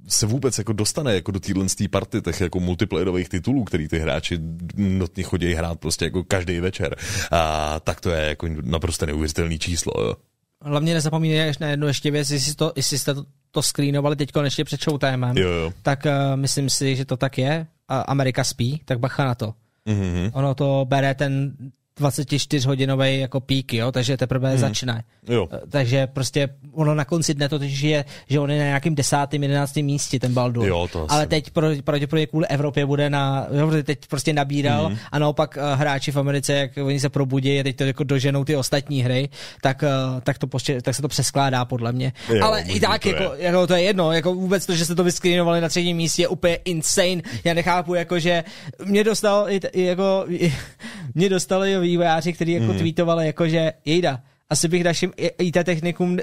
se 0.08 0.26
vůbec 0.26 0.58
jako 0.58 0.72
dostane 0.72 1.14
jako 1.14 1.30
do 1.30 1.40
téhle 1.40 1.66
party 1.90 2.22
těch 2.22 2.40
jako 2.40 2.60
multiplayerových 2.60 3.28
titulů, 3.28 3.64
který 3.64 3.88
ty 3.88 3.98
hráči 3.98 4.38
notně 4.76 5.22
chodí 5.22 5.54
hrát 5.54 5.80
prostě 5.80 6.04
jako 6.04 6.24
každý 6.24 6.60
večer, 6.60 6.96
a 7.30 7.80
tak 7.80 8.00
to 8.00 8.10
je 8.10 8.28
jako 8.28 8.48
naprosto 8.62 9.06
neuvěřitelný 9.06 9.58
číslo. 9.58 9.92
Jo. 10.02 10.31
Hlavně 10.64 10.94
nezapomeňte 10.94 11.52
na 11.60 11.68
jednu 11.68 11.86
ještě 11.86 12.10
věc, 12.10 12.30
jestli, 12.30 12.54
to, 12.54 12.72
jestli 12.76 12.98
jste 12.98 13.14
to, 13.14 13.24
to 13.50 13.62
screenovali 13.62 14.16
teď 14.16 14.30
ještě 14.44 14.64
před 14.64 14.82
showtimem, 14.82 15.36
jo, 15.36 15.48
jo. 15.48 15.72
tak 15.82 16.04
uh, 16.06 16.36
myslím 16.36 16.70
si, 16.70 16.96
že 16.96 17.04
to 17.04 17.16
tak 17.16 17.38
je. 17.38 17.66
A 17.88 18.00
Amerika 18.00 18.44
spí, 18.44 18.80
tak 18.84 18.98
bacha 18.98 19.24
na 19.24 19.34
to. 19.34 19.54
Mm-hmm. 19.86 20.30
Ono 20.34 20.54
to 20.54 20.86
bere 20.88 21.14
ten 21.14 21.56
24-hodinový 22.00 23.20
jako 23.20 23.40
pík, 23.40 23.72
jo, 23.72 23.92
takže 23.92 24.16
teprve 24.16 24.50
hmm. 24.50 24.58
začne. 24.58 25.04
Jo. 25.28 25.48
Eh, 25.52 25.60
takže 25.68 26.06
prostě 26.06 26.48
ono 26.72 26.94
na 26.94 27.04
konci 27.04 27.34
dne 27.34 27.48
to 27.48 27.58
totiž 27.58 27.80
je, 27.80 28.04
že 28.28 28.40
on 28.40 28.50
je 28.50 28.58
na 28.58 28.64
nějakým 28.64 28.94
desátým, 28.94 29.42
jedenáctým 29.42 29.86
místě, 29.86 30.20
ten 30.20 30.34
Baldur. 30.34 30.66
Jo, 30.66 30.88
to 30.92 31.06
Ale 31.08 31.26
teď 31.26 31.50
pro, 31.50 31.66
pravděpodobně 31.84 32.26
kvůli 32.26 32.46
Evropě 32.46 32.86
bude 32.86 33.10
na, 33.10 33.46
jo, 33.50 33.70
teď 33.82 33.98
prostě 34.08 34.32
nabíral 34.32 34.86
hmm. 34.86 34.98
a 35.12 35.18
naopak 35.18 35.56
uh, 35.56 35.78
hráči 35.78 36.12
v 36.12 36.16
Americe, 36.16 36.52
jak 36.52 36.76
oni 36.76 37.00
se 37.00 37.08
probudí 37.08 37.60
a 37.60 37.62
teď 37.62 37.76
to 37.76 37.84
jako 37.84 38.04
doženou 38.04 38.44
ty 38.44 38.56
ostatní 38.56 39.02
hry, 39.02 39.28
tak, 39.60 39.82
uh, 39.82 40.20
tak, 40.20 40.38
to 40.38 40.46
poště, 40.46 40.82
tak 40.82 40.94
se 40.94 41.02
to 41.02 41.08
přeskládá 41.08 41.64
podle 41.64 41.92
mě. 41.92 42.12
Jo, 42.28 42.44
Ale 42.44 42.62
i 42.62 42.80
tak, 42.80 43.02
to 43.02 43.08
jako, 43.08 43.34
je. 43.34 43.44
jako, 43.44 43.66
to 43.66 43.74
je 43.74 43.82
jedno, 43.82 44.12
jako 44.12 44.34
vůbec 44.34 44.66
to, 44.66 44.74
že 44.74 44.86
se 44.86 44.94
to 44.94 45.04
vyskrinovali 45.04 45.60
na 45.60 45.68
třetím 45.68 45.96
místě 45.96 46.22
je 46.22 46.28
úplně 46.28 46.54
insane. 46.54 47.22
Já 47.44 47.54
nechápu, 47.54 47.94
jako, 47.94 48.18
že 48.18 48.44
mě 48.84 49.04
dostal, 49.04 49.46
jako, 49.74 50.26
mě 51.14 51.28
dostali 51.28 51.81
vývojáři, 51.82 52.32
kteří 52.32 52.52
jako 52.52 52.72
mm. 52.72 52.78
tweetovali, 52.78 53.26
jako 53.26 53.48
že 53.48 53.72
jejda, 53.84 54.20
asi 54.50 54.68
bych 54.68 54.84
našim 54.84 55.12
IT 55.38 55.56
technikům 55.64 56.18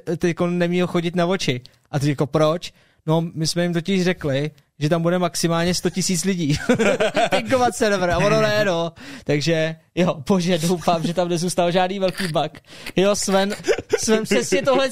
neměl 0.50 0.88
chodit 0.88 1.16
na 1.16 1.26
oči. 1.26 1.62
A 1.92 2.00
ty 2.00 2.10
jako 2.10 2.28
proč? 2.28 2.74
No, 3.06 3.22
my 3.34 3.48
jsme 3.48 3.64
jim 3.64 3.74
totiž 3.74 4.04
řekli, 4.04 4.52
že 4.80 4.90
tam 4.90 5.02
bude 5.02 5.20
maximálně 5.20 5.74
100 5.74 5.90
tisíc 5.90 6.26
lidí. 6.26 6.58
Pinkovat 7.30 7.76
server, 7.76 8.10
a 8.10 8.18
ono 8.18 8.42
ne, 8.42 8.66
no. 8.66 8.94
Takže 9.24 9.76
jo, 9.96 10.24
bože, 10.28 10.58
doufám, 10.58 11.08
že 11.08 11.14
tam 11.14 11.30
nezůstal 11.30 11.72
žádný 11.72 12.00
velký 12.00 12.28
bug. 12.28 12.52
Jo, 12.96 13.16
Sven, 13.16 13.56
Sven 13.98 14.24
přesně 14.24 14.62
tohle 14.62 14.90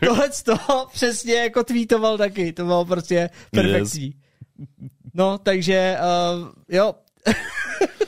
tohle 0.00 0.86
přesně 0.92 1.34
jako 1.34 1.64
tweetoval 1.64 2.18
taky, 2.18 2.52
to 2.52 2.64
bylo 2.64 2.84
prostě 2.84 3.30
perfektní. 3.50 4.04
Yes. 4.04 4.14
No, 5.14 5.38
takže 5.38 5.96
uh, 6.00 6.48
jo, 6.68 6.94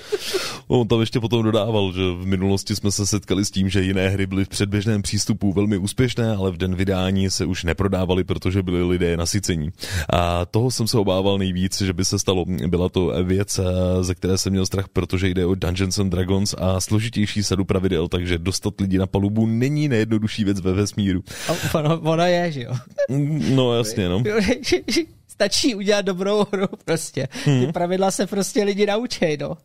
On 0.69 0.89
tam 0.89 1.01
ještě 1.01 1.21
potom 1.21 1.43
dodával, 1.43 1.93
že 1.93 2.01
v 2.01 2.27
minulosti 2.27 2.77
jsme 2.77 2.93
se 2.93 3.07
setkali 3.07 3.45
s 3.45 3.51
tím, 3.51 3.69
že 3.69 3.83
jiné 3.83 4.09
hry 4.09 4.27
byly 4.27 4.45
v 4.45 4.49
předběžném 4.49 5.03
přístupu 5.03 5.53
velmi 5.53 5.77
úspěšné, 5.77 6.37
ale 6.37 6.51
v 6.51 6.57
den 6.57 6.75
vydání 6.75 7.31
se 7.31 7.45
už 7.45 7.65
neprodávaly, 7.65 8.25
protože 8.25 8.63
byli 8.63 8.83
lidé 8.83 9.17
nasycení. 9.17 9.71
A 10.13 10.47
toho 10.47 10.71
jsem 10.71 10.89
se 10.89 10.99
obával 10.99 11.39
nejvíc, 11.39 11.81
že 11.83 11.93
by 11.93 12.05
se 12.05 12.19
stalo. 12.19 12.45
Byla 12.67 12.89
to 12.89 13.13
věc, 13.25 13.61
ze 14.01 14.15
které 14.15 14.39
jsem 14.39 14.53
měl 14.53 14.67
strach, 14.67 14.89
protože 14.89 15.29
jde 15.29 15.47
o 15.47 15.55
Dungeons 15.55 15.99
and 15.99 16.11
Dragons 16.11 16.55
a 16.59 16.81
složitější 16.81 17.43
sadu 17.43 17.65
pravidel, 17.65 18.09
takže 18.09 18.39
dostat 18.39 18.81
lidi 18.81 18.99
na 18.99 19.07
palubu 19.07 19.47
není 19.47 19.89
nejjednodušší 19.89 20.45
věc 20.45 20.61
ve 20.61 20.73
vesmíru. 20.73 21.23
A 21.49 21.79
ono, 21.79 22.01
ono 22.01 22.25
je, 22.25 22.53
že 22.53 22.63
jo? 22.63 22.75
No 23.55 23.75
jasně, 23.77 24.09
no. 24.09 24.23
Stačí 25.29 25.75
udělat 25.75 26.05
dobrou 26.05 26.47
hru 26.53 26.67
prostě. 26.85 27.29
Hmm. 27.45 27.67
Ty 27.67 27.73
pravidla 27.73 28.11
se 28.11 28.27
prostě 28.27 28.65
lidi 28.65 28.87
naučí, 28.87 29.37
no. 29.41 29.57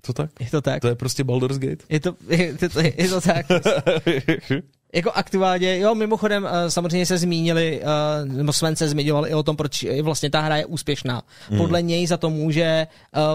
Je 0.00 0.06
to 0.06 0.12
tak? 0.12 0.30
Je 0.40 0.50
to 0.50 0.60
tak. 0.60 0.80
To 0.82 0.88
je 0.88 0.94
prostě 0.94 1.24
Baldur's 1.24 1.58
Gate? 1.58 1.84
Je 1.88 2.00
to, 2.00 2.16
je, 2.28 2.38
je 2.62 2.68
to, 2.68 2.80
je 2.80 3.08
to 3.08 3.20
tak. 3.20 3.46
jako 4.94 5.10
aktuálně, 5.10 5.78
jo, 5.78 5.94
mimochodem 5.94 6.48
eh, 6.50 6.70
samozřejmě 6.70 7.06
se 7.06 7.18
zmínili, 7.18 7.82
eh, 7.82 8.24
nebo 8.24 8.52
Sven 8.52 8.76
se 8.76 8.88
zmiňoval 8.88 9.26
i 9.26 9.34
o 9.34 9.42
tom, 9.42 9.56
proč 9.56 9.86
vlastně 10.02 10.30
ta 10.30 10.40
hra 10.40 10.56
je 10.56 10.66
úspěšná. 10.66 11.22
Hmm. 11.48 11.58
Podle 11.58 11.82
něj 11.82 12.06
za 12.06 12.16
to 12.16 12.30
může 12.30 12.86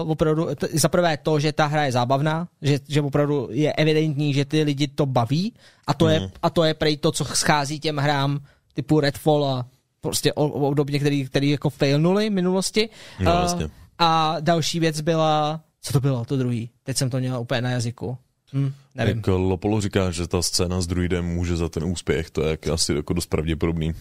uh, 0.02 0.10
opravdu, 0.10 0.48
za 0.72 0.88
prvé 0.88 1.16
to, 1.16 1.40
že 1.40 1.52
ta 1.52 1.66
hra 1.66 1.84
je 1.84 1.92
zábavná, 1.92 2.48
že, 2.62 2.78
že 2.88 3.02
opravdu 3.02 3.48
je 3.50 3.72
evidentní, 3.72 4.34
že 4.34 4.44
ty 4.44 4.62
lidi 4.62 4.88
to 4.88 5.06
baví 5.06 5.54
a 5.86 5.94
to, 5.94 6.04
hmm. 6.04 6.14
je, 6.14 6.30
a 6.42 6.50
to 6.50 6.64
je 6.64 6.74
prej 6.74 6.96
to, 6.96 7.12
co 7.12 7.24
schází 7.24 7.80
těm 7.80 7.96
hrám 7.96 8.40
typu 8.74 9.00
Redfall 9.00 9.44
a 9.44 9.66
prostě 10.00 10.32
obdobně, 10.32 10.98
který, 10.98 11.24
který 11.24 11.50
jako 11.50 11.70
failnuli 11.70 12.30
v 12.30 12.32
minulosti. 12.32 12.88
No, 13.20 13.32
vlastně. 13.32 13.68
A 13.98 14.36
další 14.40 14.80
věc 14.80 15.00
byla 15.00 15.60
co 15.86 15.92
to 15.92 16.00
bylo, 16.00 16.24
to 16.24 16.36
druhý? 16.36 16.70
Teď 16.82 16.96
jsem 16.96 17.10
to 17.10 17.18
měl 17.18 17.40
úplně 17.40 17.60
na 17.60 17.70
jazyku. 17.70 18.18
Hm, 18.52 18.72
nevím. 18.94 19.16
Jak 19.16 19.26
Lopolo 19.26 19.80
říká, 19.80 20.10
že 20.10 20.26
ta 20.26 20.42
scéna 20.42 20.80
s 20.80 20.86
druidem 20.86 21.24
může 21.24 21.56
za 21.56 21.68
ten 21.68 21.84
úspěch, 21.84 22.30
to 22.30 22.42
je 22.42 22.58
asi 22.72 22.94
jako 22.94 23.12
dost 23.12 23.26
pravděpodobný. 23.26 23.94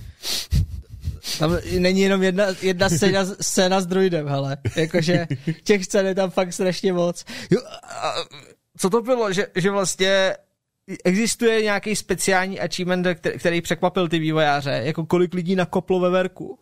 Tam 1.40 1.58
není 1.80 2.02
jenom 2.02 2.24
jedna, 2.24 2.46
jedna 2.62 2.90
scéna, 2.90 3.26
scéna 3.42 3.82
s 3.82 3.86
druidem, 3.86 4.28
hele. 4.28 4.58
Jakože 4.76 5.28
těch 5.64 5.86
scén 5.86 6.06
je 6.06 6.16
tam 6.16 6.30
fakt 6.30 6.54
strašně 6.54 6.94
moc. 6.94 7.26
Jo, 7.52 7.62
a, 7.84 8.14
co 8.78 8.90
to 8.90 9.02
bylo, 9.02 9.34
že, 9.34 9.48
že 9.56 9.72
vlastně 9.72 10.36
existuje 11.04 11.64
nějaký 11.64 11.96
speciální 11.96 12.60
achievement, 12.60 13.08
který, 13.16 13.40
který 13.40 13.62
překvapil 13.62 14.08
ty 14.08 14.20
vývojáře, 14.20 14.82
jako 14.84 15.06
kolik 15.06 15.34
lidí 15.34 15.56
nakoplo 15.56 16.00
ve 16.00 16.10
verku. 16.10 16.60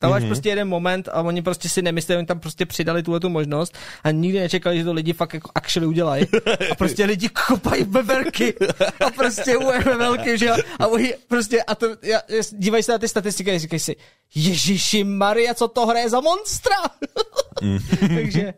Tam 0.00 0.10
máš 0.10 0.22
mm-hmm. 0.22 0.26
prostě 0.26 0.48
jeden 0.48 0.68
moment 0.68 1.08
a 1.12 1.22
oni 1.22 1.42
prostě 1.42 1.68
si 1.68 1.82
nemysleli, 1.82 2.18
oni 2.18 2.26
tam 2.26 2.40
prostě 2.40 2.66
přidali 2.66 3.02
tuhle 3.02 3.20
tu 3.20 3.28
možnost 3.28 3.78
a 4.04 4.10
nikdy 4.10 4.40
nečekali, 4.40 4.78
že 4.78 4.84
to 4.84 4.92
lidi 4.92 5.12
fakt 5.12 5.34
jako 5.34 5.50
actually 5.54 5.86
udělají. 5.86 6.26
A 6.70 6.74
prostě 6.74 7.04
lidi 7.04 7.28
kopají 7.28 7.84
beberky 7.84 8.54
a 9.06 9.10
prostě 9.10 9.56
ujeme 9.56 9.96
velký, 9.96 10.38
že 10.38 10.46
jo? 10.46 10.56
A 10.78 10.86
oni 10.86 11.14
prostě, 11.28 11.62
a 11.62 11.74
to, 11.74 11.86
já, 12.02 12.20
dívají 12.52 12.82
se 12.82 12.92
na 12.92 12.98
ty 12.98 13.08
statistiky 13.08 13.50
a 13.50 13.58
říkají 13.58 13.80
si, 13.80 13.96
Ježiši 14.34 15.04
Maria, 15.04 15.54
co 15.54 15.68
to 15.68 15.86
hraje 15.86 16.10
za 16.10 16.20
monstra? 16.20 16.76
mm. 17.62 17.78
Takže... 18.14 18.54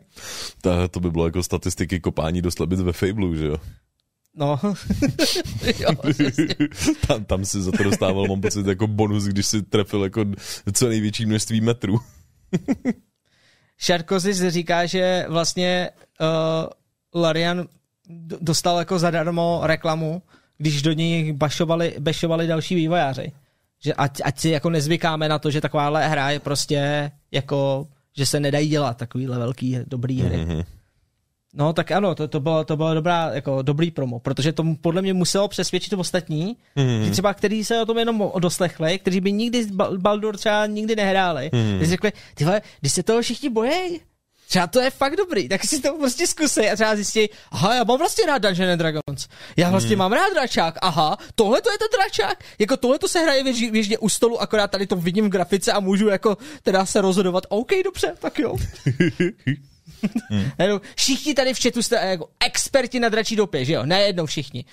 Ta, 0.61 0.87
to 0.87 0.99
by 0.99 1.11
bylo 1.11 1.25
jako 1.25 1.43
statistiky 1.43 1.99
kopání 1.99 2.41
do 2.41 2.51
slebic 2.51 2.79
ve 2.79 2.93
Fablu, 2.93 3.35
že 3.35 3.45
jo? 3.45 3.57
No. 4.35 4.59
jo, 5.79 5.89
tam, 7.07 7.25
tam 7.25 7.45
si 7.45 7.61
za 7.61 7.71
to 7.71 7.83
dostával, 7.83 8.27
mám 8.27 8.41
pocit, 8.41 8.67
jako 8.67 8.87
bonus, 8.87 9.23
když 9.23 9.45
si 9.45 9.61
trefil 9.61 10.03
jako 10.03 10.25
co 10.73 10.89
největší 10.89 11.25
množství 11.25 11.61
metrů. 11.61 11.99
Šarkozy 13.77 14.51
říká, 14.51 14.85
že 14.85 15.25
vlastně 15.29 15.89
uh, 16.21 17.21
Larian 17.21 17.67
dostal 18.41 18.79
jako 18.79 18.99
zadarmo 18.99 19.61
reklamu, 19.63 20.21
když 20.57 20.81
do 20.81 20.91
něj 20.91 21.33
bašovali, 21.33 21.95
bašovali 21.99 22.47
další 22.47 22.75
vývojáři. 22.75 23.31
Že 23.83 23.93
ať, 23.93 24.21
ať 24.23 24.39
si 24.39 24.49
jako 24.49 24.69
nezvykáme 24.69 25.29
na 25.29 25.39
to, 25.39 25.51
že 25.51 25.61
takováhle 25.61 26.07
hra 26.07 26.29
je 26.29 26.39
prostě 26.39 27.11
jako, 27.31 27.87
že 28.17 28.25
se 28.25 28.39
nedají 28.39 28.69
dělat 28.69 28.97
takovýhle 28.97 29.37
velký, 29.39 29.77
dobrý 29.87 30.21
hry. 30.21 30.37
Mm-hmm. 30.37 30.65
No 31.53 31.73
tak 31.73 31.91
ano, 31.91 32.15
to, 32.15 32.27
to 32.27 32.39
bylo, 32.39 32.63
to 32.63 32.77
bylo 32.77 32.93
dobrá, 32.93 33.29
jako 33.33 33.61
dobrý 33.61 33.91
promo, 33.91 34.19
protože 34.19 34.53
to 34.53 34.63
podle 34.81 35.01
mě 35.01 35.13
muselo 35.13 35.47
přesvědčit 35.47 35.93
ostatní, 35.93 36.57
mm. 36.75 37.05
že 37.05 37.11
třeba 37.11 37.33
kteří 37.33 37.63
se 37.63 37.81
o 37.81 37.85
tom 37.85 37.97
jenom 37.97 38.31
doslechli, 38.39 38.99
kteří 38.99 39.21
by 39.21 39.31
nikdy 39.31 39.65
Baldur 39.97 40.37
třeba 40.37 40.65
nikdy 40.65 40.95
nehráli, 40.95 41.49
mm. 41.53 41.79
si 41.79 41.85
řekli, 41.85 42.11
ty 42.35 42.45
vole, 42.45 42.61
když 42.79 42.93
se 42.93 43.03
toho 43.03 43.21
všichni 43.21 43.49
bojí, 43.49 43.99
třeba 44.47 44.67
to 44.67 44.81
je 44.81 44.89
fakt 44.89 45.15
dobrý, 45.15 45.49
tak 45.49 45.63
si 45.63 45.81
to 45.81 45.97
prostě 45.97 46.27
zkusej 46.27 46.71
a 46.71 46.75
třeba 46.75 46.95
zjistí, 46.95 47.29
aha, 47.51 47.75
já 47.75 47.83
mám 47.83 47.97
vlastně 47.97 48.25
rád 48.25 48.37
Dungeons 48.37 48.71
and 48.71 48.77
Dragons, 48.77 49.27
já 49.57 49.69
vlastně 49.69 49.89
hmm. 49.89 49.97
mám 49.97 50.11
rád 50.11 50.33
dračák, 50.33 50.77
aha, 50.81 51.17
tohle 51.35 51.61
to 51.61 51.71
je 51.71 51.77
ten 51.77 51.87
dračák, 51.93 52.43
jako 52.59 52.77
tohle 52.77 52.99
to 52.99 53.07
se 53.07 53.19
hraje 53.19 53.43
běžně 53.71 53.97
u 53.97 54.09
stolu, 54.09 54.41
akorát 54.41 54.71
tady 54.71 54.87
to 54.87 54.95
vidím 54.95 55.25
v 55.25 55.29
grafice 55.29 55.71
a 55.71 55.79
můžu 55.79 56.07
jako 56.07 56.37
teda 56.63 56.85
se 56.85 57.01
rozhodovat, 57.01 57.43
OK, 57.49 57.69
dobře, 57.83 58.15
tak 58.19 58.39
jo. 58.39 58.55
Hmm. 60.29 60.51
všichni 60.95 61.33
tady 61.33 61.53
v 61.53 61.61
chatu 61.61 61.83
jste 61.83 61.95
jako 61.95 62.29
experti 62.45 62.99
na 62.99 63.09
dračí 63.09 63.35
dopě, 63.35 63.65
že 63.65 63.73
jo? 63.73 63.85
Nejednou 63.85 64.25
všichni. 64.25 64.65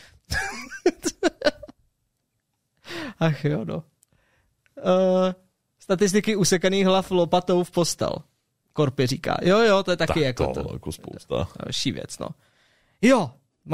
Ach 3.21 3.45
jo, 3.45 3.65
no. 3.65 3.77
Uh, 3.77 3.83
statistiky 5.79 6.37
usekaných 6.37 6.87
hlav 6.87 7.11
lopatou 7.11 7.65
v 7.65 7.71
postel. 7.71 8.13
Korpy 8.73 9.07
říká. 9.07 9.37
Jo, 9.43 9.59
jo, 9.59 9.83
to 9.83 9.91
je 9.91 9.97
taky 9.97 10.13
tak 10.13 10.23
jako 10.23 10.47
to. 10.47 10.63
to 10.65 10.73
jako 10.73 10.93
spousta. 10.93 11.49
Další 11.65 11.93
věc, 11.93 12.19
no. 12.19 12.29
Jo, 13.03 13.31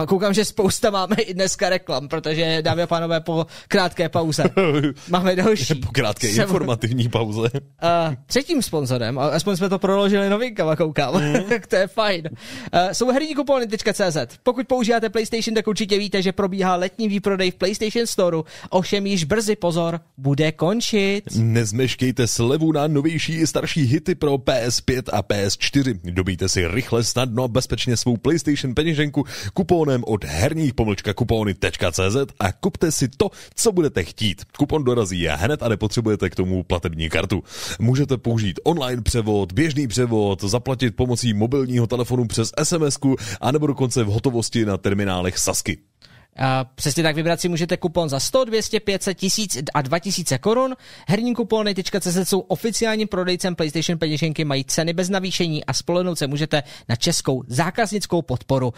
Koukám, 0.06 0.34
že 0.34 0.44
spousta 0.44 0.90
máme 0.90 1.16
i 1.16 1.34
dneska 1.34 1.68
reklam, 1.68 2.08
protože 2.08 2.62
dámy 2.62 2.82
a 2.82 2.86
pánové 2.86 3.20
po 3.20 3.46
krátké 3.68 4.08
pauze 4.08 4.44
máme 5.10 5.36
další. 5.36 5.74
po 5.74 5.88
krátké 5.92 6.28
Jsem... 6.28 6.42
informativní 6.42 7.08
pauze. 7.08 7.40
Uh, 7.40 8.14
třetím 8.26 8.62
sponzorem, 8.62 9.18
aspoň 9.18 9.56
jsme 9.56 9.68
to 9.68 9.78
proložili 9.78 10.30
novinkama, 10.30 10.76
koukám, 10.76 11.14
mm. 11.14 11.42
to 11.68 11.76
je 11.76 11.86
fajn. 11.86 12.28
Uh, 12.28 12.90
jsou 12.92 13.10
herní 13.10 13.34
kupony.cz. 13.34 14.16
Pokud 14.42 14.66
používáte 14.66 15.08
PlayStation, 15.08 15.54
tak 15.54 15.66
určitě 15.66 15.98
víte, 15.98 16.22
že 16.22 16.32
probíhá 16.32 16.76
letní 16.76 17.08
výprodej 17.08 17.50
v 17.50 17.54
PlayStation 17.54 18.06
Store, 18.06 18.36
ovšem 18.70 19.06
již 19.06 19.24
brzy 19.24 19.56
pozor, 19.56 20.00
bude 20.18 20.52
končit. 20.52 21.22
Nezmeškejte 21.36 22.26
slevu 22.26 22.72
na 22.72 22.86
novější 22.86 23.34
i 23.34 23.46
starší 23.46 23.82
hity 23.82 24.14
pro 24.14 24.34
PS5 24.34 25.02
a 25.12 25.22
PS4. 25.22 25.98
Dobíte 26.04 26.48
si 26.48 26.68
rychle, 26.68 27.04
snadno 27.04 27.42
a 27.44 27.48
bezpečně 27.48 27.96
svou 27.96 28.16
PlayStation 28.16 28.74
peněženku 28.74 29.24
kupon 29.54 29.75
kuponem 29.76 30.04
od 30.06 30.24
herních 30.24 30.74
pomlčka 30.74 31.14
kupony.cz 31.14 32.16
a 32.40 32.52
kupte 32.52 32.92
si 32.92 33.08
to, 33.08 33.30
co 33.54 33.72
budete 33.72 34.04
chtít. 34.04 34.44
Kupon 34.58 34.84
dorazí 34.84 35.26
hned 35.26 35.62
a 35.62 35.68
nepotřebujete 35.68 36.30
k 36.30 36.34
tomu 36.34 36.62
platební 36.62 37.08
kartu. 37.08 37.42
Můžete 37.78 38.16
použít 38.16 38.60
online 38.64 39.02
převod, 39.02 39.52
běžný 39.52 39.88
převod, 39.88 40.42
zaplatit 40.44 40.96
pomocí 40.96 41.34
mobilního 41.34 41.86
telefonu 41.86 42.26
přes 42.26 42.52
SMS 42.62 42.98
a 43.40 43.52
nebo 43.52 43.66
dokonce 43.66 44.04
v 44.04 44.06
hotovosti 44.06 44.64
na 44.64 44.76
terminálech 44.76 45.38
Sasky. 45.38 45.78
A 46.38 46.64
přesně 46.64 47.02
tak 47.02 47.16
vybrat 47.16 47.40
si 47.40 47.48
můžete 47.48 47.76
kupon 47.76 48.08
za 48.08 48.20
100, 48.20 48.44
200, 48.44 48.80
500, 48.80 49.18
1000 49.18 49.58
a 49.74 49.82
2000 49.82 50.38
korun. 50.38 50.76
Herní 51.08 51.34
kupony.cz 51.34 52.16
jsou 52.24 52.40
oficiálním 52.40 53.08
prodejcem 53.08 53.54
PlayStation 53.54 53.98
peněženky, 53.98 54.44
mají 54.44 54.64
ceny 54.64 54.92
bez 54.92 55.08
navýšení 55.08 55.64
a 55.64 55.72
spolehnout 55.72 56.18
se 56.18 56.26
můžete 56.26 56.62
na 56.88 56.96
českou 56.96 57.42
zákaznickou 57.46 58.22
podporu. 58.22 58.72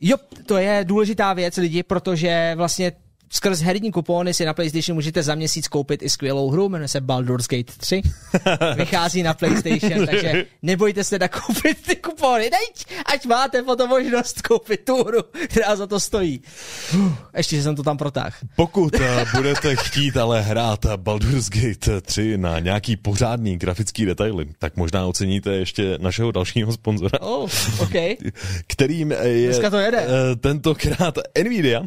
Jo, 0.00 0.16
to 0.46 0.56
je 0.56 0.84
důležitá 0.84 1.32
věc 1.32 1.56
lidi, 1.56 1.82
protože 1.82 2.52
vlastně 2.56 2.92
skrz 3.32 3.60
herní 3.60 3.92
kupóny 3.92 4.34
si 4.34 4.44
na 4.44 4.54
PlayStation 4.54 4.94
můžete 4.94 5.22
za 5.22 5.34
měsíc 5.34 5.68
koupit 5.68 6.02
i 6.02 6.10
skvělou 6.10 6.50
hru, 6.50 6.68
jmenuje 6.68 6.88
se 6.88 7.00
Baldur's 7.00 7.48
Gate 7.48 7.72
3. 7.76 8.02
Vychází 8.76 9.22
na 9.22 9.34
PlayStation, 9.34 10.06
takže 10.06 10.46
nebojte 10.62 11.04
se 11.04 11.18
nakoupit 11.18 11.82
ty 11.86 11.96
kupóny. 11.96 12.50
Dejť, 12.50 12.86
ať 13.06 13.26
máte 13.26 13.62
potom 13.62 13.88
možnost 13.88 14.42
koupit 14.42 14.84
tu 14.84 15.04
hru, 15.04 15.22
která 15.48 15.76
za 15.76 15.86
to 15.86 16.00
stojí. 16.00 16.40
Ještě, 17.36 17.56
že 17.56 17.62
jsem 17.62 17.76
to 17.76 17.82
tam 17.82 17.98
protáhl. 17.98 18.36
Pokud 18.56 18.94
eh, 18.94 19.24
budete 19.36 19.76
chtít 19.76 20.16
ale 20.16 20.42
hrát 20.42 20.86
Baldur's 20.96 21.48
Gate 21.48 22.00
3 22.00 22.38
na 22.38 22.58
nějaký 22.58 22.96
pořádný 22.96 23.58
grafický 23.58 24.06
detaily, 24.06 24.46
tak 24.58 24.76
možná 24.76 25.06
oceníte 25.06 25.52
ještě 25.52 25.98
našeho 26.00 26.32
dalšího 26.32 26.72
sponzora. 26.72 27.20
Oh, 27.20 27.50
okay. 27.78 28.16
Kterým 28.66 29.10
je 29.10 29.70
to 29.70 29.78
jede. 29.78 29.98
Eh, 29.98 30.36
tentokrát 30.36 31.18
Nvidia, 31.44 31.82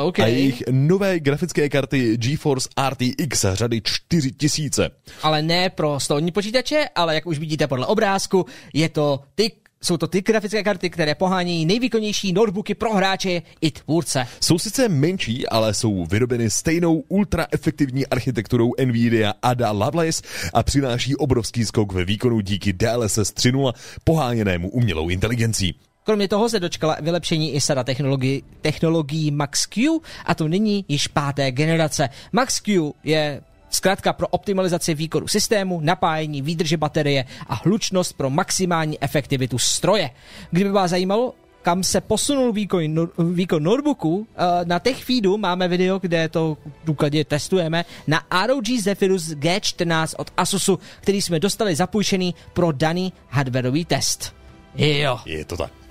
Okay. 0.00 0.24
A 0.24 0.28
jejich 0.28 0.62
nové 0.70 1.20
grafické 1.20 1.68
karty 1.68 2.16
GeForce 2.16 2.68
RTX 2.88 3.44
řady 3.52 3.80
4000. 3.84 4.90
Ale 5.22 5.42
ne 5.42 5.70
pro 5.70 6.00
stolní 6.00 6.32
počítače, 6.32 6.88
ale 6.94 7.14
jak 7.14 7.26
už 7.26 7.38
vidíte 7.38 7.66
podle 7.66 7.86
obrázku, 7.86 8.46
je 8.74 8.88
to 8.88 9.20
ty 9.34 9.52
jsou 9.82 9.96
to 9.96 10.06
ty 10.06 10.22
grafické 10.22 10.62
karty, 10.62 10.90
které 10.90 11.14
pohánějí 11.14 11.66
nejvýkonnější 11.66 12.32
notebooky 12.32 12.74
pro 12.74 12.94
hráče 12.94 13.42
i 13.60 13.70
tvůrce. 13.70 14.26
Jsou 14.40 14.58
sice 14.58 14.88
menší, 14.88 15.48
ale 15.48 15.74
jsou 15.74 16.06
vyrobeny 16.06 16.50
stejnou 16.50 17.04
ultraefektivní 17.08 18.06
architekturou 18.06 18.72
NVIDIA 18.84 19.34
Ada 19.42 19.70
Lovelace 19.70 20.22
a 20.54 20.62
přináší 20.62 21.16
obrovský 21.16 21.64
skok 21.64 21.92
ve 21.92 22.04
výkonu 22.04 22.40
díky 22.40 22.72
DLSS 22.72 23.18
3.0 23.18 23.72
poháněnému 24.04 24.70
umělou 24.70 25.08
inteligencí. 25.08 25.74
Kromě 26.06 26.28
toho 26.28 26.48
se 26.48 26.60
dočkala 26.60 26.96
vylepšení 27.00 27.54
i 27.54 27.60
sada 27.60 27.84
technologií, 27.84 28.42
technologií 28.60 29.32
Max-Q 29.32 30.00
a 30.24 30.34
to 30.34 30.48
nyní 30.48 30.84
již 30.88 31.08
páté 31.08 31.50
generace. 31.50 32.08
Max-Q 32.32 32.92
je 33.04 33.42
zkrátka 33.70 34.12
pro 34.12 34.28
optimalizaci 34.28 34.94
výkonu 34.94 35.28
systému, 35.28 35.80
napájení 35.80 36.42
výdrže 36.42 36.76
baterie 36.76 37.24
a 37.46 37.54
hlučnost 37.54 38.12
pro 38.16 38.30
maximální 38.30 39.02
efektivitu 39.02 39.58
stroje. 39.58 40.10
Kdyby 40.50 40.70
vás 40.70 40.90
zajímalo, 40.90 41.34
kam 41.62 41.82
se 41.82 42.00
posunul 42.00 42.52
výkon, 42.52 43.08
výkon 43.18 43.62
notebooku. 43.62 44.26
Eh, 44.36 44.64
na 44.64 44.78
TechFeedu 44.78 45.38
máme 45.38 45.68
video, 45.68 45.98
kde 45.98 46.28
to 46.28 46.56
důkladně 46.84 47.24
testujeme 47.24 47.84
na 48.06 48.22
ROG 48.46 48.66
Zephyrus 48.80 49.28
G14 49.30 50.14
od 50.18 50.30
Asusu, 50.36 50.78
který 51.00 51.22
jsme 51.22 51.40
dostali 51.40 51.74
zapůjčený 51.74 52.34
pro 52.52 52.72
daný 52.72 53.12
hardwareový 53.28 53.84
test. 53.84 54.34
Jo. 54.76 55.18
Je 55.26 55.44
to 55.44 55.56
tak. 55.56 55.85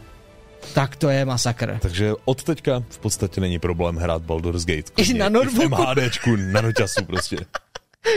Tak 0.73 0.95
to 0.95 1.09
je 1.09 1.25
masakr. 1.25 1.77
Takže 1.81 2.13
od 2.25 2.43
teďka 2.43 2.83
v 2.89 2.97
podstatě 2.97 3.41
není 3.41 3.59
problém 3.59 3.95
hrát 3.95 4.21
Baldur's 4.21 4.65
Gate. 4.65 4.91
I 4.97 5.13
na 5.13 5.29
notebooku. 5.29 5.81
I 5.81 5.85
v 5.85 5.97
MHDčku, 5.97 6.35
na 6.35 6.61
noťasu 6.61 7.05
prostě. 7.05 7.37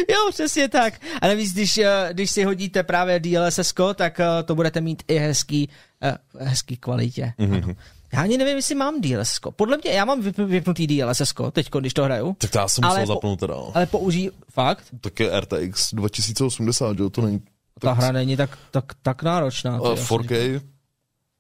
Jo, 0.09 0.31
přesně 0.31 0.69
tak. 0.69 0.95
A 1.23 1.27
navíc, 1.27 1.53
když, 1.53 1.79
eh, 1.79 2.09
když 2.13 2.31
si 2.31 2.45
hodíte 2.45 2.83
právě 2.83 3.21
DLSS, 3.21 3.75
tak 3.95 4.21
eh, 4.21 4.43
to 4.45 4.55
budete 4.55 4.81
mít 4.81 5.03
i 5.09 5.19
hezký, 5.19 5.69
uh, 6.03 6.49
hezký 6.49 6.77
kvalitě. 6.77 7.33
Mm-hmm. 7.39 7.65
Ano. 7.65 7.75
Já 8.13 8.23
ani 8.23 8.39
nevím, 8.39 8.57
jestli 8.57 8.75
mám 8.75 9.01
DLSS. 9.01 9.41
Podle 9.57 9.77
mě, 9.77 9.91
já 9.91 10.05
mám 10.05 10.21
vypnutý 10.47 10.87
DLSS 10.87 11.35
teď, 11.53 11.71
když 11.81 11.95
to 11.95 12.05
hraju. 12.05 12.37
Tak 12.39 12.51
to 12.51 12.59
já 12.59 12.69
jsem 12.69 12.85
musel 12.89 13.07
zapnout 13.07 13.41
teda. 13.41 13.55
Ale 13.75 13.87
použij, 13.87 14.31
fakt? 14.53 14.85
Tak 15.01 15.21
je 15.21 15.41
RTX 15.41 15.95
2080, 15.95 16.99
jo, 16.99 17.11
to 17.11 17.23
není... 17.23 17.41
Ta 17.81 17.93
hra 17.93 18.13
není 18.13 18.37
tak, 18.37 18.59
tak, 18.71 18.85
tak 19.03 19.23
náročná. 19.23 19.81
Uh, 19.81 19.89
4K, 19.89 20.61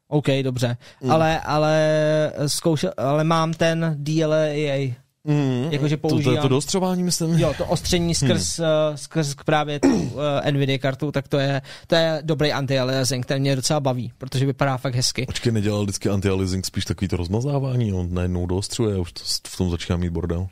OK, 0.09 0.27
dobře. 0.43 0.77
Mm. 1.01 1.11
Ale, 1.11 1.41
ale, 1.41 2.33
zkoušel, 2.47 2.93
ale 2.97 3.25
mám 3.25 3.53
ten 3.53 3.97
DLA, 3.99 4.95
Mm, 5.29 5.69
Jakože 5.71 5.97
používám... 5.97 6.35
To, 6.35 6.43
to, 6.43 6.49
to 6.49 6.55
dostřování, 6.55 7.03
myslím. 7.03 7.39
Jo, 7.39 7.55
to 7.59 7.67
ostření 7.67 8.15
skrz, 8.15 8.59
hmm. 8.59 8.67
uh, 8.67 8.97
skrz 8.97 9.35
právě 9.45 9.81
tu 9.81 9.89
uh, 9.89 10.21
NVIDIA 10.51 10.79
kartu, 10.79 11.13
tak 11.13 11.29
to 11.29 11.39
je, 11.39 11.63
to 11.87 11.95
je 11.95 12.19
dobrý 12.25 12.53
anti-aliasing, 12.53 13.27
ten 13.27 13.41
mě 13.41 13.57
docela 13.57 13.81
baví, 13.81 14.13
protože 14.19 14.47
vypadá 14.47 14.77
fakt 14.77 14.95
hezky. 14.95 15.27
Počkej, 15.27 15.53
nedělal 15.53 15.83
vždycky 15.83 16.09
anti-aliasing 16.09 16.67
spíš 16.67 16.85
takový 16.85 17.09
to 17.09 17.17
rozmazávání, 17.17 17.93
on 17.93 18.15
najednou 18.15 18.47
dostřuje 18.47 18.95
a 18.97 18.99
už 18.99 19.13
to, 19.13 19.23
v 19.49 19.57
tom 19.57 19.71
začíná 19.71 19.97
mít 19.97 20.11
bordel. 20.11 20.49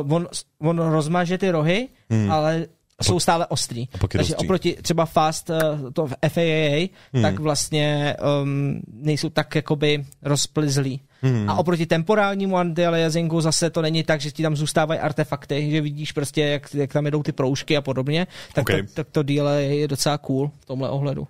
Uh, 0.00 0.12
on, 0.14 0.28
on 0.58 0.78
rozmaže 0.78 1.38
ty 1.38 1.50
rohy, 1.50 1.88
hmm. 2.10 2.30
ale 2.30 2.66
jsou 3.02 3.20
stále 3.20 3.46
ostrý. 3.46 3.88
A 3.94 3.98
pak 3.98 4.10
Takže 4.10 4.34
ostrý. 4.34 4.46
oproti 4.46 4.76
třeba 4.82 5.06
Fast, 5.06 5.50
eh, 5.50 5.60
to 5.92 6.06
v 6.06 6.14
FAA, 6.28 6.88
hmm. 7.12 7.22
tak 7.22 7.38
vlastně 7.38 8.16
um, 8.42 8.80
nejsou 8.92 9.28
tak 9.28 9.54
jakoby 9.54 10.04
rozplizlí. 10.22 11.00
Hmm. 11.22 11.50
A 11.50 11.54
oproti 11.54 11.86
temporálnímu 11.86 12.56
anti-aliasingu 12.56 13.40
zase 13.40 13.70
to 13.70 13.82
není 13.82 14.02
tak, 14.02 14.20
že 14.20 14.30
ti 14.30 14.42
tam 14.42 14.56
zůstávají 14.56 15.00
artefakty, 15.00 15.70
že 15.70 15.80
vidíš 15.80 16.12
prostě, 16.12 16.42
jak, 16.42 16.74
jak 16.74 16.92
tam 16.92 17.04
jedou 17.04 17.22
ty 17.22 17.32
proužky 17.32 17.76
a 17.76 17.80
podobně, 17.80 18.26
tak, 18.54 18.62
Okay. 18.62 18.82
to, 18.82 18.88
tak 18.94 19.06
to 19.10 19.22
díle 19.22 19.62
je 19.62 19.88
docela 19.88 20.18
cool 20.18 20.50
v 20.60 20.64
tomhle 20.66 20.90
ohledu. 20.90 21.26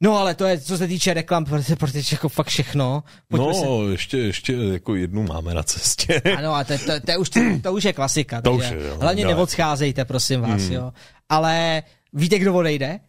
No 0.00 0.16
ale 0.18 0.34
to 0.34 0.44
je, 0.44 0.60
co 0.60 0.78
se 0.78 0.88
týče 0.88 1.14
reklam, 1.14 1.44
protože, 1.44 1.76
protože 1.76 2.02
jako 2.12 2.28
fakt 2.28 2.46
všechno. 2.48 3.04
Pojďme 3.28 3.54
se- 3.54 3.64
No, 3.64 3.88
ještě, 3.88 4.18
ještě 4.18 4.52
jako 4.52 4.94
jednu 4.94 5.22
máme 5.22 5.54
na 5.54 5.62
cestě. 5.62 6.20
ano, 6.38 6.54
a 6.54 6.64
to, 6.64 6.78
to, 6.78 6.92
to, 7.12 7.20
už, 7.20 7.30
to 7.62 7.72
už 7.72 7.84
je 7.84 7.92
klasika. 7.92 8.42
To 8.42 8.52
už 8.52 8.64
je, 8.70 8.82
jo. 8.88 8.96
Hlavně 9.00 9.22
Jo. 9.22 9.28
neodcházejte, 9.28 10.04
prosím 10.04 10.40
vás, 10.40 10.62
hmm. 10.62 10.72
jo. 10.72 10.92
Ale 11.28 11.82
víte, 12.12 12.38
kdo 12.38 12.54
odejde? 12.54 13.00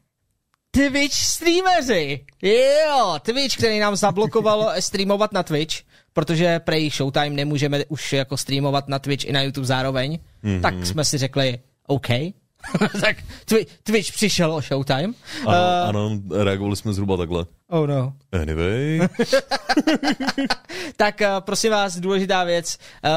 Twitch 0.71 1.15
streameři. 1.15 2.25
Jo, 2.41 3.15
Twitch, 3.21 3.57
který 3.57 3.79
nám 3.79 3.95
zablokovalo 3.95 4.71
streamovat 4.79 5.33
na 5.33 5.43
Twitch, 5.43 5.75
protože 6.13 6.59
prej 6.59 6.89
Showtime 6.89 7.29
nemůžeme 7.29 7.85
už 7.85 8.13
jako 8.13 8.37
streamovat 8.37 8.87
na 8.87 8.99
Twitch 8.99 9.25
i 9.25 9.31
na 9.31 9.41
YouTube 9.41 9.67
zároveň, 9.67 10.19
mm-hmm. 10.43 10.61
tak 10.61 10.85
jsme 10.85 11.05
si 11.05 11.17
řekli, 11.17 11.59
OK. 11.87 12.07
tak 13.01 13.17
Twi- 13.45 13.65
Twitch 13.83 14.11
přišel 14.11 14.53
o 14.53 14.61
Showtime. 14.61 15.13
Ano, 15.47 15.57
Eh, 15.57 15.87
ano, 15.87 16.11
reagovali 16.43 16.75
jsme 16.75 16.93
zhruba 16.93 17.17
takhle. 17.17 17.45
oh 17.69 17.87
no. 17.87 18.13
Anyway, 18.41 18.99
Tak 20.97 21.21
uh, 21.21 21.27
prosím 21.39 21.71
vás, 21.71 21.95
důležitá 21.99 22.43
věc. 22.43 22.77
Uh, 23.05 23.11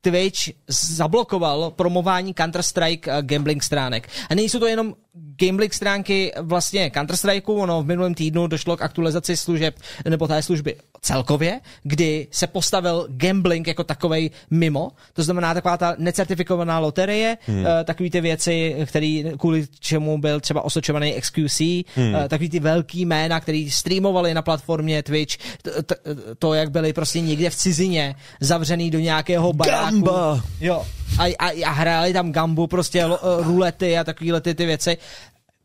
Twitch 0.00 0.38
zablokoval 0.68 1.70
promování 1.70 2.34
Counter-Strike 2.34 3.18
uh, 3.18 3.22
gambling 3.22 3.62
stránek. 3.62 4.08
A 4.30 4.34
nejsou 4.34 4.58
to 4.58 4.66
jenom 4.66 4.94
gambling 5.14 5.74
stránky 5.74 6.32
vlastně 6.40 6.90
Counter-Strikeu, 6.94 7.60
ono 7.60 7.82
v 7.82 7.86
minulém 7.86 8.14
týdnu 8.14 8.46
došlo 8.46 8.76
k 8.76 8.82
aktualizaci 8.82 9.36
služeb, 9.36 9.74
nebo 10.08 10.28
té 10.28 10.42
služby 10.42 10.76
celkově, 11.02 11.60
kdy 11.82 12.26
se 12.30 12.46
postavil 12.46 13.06
gambling 13.08 13.66
jako 13.66 13.84
takovej 13.84 14.30
mimo, 14.50 14.92
to 15.12 15.22
znamená 15.22 15.54
taková 15.54 15.76
ta 15.76 15.94
necertifikovaná 15.98 16.78
loterie, 16.78 17.36
hmm. 17.46 17.60
uh, 17.60 17.66
takový 17.84 18.10
ty 18.10 18.20
věci, 18.20 18.76
který 18.86 19.24
kvůli 19.38 19.66
čemu 19.80 20.18
byl 20.18 20.40
třeba 20.40 20.62
osočovaný 20.62 21.12
XQC, 21.20 21.60
hmm. 21.94 22.14
uh, 22.14 22.28
takový 22.28 22.50
ty 22.50 22.60
velký 22.60 23.06
jména, 23.06 23.40
který 23.40 23.70
streamovali 23.70 24.34
na 24.34 24.42
platformě 24.42 25.02
Twitch, 25.02 25.36
t- 25.62 25.82
t- 25.82 25.96
to, 26.38 26.54
jak 26.54 26.70
byli 26.70 26.92
prostě 26.92 27.20
někde 27.20 27.50
v 27.50 27.54
cizině 27.54 28.14
zavřený 28.40 28.90
do 28.90 28.98
nějakého 28.98 29.52
baráku. 29.52 29.89
Gamba. 29.90 30.42
Jo. 30.60 30.86
A, 31.18 31.24
a, 31.38 31.64
a 31.66 31.70
hráli 31.70 32.12
tam 32.12 32.32
gambu, 32.32 32.66
prostě 32.66 33.04
lo, 33.04 33.18
uh, 33.18 33.46
rulety 33.46 33.98
a 33.98 34.04
takovýhle 34.04 34.40
ty, 34.40 34.54
ty 34.54 34.66
věci. 34.66 34.98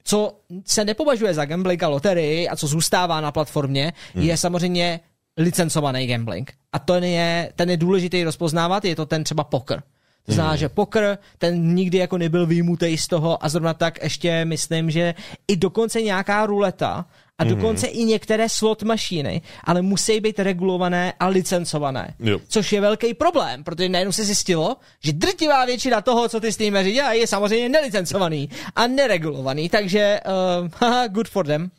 Co 0.03 0.37
se 0.65 0.85
nepovažuje 0.85 1.33
za 1.33 1.45
gambling 1.45 1.83
a 1.83 1.87
loterii 1.87 2.49
a 2.49 2.55
co 2.55 2.67
zůstává 2.67 3.21
na 3.21 3.31
platformě, 3.31 3.93
hmm. 4.15 4.23
je 4.23 4.37
samozřejmě 4.37 4.99
licencovaný 5.37 6.07
gambling. 6.07 6.53
A 6.73 6.79
to 6.79 6.95
je, 6.95 7.51
ten 7.55 7.69
je 7.69 7.77
důležitý 7.77 8.23
rozpoznávat, 8.23 8.85
je 8.85 8.95
to 8.95 9.05
ten 9.05 9.23
třeba 9.23 9.43
poker. 9.43 9.83
To 10.25 10.31
znamená, 10.31 10.51
hmm. 10.51 10.59
že 10.59 10.69
poker, 10.69 11.17
ten 11.37 11.75
nikdy 11.75 11.97
jako 11.97 12.17
nebyl 12.17 12.45
výjimutý 12.45 12.97
z 12.97 13.07
toho 13.07 13.45
a 13.45 13.49
zrovna 13.49 13.73
tak 13.73 14.03
ještě 14.03 14.45
myslím, 14.45 14.91
že 14.91 15.15
i 15.47 15.55
dokonce 15.55 16.01
nějaká 16.01 16.45
ruleta 16.45 17.05
a 17.37 17.43
dokonce 17.43 17.87
i 17.87 18.03
některé 18.03 18.49
slot 18.49 18.83
mašíny, 18.83 19.41
ale 19.63 19.81
musí 19.81 20.19
být 20.19 20.39
regulované 20.39 21.13
a 21.19 21.27
licencované. 21.27 22.13
Jo. 22.19 22.39
Což 22.47 22.71
je 22.73 22.81
velký 22.81 23.13
problém, 23.13 23.63
protože 23.63 23.89
najednou 23.89 24.11
se 24.11 24.23
zjistilo, 24.23 24.77
že 25.03 25.13
drtivá 25.13 25.65
většina 25.65 26.01
toho, 26.01 26.29
co 26.29 26.39
ty 26.39 26.51
streameři 26.51 26.91
dělají, 26.91 27.19
je 27.21 27.27
samozřejmě 27.27 27.69
nelicencovaný 27.69 28.49
a 28.75 28.87
neregulovaný, 28.87 29.69
takže 29.69 30.19
uh, 30.63 30.69
haha, 30.75 31.07
good 31.07 31.29
for 31.29 31.45
them. 31.45 31.71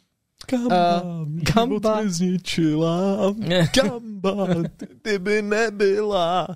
Gamba, 0.50 1.02
Uh, 1.02 1.28
mě 1.28 1.42
Gamba. 1.54 1.90
moc 1.94 2.04
nezničila. 2.04 3.16
Gamba, 3.74 4.46
ty, 4.76 4.86
ty 5.02 5.18
by 5.18 5.42
nebyla. 5.42 6.46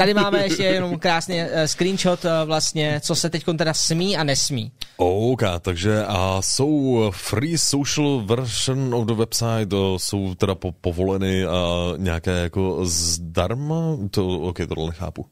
Tady 0.00 0.14
máme 0.14 0.42
ještě 0.42 0.64
jenom 0.64 0.98
krásný 0.98 1.42
uh, 1.42 1.48
screenshot 1.66 2.24
uh, 2.24 2.30
vlastně, 2.44 3.00
co 3.00 3.14
se 3.14 3.30
teď 3.30 3.44
teda 3.58 3.74
smí 3.74 4.16
a 4.16 4.24
nesmí. 4.24 4.72
OK, 4.96 5.42
takže 5.60 6.04
a 6.06 6.42
jsou 6.42 7.10
free 7.14 7.58
social 7.58 8.20
version 8.24 8.94
of 8.94 9.06
the 9.06 9.12
website, 9.12 9.72
o, 9.72 9.98
jsou 9.98 10.34
teda 10.34 10.54
po, 10.54 10.72
povoleny 10.72 11.44
a 11.44 11.92
nějaké 11.96 12.30
jako 12.30 12.86
zdarma? 12.86 13.96
To, 14.10 14.28
OK, 14.28 14.58
tohle 14.68 14.86
nechápu. 14.86 15.26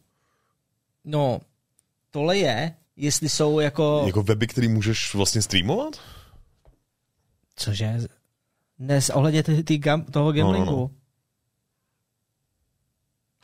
No, 1.04 1.40
tohle 2.10 2.38
je, 2.38 2.74
jestli 2.96 3.28
jsou 3.28 3.60
jako... 3.60 4.02
Jako 4.06 4.22
weby, 4.22 4.46
který 4.46 4.68
můžeš 4.68 5.14
vlastně 5.14 5.42
streamovat? 5.42 5.96
Cože? 7.56 7.98
Dnes 8.78 9.10
ohledně 9.10 9.42
ty, 9.42 9.64
ty 9.64 9.78
gam, 9.78 10.02
toho 10.02 10.32
gamblingu. 10.32 10.70
no, 10.70 10.76
no. 10.76 10.90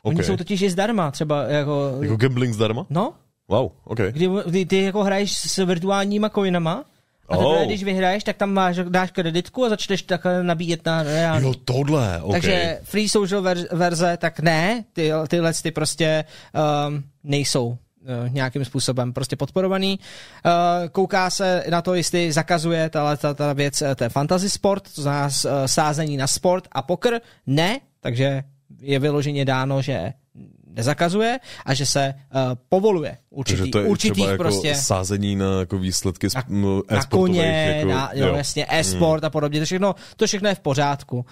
Oni 0.05 0.19
OK. 0.19 0.25
jsou 0.25 0.37
totiž 0.37 0.61
i 0.61 0.69
zdarma, 0.69 1.11
třeba 1.11 1.43
jako... 1.43 1.97
Jako 2.01 2.15
gambling 2.15 2.53
zdarma? 2.53 2.85
No, 2.89 3.13
Wow, 3.47 3.69
OK. 3.83 3.97
kdy, 3.99 4.29
kdy 4.45 4.65
ty 4.65 4.81
jako 4.83 5.03
hraješ 5.03 5.33
s 5.37 5.65
virtuálníma 5.65 6.29
coinama 6.29 6.85
a 7.29 7.37
teprve, 7.37 7.59
Oh. 7.59 7.65
když 7.65 7.83
vyhraješ, 7.83 8.23
tak 8.23 8.37
tam 8.37 8.53
máš, 8.53 8.75
dáš 8.89 9.11
kreditku 9.11 9.65
a 9.65 9.69
začneš 9.69 10.01
takhle 10.01 10.43
nabíjet 10.43 10.85
na 10.85 11.03
reálný. 11.03 11.47
Jo, 11.47 11.53
tohle, 11.65 12.21
OK. 12.21 12.31
Takže 12.31 12.79
free 12.83 13.09
social 13.09 13.41
ver- 13.41 13.67
verze, 13.71 14.17
tak 14.17 14.39
ne, 14.39 14.83
ty, 14.93 15.11
tyhle 15.27 15.53
ty 15.53 15.71
prostě 15.71 16.25
um, 16.87 17.03
nejsou 17.23 17.67
uh, 17.67 17.77
nějakým 18.29 18.65
způsobem 18.65 19.13
prostě 19.13 19.35
podporovaný. 19.35 19.99
Uh, 20.45 20.51
kouká 20.89 21.29
se 21.29 21.63
na 21.69 21.81
to, 21.81 21.93
jestli 21.93 22.31
zakazuje 22.31 22.89
tahle 22.89 23.17
ta, 23.17 23.33
ta 23.33 23.53
věc, 23.53 23.81
eh, 23.81 23.95
ten 23.95 24.09
fantasy 24.09 24.49
sport, 24.49 24.83
to 24.95 25.01
znamená 25.01 25.29
sázení 25.65 26.17
na 26.17 26.27
sport 26.27 26.67
a 26.71 26.81
poker. 26.81 27.21
Ne, 27.47 27.79
takže 27.99 28.43
je 28.85 28.99
vyloženě 28.99 29.45
dáno, 29.45 29.81
že 29.81 30.13
nezakazuje 30.75 31.39
a 31.65 31.73
že 31.73 31.85
se 31.85 32.13
uh, 32.13 32.41
povoluje 32.69 33.17
určitý, 33.29 33.57
Takže 33.57 33.71
to 33.71 33.79
je 33.79 33.85
určitých 33.85 34.13
třeba 34.13 34.31
jako 34.31 34.43
prostě 34.43 34.75
sázení 34.75 35.35
na 35.35 35.59
jako 35.59 35.77
výsledky 35.77 36.27
na, 36.35 36.43
na, 36.49 36.97
na 36.97 37.03
koně, 37.05 37.75
jako, 37.77 37.89
na, 37.89 38.11
jo, 38.13 38.35
jasně, 38.35 38.65
e-sport 38.69 39.23
Hmm. 39.23 39.27
a 39.27 39.29
podobně, 39.29 39.59
to 39.59 39.65
všechno, 39.65 39.95
to 40.15 40.27
všechno 40.27 40.49
je 40.49 40.55
v 40.55 40.59
pořádku. 40.59 41.25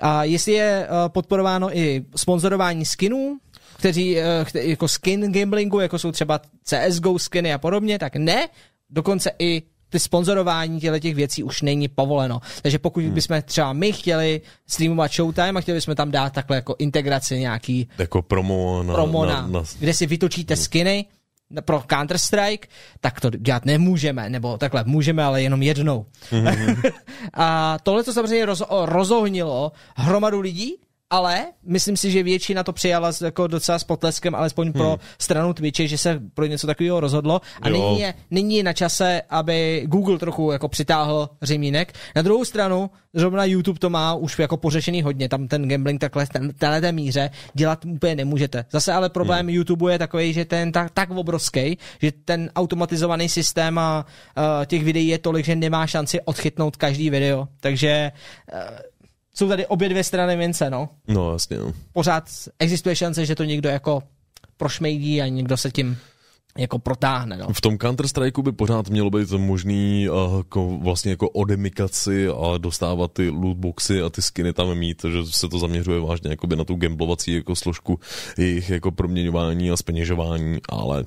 A 0.00 0.24
jestli 0.24 0.52
je 0.52 0.88
uh, 0.88 1.08
podporováno 1.08 1.76
i 1.78 2.04
sponzorování 2.16 2.84
skinů, 2.84 3.38
kteří, 3.76 4.16
uh, 4.16 4.22
jako 4.54 4.88
skin 4.88 5.32
gamblingu, 5.32 5.80
jako 5.80 5.98
jsou 5.98 6.12
třeba 6.12 6.40
CSGO 6.64 7.18
skiny 7.18 7.52
a 7.52 7.58
podobně, 7.58 7.98
tak 7.98 8.16
ne, 8.16 8.48
dokonce 8.90 9.30
i 9.38 9.62
ty 9.90 9.98
sponzorování 9.98 10.80
těchto 10.80 10.98
těch 10.98 11.14
věcí 11.14 11.42
už 11.42 11.62
není 11.62 11.88
povoleno. 11.88 12.40
Takže 12.62 12.78
pokud 12.78 13.04
hmm. 13.04 13.14
bychom 13.14 13.42
třeba 13.42 13.72
my 13.72 13.92
chtěli 13.92 14.40
streamovat 14.66 15.12
Showtime 15.12 15.58
a 15.58 15.60
chtěli 15.60 15.76
bychom 15.76 15.94
tam 15.94 16.10
dát 16.10 16.32
takhle 16.32 16.56
jako 16.56 16.76
integraci 16.78 17.38
nějaký 17.38 17.88
Jako 17.98 18.22
promo 18.22 18.82
na, 18.82 18.94
promo 18.94 19.24
na, 19.24 19.34
na, 19.34 19.46
na, 19.48 19.62
kde 19.78 19.94
si 19.94 20.06
vytočíte 20.06 20.56
skiny 20.56 21.04
na- 21.50 21.62
pro 21.62 21.78
Counter-Strike, 21.78 22.66
tak 23.00 23.20
to 23.20 23.30
dělat 23.30 23.64
nemůžeme, 23.64 24.30
nebo 24.30 24.58
takhle 24.58 24.84
můžeme, 24.86 25.24
ale 25.24 25.42
jenom 25.42 25.62
jednou. 25.62 26.06
Mm-hmm. 26.30 26.92
a 27.34 27.78
tohle 27.82 28.04
to 28.04 28.12
samozřejmě 28.12 28.46
roz, 28.46 28.62
rozohnilo 28.84 29.72
hromadu 29.96 30.40
lidí, 30.40 30.76
ale 31.10 31.46
myslím 31.66 31.96
si, 31.96 32.10
že 32.10 32.22
většina 32.22 32.62
to 32.62 32.72
přijala 32.72 33.12
jako 33.24 33.46
docela 33.46 33.78
s 33.78 33.84
potleskem, 33.84 34.34
alespoň 34.34 34.66
hmm. 34.66 34.72
pro 34.72 34.96
stranu 35.18 35.52
Twitche, 35.54 35.88
že 35.88 35.98
se 35.98 36.20
pro 36.34 36.46
něco 36.46 36.66
takového 36.66 37.00
rozhodlo. 37.00 37.40
A 37.62 37.68
Jo. 37.68 37.74
nyní 37.74 38.00
je, 38.00 38.14
nyní 38.30 38.56
je 38.56 38.62
na 38.62 38.72
čase, 38.72 39.22
aby 39.30 39.82
Google 39.86 40.18
trochu 40.18 40.52
jako 40.52 40.68
přitáhl 40.68 41.28
řemínek. 41.42 41.92
Na 42.16 42.22
druhou 42.22 42.44
stranu, 42.44 42.90
zrovna 43.14 43.44
YouTube 43.44 43.78
to 43.78 43.90
má 43.90 44.14
už 44.14 44.38
jako 44.38 44.56
pořešený 44.56 45.02
hodně, 45.02 45.28
tam 45.28 45.48
ten 45.48 45.68
gambling 45.68 46.00
takhle, 46.00 46.26
ten, 46.26 46.52
téhle 46.54 46.80
té 46.80 46.92
míře 46.92 47.30
dělat 47.54 47.84
úplně 47.84 48.14
nemůžete. 48.14 48.64
Zase 48.70 48.92
ale 48.92 49.10
problém 49.10 49.46
hmm. 49.46 49.54
YouTube 49.54 49.92
je 49.92 49.98
takový, 49.98 50.32
že 50.32 50.44
ten 50.44 50.72
tak, 50.72 50.90
tak 50.90 51.10
obrovský, 51.10 51.78
že 52.02 52.12
ten 52.24 52.50
automatizovaný 52.56 53.28
systém 53.28 53.78
a 53.78 54.06
uh, 54.36 54.64
těch 54.66 54.84
videí 54.84 55.08
je 55.08 55.18
tolik, 55.18 55.46
že 55.46 55.56
nemá 55.56 55.86
šanci 55.86 56.20
odchytnout 56.20 56.76
každý 56.76 57.10
video. 57.10 57.48
Takže 57.60 58.12
uh, 58.54 58.60
jsou 59.34 59.48
tady 59.48 59.66
obě 59.66 59.88
dvě 59.88 60.04
strany 60.04 60.36
mince, 60.36 60.70
no. 60.70 60.88
no 61.08 61.32
jasně, 61.32 61.58
no. 61.58 61.72
Pořád 61.92 62.24
existuje 62.58 62.96
šance, 62.96 63.26
že 63.26 63.34
to 63.34 63.44
někdo 63.44 63.68
jako 63.68 64.02
prošmejdí 64.56 65.22
a 65.22 65.28
někdo 65.28 65.56
se 65.56 65.70
tím 65.70 65.98
jako 66.58 66.78
protáhne, 66.78 67.36
no. 67.36 67.52
V 67.52 67.60
tom 67.60 67.74
Counter-Strikeu 67.74 68.42
by 68.42 68.52
pořád 68.52 68.88
mělo 68.88 69.10
být 69.10 69.30
možný 69.30 70.08
uh, 70.08 70.36
jako, 70.36 70.78
vlastně 70.82 71.10
jako 71.10 71.28
odemikaci 71.28 72.28
a 72.28 72.58
dostávat 72.58 73.12
ty 73.12 73.28
lootboxy 73.30 74.02
a 74.02 74.10
ty 74.10 74.22
skiny 74.22 74.52
tam 74.52 74.74
mít, 74.74 75.02
že 75.10 75.18
se 75.30 75.48
to 75.48 75.58
zaměřuje 75.58 76.00
vážně 76.00 76.30
jakoby 76.30 76.56
na 76.56 76.64
tu 76.64 76.74
gamblovací 76.74 77.34
jako 77.34 77.56
složku 77.56 78.00
jejich 78.38 78.70
jako 78.70 78.90
proměňování 78.90 79.70
a 79.70 79.76
speněžování, 79.76 80.58
ale 80.68 81.04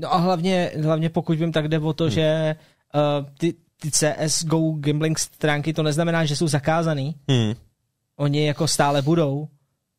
No 0.00 0.14
a 0.14 0.16
hlavně, 0.16 0.70
hlavně 0.82 1.08
pokud 1.08 1.38
vím, 1.38 1.52
tak 1.52 1.68
jde 1.68 1.78
o 1.78 1.92
to, 1.92 2.04
hmm. 2.04 2.10
že 2.10 2.56
uh, 2.94 3.26
ty, 3.38 3.54
ty 3.80 3.90
CSGO 3.90 4.72
gambling 4.78 5.18
stránky 5.18 5.72
to 5.72 5.82
neznamená, 5.82 6.24
že 6.24 6.36
jsou 6.36 6.48
zakázaný. 6.48 7.14
hmm, 7.28 7.52
Oni 8.16 8.46
jako 8.46 8.68
stále 8.68 9.02
budou 9.02 9.48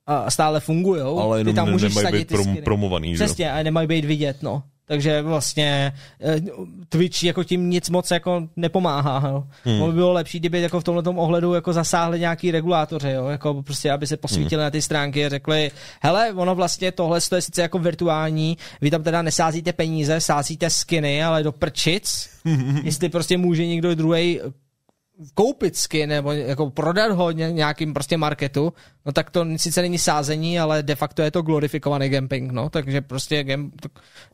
a 0.08 0.32
stále 0.32 0.60
fungují. 0.60 1.02
ale 1.02 1.38
ty 1.38 1.40
jenom 1.42 1.56
tam 1.56 1.66
ne, 1.66 1.72
můžeš 1.72 1.96
nemají 1.96 2.16
být 2.16 2.28
ty 2.28 2.34
prom, 2.34 2.58
promovaný? 2.64 3.14
Přesně, 3.14 3.52
a 3.52 3.64
nemají 3.64 3.88
být 3.88 4.06
vidět, 4.06 4.44
no. 4.44 4.64
Takže 4.92 5.22
vlastně 5.22 5.94
eh, 6.22 6.42
Twitch 6.90 7.24
jako 7.24 7.44
tím 7.44 7.70
nic 7.70 7.90
moc 7.90 8.12
jako 8.12 8.48
nepomáhá. 8.56 9.30
Jo. 9.30 9.44
Hmm. 9.64 9.86
by 9.86 9.94
bylo 9.94 10.14
lepší, 10.14 10.40
kdyby 10.40 10.62
jako 10.62 10.80
v 10.80 10.84
tomhle 10.84 11.04
ohledu 11.16 11.54
jako 11.54 11.74
zasáhli 11.74 12.20
nějaký 12.20 12.52
regulátoři, 12.52 13.12
jo, 13.12 13.28
jako 13.28 13.64
prostě, 13.64 13.92
aby 13.92 14.08
se 14.08 14.18
posvítili 14.18 14.60
hmm. 14.60 14.64
na 14.64 14.70
ty 14.70 14.82
stránky 14.82 15.26
a 15.26 15.30
řekli, 15.30 15.72
hele, 16.02 16.34
ono 16.34 16.56
vlastně 16.56 16.92
tohle 16.92 17.20
je 17.36 17.42
sice 17.42 17.62
jako 17.62 17.80
virtuální, 17.80 18.58
vy 18.82 18.92
tam 18.92 19.04
teda 19.04 19.22
nesázíte 19.22 19.74
peníze, 19.74 20.22
sázíte 20.22 20.70
skiny, 20.70 21.24
ale 21.24 21.44
do 21.44 21.52
prčic, 21.52 22.30
jestli 22.84 23.10
prostě 23.10 23.38
může 23.38 23.68
někdo 23.68 23.96
druhý 23.96 24.40
koupit 25.34 25.78
skin 25.78 26.10
nebo 26.10 26.32
jako 26.32 26.70
prodat 26.70 27.12
ho 27.12 27.32
nějakým 27.32 27.94
prostě 27.94 28.18
marketu, 28.18 28.74
no 29.06 29.12
tak 29.12 29.30
to 29.30 29.46
sice 29.58 29.82
není 29.82 29.98
sázení, 29.98 30.60
ale 30.60 30.84
de 30.84 30.96
facto 30.96 31.22
je 31.22 31.32
to 31.32 31.42
glorifikovaný 31.42 32.10
gamping, 32.10 32.52
no, 32.52 32.70
takže 32.70 33.02
prostě 33.02 33.44
game, 33.44 33.70
to, 33.82 33.90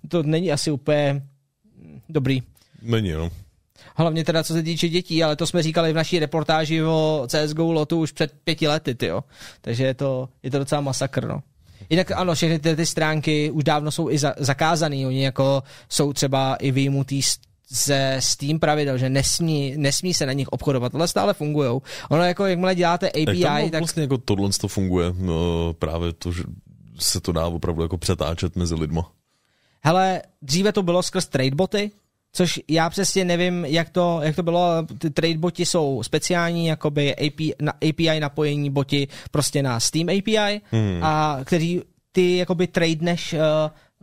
to 0.08 0.24
není 0.24 0.52
asi 0.52 0.72
úplně 0.72 1.24
dobrý. 2.10 2.44
Není, 2.82 3.12
no. 3.12 3.30
Hlavně 3.95 4.26
teda 4.26 4.44
co 4.44 4.54
se 4.54 4.64
týče 4.64 4.90
dětí, 4.90 5.24
ale 5.24 5.36
to 5.36 5.48
jsme 5.48 5.64
říkali 5.64 5.94
v 5.94 5.95
naší 5.95 6.20
reportáži 6.20 6.84
o 6.84 7.28
CSGO 7.28 7.72
lotu 7.72 7.99
už 7.99 8.12
před 8.12 8.34
pěti 8.44 8.68
lety, 8.68 8.95
tyjo. 8.95 9.24
Takže 9.62 9.84
je 9.84 9.94
to, 9.94 10.30
je 10.44 10.52
to 10.52 10.60
docela 10.60 10.82
masakr, 10.82 11.28
no. 11.28 11.44
Jinak 11.90 12.12
ano, 12.12 12.34
všechny 12.34 12.60
ty, 12.60 12.76
ty 12.76 12.86
stránky 12.86 13.52
už 13.52 13.64
dávno 13.64 13.91
jsou 13.91 14.10
i 14.10 14.18
za, 14.18 14.34
zakázaný, 14.38 15.08
oni 15.08 15.24
jako 15.24 15.64
jsou 15.90 16.14
třeba 16.14 16.56
i 16.56 16.72
vyjmutý 16.72 17.24
z 17.24 17.40
ze 17.69 18.18
Steam 18.19 18.60
pravidel, 18.60 18.98
že 18.98 19.10
nesmí, 19.10 19.73
nesmí 19.77 20.14
se 20.14 20.26
na 20.26 20.34
nich 20.34 20.48
obchodovat, 20.48 20.95
ale 20.95 21.07
stále 21.07 21.34
fungují. 21.34 21.80
Ono 22.10 22.23
jako, 22.23 22.45
jakmile 22.45 22.76
děláte 22.76 23.10
API, 23.10 23.39
Jak 23.39 23.72
tak... 23.72 23.81
vlastně 23.81 24.02
jako 24.02 24.18
tohle 24.18 24.49
to 24.61 24.68
funguje, 24.68 25.14
no, 25.18 25.73
právě 25.80 26.14
to, 26.14 26.31
že 26.31 26.44
se 26.99 27.19
to 27.19 27.31
dá 27.31 27.48
opravdu 27.48 27.81
jako 27.81 27.98
přetáčet 27.98 28.56
mezi 28.56 28.76
lidma. 28.76 29.11
Hele, 29.84 30.22
dříve 30.41 30.72
to 30.72 30.84
bylo 30.84 31.03
skrz 31.03 31.26
tradeboty, 31.26 31.91
což 32.31 32.60
já 32.68 32.89
přesně 32.89 33.26
nevím, 33.26 33.65
jak 33.65 33.89
to, 33.89 34.19
jak 34.23 34.35
to 34.35 34.44
bylo. 34.44 34.85
Ty 34.99 35.10
tradeboti 35.10 35.65
jsou 35.65 36.03
speciální, 36.03 36.68
jakoby 36.68 37.15
API, 37.15 37.53
na, 37.61 37.72
API 37.72 38.19
napojení 38.19 38.69
boti 38.69 39.07
prostě 39.31 39.64
na 39.64 39.80
Steam 39.80 40.10
API, 40.10 40.61
hmm. 40.72 40.99
a 41.02 41.39
kteří 41.44 41.81
ty 42.11 42.38
jakoby 42.38 42.68
tradeneš, 42.68 43.34
uh, 43.34 43.39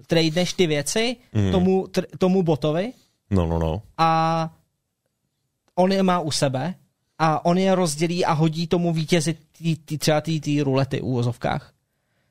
tradeneš 0.07 0.53
ty 0.53 0.66
věci 0.66 1.16
hmm. 1.32 1.53
tomu, 1.53 1.86
tr, 1.86 2.03
tomu 2.19 2.43
botovi 2.43 2.93
No, 3.35 3.47
no, 3.47 3.59
no. 3.59 3.82
A 3.98 4.51
on 5.74 5.93
je 5.93 6.02
má 6.02 6.20
u 6.20 6.31
sebe 6.31 6.74
a 7.19 7.44
on 7.44 7.59
je 7.59 7.74
rozdělí 7.74 8.24
a 8.24 8.32
hodí 8.32 8.66
tomu 8.66 8.93
vítězi 8.93 9.36
tý, 9.59 9.77
tý, 9.77 9.98
třeba 9.98 10.20
ty 10.20 10.62
rulety 10.62 11.01
u 11.01 11.12
vozovkách. 11.12 11.73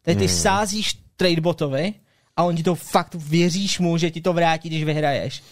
Teď 0.02 0.18
ty 0.18 0.28
hmm. 0.28 0.36
sázíš 0.36 0.90
tradebotovi 1.16 1.94
a 2.36 2.44
on 2.44 2.56
ti 2.56 2.64
to 2.64 2.76
fakt 2.76 3.16
věříš 3.16 3.80
mu, 3.80 3.98
že 3.98 4.12
ti 4.12 4.22
to 4.22 4.34
vrátí, 4.34 4.70
když 4.70 4.84
vyhraješ. 4.84 5.44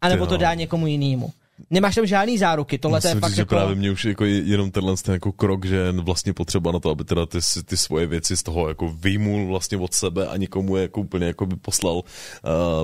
A 0.00 0.08
nebo 0.08 0.26
to 0.26 0.36
dá 0.36 0.54
někomu 0.54 0.86
jinému. 0.86 1.32
Nemáš 1.70 1.94
tam 1.94 2.06
žádný 2.06 2.38
záruky, 2.38 2.78
tohle 2.78 3.00
je 3.04 3.14
fakt 3.14 3.30
říct, 3.30 3.38
jako... 3.38 3.54
právě 3.54 3.74
mě 3.74 3.90
už 3.90 4.04
jako 4.04 4.24
jenom 4.24 4.70
tenhle 4.70 4.94
ten 4.96 5.12
jako 5.14 5.32
krok, 5.32 5.64
že 5.64 5.76
je 5.76 5.92
vlastně 5.92 6.32
potřeba 6.32 6.72
na 6.72 6.80
to, 6.80 6.90
aby 6.90 7.04
teda 7.04 7.26
ty, 7.26 7.38
ty 7.64 7.76
svoje 7.76 8.06
věci 8.06 8.36
z 8.36 8.42
toho 8.42 8.68
jako 8.68 8.88
vyjmul 8.88 9.46
vlastně 9.46 9.78
od 9.78 9.94
sebe 9.94 10.26
a 10.26 10.36
nikomu 10.36 10.76
je 10.76 10.82
jako 10.82 11.00
úplně 11.00 11.26
jako 11.26 11.46
by 11.46 11.56
poslal 11.56 11.94
uh, 11.96 12.02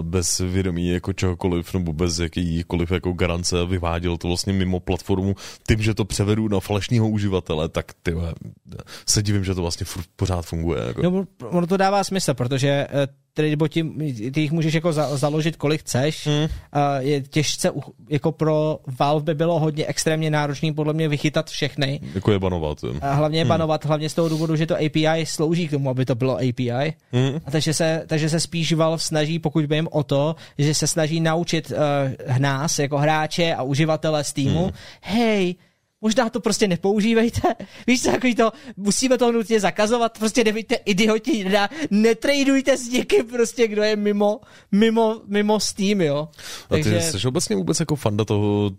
bez 0.01 0.39
vědomí 0.39 0.89
jako 0.89 1.13
čehokoliv 1.13 1.75
nebo 1.75 1.93
bez 1.93 2.19
jakýkoliv 2.19 2.91
jako 2.91 3.13
garance 3.13 3.61
a 3.61 3.65
vyváděl 3.65 4.17
to 4.17 4.29
vlastně 4.29 4.53
mimo 4.53 4.81
platformu 4.81 5.37
tím, 5.69 5.83
že 5.83 5.95
to 5.95 6.05
převedu 6.05 6.49
na 6.49 6.61
falešního 6.61 7.09
uživatele, 7.09 7.69
tak 7.69 7.93
ty 8.03 8.15
se 9.07 9.23
divím, 9.23 9.45
že 9.45 9.55
to 9.55 9.63
vlastně 9.63 9.87
furt 9.87 10.07
pořád 10.17 10.43
funguje. 10.43 10.83
Jako. 10.87 11.03
No, 11.03 11.27
ono 11.45 11.67
to 11.67 11.77
dává 11.77 12.05
smysl, 12.05 12.35
protože 12.35 12.87
eh, 13.31 13.35
tradeboti, 13.35 13.85
ty 14.33 14.41
jich 14.41 14.53
můžeš 14.53 14.75
jako 14.75 14.93
za, 14.93 15.17
založit 15.17 15.57
kolik 15.57 15.81
chceš. 15.81 16.27
Hmm. 16.27 16.43
Uh, 16.43 16.49
je 16.99 17.21
těžce, 17.21 17.71
jako 18.09 18.33
pro 18.33 18.79
Valve 18.99 19.25
by 19.25 19.35
bylo 19.35 19.59
hodně 19.59 19.87
extrémně 19.87 20.31
náročný 20.31 20.73
podle 20.73 20.93
mě 20.93 21.09
vychytat 21.09 21.51
všechny. 21.51 22.01
Jako 22.15 22.33
je 22.33 22.39
banovat. 22.39 22.79
A 23.01 23.13
hlavně 23.13 23.39
je 23.39 23.45
hmm. 23.45 23.49
banovat, 23.49 23.85
hlavně 23.85 24.09
z 24.09 24.15
toho 24.15 24.29
důvodu, 24.29 24.57
že 24.57 24.67
to 24.67 24.75
API 24.75 25.27
slouží 25.27 25.69
k 25.69 25.71
tomu, 25.71 25.91
aby 25.91 26.05
to 26.05 26.15
bylo 26.15 26.37
API. 26.37 26.95
Hmm. 27.13 27.41
A 27.47 27.51
takže 27.51 27.75
se, 27.75 28.05
takže 28.07 28.29
se 28.29 28.41
spíš 28.41 28.73
Valve 28.73 28.99
snaží, 28.99 29.39
pokud 29.39 29.67
by 29.67 29.75
jim 29.75 29.89
o 29.91 30.03
to, 30.03 30.37
že 30.59 30.75
se 30.75 30.87
snaží 30.87 31.21
naučit 31.21 31.73
uh, 32.29 32.39
nás 32.39 32.79
jako 32.79 32.99
hráče 32.99 33.55
a 33.55 33.63
uživatele 33.63 34.25
Steamu, 34.25 34.63
hmm. 34.63 34.73
hej, 35.03 35.55
možná 36.01 36.31
to 36.31 36.41
prostě 36.41 36.69
nepoužívejte. 36.69 37.41
Víš 37.87 38.03
co, 38.03 38.11
takový 38.11 38.35
to, 38.35 38.53
musíme 38.77 39.19
to 39.19 39.33
nutně 39.33 39.61
zakazovat, 39.61 40.19
prostě 40.19 40.45
nevíte, 40.45 40.75
idioti, 40.75 41.45
ne, 41.45 41.69
netradujte 41.91 42.77
s 42.77 42.89
někým 42.89 43.27
prostě, 43.27 43.69
kdo 43.69 43.83
je 43.83 43.97
mimo, 43.97 44.41
mimo, 44.73 45.21
mimo 45.27 45.61
Steam, 45.61 46.01
jo. 46.01 46.29
A 46.71 46.77
ty 46.77 46.83
Takže... 46.83 47.01
jsi 47.01 47.29
obecně 47.29 47.57
vůbec 47.57 47.81
jako 47.81 47.97
fanda 47.97 48.25
toho, 48.25 48.71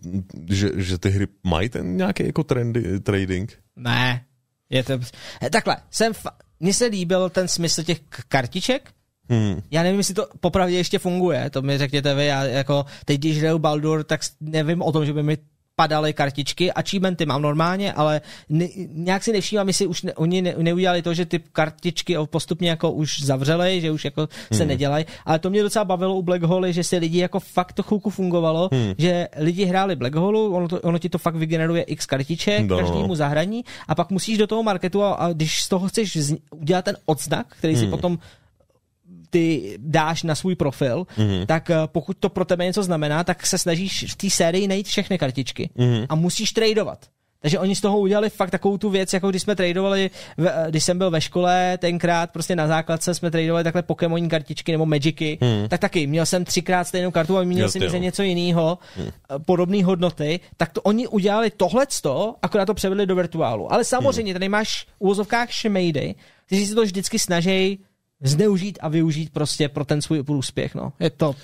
že, 0.49 0.69
že 0.75 0.97
ty 0.97 1.09
hry 1.09 1.27
mají 1.43 1.69
ten 1.69 1.97
nějaký 1.97 2.25
jako 2.25 2.43
trendy, 2.43 2.99
trading? 2.99 3.53
Ne, 3.75 4.25
je 4.69 4.83
to, 4.83 4.99
takhle, 5.51 5.77
jsem, 5.91 6.13
fa- 6.13 6.35
mně 6.59 6.73
se 6.73 6.85
líbil 6.85 7.29
ten 7.29 7.47
smysl 7.47 7.83
těch 7.83 7.99
kartiček, 8.27 8.91
Hmm. 9.29 9.61
Já 9.71 9.83
nevím, 9.83 9.99
jestli 9.99 10.13
to 10.13 10.27
popravdě 10.39 10.77
ještě 10.77 10.99
funguje, 10.99 11.49
to 11.49 11.61
mi 11.61 11.77
řekněte 11.77 12.15
vy, 12.15 12.25
já 12.25 12.43
jako 12.43 12.85
teď, 13.05 13.17
když 13.19 13.39
hraju 13.39 13.59
Baldur, 13.59 14.03
tak 14.03 14.21
nevím 14.41 14.81
o 14.81 14.91
tom, 14.91 15.05
že 15.05 15.13
by 15.13 15.23
mi 15.23 15.37
padaly 15.75 16.13
kartičky, 16.13 16.71
achievementy 16.71 17.25
mám 17.25 17.41
normálně, 17.41 17.93
ale 17.93 18.21
ne, 18.49 18.67
nějak 18.93 19.23
si 19.23 19.31
nevšímám, 19.31 19.67
jestli 19.67 19.87
už 19.87 20.01
ne, 20.01 20.13
oni 20.13 20.41
ne, 20.41 20.55
neudělali 20.57 21.01
to, 21.01 21.13
že 21.13 21.25
ty 21.25 21.39
kartičky 21.39 22.15
postupně 22.25 22.69
jako 22.69 22.91
už 22.91 23.21
zavřely, 23.21 23.81
že 23.81 23.91
už 23.91 24.05
jako 24.05 24.21
hmm. 24.21 24.57
se 24.57 24.65
nedělají, 24.65 25.05
ale 25.25 25.39
to 25.39 25.49
mě 25.49 25.63
docela 25.63 25.85
bavilo 25.85 26.15
u 26.15 26.21
Black 26.21 26.41
Hole, 26.41 26.73
že 26.73 26.83
se 26.83 26.97
lidi 26.97 27.19
jako 27.19 27.39
fakt 27.39 27.73
to 27.73 27.83
chvilku 27.83 28.09
fungovalo, 28.09 28.69
hmm. 28.71 28.93
že 28.97 29.27
lidi 29.37 29.65
hráli 29.65 29.95
Black 29.95 30.15
Hole, 30.15 30.39
ono, 30.39 30.67
to, 30.67 30.81
ono 30.81 30.99
ti 30.99 31.09
to 31.09 31.17
fakt 31.17 31.35
vygeneruje 31.35 31.83
x 31.83 32.05
kartiček 32.05 32.67
no. 32.67 32.77
každému 32.77 33.15
zahraní 33.15 33.65
a 33.87 33.95
pak 33.95 34.09
musíš 34.09 34.37
do 34.37 34.47
toho 34.47 34.63
marketu 34.63 35.03
a, 35.03 35.13
a 35.13 35.33
když 35.33 35.61
z 35.61 35.69
toho 35.69 35.87
chceš 35.87 36.17
udělat 36.51 36.85
ten 36.85 36.97
odznak, 37.05 37.47
který 37.49 37.73
hmm. 37.73 37.83
si 37.83 37.89
potom 37.89 38.17
ty 39.31 39.75
dáš 39.77 40.23
na 40.23 40.35
svůj 40.35 40.55
profil, 40.55 41.07
mm-hmm. 41.17 41.45
tak 41.45 41.69
eh, 41.69 41.75
pokud 41.85 42.17
to 42.19 42.29
pro 42.29 42.45
tebe 42.45 42.65
něco 42.65 42.83
znamená, 42.83 43.23
tak 43.23 43.47
se 43.47 43.57
snažíš 43.57 44.05
v 44.11 44.15
té 44.15 44.29
sérii 44.29 44.67
najít 44.67 44.87
všechny 44.87 45.17
kartičky 45.17 45.69
mm-hmm. 45.77 46.05
a 46.09 46.15
musíš 46.15 46.51
tradovat. 46.51 46.99
Takže 47.41 47.59
oni 47.59 47.75
z 47.75 47.81
toho 47.81 47.99
udělali 47.99 48.29
fakt 48.29 48.49
takovou 48.49 48.77
tu 48.77 48.89
věc, 48.89 49.13
jako 49.13 49.29
když 49.29 49.41
jsme 49.41 49.55
tradovali, 49.55 50.09
eh, 50.45 50.65
když 50.69 50.83
jsem 50.83 50.97
byl 50.97 51.11
ve 51.11 51.21
škole, 51.21 51.77
tenkrát 51.77 52.31
prostě 52.31 52.55
na 52.55 52.67
základce 52.67 53.13
jsme 53.13 53.31
tradovali 53.31 53.63
takhle 53.63 53.81
Pokémoní 53.81 54.29
kartičky 54.29 54.71
nebo 54.71 54.85
Magicy, 54.85 55.37
hmm. 55.41 55.67
tak 55.69 55.79
taky 55.79 56.07
měl 56.07 56.25
jsem 56.25 56.45
třikrát 56.45 56.83
stejnou 56.83 57.11
kartu 57.11 57.37
a 57.37 57.43
měl 57.43 57.69
jsem 57.69 57.89
za 57.89 57.97
něco 57.97 58.23
jiného, 58.23 58.77
hmm. 58.95 59.09
podobné 59.45 59.83
hodnoty, 59.83 60.39
tak 60.57 60.73
to 60.73 60.81
oni 60.81 61.07
udělali 61.07 61.51
tohleto, 61.51 62.35
akorát 62.41 62.65
to 62.65 62.73
převedli 62.73 63.05
do 63.05 63.15
virtuálu. 63.15 63.73
Ale 63.73 63.83
samozřejmě, 63.83 64.31
hmm. 64.31 64.39
tady 64.39 64.49
máš 64.49 64.83
v 64.83 64.87
úvozovkách 64.99 65.51
šmejdy, 65.51 66.15
kteří 66.45 66.65
se 66.65 66.75
to 66.75 66.81
vždycky 66.81 67.19
snaží 67.19 67.79
zneužít 68.21 68.79
a 68.81 68.89
využít 68.89 69.29
prostě 69.29 69.69
pro 69.69 69.85
ten 69.85 70.01
svůj 70.01 70.23
úspěch. 70.27 70.75
No. 70.75 70.93
Je 70.99 71.09
to... 71.09 71.35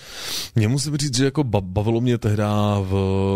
Mě 0.55 0.67
musím 0.67 0.97
říct, 0.97 1.17
že 1.17 1.25
jako 1.25 1.43
bavilo 1.43 2.01
mě 2.01 2.17
tehdy 2.17 2.43
v, 2.81 2.93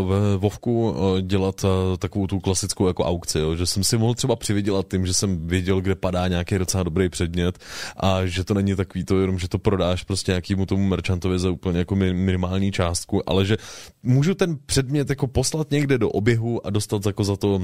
ve 0.07 0.37
Vovku 0.37 0.95
eh, 0.95 1.21
dělat 1.21 1.65
eh, 1.65 1.97
takovou 1.97 2.27
tu 2.27 2.39
klasickou 2.39 2.87
jako 2.87 3.05
aukci, 3.05 3.39
jo, 3.39 3.55
že 3.55 3.65
jsem 3.65 3.83
si 3.83 3.97
mohl 3.97 4.13
třeba 4.13 4.35
přivydělat 4.35 4.87
tím, 4.91 5.05
že 5.05 5.13
jsem 5.13 5.47
věděl, 5.47 5.81
kde 5.81 5.95
padá 5.95 6.27
nějaký 6.27 6.57
docela 6.57 6.83
dobrý 6.83 7.09
předmět 7.09 7.59
a 7.97 8.25
že 8.25 8.43
to 8.43 8.53
není 8.53 8.75
takový 8.75 9.05
to 9.05 9.19
jenom, 9.19 9.39
že 9.39 9.47
to 9.47 9.59
prodáš 9.59 10.03
prostě 10.03 10.31
nějakému 10.31 10.65
tomu 10.65 10.87
merchantovi 10.87 11.39
za 11.39 11.51
úplně 11.51 11.79
jako 11.79 11.95
minimální 11.95 12.71
částku, 12.71 13.29
ale 13.29 13.45
že 13.45 13.57
můžu 14.03 14.33
ten 14.33 14.57
předmět 14.65 15.09
jako 15.09 15.27
poslat 15.27 15.71
někde 15.71 15.97
do 15.97 16.09
oběhu 16.09 16.67
a 16.67 16.69
dostat 16.69 17.05
jako 17.05 17.23
za 17.23 17.35
to 17.35 17.61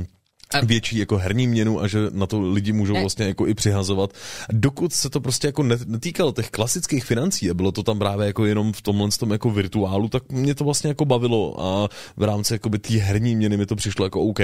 větší 0.63 0.97
jako 0.97 1.17
herní 1.17 1.47
měnu 1.47 1.81
a 1.81 1.87
že 1.87 1.99
na 2.11 2.27
to 2.27 2.41
lidi 2.41 2.71
můžou 2.71 2.93
vlastně 2.93 3.25
jako 3.25 3.47
i 3.47 3.53
přihazovat. 3.53 4.13
Dokud 4.51 4.93
se 4.93 5.09
to 5.09 5.21
prostě 5.21 5.47
jako 5.47 5.63
netýkalo 5.63 6.31
těch 6.31 6.49
klasických 6.49 7.05
financí 7.05 7.49
a 7.49 7.53
bylo 7.53 7.71
to 7.71 7.83
tam 7.83 7.99
právě 7.99 8.27
jako 8.27 8.45
jenom 8.45 8.73
v 8.73 8.81
tomhle 8.81 9.09
tom 9.19 9.31
jako 9.31 9.49
virtuálu, 9.49 10.09
tak 10.09 10.31
mě 10.31 10.55
to 10.55 10.63
vlastně 10.63 10.87
jako 10.87 11.05
bavilo 11.05 11.61
a 11.61 11.89
v 12.17 12.23
rámci 12.23 12.53
jako 12.53 12.69
by 12.69 12.79
té 12.79 12.93
herní 12.93 13.35
měny 13.35 13.57
mi 13.57 13.65
to 13.65 13.75
přišlo 13.75 14.05
jako 14.05 14.21
OK 14.21 14.39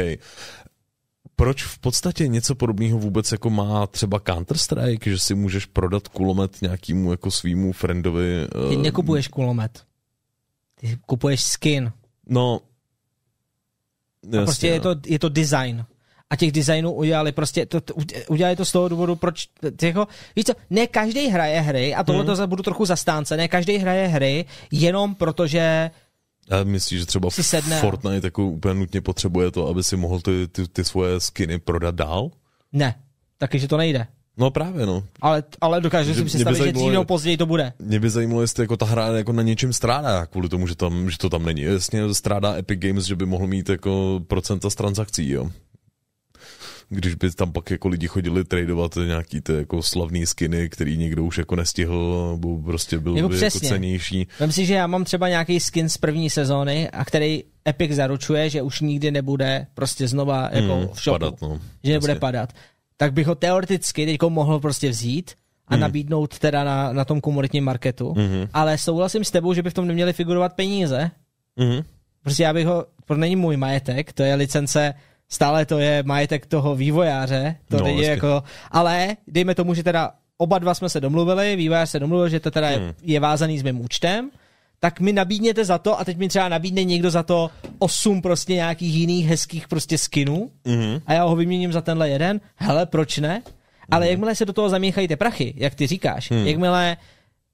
proč 1.36 1.64
v 1.64 1.80
podstatě 1.80 2.28
něco 2.28 2.56
podobného 2.56 3.00
vůbec 3.00 3.32
jako 3.32 3.50
má 3.50 3.88
třeba 3.88 4.20
Counter-Strike, 4.20 5.10
že 5.10 5.20
si 5.20 5.36
můžeš 5.36 5.66
prodat 5.66 6.08
kulomet 6.08 6.62
nějakému 6.62 7.12
jako 7.12 7.32
svýmu 7.32 7.72
friendovi. 7.72 8.48
Ty 8.70 8.76
uh... 8.76 8.82
nekupuješ 8.82 9.28
kulomet. 9.28 9.84
Ty 10.76 10.98
kupuješ 11.06 11.44
skin. 11.44 11.92
No. 12.30 12.60
Jasně, 14.24 14.40
a 14.40 14.44
prostě 14.44 14.68
no. 14.68 14.74
je, 14.74 14.80
to, 14.80 14.96
je 15.06 15.20
to 15.20 15.30
design 15.30 15.86
a 16.34 16.36
těch 16.36 16.52
designů 16.52 16.92
udělali 16.92 17.32
prostě, 17.32 17.66
to, 17.66 17.82
to, 17.82 17.94
udělali 18.28 18.56
to 18.56 18.66
z 18.66 18.72
toho 18.72 18.90
důvodu, 18.90 19.16
proč, 19.16 19.48
jako, 19.82 20.08
víš 20.36 20.46
co, 20.46 20.54
ne 20.70 20.88
každý 20.88 21.28
hraje 21.28 21.62
hry, 21.62 21.96
a 21.96 22.04
tohle 22.04 22.24
hmm. 22.24 22.36
to 22.36 22.48
budu 22.48 22.64
trochu 22.64 22.86
zastánce, 22.86 23.38
ne 23.38 23.48
každý 23.48 23.78
hraje 23.78 24.08
hry 24.08 24.46
jenom 24.72 25.16
protože 25.16 25.92
a 26.50 26.64
myslíš, 26.64 27.00
že 27.00 27.06
třeba 27.06 27.30
si 27.30 27.44
sedne, 27.44 27.80
Fortnite 27.80 28.28
jako 28.28 28.46
úplně 28.46 28.74
nutně 28.74 29.02
potřebuje 29.02 29.52
to, 29.52 29.68
aby 29.68 29.84
si 29.84 29.98
mohl 29.98 30.20
ty, 30.22 30.48
ty, 30.48 30.68
ty 30.68 30.84
svoje 30.84 31.20
skiny 31.20 31.60
prodat 31.60 31.96
dál? 31.96 32.30
Ne, 32.72 32.96
taky, 33.38 33.60
že 33.60 33.68
to 33.68 33.78
nejde. 33.78 34.08
No 34.38 34.52
právě, 34.52 34.86
no. 34.86 35.04
Ale, 35.22 35.44
ale 35.62 35.82
dokážu 35.82 36.14
si 36.14 36.24
představit, 36.24 36.58
že 36.58 36.72
dřív 36.72 36.92
nebo 36.92 37.06
později 37.06 37.38
to 37.38 37.46
bude. 37.46 37.74
Mě 37.80 38.00
by 38.00 38.10
zajímalo, 38.10 38.42
jestli 38.42 38.64
jako 38.64 38.78
ta 38.78 38.86
hra 38.86 39.08
jako 39.08 39.32
na 39.34 39.44
něčem 39.44 39.74
strádá, 39.74 40.26
kvůli 40.26 40.50
tomu, 40.50 40.68
že, 40.68 40.76
tam, 40.76 41.10
že 41.10 41.18
to 41.18 41.30
tam 41.30 41.46
není. 41.46 41.62
Jasně 41.62 42.14
strádá 42.14 42.56
Epic 42.56 42.80
Games, 42.80 43.06
že 43.06 43.16
by 43.16 43.26
mohl 43.26 43.48
mít 43.48 43.70
jako 43.70 44.22
procenta 44.28 44.70
z 44.70 44.76
transakcí, 44.76 45.30
jo. 45.30 45.50
Když 46.94 47.16
by 47.16 47.32
tam 47.32 47.52
pak 47.52 47.72
jako 47.72 47.88
lidi 47.88 48.08
chodili 48.08 48.44
tradovat 48.44 48.92
nějaký 49.08 49.42
ty 49.42 49.54
jako 49.54 49.82
slavný 49.84 50.26
skiny, 50.26 50.70
který 50.70 50.98
někdo 50.98 51.24
už 51.24 51.38
jako 51.38 51.56
nestihl, 51.56 52.30
nebo 52.32 52.58
prostě 52.62 53.00
byl 53.00 53.16
Jako 53.18 53.30
by 53.30 53.36
jako 53.36 53.46
přesně. 53.48 53.70
cenější. 53.70 54.28
Vem 54.40 54.52
si, 54.52 54.66
že 54.66 54.74
já 54.74 54.88
mám 54.88 55.04
třeba 55.04 55.30
nějaký 55.30 55.60
skin 55.60 55.90
z 55.90 55.98
první 55.98 56.30
sezóny, 56.30 56.90
a 56.90 57.06
který 57.06 57.44
Epic 57.68 57.92
zaručuje, 57.92 58.50
že 58.50 58.62
už 58.62 58.82
nikdy 58.82 59.12
nebude 59.12 59.68
prostě 59.74 60.08
znova 60.08 60.50
jako 60.52 60.76
Hmm, 60.76 60.88
v 60.88 61.00
shopu. 61.04 61.20
padat, 61.20 61.42
no. 61.42 61.60
že 61.84 61.94
nebude 61.94 62.12
Jasně. 62.12 62.20
padat. 62.20 62.54
Tak 62.98 63.14
bych 63.14 63.28
ho 63.28 63.36
teoreticky 63.36 64.06
teď 64.06 64.18
mohl 64.30 64.60
prostě 64.60 64.90
vzít 64.90 65.32
a 65.68 65.74
Hmm. 65.74 65.82
nabídnout 65.82 66.40
teda 66.40 66.64
na, 66.64 66.94
na 66.94 67.06
tom 67.06 67.22
komunitním 67.22 67.64
marketu. 67.64 68.14
Mhm. 68.18 68.48
Ale 68.54 68.78
souhlasím 68.78 69.24
s 69.24 69.32
tebou, 69.32 69.54
že 69.54 69.64
by 69.64 69.70
v 69.70 69.74
tom 69.74 69.88
neměly 69.88 70.14
figurovat 70.14 70.54
peníze. 70.54 71.12
Mhm. 71.56 71.84
Prostě 72.24 72.44
já 72.44 72.54
bych 72.54 72.66
ho, 72.68 72.86
to 73.06 73.16
není 73.16 73.36
můj 73.36 73.58
majetek, 73.58 74.14
to 74.14 74.24
je 74.24 74.36
licence, 74.36 74.94
stále 75.30 75.66
to 75.66 75.80
je 75.80 76.04
majetek 76.06 76.46
toho 76.46 76.76
vývojáře, 76.76 77.56
to 77.70 77.78
No, 77.78 77.88
jasně. 77.88 78.06
jako, 78.06 78.44
ale 78.72 79.18
dejme 79.28 79.56
tomu, 79.56 79.74
že 79.74 79.84
teda 79.84 80.12
oba 80.38 80.60
dva 80.60 80.74
jsme 80.74 80.90
se 80.90 81.02
domluvili, 81.02 81.56
vývojář 81.56 81.90
se 81.90 82.00
domluvil, 82.00 82.30
že 82.30 82.40
to 82.40 82.52
teda 82.52 82.70
je, 82.70 82.78
Hmm. 82.78 82.94
je 83.04 83.20
vázaný 83.20 83.60
s 83.60 83.64
mým 83.64 83.82
účtem, 83.82 84.30
tak 84.80 85.00
mi 85.00 85.14
nabídněte 85.14 85.66
za 85.66 85.78
to 85.78 86.00
a 86.00 86.06
teď 86.06 86.18
mi 86.18 86.28
třeba 86.30 86.50
nabídne 86.50 86.84
někdo 86.84 87.12
za 87.12 87.24
to 87.24 87.50
osm 87.80 88.22
prostě 88.22 88.54
nějakých 88.54 88.94
jiných 88.96 89.28
hezkých 89.28 89.68
prostě 89.68 89.98
skinů 89.98 90.50
Mhm. 90.66 91.02
a 91.06 91.14
já 91.14 91.24
ho 91.24 91.36
vyměním 91.36 91.74
za 91.74 91.82
tenhle 91.82 92.10
jeden, 92.10 92.42
hele, 92.56 92.86
proč 92.86 93.18
ne? 93.18 93.42
Ale 93.92 94.10
jakmile 94.10 94.36
se 94.36 94.46
do 94.46 94.54
toho 94.54 94.70
zamíchají 94.70 95.08
ty 95.08 95.16
prachy, 95.16 95.54
jak 95.58 95.76
ty 95.76 95.88
říkáš, 95.88 96.32
Hmm. 96.32 96.48
jakmile 96.48 96.98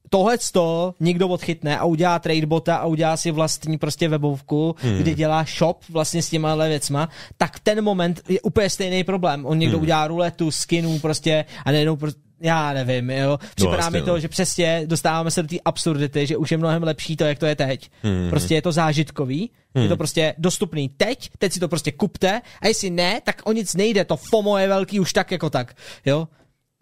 tohle 0.10 0.38
to 0.52 0.94
někdo 1.00 1.28
odchytne 1.28 1.78
a 1.78 1.86
udělá 1.86 2.20
tradebota 2.20 2.76
a 2.76 2.86
udělá 2.86 3.18
si 3.18 3.32
vlastní 3.32 3.78
prostě 3.78 4.10
webovku, 4.10 4.76
hmm. 4.80 4.98
kde 4.98 5.14
dělá 5.14 5.46
shop 5.58 5.78
vlastně 5.90 6.22
s 6.22 6.30
těma 6.30 6.56
věcma, 6.56 7.10
tak 7.38 7.58
v 7.58 7.60
ten 7.60 7.82
moment 7.82 8.22
je 8.30 8.42
úplně 8.42 8.70
stejný 8.70 9.04
problém. 9.04 9.46
On 9.46 9.58
někdo 9.58 9.78
hmm. 9.78 9.84
udělá 9.84 10.08
ruletu, 10.08 10.52
skinů 10.52 11.00
prostě 11.00 11.46
a 11.66 11.72
najednou 11.72 11.96
prostě 11.96 12.30
já 12.42 12.74
nevím, 12.74 13.10
jo. 13.10 13.40
Připadá 13.56 13.78
jasně, 13.78 14.00
mi 14.00 14.06
to, 14.06 14.12
no. 14.12 14.20
že 14.20 14.28
přesně 14.28 14.82
dostáváme 14.86 15.32
se 15.32 15.42
do 15.42 15.48
té 15.48 15.56
absurdity, 15.66 16.28
že 16.28 16.38
už 16.38 16.52
je 16.52 16.58
mnohem 16.58 16.84
lepší 16.84 17.16
to, 17.16 17.24
jak 17.24 17.40
to 17.40 17.46
je 17.46 17.56
teď. 17.56 17.90
Hmm. 18.04 18.30
Prostě 18.30 18.56
je 18.56 18.62
to 18.62 18.72
zážitkový, 18.72 19.50
je 19.76 19.88
to 19.88 19.98
prostě 19.98 20.36
dostupný 20.38 20.90
teď, 20.90 21.30
teď 21.40 21.54
si 21.54 21.60
to 21.60 21.68
prostě 21.68 21.92
kupte 21.92 22.42
a 22.62 22.68
jestli 22.68 22.90
ne, 22.90 23.22
tak 23.24 23.42
o 23.46 23.52
nic 23.52 23.76
nejde, 23.76 24.06
to 24.06 24.18
FOMO 24.18 24.58
je 24.58 24.68
velký 24.68 25.00
už 25.00 25.14
tak 25.14 25.32
jako 25.32 25.50
tak, 25.50 25.76
jo. 26.06 26.28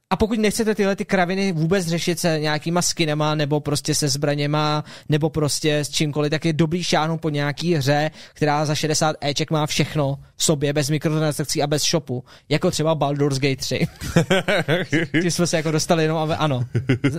A 0.09 0.15
pokud 0.15 0.39
nechcete 0.39 0.75
tyhle 0.75 0.95
ty 0.95 1.05
kraviny 1.05 1.51
vůbec 1.51 1.87
řešit 1.87 2.19
se 2.19 2.39
nějakýma 2.39 2.81
skinema, 2.81 3.35
nebo 3.35 3.59
prostě 3.59 3.95
se 3.95 4.09
zbraněma, 4.09 4.83
nebo 5.09 5.29
prostě 5.29 5.77
s 5.77 5.89
čímkoliv, 5.89 6.31
tak 6.31 6.45
je 6.45 6.53
dobrý 6.53 6.83
šáhnout 6.83 7.21
po 7.21 7.29
nějaký 7.29 7.73
hře, 7.73 8.11
která 8.33 8.65
za 8.65 8.75
60 8.75 9.15
Eček 9.21 9.51
má 9.51 9.65
všechno 9.65 10.19
v 10.35 10.43
sobě, 10.43 10.73
bez 10.73 10.89
mikrotransakcí 10.89 11.63
a 11.63 11.67
bez 11.67 11.83
shopu. 11.83 12.23
Jako 12.49 12.71
třeba 12.71 12.95
Baldur's 12.95 13.39
Gate 13.39 13.55
3. 13.55 13.87
Tím 15.21 15.31
jsme 15.31 15.47
se 15.47 15.57
jako 15.57 15.71
dostali 15.71 16.03
jenom, 16.03 16.17
ale 16.17 16.37
ano. 16.37 16.65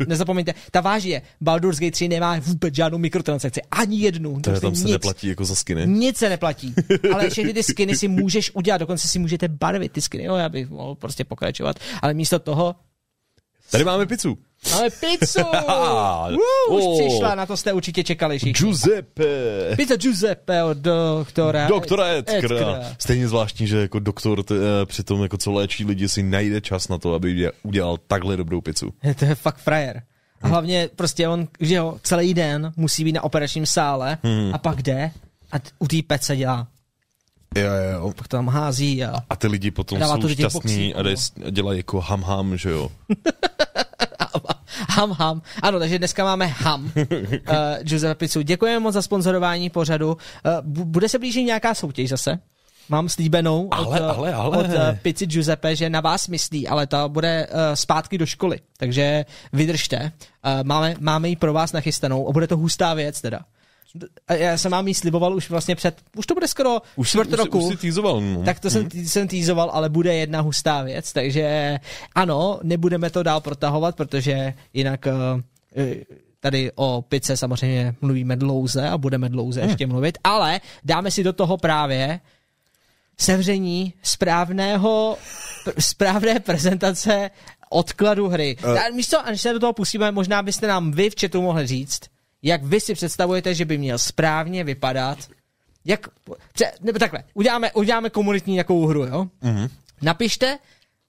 Nezapomeňte, 0.06 0.54
ta 0.70 0.80
váží 0.80 1.08
je, 1.08 1.22
Baldur's 1.40 1.78
Gate 1.78 1.90
3 1.90 2.08
nemá 2.08 2.38
vůbec 2.38 2.74
žádnou 2.74 2.98
mikrotransakci. 2.98 3.60
Ani 3.70 3.96
jednu. 4.00 4.34
To 4.40 4.50
Prostě 4.50 4.66
tam 4.66 4.74
se 4.74 4.84
nic. 4.84 4.92
neplatí 4.92 5.28
jako 5.28 5.44
za 5.44 5.54
skiny. 5.54 5.86
Nic 5.86 6.16
se 6.16 6.28
neplatí. 6.28 6.74
Ale 7.14 7.30
všechny 7.30 7.54
ty 7.54 7.62
skiny 7.62 7.96
si 7.96 8.08
můžeš 8.08 8.50
udělat, 8.54 8.78
dokonce 8.78 9.08
si 9.08 9.18
můžete 9.18 9.48
barvit 9.48 9.92
ty 9.92 10.00
skiny. 10.00 10.24
Jo, 10.24 10.34
já 10.36 10.48
bych 10.48 10.70
mohl 10.70 10.94
prostě 10.94 11.24
pokračovat. 11.24 11.76
Ale 12.02 12.14
místo 12.14 12.38
toho 12.38 12.74
Tady 13.70 13.84
máme 13.84 14.06
pizzu. 14.06 14.38
máme 14.74 14.90
pizzu! 14.90 15.40
uh, 15.68 16.32
už 16.76 16.82
Oh. 16.84 16.98
přišla, 17.00 17.34
na 17.34 17.46
to 17.46 17.56
jste 17.56 17.72
určitě 17.72 18.04
čekali 18.04 18.38
všichni. 18.38 18.52
Giuseppe. 18.52 19.24
Pizza 19.76 19.96
Giuseppe 19.96 20.64
od 20.64 20.78
doktora. 20.78 21.66
Doktora 21.68 22.06
Edkra. 22.06 22.38
Edkra. 22.38 22.82
Stejně 22.98 23.28
zvláštní, 23.28 23.66
že 23.66 23.78
jako 23.78 23.98
doktor 23.98 24.42
t, 24.42 24.54
eh, 24.54 24.86
při 24.86 25.02
tom, 25.04 25.22
jako 25.22 25.36
co 25.38 25.52
léčí 25.52 25.84
lidi, 25.84 26.08
si 26.08 26.22
najde 26.22 26.60
čas 26.60 26.88
na 26.88 26.98
to, 26.98 27.14
aby 27.14 27.34
udě- 27.34 27.52
udělal 27.62 27.96
takhle 28.06 28.36
dobrou 28.36 28.60
pizzu. 28.60 28.90
To 29.18 29.24
je 29.24 29.34
fakt 29.34 29.56
frajer. 29.58 30.02
A 30.42 30.48
hlavně 30.48 30.88
prostě 30.96 31.28
on, 31.28 31.48
že 31.60 31.74
jo, 31.74 31.96
celý 32.02 32.34
den 32.34 32.72
musí 32.76 33.04
být 33.04 33.12
na 33.12 33.24
operačním 33.24 33.66
sále 33.66 34.18
Hmm. 34.22 34.54
a 34.54 34.58
pak 34.58 34.82
jde 34.82 35.10
a 35.52 35.56
u 35.78 35.88
té 35.88 35.96
pece 36.06 36.36
dělá. 36.36 36.66
Jo, 37.56 37.70
jo. 37.92 38.12
Pak 38.16 38.28
to 38.28 38.36
tam 38.36 38.48
hází 38.48 39.04
a 39.04 39.14
A 39.30 39.36
ty 39.36 39.46
lidi 39.46 39.70
potom 39.70 40.00
jsou 40.00 40.16
to 40.16 40.28
šťastní 40.28 40.92
boxí, 40.94 40.94
a, 40.94 41.50
dělají 41.50 41.78
jako 41.78 42.00
ham 42.00 42.22
ham, 42.22 42.56
že 42.56 42.70
jo. 42.70 42.90
Ham, 44.90 45.10
ham. 45.12 45.42
Ano, 45.62 45.78
takže 45.78 45.98
dneska 45.98 46.24
máme 46.24 46.46
ham. 46.46 46.84
uh, 46.84 46.92
Giuseppe 47.82 48.14
Pizzu. 48.14 48.42
Děkujeme 48.42 48.78
moc 48.80 48.94
za 48.94 49.02
sponzorování 49.02 49.70
pořadu. 49.70 50.08
Uh, 50.12 50.16
bu- 50.62 50.84
bude 50.84 51.08
se 51.08 51.18
blížit 51.18 51.42
nějaká 51.42 51.74
soutěž 51.74 52.08
zase? 52.10 52.38
Mám 52.88 53.08
slíbenou 53.08 53.68
Ale, 53.70 53.86
od, 53.86 53.94
eh, 53.94 54.00
ale, 54.16 54.34
ale. 54.34 54.58
od 54.58 54.66
uh, 54.66 54.72
Pizzy 55.02 55.26
Giuseppe, 55.26 55.76
že 55.76 55.90
na 55.90 56.00
vás 56.00 56.28
myslí, 56.28 56.68
ale 56.68 56.86
ta 56.86 57.08
bude 57.08 57.46
uh, 57.50 57.58
zpátky 57.74 58.18
do 58.18 58.26
školy. 58.26 58.60
Takže 58.76 59.24
vydržte. 59.52 59.98
Uh, 60.00 60.50
máme, 60.62 60.94
máme 61.00 61.28
ji 61.28 61.36
pro 61.36 61.52
vás 61.52 61.72
nachystanou 61.72 62.28
a 62.28 62.32
bude 62.32 62.46
to 62.46 62.56
hustá 62.56 62.94
věc 62.94 63.20
teda. 63.20 63.40
Já 64.36 64.58
jsem 64.58 64.72
vám 64.72 64.88
ji 64.88 64.94
sliboval 64.94 65.34
už 65.34 65.50
vlastně 65.50 65.76
před, 65.76 66.00
už 66.16 66.26
to 66.26 66.34
bude 66.34 66.48
skoro 66.48 66.78
Už, 66.96 67.08
čtvrt 67.08 67.32
roku. 67.32 67.58
už 67.58 67.64
si 67.64 67.76
týzoval. 67.76 68.20
No. 68.20 68.42
Tak 68.42 68.60
to 68.60 68.70
jsem, 68.70 68.86
tý- 68.86 69.04
jsem 69.04 69.28
týzoval, 69.28 69.70
ale 69.72 69.88
bude 69.88 70.14
jedna 70.14 70.40
hustá 70.40 70.82
věc, 70.82 71.12
takže 71.12 71.78
ano, 72.14 72.60
nebudeme 72.62 73.10
to 73.10 73.22
dál 73.22 73.40
protahovat, 73.40 73.96
protože 73.96 74.54
jinak 74.72 75.06
uh, 75.06 75.40
tady 76.40 76.72
o 76.74 77.02
pice 77.08 77.36
samozřejmě 77.36 77.94
mluvíme 78.00 78.36
dlouze 78.36 78.88
a 78.88 78.98
budeme 78.98 79.28
dlouze 79.28 79.60
ještě 79.60 79.86
mluvit, 79.86 80.18
ale 80.24 80.60
dáme 80.84 81.10
si 81.10 81.24
do 81.24 81.32
toho 81.32 81.56
právě 81.56 82.20
sevření 83.18 83.94
správného, 84.02 85.16
pr- 85.66 85.72
správné 85.78 86.40
prezentace 86.40 87.30
odkladu 87.70 88.28
hry. 88.28 88.56
Eh. 88.62 88.88
Uh, 88.90 88.96
místo, 88.96 89.26
a 89.26 89.30
než 89.30 89.40
se 89.40 89.52
do 89.52 89.60
toho 89.60 89.72
pustíme, 89.72 90.10
možná 90.12 90.42
byste 90.42 90.66
nám 90.66 90.90
vy 90.92 91.10
v 91.10 91.14
chatu 91.20 91.42
mohli 91.42 91.66
říct, 91.66 92.00
jak 92.42 92.64
vy 92.64 92.80
si 92.80 92.94
představujete, 92.94 93.54
že 93.54 93.64
by 93.64 93.78
měl 93.78 93.98
správně 93.98 94.64
vypadat 94.64 95.18
jak, 95.84 96.08
pře, 96.52 96.72
nebo 96.80 96.98
takhle, 96.98 97.24
uděláme, 97.34 97.72
uděláme 97.72 98.10
komunitní 98.10 98.52
nějakou 98.52 98.86
hru, 98.86 99.04
jo? 99.04 99.28
Mhm. 99.42 99.68
Napište 100.02 100.58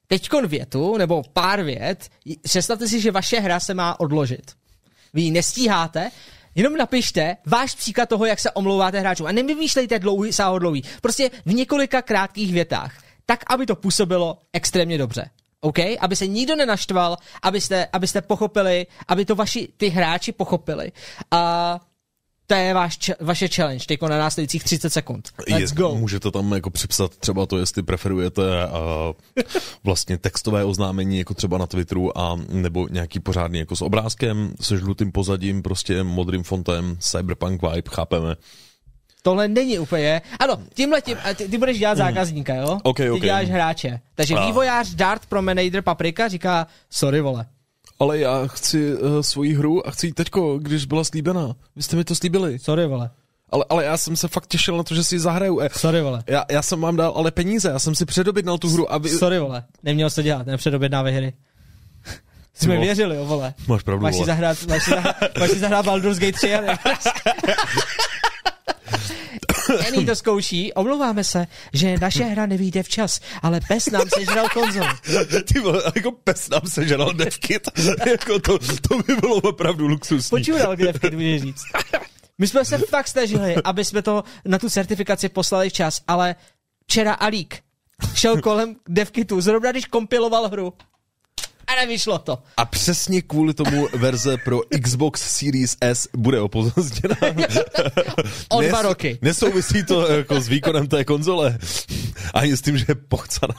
teďkon 0.07 0.47
větu, 0.47 0.97
nebo 0.97 1.23
pár 1.34 1.64
vět, 1.64 2.10
představte 2.41 2.88
si, 2.88 3.01
že 3.01 3.11
vaše 3.11 3.39
hra 3.39 3.60
se 3.60 3.73
má 3.73 3.99
odložit. 3.99 4.51
Vy 5.14 5.22
ji 5.22 5.31
nestíháte, 5.31 6.11
jenom 6.56 6.77
napište 6.77 7.38
váš 7.45 7.76
příklad 7.76 8.10
toho, 8.10 8.26
jak 8.26 8.39
se 8.39 8.51
omlouváte 8.51 8.99
hráčům. 8.99 9.27
A 9.27 9.31
nevymýšlejte 9.31 9.99
dlouhý, 9.99 10.34
sáhodlouhý. 10.34 10.84
Prostě 11.01 11.31
v 11.45 11.53
několika 11.53 12.01
krátkých 12.01 12.53
větách. 12.53 13.03
Tak, 13.26 13.43
aby 13.47 13.65
to 13.65 13.76
působilo 13.76 14.38
extrémně 14.53 14.97
dobře. 14.97 15.30
OK? 15.61 15.80
Aby 15.99 16.15
se 16.15 16.27
nikdo 16.27 16.56
nenaštval, 16.56 17.18
abyste, 17.41 17.88
abyste 17.94 18.22
pochopili, 18.22 18.88
aby 19.07 19.26
to 19.26 19.36
vaši, 19.36 19.68
ty 19.77 19.90
hráči 19.90 20.31
pochopili. 20.31 20.91
A 21.31 21.80
to 22.48 22.56
je 22.56 22.73
váš, 22.73 23.11
vaše 23.19 23.48
challenge, 23.48 23.86
teď 23.88 24.02
na 24.02 24.18
následujících 24.18 24.64
30 24.64 24.90
sekund. 24.90 25.30
Let's 25.49 25.72
Je- 25.72 25.76
go. 25.76 25.95
Můžete 25.95 26.31
tam 26.31 26.52
jako 26.52 26.69
připsat 26.69 27.18
třeba 27.18 27.45
to, 27.45 27.57
jestli 27.57 27.84
preferujete 27.84 28.41
uh, 28.41 28.73
vlastně 29.84 30.18
textové 30.18 30.65
oznámení, 30.65 31.18
jako 31.18 31.34
třeba 31.34 31.57
na 31.57 31.68
Twitteru, 31.68 32.18
a 32.18 32.40
nebo 32.49 32.88
nějaký 32.91 33.19
pořádný 33.19 33.60
jako 33.60 33.76
s 33.76 33.81
obrázkem, 33.81 34.53
se 34.61 34.77
žlutým 34.77 35.11
pozadím, 35.11 35.61
prostě 35.61 36.03
modrým 36.03 36.44
fontem, 36.44 36.98
cyberpunk 36.99 37.61
vibe, 37.61 37.90
chápeme. 37.90 38.36
Tohle 39.21 39.47
není 39.47 39.79
úplně. 39.79 40.21
Ano, 40.39 40.57
tímhle 40.73 41.01
tím, 41.01 41.17
ty, 41.35 41.47
ty 41.47 41.57
budeš 41.57 41.79
dělat 41.79 41.97
zákazníka, 41.97 42.53
jo? 42.55 42.67
Hmm. 42.67 42.79
Ok, 42.83 42.97
ty 42.97 43.09
ok. 43.11 43.21
děláš 43.21 43.49
hráče. 43.49 43.99
Takže 44.15 44.35
A. 44.35 44.45
vývojář 44.45 44.89
Dart 44.89 45.25
Promenader 45.25 45.81
Paprika 45.81 46.27
říká, 46.27 46.67
sorry 46.89 47.21
vole. 47.21 47.45
Ale 47.99 48.19
já 48.19 48.47
chci 48.47 48.95
uh, 48.95 49.19
svoji 49.21 49.53
hru 49.53 49.87
a 49.87 49.91
chci 49.91 50.07
ji 50.07 50.13
teďko, 50.13 50.57
když 50.59 50.85
byla 50.85 51.03
slíbená. 51.03 51.55
Vy 51.75 51.83
jste 51.83 51.95
mi 51.95 52.03
to 52.03 52.15
slíbili. 52.15 52.59
Sorry 52.59 52.87
vole. 52.87 53.09
Ale, 53.51 53.65
ale 53.69 53.85
já 53.85 53.97
jsem 53.97 54.15
se 54.15 54.27
fakt 54.27 54.47
těšil 54.47 54.77
na 54.77 54.83
to, 54.83 54.95
že 54.95 55.03
si 55.03 55.15
ji 55.15 55.19
zahraju. 55.19 55.59
Eh, 55.59 55.69
Sorry 55.73 56.01
vole. 56.01 56.23
Já, 56.27 56.45
já 56.51 56.61
jsem 56.61 56.81
vám 56.81 56.95
dal 56.95 57.13
ale 57.15 57.31
peníze, 57.31 57.69
já 57.69 57.79
jsem 57.79 57.95
si 57.95 58.05
předobědnal 58.05 58.57
tu 58.57 58.69
hru 58.69 58.93
a 58.93 58.97
vy... 58.97 59.09
Sorry 59.09 59.39
vole. 59.39 59.63
Neměl 59.83 60.09
se 60.09 60.23
dělat, 60.23 60.45
nepředobědnávaj 60.47 61.13
hry. 61.13 61.33
Jsme 62.53 62.75
vole. 62.75 62.85
věřili, 62.85 63.15
jo, 63.15 63.25
vole. 63.25 63.53
Máš 63.67 63.83
pravdu, 63.83 64.03
Máš 64.03 64.13
si 64.13 64.17
vole. 64.17 64.25
zahrát, 64.27 64.57
máš 64.67 64.83
si 64.83 64.89
zahrát, 64.89 65.15
máš 65.39 65.49
si 65.49 65.59
zahrát 65.59 65.85
Baldur's 65.85 66.19
Gate 66.19 66.31
3 66.37 66.55
a 66.55 66.61
Jenny 69.85 70.05
to 70.05 70.15
zkouší, 70.15 70.73
omlouváme 70.73 71.23
se, 71.23 71.47
že 71.73 71.95
naše 72.01 72.23
hra 72.23 72.45
nevíde 72.45 72.83
včas, 72.83 73.19
ale 73.41 73.61
pes 73.67 73.85
nám 73.85 74.09
sežral 74.15 74.49
konzol. 74.53 74.87
Ty 75.53 75.59
vole, 75.59 75.83
jako 75.95 76.11
pes 76.11 76.49
nám 76.49 76.61
sežral 76.67 77.13
devkit. 77.13 77.67
jako 78.07 78.39
to, 78.39 78.59
to 78.59 78.97
by 79.07 79.15
bylo 79.15 79.35
opravdu 79.35 79.87
luxusní. 79.87 80.29
Počural, 80.29 80.75
kde 80.75 80.93
v 80.93 81.11
můžeš 81.11 81.41
říct. 81.41 81.61
My 82.37 82.47
jsme 82.47 82.65
se 82.65 82.77
fakt 82.77 83.07
snažili, 83.07 83.55
aby 83.63 83.85
jsme 83.85 84.01
to 84.01 84.23
na 84.45 84.59
tu 84.59 84.69
certifikaci 84.69 85.29
poslali 85.29 85.69
včas, 85.69 86.01
ale 86.07 86.35
včera 86.85 87.13
Alík 87.13 87.59
šel 88.13 88.41
kolem 88.41 88.75
devkitu, 88.89 89.41
zrovna 89.41 89.71
když 89.71 89.85
kompiloval 89.85 90.49
hru. 90.49 90.73
A 91.69 91.75
nevyšlo 91.75 92.19
to. 92.19 92.39
A 92.57 92.65
přesně 92.65 93.21
kvůli 93.21 93.53
tomu 93.53 93.87
verze 93.93 94.37
pro 94.37 94.61
Xbox 94.83 95.37
Series 95.37 95.77
S 95.81 96.07
bude 96.17 96.41
opozděna. 96.41 97.15
o 98.49 98.61
dva 98.61 98.81
roky. 98.81 99.19
Nesouvisí 99.21 99.83
to 99.83 100.07
jako 100.11 100.41
s 100.41 100.47
výkonem 100.47 100.87
té 100.87 101.05
konzole. 101.05 101.57
Ani 102.33 102.57
s 102.57 102.61
tím, 102.61 102.77
že 102.77 102.85
je 102.87 102.95
pochcaná. 102.95 103.55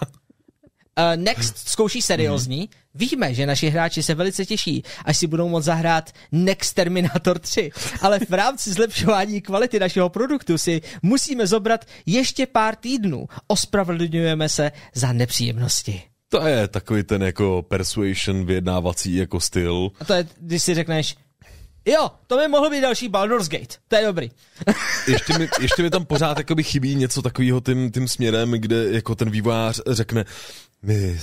Uh, 0.99 1.17
Next 1.17 1.59
zkouší 1.69 2.03
seriózní. 2.03 2.69
Víme, 2.95 3.35
že 3.35 3.47
naši 3.47 3.69
hráči 3.69 4.03
se 4.03 4.15
velice 4.15 4.47
těší, 4.47 4.83
až 5.05 5.17
si 5.17 5.27
budou 5.27 5.49
moct 5.49 5.65
zahrát 5.65 6.11
Next 6.33 6.75
Terminator 6.75 7.39
3, 7.39 7.71
ale 8.01 8.19
v 8.29 8.33
rámci 8.33 8.73
zlepšování 8.73 9.41
kvality 9.41 9.79
našeho 9.79 10.09
produktu 10.09 10.59
si 10.59 10.81
musíme 11.03 11.47
zobrat 11.47 11.85
ještě 12.07 12.47
pár 12.47 12.77
týdnů. 12.77 13.27
Ospravedlňujeme 13.47 14.49
se 14.49 14.73
za 14.95 15.13
nepříjemnosti. 15.13 16.10
To 16.33 16.47
je 16.47 16.69
takový 16.69 17.03
ten 17.03 17.23
jako 17.23 17.65
persuasion 17.69 18.47
vyjednávací 18.47 19.17
jako 19.17 19.41
styl. 19.41 19.91
A 20.01 20.05
to 20.05 20.13
je, 20.15 20.29
když 20.41 20.63
si 20.63 20.75
řekneš, 20.75 21.17
Jo, 21.85 22.11
to 22.27 22.37
by 22.37 22.49
mohl 22.49 22.71
být 22.71 22.81
další 22.81 23.09
Baldur's 23.09 23.49
Gate. 23.49 23.75
To 23.89 23.97
je 23.97 24.07
dobrý. 24.07 24.31
ještě, 25.09 25.39
mi, 25.39 25.49
ještě 25.61 25.83
mi 25.83 25.91
tam 25.91 26.07
pořád 26.07 26.39
jakoby 26.39 26.63
chybí 26.63 26.95
něco 26.95 27.23
takového 27.23 27.61
tím, 27.61 27.91
tím 27.91 28.09
směrem, 28.09 28.51
kde 28.51 28.91
jako 28.91 29.15
ten 29.15 29.31
vývojář 29.31 29.81
řekne, 29.87 30.25
my 30.83 31.17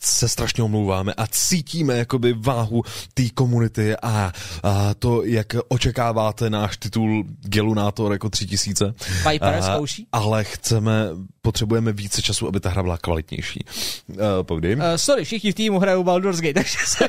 se 0.00 0.28
strašně 0.28 0.62
omlouváme 0.62 1.14
a 1.14 1.26
cítíme 1.26 1.98
jakoby 1.98 2.32
váhu 2.32 2.82
té 3.14 3.28
komunity 3.34 3.96
a, 3.96 4.32
a 4.62 4.94
to, 4.94 5.24
jak 5.24 5.46
očekáváte 5.68 6.50
náš 6.50 6.76
titul 6.76 7.24
Gelunátor 7.40 8.12
jako 8.12 8.30
3000. 8.30 8.94
Viper 9.30 9.62
zkouší. 9.62 10.06
Ale 10.12 10.44
chceme, 10.44 11.08
potřebujeme 11.42 11.92
více 11.92 12.22
času, 12.22 12.48
aby 12.48 12.60
ta 12.60 12.70
hra 12.70 12.82
byla 12.82 12.98
kvalitnější. 12.98 13.64
Uh, 14.08 14.16
pokdy? 14.42 14.76
Uh, 14.76 14.82
sorry, 14.96 15.24
všichni 15.24 15.52
v 15.52 15.54
týmu 15.54 15.78
hrajou 15.78 16.04
Baldur's 16.04 16.40
Gate, 16.40 16.54
takže 16.60 16.78
se 16.86 17.08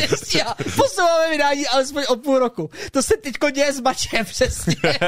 nestíhá. 0.00 0.54
Posouváme 0.76 1.30
vydání 1.30 1.66
alespoň 1.66 2.04
o 2.08 2.16
půl 2.16 2.38
roku. 2.38 2.70
To 2.92 3.02
se 3.02 3.14
teďko 3.22 3.50
děje 3.50 3.72
s 3.72 3.80
bačem, 3.80 4.24
přesně. 4.24 4.74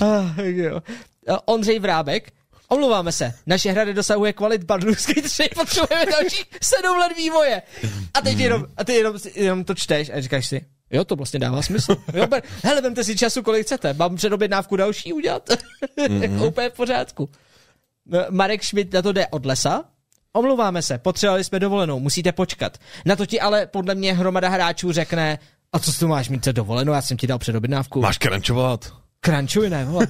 uh, 0.00 1.36
Ondřej 1.44 1.78
Vrábek, 1.78 2.32
Omlouváme 2.68 3.12
se, 3.12 3.34
naše 3.46 3.70
hra 3.70 3.84
nedosahuje 3.84 4.32
kvalit 4.32 4.64
Gate 4.64 5.22
3, 5.22 5.48
potřebujeme 5.54 6.06
další 6.12 6.44
sedm 6.62 6.96
let 6.96 7.16
vývoje. 7.16 7.62
A 8.14 8.20
teď 8.20 8.38
jenom, 8.38 8.66
a 8.76 8.84
ty 8.84 8.92
jenom, 8.92 9.16
jenom 9.34 9.64
to 9.64 9.74
čteš 9.74 10.10
a 10.10 10.20
říkáš 10.20 10.46
si, 10.48 10.66
Jo, 10.90 11.04
to 11.04 11.16
vlastně 11.16 11.40
dává 11.40 11.62
smysl. 11.62 11.96
Jo, 12.14 12.26
ber, 12.26 12.42
hele, 12.62 12.80
vemte 12.80 13.04
si 13.04 13.16
času, 13.16 13.42
kolik 13.42 13.66
chcete. 13.66 13.92
Mám 13.92 14.16
předobědnávku 14.16 14.76
další 14.76 15.12
udělat. 15.12 15.48
Mm-hmm. 15.98 16.46
Úplně 16.46 16.70
v 16.70 16.72
pořádku. 16.72 17.30
Marek 18.30 18.64
Schmidt 18.64 18.92
na 18.92 19.02
to 19.02 19.12
jde 19.12 19.26
od 19.26 19.46
lesa. 19.46 19.84
Omlouváme 20.32 20.82
se, 20.82 20.98
potřebovali 20.98 21.44
jsme 21.44 21.60
dovolenou, 21.60 22.00
musíte 22.00 22.32
počkat. 22.32 22.78
Na 23.06 23.16
to 23.16 23.26
ti 23.26 23.40
ale 23.40 23.66
podle 23.66 23.94
mě 23.94 24.14
hromada 24.14 24.48
hráčů 24.48 24.92
řekne, 24.92 25.38
a 25.72 25.78
co 25.78 25.92
tu 25.92 26.08
máš 26.08 26.28
mít 26.28 26.44
dovolenou, 26.44 26.92
já 26.92 27.02
jsem 27.02 27.16
ti 27.16 27.26
dal 27.26 27.38
předobědnávku. 27.38 28.00
Máš 28.00 28.18
krančovat. 28.18 28.92
Krančuj, 29.20 29.70
ne, 29.70 29.84
vole. 29.84 30.06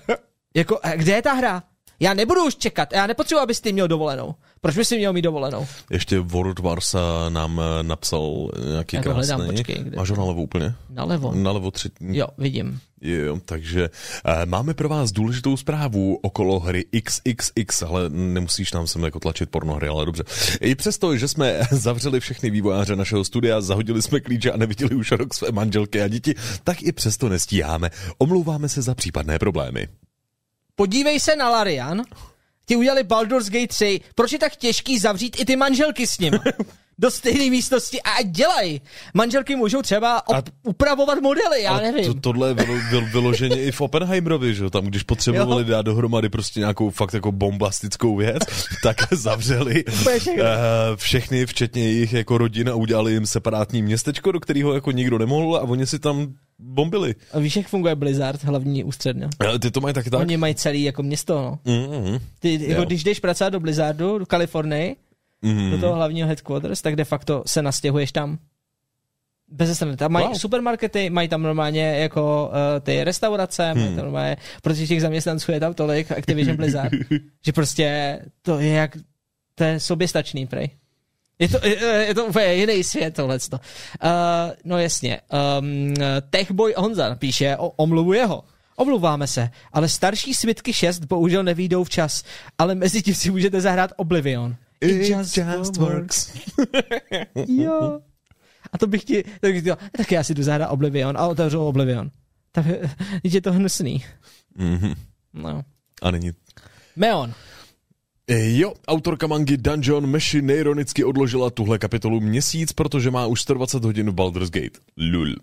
jako, 0.54 0.80
kde 0.96 1.12
je 1.12 1.22
ta 1.22 1.32
hra? 1.32 1.62
Já 2.00 2.14
nebudu 2.14 2.46
už 2.46 2.56
čekat, 2.56 2.92
já 2.92 3.06
nepotřebuji, 3.06 3.40
abys 3.40 3.60
ty 3.60 3.72
měl 3.72 3.88
dovolenou. 3.88 4.34
Proč 4.60 4.76
bys 4.76 4.88
si 4.88 4.98
měl 4.98 5.12
mít 5.12 5.22
dovolenou? 5.22 5.66
Ještě 5.90 6.18
World 6.18 6.58
Wars 6.58 6.94
nám 7.28 7.60
eh, 7.60 7.82
napsal 7.82 8.50
nějaký 8.68 8.96
já 8.96 9.02
krásný. 9.02 9.34
Hledám, 9.34 9.46
počkej, 9.46 9.76
kde... 9.82 9.96
Máš 9.96 10.10
ho 10.10 10.16
nalevo 10.16 10.42
úplně? 10.42 10.74
Nalevo. 10.90 11.32
Nalevo 11.34 11.70
tři... 11.70 11.90
Jo, 12.00 12.26
vidím. 12.38 12.80
Jo, 13.00 13.40
takže 13.44 13.90
máme 14.44 14.74
pro 14.74 14.88
vás 14.88 15.12
důležitou 15.12 15.56
zprávu 15.56 16.18
okolo 16.22 16.60
hry 16.60 16.84
XXX, 17.02 17.82
ale 17.82 18.08
nemusíš 18.08 18.72
nám 18.72 18.86
sem 18.86 19.02
jako 19.02 19.20
tlačit 19.20 19.50
pornohry, 19.50 19.88
ale 19.88 20.06
dobře. 20.06 20.24
I 20.60 20.74
přesto, 20.74 21.16
že 21.16 21.28
jsme 21.28 21.60
zavřeli 21.70 22.20
všechny 22.20 22.50
vývojáře 22.50 22.96
našeho 22.96 23.24
studia, 23.24 23.60
zahodili 23.60 24.02
jsme 24.02 24.20
klíče 24.20 24.52
a 24.52 24.56
neviděli 24.56 24.94
už 24.94 25.12
rok 25.12 25.34
své 25.34 25.52
manželky 25.52 26.02
a 26.02 26.08
děti, 26.08 26.34
tak 26.64 26.82
i 26.82 26.92
přesto 26.92 27.28
nestíháme. 27.28 27.90
Omlouváme 28.18 28.68
se 28.68 28.82
za 28.82 28.94
případné 28.94 29.38
problémy 29.38 29.88
podívej 30.76 31.20
se 31.20 31.36
na 31.36 31.50
Larian, 31.50 32.02
ti 32.66 32.76
udělali 32.76 33.02
Baldur's 33.02 33.50
Gate 33.50 33.66
3, 33.66 34.00
proč 34.14 34.32
je 34.32 34.38
tak 34.38 34.56
těžký 34.56 34.98
zavřít 34.98 35.40
i 35.40 35.44
ty 35.44 35.56
manželky 35.56 36.06
s 36.06 36.18
ním? 36.18 36.32
do 37.02 37.10
stejné 37.10 37.50
místnosti 37.50 38.02
a 38.02 38.22
dělaj. 38.22 38.80
Manželky 39.14 39.56
můžou 39.56 39.82
třeba 39.82 40.26
op- 40.28 40.34
a, 40.34 40.42
upravovat 40.62 41.18
modely, 41.22 41.62
já 41.62 41.80
nevím. 41.80 42.04
To, 42.04 42.20
tohle 42.20 42.48
je 42.48 42.54
vylo, 42.54 42.74
vylo, 42.90 43.06
vyloženě 43.12 43.62
i 43.62 43.70
v 43.70 43.80
Oppenheimerovi, 43.80 44.54
že 44.54 44.70
tam 44.70 44.84
když 44.84 45.02
potřebovali 45.02 45.62
jo. 45.62 45.68
dát 45.68 45.82
dohromady 45.82 46.28
prostě 46.28 46.60
nějakou 46.60 46.90
fakt 46.90 47.14
jako 47.14 47.32
bombastickou 47.32 48.16
věc, 48.16 48.42
tak 48.82 48.96
zavřeli 49.10 49.84
uh, 49.84 50.42
všechny, 50.96 51.46
včetně 51.46 51.82
jejich 51.82 52.12
jako 52.12 52.38
rodin 52.38 52.68
a 52.68 52.74
udělali 52.74 53.12
jim 53.12 53.26
separátní 53.26 53.82
městečko, 53.82 54.32
do 54.32 54.40
kterého 54.40 54.74
jako 54.74 54.90
nikdo 54.90 55.18
nemohl 55.18 55.56
a 55.56 55.62
oni 55.62 55.86
si 55.86 55.98
tam 55.98 56.34
bombili. 56.58 57.14
A 57.32 57.38
víš, 57.38 57.56
jak 57.56 57.68
funguje 57.68 57.94
Blizzard, 57.94 58.44
hlavní 58.44 58.84
ústředně? 58.84 59.28
Ty 59.60 59.70
to 59.70 59.80
mají 59.80 59.94
taky 59.94 60.10
tak? 60.10 60.20
Oni 60.20 60.36
mají 60.36 60.54
celý 60.54 60.82
jako 60.82 61.02
město, 61.02 61.34
no. 61.34 61.58
Mm-hmm. 61.66 62.20
Ty, 62.38 62.60
jako, 62.68 62.84
když 62.84 63.04
jdeš 63.04 63.20
pracovat 63.20 63.50
do 63.50 63.60
Blizzardu, 63.60 64.18
do 64.18 64.26
Kalifornii, 64.26 64.96
mm-hmm. 65.42 65.70
do 65.70 65.78
toho 65.78 65.94
hlavního 65.94 66.28
headquarters, 66.28 66.82
tak 66.82 66.96
de 66.96 67.04
facto 67.04 67.42
se 67.46 67.62
nastěhuješ 67.62 68.12
tam. 68.12 68.38
Bez 69.48 69.76
strany. 69.76 69.96
Tam 69.96 70.12
mají 70.12 70.26
wow. 70.26 70.36
supermarkety, 70.36 71.10
mají 71.10 71.28
tam 71.28 71.42
normálně 71.42 71.82
jako 71.82 72.50
uh, 72.52 72.80
ty 72.80 73.04
restaurace, 73.04 73.70
hmm. 73.70 73.82
mají 73.82 73.96
tam 73.96 74.04
normálně, 74.04 74.36
protože 74.62 74.86
těch 74.86 75.00
zaměstnanců 75.00 75.52
je 75.52 75.60
tam 75.60 75.74
tolik, 75.74 76.12
Activision 76.12 76.56
Blizzard, 76.56 76.92
že 77.44 77.52
prostě 77.52 78.18
to 78.42 78.58
je 78.58 78.72
jak, 78.72 78.96
to 79.54 79.64
je 79.64 79.80
soběstačný, 79.80 80.46
prej. 80.46 80.70
Je 81.38 81.48
to, 81.48 81.66
je, 81.66 82.04
je 82.08 82.14
to 82.14 82.26
úplně 82.26 82.54
jiný 82.54 82.84
svět 82.84 83.14
tohleto. 83.14 83.56
Uh, 83.56 84.10
no 84.64 84.78
jasně. 84.78 85.20
Um, 85.58 85.94
Techboy 86.30 86.74
Honza 86.76 87.14
píše 87.14 87.56
o 87.56 87.68
omluvu 87.68 88.12
jeho. 88.12 88.44
Omluváme 88.76 89.26
se, 89.26 89.50
ale 89.72 89.88
starší 89.88 90.34
Svitky 90.34 90.72
6 90.72 90.98
bohužel 90.98 91.42
nevídou 91.42 91.84
včas, 91.84 92.22
ale 92.58 92.74
mezi 92.74 93.02
tím 93.02 93.14
si 93.14 93.30
můžete 93.30 93.60
zahrát 93.60 93.92
Oblivion. 93.96 94.56
It, 94.82 94.90
It 94.90 95.08
just, 95.08 95.36
just 95.36 95.76
works. 95.76 96.32
jo. 97.46 98.00
A 98.72 98.78
to 98.78 98.86
bych 98.86 99.04
ti, 99.04 99.24
tak, 99.40 99.52
bych 99.52 99.64
tak 99.96 100.12
já 100.12 100.24
si 100.24 100.34
jdu 100.34 100.42
zahrát 100.42 100.70
Oblivion 100.70 101.18
a 101.18 101.26
otevřu 101.26 101.60
Oblivion. 101.60 102.10
Tak 102.52 102.66
je 103.22 103.40
to 103.40 103.52
hnusný. 103.52 104.04
Mm-hmm. 104.58 104.94
No. 105.34 105.62
A 106.02 106.10
není. 106.10 106.30
Meon. 106.96 107.34
E, 108.28 108.58
jo, 108.58 108.74
autorka 108.88 109.26
mangy 109.26 109.56
Dungeon 109.56 110.06
Meshi 110.06 110.42
neironicky 110.42 111.04
odložila 111.04 111.50
tuhle 111.50 111.78
kapitolu 111.78 112.20
měsíc, 112.20 112.72
protože 112.72 113.10
má 113.10 113.26
už 113.26 113.40
120 113.42 113.84
hodin 113.84 114.10
v 114.10 114.14
Baldur's 114.14 114.50
Gate. 114.50 114.78
Lul. 114.96 115.36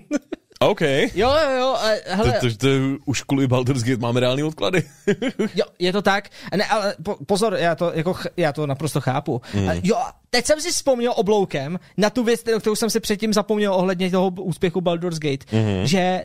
OK. 0.60 0.80
Jo, 0.80 1.08
jo, 1.14 1.50
jo. 1.58 1.76
Hele. 2.06 2.32
To, 2.40 2.50
to, 2.50 2.56
to, 2.56 2.68
už 3.04 3.22
kvůli 3.22 3.46
Baldur's 3.46 3.82
Gate 3.82 4.00
máme 4.00 4.20
reální 4.20 4.42
odklady. 4.42 4.82
jo, 5.54 5.64
je 5.78 5.92
to 5.92 6.02
tak. 6.02 6.28
Ne, 6.56 6.64
ale 6.64 6.94
po, 7.02 7.16
pozor, 7.26 7.54
já 7.54 7.74
to, 7.74 7.92
jako, 7.94 8.14
já 8.36 8.52
to 8.52 8.66
naprosto 8.66 9.00
chápu. 9.00 9.40
Mm. 9.54 9.68
Jo, 9.82 9.96
teď 10.30 10.46
jsem 10.46 10.60
si 10.60 10.70
vzpomněl 10.70 11.12
obloukem 11.16 11.78
na 11.96 12.10
tu 12.10 12.24
věc, 12.24 12.40
kterou 12.40 12.76
jsem 12.76 12.90
si 12.90 13.00
předtím 13.00 13.32
zapomněl 13.32 13.74
ohledně 13.74 14.10
toho 14.10 14.30
úspěchu 14.30 14.80
Baldur's 14.80 15.18
Gate, 15.18 15.46
mm-hmm. 15.46 15.82
že 15.82 16.22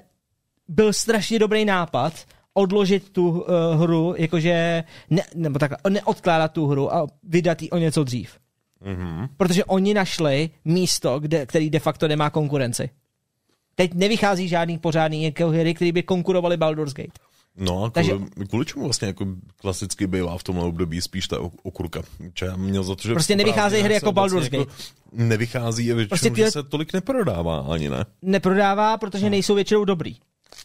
byl 0.68 0.94
strašně 0.94 1.40
dobrý 1.40 1.66
nápad 1.66 2.14
odložit 2.54 3.10
tu 3.10 3.30
uh, 3.30 3.46
hru, 3.82 4.16
jakože, 4.18 4.84
ne, 5.10 5.24
nebo 5.36 5.60
tak, 5.60 5.72
neodkládat 5.90 6.52
tu 6.52 6.68
hru 6.68 6.94
a 6.94 7.08
vydat 7.24 7.62
ji 7.62 7.70
o 7.70 7.78
něco 7.78 8.04
dřív. 8.04 8.38
Mm-hmm. 8.86 9.30
Protože 9.38 9.66
oni 9.66 9.94
našli 9.94 10.50
místo, 10.66 11.20
kde, 11.20 11.46
který 11.46 11.70
de 11.70 11.80
facto 11.80 12.08
nemá 12.08 12.30
konkurenci. 12.30 12.90
Teď 13.76 13.94
nevychází 13.94 14.48
žádný 14.48 14.78
pořádný 14.78 15.24
jako 15.24 15.48
hry, 15.48 15.74
který 15.74 15.92
by 15.92 16.04
konkurovali 16.04 16.58
Baldur's 16.58 16.94
Gate. 16.94 17.20
No 17.58 17.84
a 17.84 17.90
Takže, 17.90 18.14
kvůli, 18.50 18.66
čemu 18.66 18.84
vlastně 18.84 19.08
jako 19.08 19.26
klasicky 19.58 20.08
bývá 20.08 20.38
v 20.38 20.44
tomhle 20.44 20.66
období 20.66 21.02
spíš 21.02 21.28
ta 21.28 21.38
okurka? 21.64 22.02
Če 22.34 22.46
já 22.46 22.56
měl 22.56 22.84
za 22.84 22.96
to, 22.96 23.08
že 23.08 23.14
prostě 23.14 23.36
nevycházejí 23.36 23.84
hry 23.84 23.94
jako 23.94 24.12
Baldur's 24.12 24.42
vlastně 24.42 24.58
Gate. 24.58 24.72
Jako 24.72 24.84
nevychází 25.12 25.92
a 25.92 25.96
většinou, 25.96 26.10
prostě 26.10 26.30
ty... 26.30 26.42
že 26.42 26.52
se 26.52 26.64
tolik 26.64 26.94
neprodává 26.94 27.60
ani, 27.60 27.90
ne? 27.90 28.06
Neprodává, 28.22 28.98
protože 28.98 29.26
no. 29.26 29.30
nejsou 29.30 29.56
většinou 29.56 29.86
dobrý. 29.86 30.16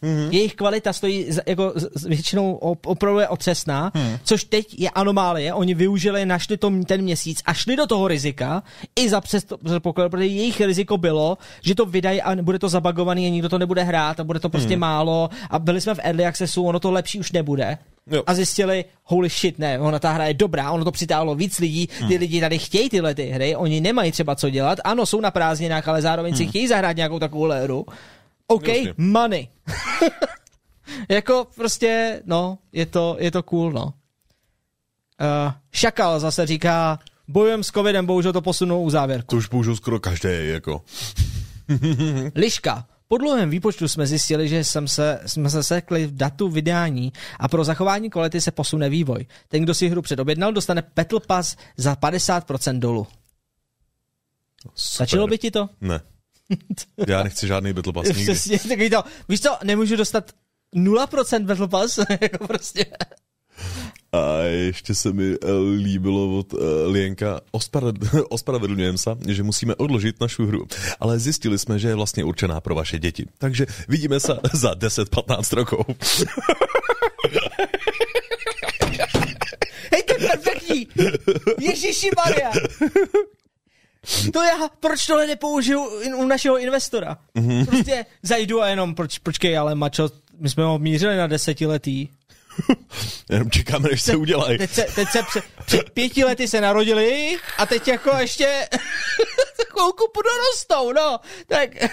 Mm-hmm. 0.03 0.29
Jejich 0.31 0.55
kvalita 0.55 0.93
stojí 0.93 1.27
jako 1.45 1.73
většinou 2.05 2.53
opravdu 2.85 3.19
je 3.19 3.27
otřesná, 3.27 3.91
mm. 3.93 4.17
což 4.23 4.43
teď 4.43 4.79
je 4.79 4.89
anomálie. 4.89 5.53
Oni 5.53 5.73
využili, 5.73 6.25
našli 6.25 6.57
to 6.57 6.71
ten 6.85 7.01
měsíc 7.01 7.41
a 7.45 7.53
šli 7.53 7.75
do 7.75 7.87
toho 7.87 8.07
rizika 8.07 8.63
i 8.95 9.09
za 9.09 9.21
předpoklad, 9.21 10.11
protože 10.11 10.25
jejich 10.25 10.61
riziko 10.61 10.97
bylo, 10.97 11.37
že 11.61 11.75
to 11.75 11.85
vydají 11.85 12.21
a 12.21 12.35
bude 12.35 12.59
to 12.59 12.69
zabagovaný 12.69 13.25
a 13.25 13.29
nikdo 13.29 13.49
to 13.49 13.57
nebude 13.57 13.83
hrát 13.83 14.19
a 14.19 14.23
bude 14.23 14.39
to 14.39 14.49
prostě 14.49 14.75
mm. 14.75 14.81
málo 14.81 15.29
a 15.49 15.59
byli 15.59 15.81
jsme 15.81 15.95
v 15.95 15.99
early 16.03 16.25
accessu, 16.25 16.63
ono 16.63 16.79
to 16.79 16.91
lepší 16.91 17.19
už 17.19 17.31
nebude. 17.31 17.77
Jo. 18.11 18.23
A 18.27 18.33
zjistili, 18.33 18.85
holy 19.03 19.29
shit, 19.29 19.59
ne, 19.59 19.79
ona 19.79 19.99
ta 19.99 20.11
hra 20.11 20.25
je 20.25 20.33
dobrá, 20.33 20.71
ono 20.71 20.83
to 20.83 20.91
přitáhlo 20.91 21.35
víc 21.35 21.59
lidí, 21.59 21.87
ty 21.87 22.03
hmm. 22.03 22.17
lidi 22.19 22.41
tady 22.41 22.59
chtějí 22.59 22.89
tyhle 22.89 23.15
ty 23.15 23.25
hry, 23.25 23.55
oni 23.55 23.81
nemají 23.81 24.11
třeba 24.11 24.35
co 24.35 24.49
dělat, 24.49 24.79
ano, 24.83 25.05
jsou 25.05 25.21
na 25.21 25.31
prázdninách, 25.31 25.87
ale 25.87 26.01
zároveň 26.01 26.31
hmm. 26.31 26.37
si 26.37 26.47
chtějí 26.47 26.67
zahrát 26.67 26.95
nějakou 26.95 27.19
takovou 27.19 27.49
hru 27.49 27.85
OK, 28.47 28.67
Jasně. 28.67 28.93
money. 28.97 29.47
jako 31.09 31.47
prostě, 31.55 32.21
no, 32.25 32.57
je 32.71 32.85
to, 32.85 33.17
je 33.19 33.31
to 33.31 33.43
cool, 33.43 33.71
no. 33.71 33.83
Uh, 33.85 35.51
Šakal 35.71 36.19
zase 36.19 36.45
říká, 36.45 36.99
bojujem 37.27 37.63
s 37.63 37.71
covidem, 37.71 38.05
bohužel 38.05 38.33
to 38.33 38.41
posunou 38.41 38.83
u 38.83 38.89
závěrku. 38.89 39.27
To 39.27 39.35
už 39.35 39.47
použil 39.47 39.75
skoro 39.75 39.99
každý, 39.99 40.29
jako. 40.29 40.81
Liška. 42.35 42.87
Po 43.07 43.17
dlouhém 43.17 43.49
výpočtu 43.49 43.87
jsme 43.87 44.07
zjistili, 44.07 44.47
že 44.47 44.63
jsem 44.63 44.87
se, 44.87 45.19
jsme 45.25 45.49
se 45.49 45.63
sekli 45.63 46.07
v 46.07 46.15
datu 46.15 46.49
vydání 46.49 47.13
a 47.39 47.47
pro 47.47 47.63
zachování 47.63 48.09
kvality 48.09 48.41
se 48.41 48.51
posune 48.51 48.89
vývoj. 48.89 49.25
Ten, 49.47 49.63
kdo 49.63 49.73
si 49.73 49.89
hru 49.89 50.01
předobjednal, 50.01 50.53
dostane 50.53 50.83
Battle 50.95 51.19
Pass 51.27 51.55
za 51.77 51.95
50% 51.95 52.79
dolů. 52.79 53.07
Stačilo 54.75 55.27
by 55.27 55.37
ti 55.37 55.51
to? 55.51 55.69
Ne. 55.81 56.01
Já 57.07 57.23
nechci 57.23 57.47
žádný 57.47 57.73
Battle 57.73 57.93
Pass 57.93 58.07
nikdy. 58.07 58.23
Přesně, 58.23 58.59
takový 58.59 58.89
to, 58.89 59.03
víš 59.29 59.41
co, 59.41 59.57
nemůžu 59.63 59.95
dostat 59.95 60.31
0% 60.75 61.45
Battle 61.45 61.67
Pass, 61.67 61.99
jako 62.21 62.47
prostě. 62.47 62.85
A 64.11 64.41
ještě 64.41 64.95
se 64.95 65.13
mi 65.13 65.33
eh, 65.33 65.51
líbilo 65.77 66.39
od 66.39 66.53
uh, 66.53 66.59
Lienka, 66.85 67.39
ospravedl- 67.51 68.25
ospravedlňujem 68.29 68.97
se, 68.97 69.09
že 69.27 69.43
musíme 69.43 69.75
odložit 69.75 70.21
našu 70.21 70.45
hru, 70.45 70.67
ale 70.99 71.19
zjistili 71.19 71.59
jsme, 71.59 71.79
že 71.79 71.87
je 71.87 71.95
vlastně 71.95 72.23
určená 72.23 72.61
pro 72.61 72.75
vaše 72.75 72.99
děti. 72.99 73.25
Takže 73.37 73.65
vidíme 73.87 74.19
se 74.19 74.39
za 74.53 74.73
10-15 74.73 75.55
rokov. 75.55 75.85
Hej, 79.91 80.03
to 80.03 80.13
je 80.13 80.29
perfektní! 80.29 80.87
Ježíši 81.59 82.09
Maria! 82.17 82.51
To 84.33 84.43
já, 84.43 84.69
proč 84.79 85.05
tohle 85.05 85.27
nepoužiju 85.27 85.99
in- 86.01 86.15
u 86.15 86.25
našeho 86.27 86.57
investora? 86.59 87.17
Mm-hmm. 87.35 87.65
Prostě 87.65 88.05
zajdu 88.23 88.61
a 88.61 88.67
jenom, 88.67 88.95
proč, 88.95 89.17
počkej, 89.17 89.57
ale 89.57 89.75
mačo, 89.75 90.09
my 90.39 90.49
jsme 90.49 90.63
ho 90.63 90.79
mířili 90.79 91.17
na 91.17 91.27
desetiletý. 91.27 92.07
Jenom 93.29 93.51
čekáme, 93.51 93.89
než 93.91 94.01
se 94.01 94.15
udělají. 94.15 94.57
Teď 94.57 94.71
se, 94.71 94.85
teď 94.95 95.07
se 95.09 95.23
před, 95.23 95.43
před 95.65 95.89
pěti 95.89 96.23
lety 96.23 96.47
se 96.47 96.61
narodili 96.61 97.37
a 97.57 97.65
teď 97.65 97.87
jako 97.87 98.15
ještě 98.17 98.67
chvilku 99.77 100.11
podorostou, 100.13 100.93
no. 100.93 101.19
Tak. 101.47 101.69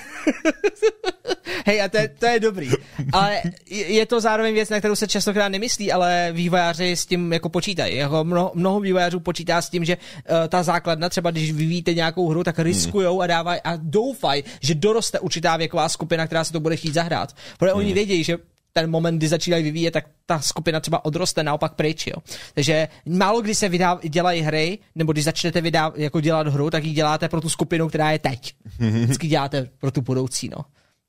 Hej, 1.66 1.82
a 1.82 1.89
to 1.89 1.97
je, 1.97 2.09
to 2.09 2.27
je 2.27 2.41
dobrý. 2.41 2.70
Ale 3.12 3.43
je 3.70 4.07
to 4.07 4.20
zároveň 4.20 4.55
věc, 4.55 4.69
na 4.69 4.78
kterou 4.78 4.97
se 4.97 5.07
častokrát 5.07 5.53
nemyslí, 5.53 5.93
ale 5.93 6.28
vývojáři 6.32 6.97
s 6.97 7.07
tím 7.07 7.32
jako 7.32 7.49
počítají. 7.49 7.97
Jako 7.97 8.24
mnoho, 8.24 8.53
mnoho 8.55 8.81
vývojářů 8.81 9.20
počítá 9.20 9.62
s 9.62 9.70
tím, 9.70 9.85
že 9.85 9.97
uh, 9.97 10.36
ta 10.49 10.62
základna, 10.62 11.09
třeba 11.09 11.31
když 11.31 11.53
vyvíjíte 11.53 11.95
nějakou 11.95 12.28
hru, 12.28 12.45
tak 12.45 12.59
riskujou 12.59 13.20
a 13.20 13.27
dávají 13.27 13.61
a 13.65 13.77
doufají, 13.77 14.45
že 14.61 14.74
doroste 14.74 15.20
určitá 15.20 15.57
věková 15.57 15.89
skupina, 15.89 16.27
která 16.27 16.45
se 16.45 16.53
to 16.53 16.61
bude 16.61 16.77
chtít 16.77 16.95
zahrát. 16.95 17.36
Protože 17.59 17.73
oni 17.73 17.93
vědějí, 17.93 18.24
že 18.24 18.39
ten 18.76 18.90
moment, 18.90 19.16
kdy 19.16 19.28
začínají 19.28 19.64
vyvíjet, 19.64 19.90
tak 19.90 20.05
ta 20.26 20.40
skupina 20.40 20.80
třeba 20.80 21.05
odroste 21.05 21.42
naopak 21.42 21.74
pryč, 21.74 22.06
jo. 22.06 22.16
Takže 22.55 22.88
málo 23.06 23.40
kdy 23.40 23.55
se 23.55 23.68
vydá, 23.68 23.98
dělají 24.09 24.40
hry, 24.40 24.78
nebo 24.94 25.12
když 25.12 25.24
začnete 25.24 25.60
vydá, 25.60 25.92
jako 25.96 26.20
dělat 26.20 26.48
hru, 26.48 26.70
tak 26.70 26.84
ji 26.84 26.92
děláte 26.92 27.28
pro 27.28 27.40
tu 27.40 27.48
skupinu, 27.48 27.88
která 27.88 28.10
je 28.10 28.18
teď. 28.18 28.55
Vždycky 28.78 29.26
děláte 29.26 29.68
pro 29.78 29.90
tu 29.90 30.01
budoucí, 30.01 30.48
no. 30.48 30.64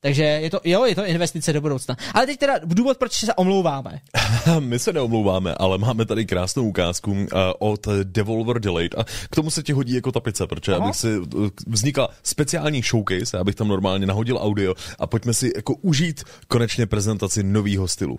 Takže 0.05 0.23
je 0.23 0.49
to, 0.49 0.59
jo, 0.63 0.85
je 0.85 0.95
to 0.95 1.05
investice 1.05 1.53
do 1.53 1.61
budoucna. 1.61 1.97
Ale 2.13 2.25
teď 2.25 2.39
teda 2.39 2.53
důvod, 2.65 2.97
proč 2.97 3.13
se 3.13 3.33
omlouváme. 3.33 4.01
My 4.59 4.79
se 4.79 4.93
neomlouváme, 4.93 5.55
ale 5.55 5.77
máme 5.77 6.05
tady 6.05 6.25
krásnou 6.25 6.63
ukázku 6.63 7.11
uh, 7.11 7.25
od 7.59 7.87
Devolver 8.03 8.59
Delayed 8.59 8.95
a 8.97 9.03
k 9.03 9.35
tomu 9.35 9.49
se 9.49 9.63
ti 9.63 9.73
hodí 9.73 9.93
jako 9.93 10.11
tapice, 10.11 10.47
protože 10.47 10.75
abych 10.75 10.95
si 10.95 11.17
uh, 11.17 11.47
vznikla 11.67 12.09
speciální 12.23 12.81
showcase, 12.81 13.37
já 13.37 13.43
bych 13.43 13.55
tam 13.55 13.67
normálně 13.67 14.05
nahodil 14.05 14.37
audio 14.41 14.73
a 14.99 15.07
pojďme 15.07 15.33
si 15.33 15.51
jako 15.55 15.75
užít 15.75 16.23
konečně 16.47 16.85
prezentaci 16.85 17.43
nového 17.43 17.87
stylu. 17.87 18.17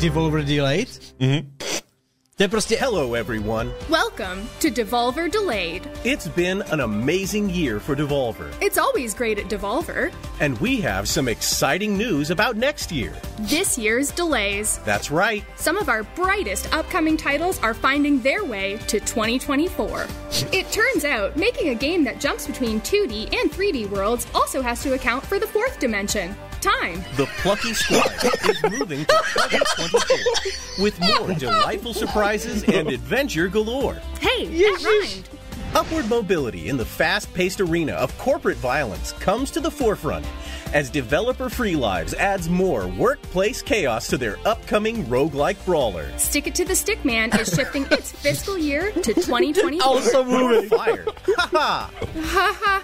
Devolver 0.00 0.44
Delayed? 0.44 1.00
To 1.18 1.59
je 2.40 2.48
prostě, 2.48 2.76
Hello, 2.76 3.14
everyone. 3.14 3.70
Welcome 3.90 4.48
to 4.60 4.70
Devolver 4.70 5.28
Delayed. 5.30 5.82
It's 6.04 6.26
been 6.28 6.62
an 6.72 6.80
amazing 6.80 7.50
year 7.50 7.80
for 7.80 7.94
Devolver, 7.94 8.50
It's 8.62 8.78
always 8.78 9.14
great 9.14 9.38
at 9.38 9.48
Devolver. 9.50 10.10
and 10.40 10.58
we 10.60 10.80
have 10.80 11.06
some 11.06 11.28
exciting 11.30 11.98
news 11.98 12.30
about 12.30 12.56
next 12.56 12.90
year. 12.92 13.12
This 13.40 13.76
year's 13.78 14.10
delays. 14.10 14.80
That's 14.86 15.10
right. 15.10 15.44
Some 15.56 15.76
of 15.76 15.88
our 15.88 16.02
brightest 16.16 16.72
upcoming 16.72 17.18
titles 17.18 17.60
are 17.62 17.74
finding 17.74 18.22
their 18.22 18.42
way 18.44 18.78
to 18.88 19.00
2024. 19.00 20.06
It 20.52 20.72
turns 20.72 21.04
out 21.04 21.36
making 21.36 21.68
a 21.68 21.74
game 21.74 22.04
that 22.04 22.20
jumps 22.20 22.46
between 22.46 22.80
2D 22.80 23.28
and 23.38 23.52
3D 23.52 23.90
worlds 23.90 24.26
also 24.34 24.62
has 24.62 24.82
to 24.82 24.94
account 24.94 25.26
for 25.26 25.38
the 25.38 25.46
fourth 25.46 25.78
dimension 25.78 26.34
time. 26.60 27.02
The 27.16 27.26
Plucky 27.38 27.74
Squire 27.74 28.30
is 28.48 28.62
moving 28.70 29.04
to 29.04 29.22
2024 29.34 30.82
with 30.82 31.00
more 31.00 31.34
delightful 31.34 31.94
surprises 31.94 32.64
and 32.64 32.88
adventure 32.88 33.48
galore. 33.48 33.94
Hey, 34.20 34.46
that 34.46 34.82
rhymed. 34.84 35.28
Upward 35.74 36.08
mobility 36.08 36.68
in 36.68 36.76
the 36.76 36.84
fast 36.84 37.32
paced 37.32 37.60
arena 37.60 37.92
of 37.92 38.16
corporate 38.18 38.56
violence 38.56 39.12
comes 39.12 39.50
to 39.52 39.60
the 39.60 39.70
forefront 39.70 40.26
as 40.72 40.90
Developer 40.90 41.48
Free 41.48 41.76
Lives 41.76 42.14
adds 42.14 42.48
more 42.48 42.86
workplace 42.88 43.62
chaos 43.62 44.06
to 44.08 44.18
their 44.18 44.38
upcoming 44.46 45.04
roguelike 45.06 45.62
brawler. 45.64 46.06
Stick 46.18 46.46
It 46.46 46.54
to 46.56 46.64
the 46.64 46.74
Stick 46.76 47.04
Man 47.04 47.30
is 47.38 47.52
shifting 47.54 47.86
its 47.90 48.12
fiscal 48.22 48.56
year 48.56 48.90
to 48.92 49.14
2024. 49.14 49.82
also 49.84 50.24
moving. 50.24 50.68
Fire. 50.68 51.04
Ha 51.36 51.90
Haha. 52.14 52.80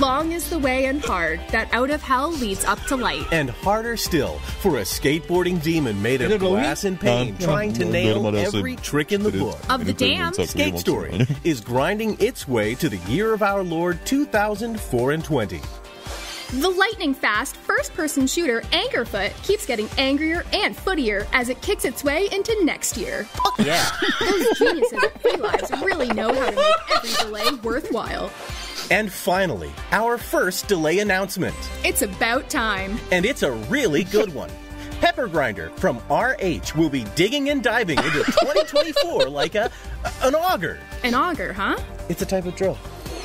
Long 0.00 0.32
is 0.32 0.50
the 0.50 0.58
way 0.58 0.86
and 0.86 1.00
hard 1.02 1.40
that 1.50 1.72
out 1.72 1.90
of 1.90 2.02
hell 2.02 2.30
leads 2.32 2.64
up 2.64 2.80
to 2.86 2.96
light. 2.96 3.24
And 3.32 3.50
harder 3.50 3.96
still 3.96 4.38
for 4.60 4.78
a 4.78 4.82
skateboarding 4.82 5.62
demon 5.62 6.00
made 6.02 6.20
of 6.20 6.38
glass 6.40 6.84
and 6.84 7.00
pain 7.00 7.30
Um, 7.32 7.38
trying 7.38 7.72
to 7.74 7.84
no, 7.84 7.90
nail 7.90 8.36
every 8.36 8.76
so- 8.76 8.82
trick 8.82 9.12
in 9.12 9.22
the 9.22 9.30
book. 9.32 9.58
Of 9.70 9.86
the 9.86 9.92
damn, 9.92 10.32
Skate 10.34 10.78
Story 10.78 11.26
is 11.44 11.60
grinding 11.60 12.16
its 12.20 12.46
way 12.46 12.74
to 12.76 12.88
the 12.88 12.98
year 13.10 13.32
of 13.32 13.42
our 13.42 13.62
Lord 13.62 14.04
2004 14.04 15.12
and 15.12 15.24
20. 15.24 15.60
The 16.50 16.68
lightning 16.70 17.12
fast 17.12 17.56
first 17.56 17.92
person 17.92 18.26
shooter 18.26 18.62
Angerfoot 18.72 19.32
keeps 19.42 19.66
getting 19.66 19.88
angrier 19.98 20.44
and 20.54 20.74
footier 20.74 21.26
as 21.34 21.50
it 21.50 21.60
kicks 21.60 21.84
its 21.84 22.02
way 22.02 22.28
into 22.32 22.56
next 22.64 22.96
year. 22.96 23.26
Yeah. 23.58 23.90
Those 24.20 24.56
geniuses 24.56 25.02
at 25.02 25.20
Free 25.20 25.34
Lives 25.36 25.72
really 25.82 26.06
know 26.06 26.32
how 26.32 26.48
to 26.48 26.54
make 26.54 26.74
every 26.96 27.10
delay 27.24 27.50
worthwhile. 27.64 28.30
and 28.88 29.12
finally, 29.12 29.72
our 29.90 30.16
first 30.16 30.68
delay 30.68 31.00
announcement. 31.00 31.56
It's 31.84 32.02
about 32.02 32.48
time. 32.48 33.00
And 33.10 33.24
it's 33.26 33.42
a 33.42 33.50
really 33.50 34.04
good 34.04 34.32
one. 34.32 34.48
Pepper 35.00 35.26
Grinder 35.26 35.70
from 35.70 35.98
RH 36.08 36.76
will 36.76 36.88
be 36.88 37.02
digging 37.16 37.50
and 37.50 37.64
diving 37.64 37.98
into 37.98 38.22
2024 38.22 39.24
like 39.28 39.56
a 39.56 39.72
an 40.22 40.36
auger. 40.36 40.78
An 41.02 41.16
auger, 41.16 41.52
huh? 41.52 41.76
It's 42.08 42.22
a 42.22 42.26
type 42.26 42.46
of 42.46 42.54
drill. 42.54 42.78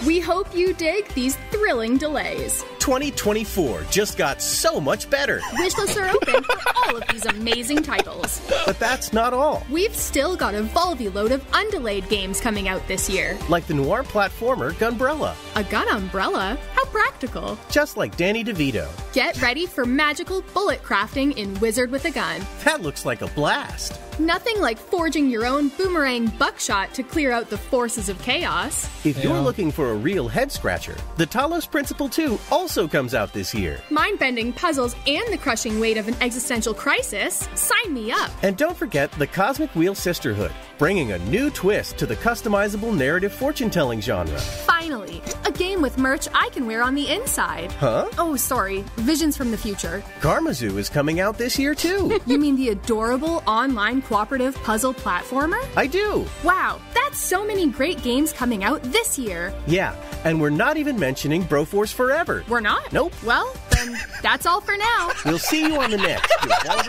We 0.07 0.19
hope 0.19 0.53
you 0.55 0.73
dig 0.73 1.07
these 1.09 1.35
thrilling 1.51 1.97
delays. 1.97 2.65
2024 2.83 3.83
just 3.89 4.17
got 4.17 4.41
so 4.41 4.81
much 4.81 5.09
better. 5.09 5.39
Wish 5.57 5.77
lists 5.77 5.95
are 5.95 6.09
open 6.09 6.43
for 6.43 6.57
all 6.75 6.97
of 6.97 7.03
these 7.13 7.25
amazing 7.25 7.81
titles. 7.81 8.41
But 8.65 8.77
that's 8.77 9.13
not 9.13 9.31
all. 9.33 9.65
We've 9.71 9.95
still 9.95 10.35
got 10.35 10.53
a 10.53 10.63
Volvy 10.63 11.11
load 11.13 11.31
of 11.31 11.49
undelayed 11.51 12.09
games 12.09 12.41
coming 12.41 12.67
out 12.67 12.85
this 12.89 13.09
year. 13.09 13.37
Like 13.47 13.67
the 13.67 13.73
noir 13.73 14.03
platformer 14.03 14.73
Gunbrella, 14.73 15.33
A 15.55 15.63
gun 15.63 15.87
umbrella? 15.87 16.57
How 16.73 16.83
practical. 16.87 17.57
just 17.71 17.95
like 17.95 18.17
Danny 18.17 18.43
DeVito. 18.43 18.89
Get 19.13 19.41
ready 19.41 19.65
for 19.65 19.85
magical 19.85 20.41
bullet 20.53 20.83
crafting 20.83 21.37
in 21.37 21.57
Wizard 21.61 21.89
with 21.89 22.03
a 22.03 22.11
Gun. 22.11 22.41
That 22.65 22.81
looks 22.81 23.05
like 23.05 23.21
a 23.21 23.27
blast. 23.27 23.97
Nothing 24.19 24.59
like 24.61 24.77
forging 24.77 25.27
your 25.29 25.45
own 25.45 25.69
boomerang 25.69 26.27
buckshot 26.37 26.93
to 26.95 27.01
clear 27.01 27.31
out 27.31 27.49
the 27.49 27.57
forces 27.57 28.09
of 28.09 28.21
chaos. 28.21 28.85
If 29.05 29.23
you're 29.23 29.39
looking 29.39 29.71
for 29.71 29.89
a 29.89 29.95
real 29.95 30.27
head 30.27 30.51
scratcher, 30.51 30.95
the 31.17 31.25
Talos 31.25 31.69
Principle 31.69 32.07
2 32.09 32.37
also 32.51 32.72
comes 32.73 33.13
out 33.13 33.31
this 33.33 33.53
year. 33.53 33.79
Mind 33.91 34.17
bending 34.17 34.51
puzzles 34.51 34.95
and 35.05 35.31
the 35.31 35.37
crushing 35.37 35.79
weight 35.79 35.95
of 35.97 36.07
an 36.07 36.15
existential 36.21 36.73
crisis? 36.73 37.47
Sign 37.53 37.93
me 37.93 38.11
up. 38.11 38.31
And 38.41 38.57
don't 38.57 38.75
forget 38.75 39.11
the 39.13 39.27
Cosmic 39.27 39.73
Wheel 39.75 39.93
Sisterhood, 39.93 40.51
bringing 40.79 41.11
a 41.11 41.19
new 41.19 41.51
twist 41.51 41.97
to 41.99 42.07
the 42.07 42.15
customizable 42.15 42.97
narrative 42.97 43.31
fortune 43.31 43.69
telling 43.69 44.01
genre. 44.01 44.39
Finally, 44.39 45.21
a 45.45 45.51
game 45.51 45.83
with 45.83 45.99
merch 45.99 46.27
I 46.33 46.49
can 46.49 46.65
wear 46.65 46.81
on 46.81 46.95
the 46.95 47.07
inside. 47.09 47.71
Huh? 47.73 48.09
Oh, 48.17 48.35
sorry. 48.35 48.83
Visions 48.97 49.37
from 49.37 49.51
the 49.51 49.57
future. 49.57 50.03
Karmazoo 50.19 50.77
is 50.77 50.89
coming 50.89 51.19
out 51.19 51.37
this 51.37 51.59
year 51.59 51.75
too. 51.75 52.19
You 52.33 52.39
mean 52.39 52.55
the 52.55 52.69
adorable 52.69 53.43
online 53.45 54.01
cooperative 54.01 54.55
puzzle 54.63 54.93
platformer? 54.93 55.61
I 55.77 55.85
do. 55.85 56.25
Wow, 56.43 56.79
that's 56.95 57.19
so 57.19 57.45
many 57.45 57.67
great 57.67 58.01
games 58.01 58.33
coming 58.33 58.63
out 58.63 58.81
this 58.81 59.19
year. 59.19 59.53
Yeah, 59.67 59.93
and 60.23 60.41
we're 60.41 60.49
not 60.49 60.77
even 60.77 60.97
mentioning 60.99 61.43
Broforce 61.43 61.93
Forever. 61.93 62.43
We're 62.47 62.61
not? 62.63 62.91
Nope. 62.91 63.13
Well, 63.23 63.47
then 63.69 63.97
that's 64.21 64.45
all 64.45 64.61
for 64.61 64.75
now. 64.77 65.11
We'll 65.25 65.39
see 65.39 65.67
you 65.67 65.81
on 65.81 65.91
the 65.91 65.97
next 65.97 66.31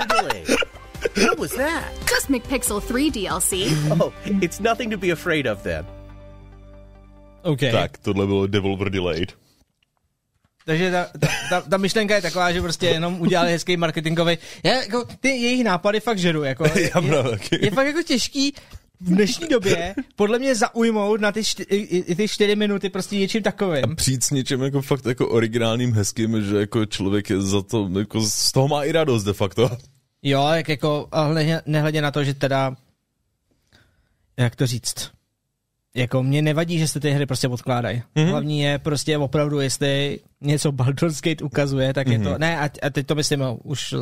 Delay. 0.09 0.45
What 1.27 1.39
was 1.39 1.53
that? 1.57 1.85
Just 2.09 2.29
McPixel 2.29 2.81
3 2.83 3.11
DLC. 3.11 3.69
Oh, 4.01 4.13
it's 4.41 4.61
nothing 4.61 4.91
to 4.91 4.97
be 4.97 5.11
afraid 5.11 5.47
of 5.47 5.63
then. 5.63 5.85
OK. 7.45 7.61
Tak, 7.73 7.99
tohle 7.99 8.27
bylo 8.27 8.47
Devolver 8.47 8.91
Delayed. 8.91 9.33
Takže 10.67 10.91
ta, 10.91 11.09
ta, 11.21 11.29
ta, 11.49 11.61
ta, 11.61 11.77
myšlenka 11.77 12.15
je 12.15 12.23
taková, 12.23 12.53
že 12.53 12.61
prostě 12.61 12.87
jenom 12.87 13.21
udělali 13.21 13.51
hezký 13.51 13.77
marketingový. 13.77 14.39
Já, 14.63 14.73
jako, 14.73 15.05
ty 15.21 15.29
jejich 15.29 15.65
nápady 15.65 16.01
fakt 16.01 16.19
žeru. 16.19 16.45
Jako, 16.45 16.65
Já 16.95 17.01
je, 17.01 17.23
taky. 17.31 17.65
je, 17.65 17.71
fakt 17.71 17.87
jako 17.87 18.03
těžký 18.03 18.55
v 19.05 19.09
dnešní 19.09 19.49
době 19.49 19.95
podle 20.17 20.39
mě 20.39 20.55
zaujmout 20.55 21.21
na 21.21 21.33
ty, 21.33 21.45
čty, 21.45 21.65
ty 22.17 22.29
čtyři 22.29 22.57
minuty 22.57 22.91
prostě 22.91 23.17
něčím 23.17 23.43
takovým. 23.43 23.85
A 23.85 23.95
přijít 23.95 24.25
s 24.25 24.31
něčím 24.31 24.63
jako 24.63 24.83
fakt 24.83 25.07
jako 25.07 25.29
originálním, 25.29 25.93
hezkým, 25.93 26.43
že 26.43 26.57
jako 26.57 26.87
člověk 26.87 27.31
je 27.31 27.41
za 27.41 27.63
to, 27.63 27.91
jako 27.99 28.21
z 28.21 28.53
toho 28.53 28.69
má 28.69 28.85
i 28.85 28.93
radost 28.93 29.25
de 29.25 29.33
facto. 29.33 29.71
Jo, 30.23 30.49
jak 30.53 30.69
jako, 30.69 31.09
ale 31.13 31.63
nehledě 31.67 32.03
na 32.03 32.11
to, 32.11 32.25
že 32.25 32.35
teda, 32.35 32.77
jak 34.37 34.57
to 34.57 34.67
říct, 34.67 35.11
jako 35.97 36.23
mě 36.23 36.43
nevadí, 36.43 36.79
že 36.79 36.89
se 36.89 37.01
ty 37.01 37.11
hry 37.11 37.27
prostě 37.27 37.49
odkládají. 37.49 38.03
Mm-hmm. 38.17 38.31
Hlavní 38.31 38.61
je 38.61 38.79
prostě 38.79 39.19
opravdu, 39.19 39.61
jestli 39.61 40.21
něco 40.41 40.73
Baldur's 40.73 41.21
Gate 41.21 41.45
ukazuje, 41.45 41.95
tak 41.95 42.07
mm-hmm. 42.07 42.13
je 42.13 42.19
to, 42.19 42.31
mhm. 42.31 42.41
ne, 42.41 42.59
a, 42.61 42.71
a 42.83 42.91
teď 42.91 43.07
to 43.07 43.15
myslím 43.15 43.45
už 43.63 43.95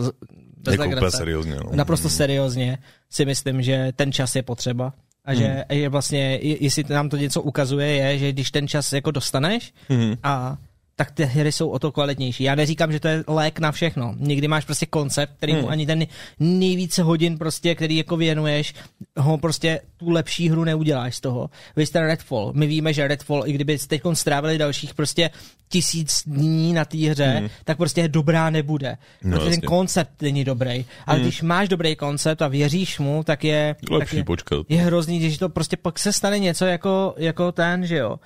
bez 0.57 0.73
jako 0.73 0.97
úplně 0.97 1.11
seriózně. 1.11 1.57
No. 1.57 1.71
Naprosto 1.73 2.09
mm-hmm. 2.09 2.17
seriózně 2.17 2.79
si 3.11 3.25
myslím, 3.25 3.63
že 3.63 3.93
ten 3.97 4.13
čas 4.13 4.37
je 4.37 4.43
potřeba. 4.43 4.93
A 5.25 5.35
že 5.35 5.49
mm. 5.49 5.79
je 5.79 5.89
vlastně, 5.89 6.39
jestli 6.43 6.85
nám 6.89 7.09
to 7.09 7.17
něco 7.17 7.43
ukazuje, 7.43 7.87
je, 7.87 8.19
že 8.19 8.33
když 8.33 8.51
ten 8.51 8.69
čas 8.69 8.93
jako 8.93 9.11
dostaneš 9.11 9.73
mm. 9.89 10.15
a 10.23 10.57
tak 11.03 11.11
ty 11.11 11.25
hry 11.25 11.53
jsou 11.53 11.69
o 11.69 11.79
to 11.79 11.93
kvalitnější. 11.93 12.45
Já 12.45 12.55
neříkám, 12.55 12.93
že 12.93 13.01
to 13.01 13.09
je 13.09 13.25
lék 13.27 13.59
na 13.59 13.73
všechno. 13.73 14.15
Někdy 14.19 14.49
máš 14.49 14.65
prostě 14.65 14.87
koncept, 14.87 15.33
který 15.37 15.53
hmm. 15.53 15.69
ani 15.69 15.87
ten 15.87 16.07
nejvíce 16.41 17.03
hodin 17.03 17.39
prostě, 17.39 17.75
který 17.75 17.97
jako 17.97 18.17
věnuješ, 18.17 18.75
ho 19.17 19.39
prostě 19.39 19.81
tu 19.97 20.11
lepší 20.11 20.49
hru 20.49 20.65
neuděláš 20.65 21.17
z 21.17 21.21
toho. 21.21 21.51
Vy 21.77 21.87
jste 21.87 22.01
Redfall. 22.01 22.53
My 22.55 22.67
víme, 22.67 22.93
že 22.93 23.09
Redfall, 23.09 23.47
i 23.47 23.53
kdyby 23.53 23.79
teď 23.79 24.03
strávili 24.13 24.59
dalších 24.59 24.95
prostě 24.95 25.31
tisíc 25.69 26.23
dní 26.27 26.73
na 26.73 26.85
té 26.85 26.99
hře, 26.99 27.35
hmm. 27.39 27.49
tak 27.65 27.77
prostě 27.77 28.09
dobrá 28.09 28.51
nebude. 28.51 28.97
No, 29.25 29.39
protože 29.39 29.51
ten 29.51 29.61
koncept 29.61 30.23
není 30.23 30.45
dobrý. 30.45 30.85
Ale 31.07 31.19
hmm. 31.19 31.27
když 31.27 31.43
máš 31.43 31.69
dobrý 31.69 31.97
koncept 31.97 32.43
a 32.43 32.49
věříš 32.49 32.99
mu, 32.99 33.25
tak 33.25 33.45
je, 33.45 33.77
Lepší 33.91 34.11
tak 34.11 34.19
je, 34.19 34.25
počkat. 34.25 34.67
je 34.69 34.79
hrozný, 34.79 35.19
když 35.19 35.39
to 35.39 35.49
prostě 35.49 35.77
pak 35.77 35.99
se 35.99 36.13
stane 36.13 36.39
něco 36.39 36.65
jako, 36.65 37.15
jako 37.17 37.53
ten, 37.53 37.87
že 37.87 37.97
jo. 37.97 38.21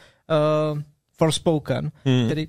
Uh, 0.74 0.82
Forspoken, 1.18 1.90
hmm. 2.04 2.26
který, 2.26 2.48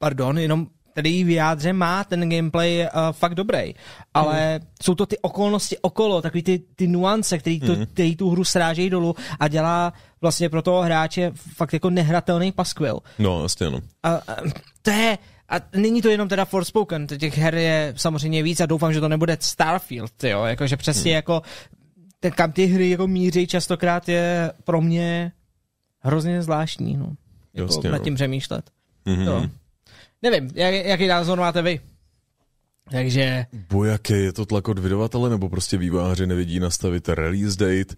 pardon, 0.00 0.38
jenom 0.38 0.66
který 0.92 1.24
v 1.24 1.30
jádře 1.30 1.72
má 1.72 2.04
ten 2.04 2.30
gameplay 2.30 2.80
uh, 2.80 3.12
fakt 3.12 3.34
dobrý, 3.34 3.74
ale 4.14 4.58
hmm. 4.58 4.68
jsou 4.82 4.94
to 4.94 5.06
ty 5.06 5.18
okolnosti 5.18 5.78
okolo, 5.78 6.22
takový 6.22 6.42
ty, 6.42 6.58
ty 6.76 6.86
nuance, 6.86 7.38
který, 7.38 7.60
to, 7.60 7.74
hmm. 7.74 7.86
který 7.86 8.16
tu 8.16 8.30
hru 8.30 8.44
srážejí 8.44 8.90
dolů 8.90 9.14
a 9.40 9.48
dělá 9.48 9.92
vlastně 10.20 10.48
pro 10.48 10.62
toho 10.62 10.82
hráče 10.82 11.32
fakt 11.34 11.72
jako 11.72 11.90
nehratelný 11.90 12.52
paskvil. 12.52 12.98
No, 13.18 13.42
jasně 13.42 13.66
ano. 13.66 13.80
A, 14.02 14.10
a, 14.10 14.36
to 14.82 14.90
je, 14.90 15.18
a 15.48 15.54
není 15.76 16.02
to 16.02 16.08
jenom 16.08 16.28
teda 16.28 16.44
Forspoken, 16.44 17.06
těch 17.06 17.38
her 17.38 17.54
je 17.54 17.94
samozřejmě 17.96 18.42
víc 18.42 18.60
a 18.60 18.66
doufám, 18.66 18.92
že 18.92 19.00
to 19.00 19.08
nebude 19.08 19.36
Starfield, 19.40 20.24
jo, 20.24 20.44
jakože 20.44 20.76
přesně 20.76 21.10
hmm. 21.10 21.16
jako 21.16 21.42
ten, 22.20 22.32
kam 22.32 22.52
ty 22.52 22.66
hry 22.66 22.90
jako 22.90 23.06
míří 23.06 23.46
častokrát 23.46 24.08
je 24.08 24.52
pro 24.64 24.80
mě 24.80 25.32
hrozně 26.00 26.42
zvláštní, 26.42 26.96
no 26.96 27.12
jako 27.54 27.72
Jasně, 27.72 27.90
nad 27.90 27.98
no. 27.98 28.04
tím 28.04 28.14
přemýšlet. 28.14 28.70
Mm-hmm. 29.06 29.24
To. 29.24 29.59
Nevím, 30.22 30.50
jak, 30.54 30.74
jaký 30.74 31.06
názor 31.06 31.38
máte 31.38 31.62
vy? 31.62 31.80
Takže... 32.90 33.46
Bo 33.70 33.84
jaký 33.84 34.12
je 34.12 34.32
to 34.32 34.46
tlak 34.46 34.68
od 34.68 34.78
vydavatele, 34.78 35.30
nebo 35.30 35.48
prostě 35.48 35.76
vývojáři 35.76 36.26
nevidí 36.26 36.60
nastavit 36.60 37.08
release 37.08 37.56
date? 37.56 37.94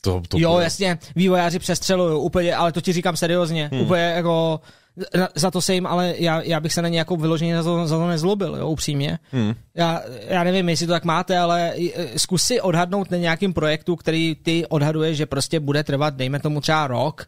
To, 0.00 0.22
to 0.28 0.38
jo, 0.38 0.52
bude... 0.52 0.64
jasně, 0.64 0.98
vývojáři 1.16 1.58
přestřelují 1.58 2.20
úplně, 2.20 2.56
ale 2.56 2.72
to 2.72 2.80
ti 2.80 2.92
říkám 2.92 3.16
seriózně, 3.16 3.68
hmm. 3.72 3.80
úplně 3.80 4.02
jako 4.02 4.60
za 5.34 5.50
to 5.50 5.60
se 5.60 5.74
jim, 5.74 5.86
ale 5.86 6.14
já, 6.18 6.42
já 6.42 6.60
bych 6.60 6.72
se 6.72 6.82
na 6.82 6.88
ně 6.88 6.98
jako 6.98 7.16
vyloženě 7.16 7.56
za 7.56 7.62
to, 7.62 7.86
za 7.86 7.96
to 7.96 8.08
nezlobil, 8.08 8.56
jo, 8.56 8.68
upřímně. 8.68 9.18
Hmm. 9.30 9.54
Já, 9.74 10.02
já 10.28 10.44
nevím, 10.44 10.68
jestli 10.68 10.86
to 10.86 10.92
tak 10.92 11.04
máte, 11.04 11.38
ale 11.38 11.74
zkus 12.16 12.42
si 12.42 12.60
odhadnout 12.60 13.10
na 13.10 13.16
nějakým 13.16 13.52
projektu, 13.52 13.96
který 13.96 14.34
ty 14.42 14.66
odhaduješ, 14.66 15.16
že 15.16 15.26
prostě 15.26 15.60
bude 15.60 15.84
trvat, 15.84 16.14
dejme 16.14 16.40
tomu 16.40 16.60
třeba 16.60 16.86
rok, 16.86 17.26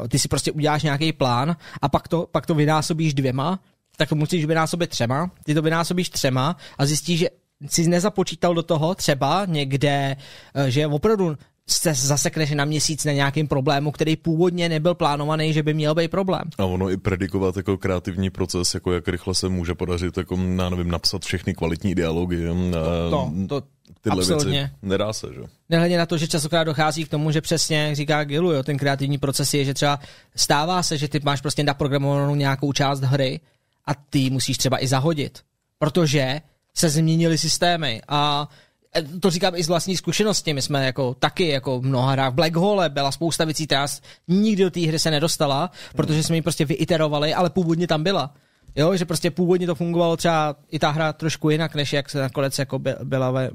uh, 0.00 0.08
ty 0.08 0.18
si 0.18 0.28
prostě 0.28 0.52
uděláš 0.52 0.82
nějaký 0.82 1.12
plán 1.12 1.56
a 1.82 1.88
pak 1.88 2.08
to, 2.08 2.28
pak 2.30 2.46
to 2.46 2.54
vynásobíš 2.54 3.14
dvěma, 3.14 3.60
tak 3.96 4.08
to 4.08 4.14
musíš 4.14 4.44
vynásobit 4.44 4.90
třema, 4.90 5.30
ty 5.44 5.54
to 5.54 5.62
vynásobíš 5.62 6.10
třema 6.10 6.56
a 6.78 6.86
zjistíš, 6.86 7.18
že 7.18 7.28
jsi 7.68 7.88
nezapočítal 7.88 8.54
do 8.54 8.62
toho 8.62 8.94
třeba 8.94 9.44
někde, 9.44 10.16
uh, 10.56 10.66
že 10.66 10.86
opravdu 10.86 11.36
se 11.70 11.94
zasekneš 11.94 12.50
na 12.50 12.64
měsíc 12.64 13.04
na 13.04 13.12
nějakým 13.12 13.48
problému, 13.48 13.90
který 13.90 14.16
původně 14.16 14.68
nebyl 14.68 14.94
plánovaný, 14.94 15.52
že 15.52 15.62
by 15.62 15.74
měl 15.74 15.94
být 15.94 16.10
problém. 16.10 16.42
A 16.58 16.64
ono 16.64 16.90
i 16.90 16.96
predikovat 16.96 17.56
jako 17.56 17.78
kreativní 17.78 18.30
proces, 18.30 18.74
jako 18.74 18.92
jak 18.92 19.08
rychle 19.08 19.34
se 19.34 19.48
může 19.48 19.74
podařit, 19.74 20.16
jako, 20.16 20.38
já 20.56 20.68
nevím, 20.68 20.90
napsat 20.90 21.24
všechny 21.24 21.54
kvalitní 21.54 21.94
dialogy. 21.94 22.46
To, 22.72 23.10
to, 23.10 23.32
to 23.48 23.66
tyhle 24.00 24.22
Absolutně. 24.22 24.58
věci. 24.58 24.72
Nedá 24.82 25.12
se, 25.12 25.26
že? 25.34 25.40
Nehledě 25.68 25.98
na 25.98 26.06
to, 26.06 26.18
že 26.18 26.28
častokrát 26.28 26.66
dochází 26.66 27.04
k 27.04 27.08
tomu, 27.08 27.30
že 27.30 27.40
přesně, 27.40 27.78
jak 27.78 27.96
říká 27.96 28.24
Gilu, 28.24 28.52
jo, 28.52 28.62
ten 28.62 28.78
kreativní 28.78 29.18
proces 29.18 29.54
je, 29.54 29.64
že 29.64 29.74
třeba 29.74 30.00
stává 30.36 30.82
se, 30.82 30.98
že 30.98 31.08
ty 31.08 31.20
máš 31.24 31.40
prostě 31.40 31.62
naprogramovanou 31.62 32.34
nějakou 32.34 32.72
část 32.72 33.00
hry 33.00 33.40
a 33.86 33.94
ty 33.94 34.30
musíš 34.30 34.58
třeba 34.58 34.82
i 34.84 34.86
zahodit, 34.86 35.38
protože 35.78 36.40
se 36.74 36.88
změnily 36.88 37.38
systémy 37.38 38.02
a 38.08 38.48
e, 38.96 39.02
to 39.02 39.30
říkám 39.30 39.54
i 39.56 39.64
z 39.64 39.68
vlastní 39.68 39.96
zkušenosti, 39.96 40.54
my 40.54 40.62
jsme 40.62 40.86
jako 40.86 41.14
taky, 41.14 41.48
jako 41.48 41.80
mnoha 41.80 42.12
hrách 42.12 42.32
v 42.32 42.34
Black 42.34 42.56
Hole 42.56 42.88
byla 42.88 43.12
spousta 43.12 43.44
věcí, 43.44 43.66
která 43.66 43.86
nikdy 44.28 44.62
do 44.62 44.70
té 44.70 44.80
hry 44.80 44.98
se 44.98 45.10
nedostala, 45.10 45.70
protože 45.96 46.22
jsme 46.22 46.36
ji 46.36 46.42
prostě 46.42 46.64
vyiterovali, 46.64 47.34
ale 47.34 47.50
původně 47.50 47.86
tam 47.86 48.02
byla. 48.02 48.34
Jo, 48.78 48.96
že 48.96 49.04
prostě 49.04 49.30
původně 49.30 49.66
to 49.66 49.74
fungovalo 49.74 50.16
třeba 50.16 50.56
i 50.70 50.78
ta 50.78 50.90
hra 50.90 51.12
trošku 51.12 51.50
jinak, 51.50 51.74
než 51.74 51.92
jak 51.92 52.10
se 52.10 52.18
nakonec 52.18 52.58
jako 52.58 52.78
byla 53.04 53.30
ve, 53.30 53.50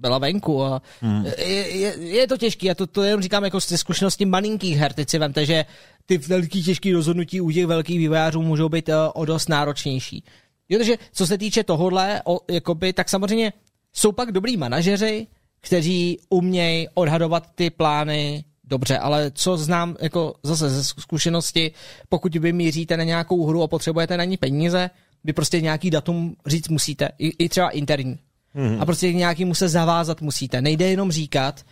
byla 0.00 0.18
venku 0.18 0.62
a 0.62 0.82
hmm. 1.00 1.26
je, 1.38 1.76
je, 1.76 1.94
je, 1.98 2.28
to 2.28 2.36
těžký, 2.36 2.66
já 2.66 2.74
to, 2.74 2.86
to 2.86 3.02
jenom 3.02 3.22
říkám 3.22 3.44
jako 3.44 3.60
ze 3.60 3.78
zkušenosti 3.78 4.24
malinkých 4.24 4.76
her, 4.76 4.92
teď 4.92 5.10
si 5.10 5.18
vemte, 5.18 5.46
že 5.46 5.64
ty 6.06 6.18
velký 6.18 6.62
těžký 6.62 6.92
rozhodnutí 6.92 7.40
u 7.40 7.50
těch 7.50 7.66
velkých 7.66 7.98
vývojářů 7.98 8.42
můžou 8.42 8.68
být 8.68 8.88
uh, 8.88 8.94
o 9.14 9.24
dost 9.24 9.48
náročnější. 9.48 10.24
Jo, 10.68 10.78
takže 10.78 10.96
co 11.12 11.26
se 11.26 11.38
týče 11.38 11.64
tohohle, 11.64 12.22
o, 12.24 12.40
jakoby, 12.50 12.92
tak 12.92 13.08
samozřejmě 13.08 13.52
jsou 13.92 14.12
pak 14.12 14.32
dobrý 14.32 14.56
manažeři, 14.56 15.26
kteří 15.60 16.18
umějí 16.28 16.88
odhadovat 16.94 17.46
ty 17.54 17.70
plány 17.70 18.44
dobře, 18.74 18.98
ale 18.98 19.30
co 19.34 19.56
znám 19.56 19.96
jako 20.00 20.34
zase 20.42 20.70
ze 20.70 20.84
zkušenosti, 20.84 21.72
pokud 22.08 22.34
vy 22.34 22.52
míříte 22.52 22.96
na 22.96 23.04
nějakou 23.04 23.46
hru 23.46 23.62
a 23.62 23.68
potřebujete 23.68 24.16
na 24.16 24.24
ní 24.24 24.36
peníze, 24.36 24.90
vy 25.24 25.32
prostě 25.32 25.60
nějaký 25.60 25.90
datum 25.90 26.36
říct 26.46 26.68
musíte, 26.68 27.08
i, 27.18 27.44
i 27.44 27.48
třeba 27.48 27.70
interní. 27.70 28.18
Mm-hmm. 28.56 28.80
A 28.80 28.86
prostě 28.86 29.12
nějaký 29.12 29.50
se 29.54 29.68
zavázat 29.68 30.20
musíte. 30.20 30.62
Nejde 30.62 30.90
jenom 30.90 31.12
říkat, 31.12 31.62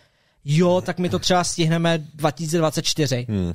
jo, 0.45 0.81
tak 0.85 0.99
my 0.99 1.09
to 1.09 1.19
třeba 1.19 1.43
stihneme 1.43 1.97
2024. 2.15 3.25
Mm. 3.29 3.53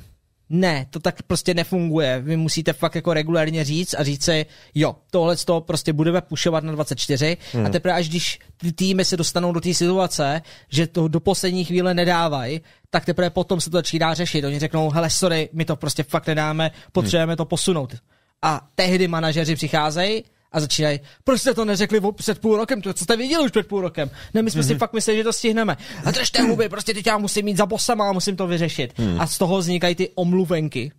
Ne, 0.49 0.85
to 0.89 0.99
tak 0.99 1.23
prostě 1.23 1.53
nefunguje. 1.53 2.21
Vy 2.21 2.37
musíte 2.37 2.73
fakt 2.73 2.95
jako 2.95 3.13
regulárně 3.13 3.63
říct 3.63 3.93
a 3.93 4.03
říct 4.03 4.23
si, 4.23 4.45
jo, 4.75 4.95
tohle 5.11 5.37
to 5.37 5.61
prostě 5.61 5.93
budeme 5.93 6.21
pušovat 6.21 6.63
na 6.63 6.71
24 6.71 7.37
hmm. 7.53 7.65
a 7.65 7.69
teprve 7.69 7.93
až 7.93 8.09
když 8.09 8.39
ty 8.57 8.71
týmy 8.71 9.05
se 9.05 9.17
dostanou 9.17 9.51
do 9.51 9.61
té 9.61 9.73
situace, 9.73 10.41
že 10.69 10.87
to 10.87 11.07
do 11.07 11.19
poslední 11.19 11.65
chvíle 11.65 11.93
nedávají, 11.93 12.61
tak 12.89 13.05
teprve 13.05 13.29
potom 13.29 13.61
se 13.61 13.69
to 13.69 13.77
začíná 13.77 14.13
řešit. 14.13 14.45
Oni 14.45 14.59
řeknou, 14.59 14.89
hele, 14.89 15.09
sorry, 15.09 15.49
my 15.53 15.65
to 15.65 15.75
prostě 15.75 16.03
fakt 16.03 16.27
nedáme, 16.27 16.71
potřebujeme 16.91 17.31
hmm. 17.31 17.37
to 17.37 17.45
posunout. 17.45 17.95
A 18.41 18.67
tehdy 18.75 19.07
manažeři 19.07 19.55
přicházejí 19.55 20.23
a 20.51 20.59
začínají, 20.59 20.99
proč 21.23 21.41
jste 21.41 21.53
to 21.53 21.65
neřekli 21.65 22.01
před 22.15 22.39
půl 22.39 22.57
rokem, 22.57 22.81
to, 22.81 22.93
co 22.93 23.03
jste 23.03 23.17
viděli 23.17 23.45
už 23.45 23.51
před 23.51 23.67
půl 23.67 23.81
rokem? 23.81 24.09
Ne, 24.33 24.41
my 24.41 24.51
jsme 24.51 24.61
mm-hmm. 24.61 24.67
si 24.67 24.73
mhm. 24.73 24.79
fakt 24.79 24.93
mysleli, 24.93 25.17
že 25.17 25.23
to 25.23 25.33
stihneme. 25.33 25.77
A 26.05 26.11
držte 26.11 26.41
huby, 26.41 26.69
prostě 26.69 26.93
teď 26.93 27.07
já 27.07 27.17
musím 27.17 27.45
mít 27.45 27.57
za 27.57 27.65
bosama 27.65 28.09
a 28.09 28.11
musím 28.11 28.35
to 28.35 28.47
vyřešit. 28.47 28.99
Mm. 28.99 29.21
A 29.21 29.27
z 29.27 29.37
toho 29.37 29.57
vznikají 29.57 29.95
ty 29.95 30.09
omluvenky, 30.15 30.91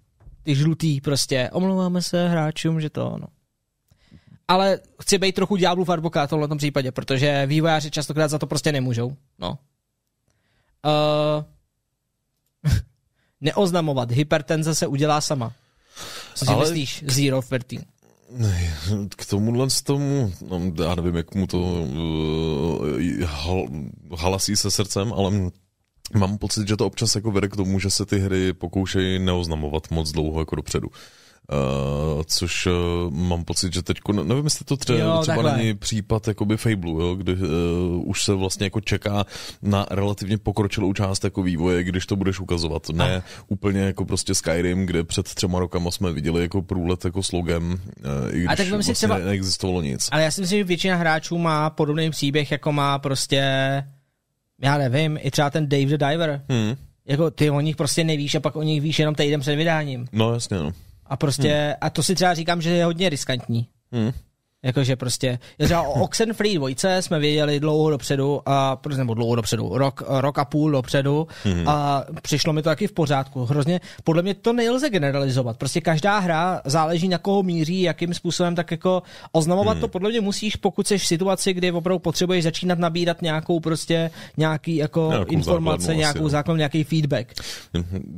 ty 0.42 0.54
žlutý 0.54 1.00
prostě. 1.00 1.50
Omlouváme 1.52 2.02
se 2.02 2.28
hráčům, 2.28 2.80
že 2.80 2.90
to, 2.90 3.16
no. 3.20 3.26
Ale 4.48 4.80
chci 5.02 5.18
být 5.18 5.34
trochu 5.34 5.56
ďáblův 5.56 5.88
advokát 5.88 6.26
v 6.26 6.30
tomhle 6.30 6.56
případě, 6.56 6.92
protože 6.92 7.46
vývojáři 7.46 7.90
častokrát 7.90 8.30
za 8.30 8.38
to 8.38 8.46
prostě 8.46 8.72
nemůžou. 8.72 9.16
No. 9.38 9.58
Uh, 10.86 11.44
neoznamovat. 13.40 14.10
Hypertenze 14.10 14.74
se 14.74 14.86
udělá 14.86 15.20
sama. 15.20 15.52
Co 16.34 16.44
si 16.44 16.50
Ale... 16.50 16.60
myslíš? 16.60 17.04
Zero 17.06 17.42
13. 17.66 17.86
K 19.16 19.26
tomuhle 19.26 19.70
z 19.70 19.82
tomu, 19.82 20.32
no, 20.48 20.84
já 20.84 20.94
nevím, 20.94 21.16
jak 21.16 21.34
mu 21.34 21.46
to 21.46 21.58
uh, 21.58 23.22
hal, 23.24 23.66
halasí 24.18 24.56
se 24.56 24.70
srdcem, 24.70 25.12
ale 25.12 25.50
mám 26.14 26.38
pocit, 26.38 26.68
že 26.68 26.76
to 26.76 26.86
občas 26.86 27.14
jako 27.14 27.30
vede 27.30 27.48
k 27.48 27.56
tomu, 27.56 27.80
že 27.80 27.90
se 27.90 28.06
ty 28.06 28.18
hry 28.18 28.52
pokoušejí 28.52 29.18
neoznamovat 29.18 29.90
moc 29.90 30.12
dlouho 30.12 30.40
jako 30.40 30.56
dopředu. 30.56 30.88
Uh, 31.52 32.22
což 32.26 32.66
uh, 32.66 32.72
mám 33.14 33.44
pocit, 33.44 33.72
že 33.72 33.82
teď, 33.82 33.96
nevím, 34.22 34.44
jestli 34.44 34.64
to 34.64 34.76
třeba, 34.76 34.98
Jo, 34.98 35.18
třeba 35.22 35.42
takhle. 35.42 35.56
není 35.56 35.74
případ 35.74 36.28
jakoby 36.28 36.56
Fable, 36.56 36.90
jo, 36.90 37.14
kdy 37.14 37.32
uh, 37.34 37.40
už 38.08 38.22
se 38.24 38.34
vlastně 38.34 38.66
jako 38.66 38.80
čeká 38.80 39.24
na 39.62 39.86
relativně 39.90 40.38
pokročilou 40.38 40.92
část 40.92 41.24
jako 41.24 41.42
vývoje, 41.42 41.84
když 41.84 42.06
to 42.06 42.16
budeš 42.16 42.40
ukazovat. 42.40 42.88
Ne 42.88 43.22
úplně 43.48 43.80
jako 43.80 44.04
prostě 44.04 44.34
Skyrim, 44.34 44.86
kde 44.86 45.04
před 45.04 45.34
třema 45.34 45.58
rokama 45.58 45.90
jsme 45.90 46.12
viděli 46.12 46.42
jako 46.42 46.62
průlet 46.62 47.04
jako 47.04 47.22
s 47.22 47.32
logem, 47.32 47.72
uh, 47.72 48.34
i 48.34 48.38
když 48.38 48.48
A 48.48 48.56
tak 48.56 48.66
si 48.66 48.72
vlastně 48.72 48.94
třeba- 48.94 49.18
neexistovalo 49.18 49.82
nic. 49.82 50.08
Ale 50.12 50.22
já 50.22 50.30
si 50.30 50.40
myslím, 50.40 50.58
že 50.58 50.64
většina 50.64 50.96
hráčů 50.96 51.38
má 51.38 51.70
podobný 51.70 52.10
příběh, 52.10 52.50
jako 52.50 52.72
má 52.72 52.98
prostě, 52.98 53.42
já 54.62 54.78
nevím, 54.78 55.18
i 55.22 55.30
třeba 55.30 55.50
ten 55.50 55.68
Dave 55.68 55.84
the 55.86 55.98
Diver. 56.06 56.42
Hmm. 56.48 56.74
Jako 57.06 57.30
ty 57.30 57.50
o 57.50 57.60
nich 57.60 57.76
prostě 57.76 58.04
nevíš 58.04 58.34
a 58.34 58.40
pak 58.40 58.56
o 58.56 58.62
nich 58.62 58.80
víš 58.80 58.98
jenom 58.98 59.14
týden 59.14 59.40
před 59.40 59.56
vydáním. 59.56 60.06
No 60.12 60.32
jasně, 60.34 60.56
no. 60.56 60.70
A 61.10 61.16
prostě, 61.16 61.76
a 61.80 61.90
to 61.90 62.02
si 62.02 62.14
třeba 62.14 62.34
říkám, 62.34 62.62
že 62.62 62.70
je 62.70 62.84
hodně 62.84 63.08
riskantní. 63.08 63.68
Hmm. 63.92 64.12
Jakože 64.62 64.96
prostě, 64.96 65.38
já 65.58 65.64
třeba 65.66 65.82
o 65.82 65.92
Oxenfree 66.02 66.54
2 66.58 66.68
jsme 67.00 67.18
věděli 67.18 67.60
dlouho 67.60 67.90
dopředu, 67.90 68.40
a, 68.46 68.80
nebo 68.96 69.14
dlouho 69.14 69.34
dopředu, 69.36 69.78
rok, 69.78 70.02
rok 70.08 70.38
a 70.38 70.44
půl 70.44 70.70
dopředu 70.70 71.26
Mhm. 71.44 71.68
a 71.68 72.04
přišlo 72.22 72.52
mi 72.52 72.62
to 72.62 72.68
taky 72.68 72.86
v 72.86 72.92
pořádku. 72.92 73.44
Hrozně, 73.44 73.80
podle 74.04 74.22
mě 74.22 74.34
to 74.34 74.52
nelze 74.52 74.90
generalizovat. 74.90 75.56
Prostě 75.56 75.80
každá 75.80 76.18
hra 76.18 76.60
záleží 76.64 77.08
na 77.08 77.18
koho 77.18 77.42
míří, 77.42 77.82
jakým 77.82 78.14
způsobem, 78.14 78.54
tak 78.54 78.70
jako 78.70 79.02
oznamovat 79.32 79.74
Mhm. 79.74 79.80
to 79.80 79.88
podle 79.88 80.10
mě 80.10 80.20
musíš, 80.20 80.56
pokud 80.56 80.86
jsi 80.88 80.98
v 80.98 81.06
situaci, 81.06 81.52
kdy 81.52 81.72
opravdu 81.72 81.98
potřebuješ 81.98 82.44
začínat 82.44 82.78
nabírat 82.78 83.22
nějakou 83.22 83.60
prostě 83.60 84.10
nějaký 84.36 84.76
jako 84.76 85.08
Nějakou 85.10 85.32
informace, 85.32 85.82
základnu 85.82 85.92
asi, 85.92 85.98
nějakou 85.98 86.22
no. 86.22 86.28
základnu, 86.28 86.56
nějaký 86.58 86.84
feedback. 86.84 87.34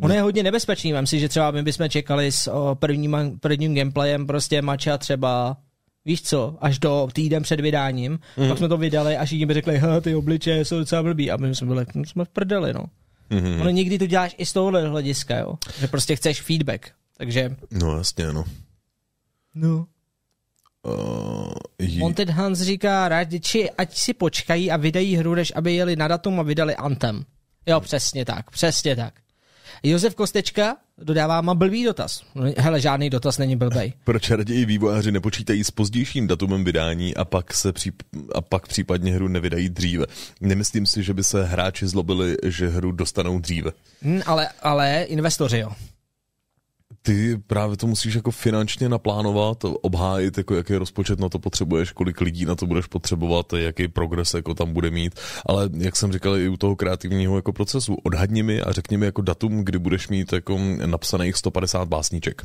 Ono 0.02 0.14
je 0.14 0.20
hodně 0.23 0.43
nebezpečný, 0.43 0.93
vem 0.93 1.06
si, 1.06 1.20
že 1.20 1.28
třeba 1.28 1.51
my 1.51 1.62
bychom 1.62 1.89
čekali 1.89 2.32
s 2.32 2.51
o, 2.51 2.74
prvním, 2.74 3.16
prvním 3.40 3.74
gameplayem 3.74 4.27
prostě 4.27 4.62
mača 4.62 4.98
třeba 4.98 5.56
Víš 6.05 6.23
co, 6.23 6.57
až 6.61 6.79
do 6.79 7.09
týden 7.12 7.43
před 7.43 7.61
vydáním, 7.61 8.19
mm. 8.37 8.49
pak 8.49 8.59
jsme 8.59 8.69
to 8.69 8.77
vydali 8.77 9.16
a 9.16 9.24
všichni 9.24 9.47
by 9.47 9.55
řekli, 9.55 9.79
"Ha, 9.79 10.01
ty 10.01 10.15
obličeje 10.15 10.65
jsou 10.65 10.79
docela 10.79 11.03
blbý. 11.03 11.31
A 11.31 11.37
my 11.37 11.55
jsme 11.55 11.66
byli, 11.66 11.87
no, 11.95 12.05
jsme 12.05 12.24
v 12.24 12.29
prdeli, 12.29 12.73
no. 12.73 12.85
Mm. 13.31 13.61
Ono 13.61 13.70
někdy 13.70 13.99
to 13.99 14.07
děláš 14.07 14.35
i 14.39 14.47
z 14.47 14.53
tohohle 14.53 14.89
hlediska, 14.89 15.37
jo. 15.39 15.55
Že 15.81 15.89
prostě 15.89 16.16
chceš 16.16 16.43
feedback. 16.43 16.91
Takže, 17.16 17.57
No 17.70 17.97
jasně, 17.99 18.27
no. 18.33 18.45
no. 19.55 19.87
Uh, 20.87 21.53
jí- 21.79 21.99
Monted 21.99 22.31
Hans 22.31 22.61
říká, 22.61 23.09
radiči, 23.09 23.70
ať 23.70 23.97
si 23.97 24.15
počkají 24.15 24.70
a 24.70 24.77
vydají 24.77 25.16
hru, 25.16 25.35
než 25.35 25.53
aby 25.57 25.74
jeli 25.74 25.97
na 25.97 26.09
datum 26.09 26.41
a 26.41 26.43
vydali 26.43 26.77
Anthem. 26.77 27.24
Jo, 27.66 27.81
přesně 27.81 28.24
tak, 28.24 28.51
přesně 28.51 28.97
tak. 28.97 29.15
Josef 29.83 30.15
Kostečka 30.15 30.77
dodává, 30.99 31.41
má 31.41 31.55
blbý 31.55 31.85
dotaz. 31.85 32.23
No, 32.35 32.45
Hele, 32.59 32.81
žádný 32.81 33.11
dotaz 33.11 33.39
není 33.39 33.57
blbej. 33.57 33.93
Proč 34.05 34.31
raději 34.31 34.65
vývojáři 34.65 35.13
nepočítají 35.13 35.65
s 35.65 35.71
pozdějším 35.71 36.27
datumem 36.27 36.65
vydání 36.65 37.15
a 37.17 37.25
pak, 37.25 37.55
se 37.55 37.73
přip- 37.73 38.03
a 38.35 38.41
pak 38.41 38.69
případně 38.69 39.13
hru 39.13 39.29
nevydají 39.29 39.69
dříve? 39.69 40.07
Nemyslím 40.41 40.87
si, 40.87 41.03
že 41.03 41.15
by 41.15 41.25
se 41.25 41.45
hráči 41.45 41.87
zlobili, 41.87 42.37
že 42.45 42.69
hru 42.69 42.93
dostanou 42.93 43.39
dříve. 43.39 43.71
Hm, 44.03 44.21
ale, 44.27 44.49
ale 44.63 45.03
investoři, 45.03 45.59
jo. 45.59 45.71
Ty 47.05 47.37
právě 47.47 47.77
to 47.77 47.87
musíš 47.87 48.15
jako 48.15 48.31
finančně 48.31 48.89
naplánovat, 48.89 49.65
obhájit, 49.65 50.39
jako 50.39 50.55
jaký 50.55 50.77
rozpočet 50.77 51.20
na 51.20 51.29
to 51.29 51.39
potřebuješ, 51.39 51.93
kolik 51.93 52.20
lidí 52.20 52.45
na 52.45 52.55
to 52.55 52.66
budeš 52.66 52.87
potřebovat, 52.87 53.53
jaký 53.53 53.89
progres 53.89 54.35
jako 54.35 54.55
tam 54.55 54.73
bude 54.73 54.91
mít. 54.91 55.15
Ale 55.47 55.70
jak 55.79 55.97
jsem 55.97 56.12
říkal 56.12 56.37
i 56.37 56.49
u 56.49 56.57
toho 56.57 56.77
kreativního 56.77 57.37
jako 57.37 57.53
procesu, 57.53 57.97
odhadni 58.03 58.43
mi 58.43 58.61
a 58.61 58.73
řekni 58.73 58.97
mi 58.97 59.07
jako 59.07 59.23
datum, 59.23 59.65
kdy 59.65 59.79
budeš 59.79 60.09
mít 60.09 60.33
jako 60.33 60.59
napsaných 60.87 61.37
150 61.37 61.89
básníček. 61.89 62.43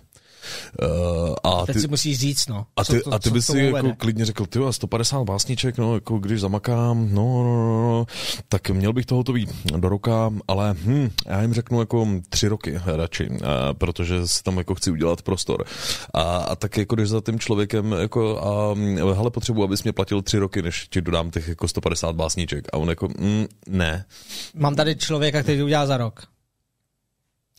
Uh, 0.82 1.36
a 1.44 1.66
Teď 1.66 1.76
ty, 1.76 1.82
si 1.82 1.88
musíš 1.88 2.20
říct, 2.20 2.48
no. 2.48 2.66
A 2.76 2.86
ty, 2.86 3.00
to- 3.02 3.14
a 3.14 3.20
ty 3.20 3.30
bys 3.30 3.46
si 3.46 3.60
jako 3.60 3.94
klidně 3.98 4.26
řekl, 4.26 4.46
ty 4.46 4.60
jo, 4.60 4.74
150 4.74 5.24
básniček, 5.24 5.78
no, 5.78 5.94
jako 5.94 6.18
když 6.18 6.40
zamakám, 6.42 7.10
no, 7.14 7.44
no, 7.44 7.44
no, 7.44 7.82
no, 7.92 8.06
tak 8.50 8.70
měl 8.70 8.94
bych 8.94 9.06
to 9.06 9.16
hotový 9.16 9.48
do 9.78 9.90
roka, 9.90 10.34
ale 10.48 10.74
hm, 10.74 11.10
já 11.28 11.42
jim 11.42 11.54
řeknu 11.54 11.80
jako 11.80 12.08
tři 12.30 12.48
roky 12.48 12.80
radši, 12.86 13.30
a, 13.46 13.74
protože 13.74 14.16
tam 14.48 14.58
jako 14.58 14.76
chci 14.76 14.92
udělat 14.92 15.22
prostor. 15.22 15.64
A, 16.14 16.22
a 16.22 16.56
tak 16.56 16.78
jako 16.78 16.96
když 16.96 17.10
za 17.10 17.22
tím 17.22 17.40
člověkem, 17.40 17.92
jako 17.92 18.40
a 18.44 18.76
hele, 19.14 19.32
potřebuji, 19.32 19.64
abys 19.64 19.84
mě 19.84 19.94
platil 19.94 20.22
tři 20.22 20.38
roky, 20.38 20.62
než 20.62 20.88
ti 20.88 21.02
dodám 21.02 21.32
těch 21.32 21.48
jako 21.48 21.68
150 21.68 22.16
básniček. 22.16 22.68
A 22.74 22.78
on 22.78 22.90
jako, 22.90 23.08
hm, 23.20 23.46
ne. 23.68 24.06
Mám 24.56 24.76
tady 24.76 24.96
člověka, 24.96 25.44
který 25.44 25.58
to 25.58 25.66
udělá 25.66 25.86
za 25.86 25.98
rok. 25.98 26.37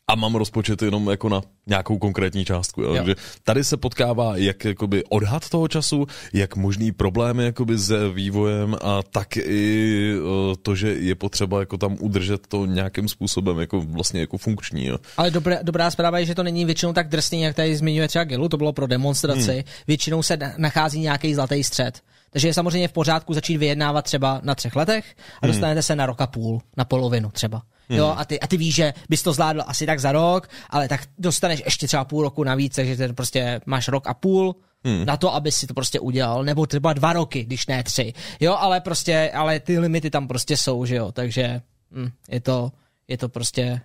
A 0.09 0.15
mám 0.15 0.35
rozpočet 0.35 0.83
jenom 0.83 1.11
jako 1.11 1.29
na 1.29 1.43
nějakou 1.67 1.99
konkrétní 1.99 2.45
částku. 2.45 2.83
Jo? 2.83 2.89
Jo. 2.91 2.97
Takže 2.97 3.15
tady 3.45 3.65
se 3.65 3.77
potkává 3.77 4.37
jak 4.37 4.65
jakoby 4.65 5.05
odhad 5.09 5.49
toho 5.49 5.69
času, 5.69 6.07
jak 6.33 6.57
možný 6.57 6.93
problémy 6.93 7.45
jakoby 7.45 7.79
s 7.79 8.13
vývojem 8.13 8.77
a 8.83 9.03
tak 9.03 9.37
i 9.37 10.15
eh, 10.19 10.57
to, 10.63 10.75
že 10.75 10.89
je 10.95 11.15
potřeba 11.15 11.61
jako 11.61 11.77
tam 11.79 11.97
udržet 12.01 12.47
to 12.47 12.67
nějakým 12.67 13.09
způsobem 13.09 13.59
jako 13.59 13.81
vlastně 13.81 14.21
jako 14.21 14.39
funkční. 14.39 14.87
Jo? 14.87 14.99
Ale 15.17 15.31
dobré, 15.31 15.59
dobrá 15.63 15.91
zpráva 15.91 16.19
je, 16.19 16.27
že 16.27 16.35
to 16.35 16.43
není 16.43 16.65
většinou 16.65 16.93
tak 16.93 17.09
drsný, 17.09 17.43
jak 17.43 17.57
tady 17.57 17.77
zmiňuje 17.77 18.09
třeba 18.09 18.25
Gilu, 18.25 18.49
to 18.49 18.57
bylo 18.57 18.73
pro 18.73 18.87
demonstraci. 18.87 19.53
Hmm. 19.53 19.63
Většinou 19.87 20.23
se 20.23 20.37
na- 20.37 20.53
nachází 20.59 21.01
nějaký 21.01 21.35
zlatý 21.35 21.65
střed. 21.65 22.01
Takže 22.31 22.49
je 22.49 22.55
samozřejmě 22.55 22.89
v 22.89 22.93
pořádku 22.93 23.35
začít 23.35 23.57
vyjednávat 23.57 24.05
třeba 24.05 24.41
na 24.45 24.55
třech 24.55 24.77
letech 24.77 25.17
a 25.43 25.47
dostanete 25.47 25.83
se 25.83 25.97
na 25.97 26.07
rok 26.07 26.21
a 26.21 26.27
půl, 26.27 26.63
na 26.77 26.85
polovinu 26.85 27.31
třeba. 27.31 27.63
Jo, 27.89 28.15
a 28.17 28.25
ty, 28.25 28.41
a 28.41 28.47
ty 28.47 28.57
víš, 28.57 28.75
že 28.75 28.95
bys 29.09 29.23
to 29.23 29.33
zvládl 29.33 29.63
asi 29.67 29.87
tak 29.87 30.01
za 30.01 30.13
rok, 30.13 30.49
ale 30.71 30.89
tak 30.89 31.01
dostaneš 31.19 31.63
ještě 31.65 31.87
třeba 31.87 32.05
půl 32.05 32.23
roku 32.23 32.45
navíc, 32.45 32.75
takže 32.75 32.97
ten 32.97 33.15
prostě 33.15 33.61
máš 33.67 33.89
rok 33.89 34.07
a 34.07 34.15
půl 34.15 34.57
hmm. 34.85 35.07
na 35.07 35.17
to, 35.17 35.35
aby 35.35 35.53
si 35.53 35.67
to 35.67 35.75
prostě 35.75 36.01
udělal, 36.01 36.45
nebo 36.45 36.67
třeba 36.67 36.93
dva 36.93 37.13
roky, 37.13 37.45
když 37.45 37.67
ne 37.67 37.83
tři. 37.83 38.13
Jo, 38.41 38.57
ale 38.59 38.81
prostě, 38.81 39.31
ale 39.35 39.61
ty 39.61 39.79
limity 39.79 40.11
tam 40.11 40.29
prostě 40.29 40.57
jsou, 40.57 40.85
že 40.85 40.97
jo, 40.97 41.13
takže 41.13 41.61
hm, 41.93 42.11
je 42.31 42.41
to, 42.41 42.73
je 43.09 43.19
to 43.19 43.29
prostě. 43.29 43.81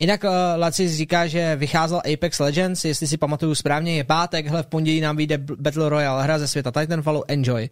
Jinak 0.00 0.24
uh, 0.24 0.30
Laci 0.56 0.88
říká, 0.88 1.26
že 1.26 1.56
vycházel 1.56 2.02
Apex 2.14 2.38
Legends, 2.38 2.84
jestli 2.84 3.06
si 3.06 3.16
pamatuju 3.16 3.54
správně, 3.54 3.96
je 3.96 4.04
pátek, 4.04 4.46
hele, 4.46 4.62
v 4.62 4.66
pondělí 4.66 5.00
nám 5.00 5.16
vyjde 5.16 5.38
Battle 5.38 5.88
Royale 5.88 6.22
hra 6.24 6.38
ze 6.38 6.48
světa 6.48 6.70
Titanfallu, 6.70 7.24
enjoy. 7.28 7.68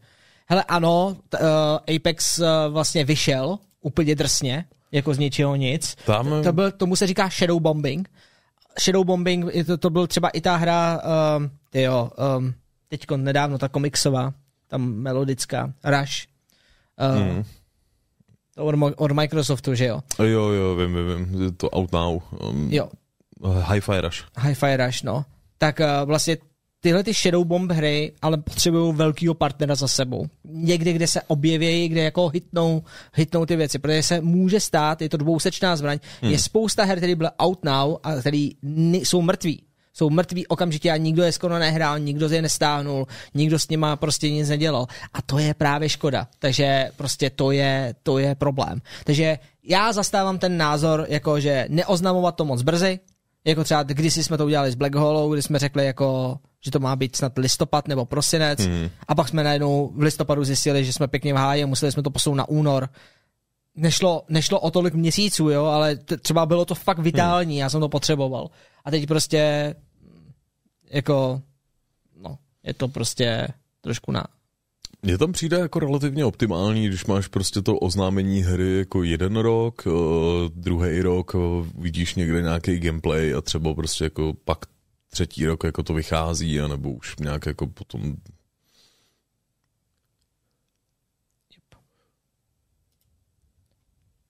Hele, 0.47 0.65
ano, 0.69 1.17
t- 1.29 1.39
uh, 1.39 1.97
Apex 1.97 2.39
uh, 2.39 2.47
vlastně 2.69 3.05
vyšel 3.05 3.59
úplně 3.81 4.15
drsně, 4.15 4.65
jako 4.93 5.15
z 5.15 5.19
ničeho 5.19 5.57
nic. 5.57 5.97
Tam- 6.07 6.29
To, 6.29 6.43
to 6.43 6.53
byl, 6.53 6.71
tomu 6.71 6.97
se 6.97 7.07
říká 7.07 7.29
shadow 7.29 7.61
bombing. 7.61 8.11
Shadow 8.81 9.05
bombing, 9.05 9.45
to, 9.67 9.77
to 9.79 9.91
byl 9.91 10.07
třeba 10.07 10.29
i 10.29 10.41
ta 10.41 10.57
hra, 10.57 11.01
um, 11.39 11.51
tyjo, 11.71 12.11
um, 12.39 12.55
teďko 12.89 13.17
nedávno, 13.17 13.59
ta 13.59 13.69
komiksová, 13.69 14.33
tam 14.69 14.83
melodická, 14.93 15.73
Rush. 15.85 16.27
Uh, 17.11 17.17
hmm. 17.33 17.45
To 18.55 18.65
od, 18.65 18.75
od 18.97 19.13
Microsoftu, 19.13 19.75
že 19.75 19.87
jo? 19.87 20.01
Jo, 20.19 20.49
jo, 20.49 20.77
vím, 20.77 20.97
vím, 20.97 21.53
to 21.57 21.71
Out 21.71 21.93
Now. 21.93 22.23
Um, 22.49 22.73
Jo, 22.73 22.89
Hi-Fi 23.63 24.01
Rush. 24.01 24.25
Hi-Fi 24.39 24.77
Rush, 24.77 25.03
no. 25.03 25.25
Tak 25.59 25.81
uh, 25.81 26.09
vlastně 26.09 26.37
tyhle 26.81 27.05
ty 27.05 27.15
Shadow 27.15 27.45
Bomb 27.45 27.71
hry 27.71 28.13
ale 28.23 28.39
potřebují 28.39 28.95
velkýho 28.95 29.35
partnera 29.35 29.75
za 29.75 29.89
sebou. 29.89 30.27
Někde, 30.45 30.93
kde 30.93 31.07
se 31.07 31.23
objeví, 31.23 31.89
kde 31.89 32.03
jako 32.03 32.29
hitnou, 32.29 32.83
hitnou 33.15 33.47
ty 33.47 33.57
věci, 33.57 33.79
protože 33.79 34.03
se 34.03 34.21
může 34.21 34.61
stát, 34.61 35.03
je 35.03 35.09
to 35.09 35.17
dvousečná 35.17 35.77
zbraň, 35.77 35.99
hmm. 36.23 36.33
je 36.33 36.39
spousta 36.39 36.85
her, 36.85 36.99
které 36.99 37.15
byly 37.15 37.31
out 37.43 37.65
now 37.65 37.97
a 38.03 38.15
které 38.15 38.49
jsou 38.93 39.23
mrtví. 39.23 39.63
Jsou 39.95 40.11
mrtví 40.11 40.47
okamžitě 40.47 40.91
a 40.91 40.97
nikdo 40.97 41.23
je 41.23 41.33
skoro 41.33 41.59
nehrál, 41.59 41.99
nikdo 41.99 42.29
je 42.29 42.43
nestáhnul, 42.43 43.07
nikdo 43.35 43.59
s 43.59 43.69
nima 43.69 43.97
prostě 43.97 44.31
nic 44.31 44.49
nedělal. 44.49 44.87
A 45.15 45.23
to 45.23 45.39
je 45.39 45.55
právě 45.55 45.89
škoda. 45.89 46.29
Takže 46.39 46.91
prostě 46.97 47.31
to 47.31 47.51
je, 47.51 47.95
to 48.03 48.19
je 48.19 48.35
problém. 48.35 48.81
Takže 49.05 49.39
já 49.65 49.93
zastávám 49.93 50.39
ten 50.39 50.57
názor, 50.57 51.07
jako 51.09 51.41
že 51.41 51.67
neoznamovat 51.69 52.37
to 52.37 52.45
moc 52.45 52.63
brzy, 52.63 53.01
jako 53.45 53.65
třeba 53.65 53.83
kdysi 53.83 54.25
jsme 54.25 54.39
to 54.39 54.45
udělali 54.45 54.71
s 54.71 54.75
Black 54.75 54.95
Hollow, 54.95 55.33
kdy 55.33 55.43
jsme 55.43 55.59
řekli 55.59 55.87
jako, 55.87 56.39
že 56.65 56.71
to 56.71 56.79
má 56.79 56.97
být 56.97 57.17
snad 57.17 57.39
listopad 57.39 57.89
nebo 57.89 58.05
prosinec 58.05 58.67
mm. 58.67 58.91
a 59.09 59.15
pak 59.15 59.29
jsme 59.29 59.45
najednou 59.45 59.93
v 59.95 60.03
listopadu 60.03 60.45
zjistili, 60.45 60.85
že 60.85 60.93
jsme 60.93 61.09
pěkně 61.09 61.35
v 61.35 61.37
háji 61.37 61.63
a 61.63 61.67
museli 61.67 61.93
jsme 61.93 62.03
to 62.03 62.11
posunout 62.11 62.37
na 62.37 62.49
únor. 62.49 62.89
Nešlo, 63.77 64.23
nešlo 64.29 64.61
o 64.61 64.71
tolik 64.71 64.95
měsíců, 64.95 65.51
jo, 65.51 65.65
ale 65.65 65.97
t- 65.97 66.17
třeba 66.17 66.47
bylo 66.47 66.65
to 66.65 66.75
fakt 66.75 66.99
vitální, 66.99 67.59
já 67.59 67.71
jsem 67.71 67.81
to 67.81 67.89
potřeboval. 67.89 68.51
A 68.85 68.91
teď 68.91 69.07
prostě 69.07 69.75
jako, 70.91 71.43
no, 72.17 72.39
je 72.63 72.75
to 72.75 72.89
prostě 72.89 73.49
trošku 73.81 74.13
na, 74.13 74.25
Mně 75.05 75.19
tam 75.19 75.33
přijde 75.33 75.59
jako 75.59 75.79
relativně 75.79 76.25
optimální, 76.25 76.89
když 76.89 77.07
máš 77.07 77.29
prostě 77.29 77.63
to 77.63 77.77
oznámení 77.77 78.43
hry 78.43 78.79
jako 78.79 79.03
jeden 79.03 79.37
rok, 79.37 79.83
uh, 79.87 79.93
druhý 80.55 81.01
rok 81.01 81.35
uh, 81.35 81.67
vidíš 81.79 82.15
někde 82.15 82.43
nějaký 82.43 82.79
gameplay 82.79 83.35
a 83.35 83.41
třeba 83.41 83.75
prostě 83.75 84.05
jako 84.05 84.33
pak 84.45 84.59
třetí 85.11 85.47
rok 85.47 85.65
jako 85.65 85.83
to 85.83 85.95
vychází, 85.95 86.61
anebo 86.61 86.91
už 86.91 87.17
nějak 87.17 87.47
jako 87.47 87.67
potom 87.67 88.15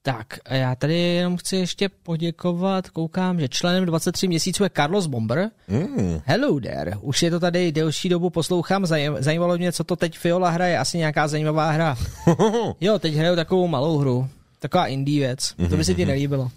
Tak, 0.04 0.26
já 0.50 0.74
tady 0.74 0.98
jenom 0.98 1.36
chci 1.36 1.56
ještě 1.56 1.88
poděkovat, 1.88 2.90
koukám, 2.90 3.40
že 3.40 3.48
členem 3.48 3.86
23 3.86 4.28
měsíců 4.28 4.64
je 4.64 4.70
Carlos 4.76 5.06
Bomber. 5.06 5.50
Mm. 5.68 6.20
Hello 6.24 6.60
there, 6.60 6.92
už 7.00 7.22
je 7.22 7.30
to 7.30 7.40
tady 7.40 7.72
delší 7.72 8.08
dobu 8.08 8.30
poslouchám, 8.30 8.84
Zaj- 8.84 9.22
zajímalo 9.22 9.56
mě, 9.56 9.72
co 9.72 9.84
to 9.84 9.96
teď 9.96 10.18
Fiola 10.18 10.50
hraje, 10.50 10.78
asi 10.78 10.98
nějaká 10.98 11.28
zajímavá 11.28 11.70
hra. 11.70 11.96
jo, 12.80 12.98
teď 12.98 13.14
hraju 13.14 13.36
takovou 13.36 13.68
malou 13.68 13.98
hru, 13.98 14.28
taková 14.58 14.86
indie 14.86 15.26
věc, 15.26 15.54
to 15.70 15.76
by 15.76 15.84
se 15.84 15.94
ti 15.94 16.06
nelíbilo. 16.06 16.50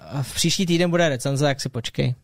A 0.00 0.22
v 0.22 0.34
příští 0.34 0.66
týden 0.66 0.90
bude 0.90 1.08
recenze, 1.08 1.48
jak 1.48 1.60
si 1.60 1.68
počkej. 1.68 2.14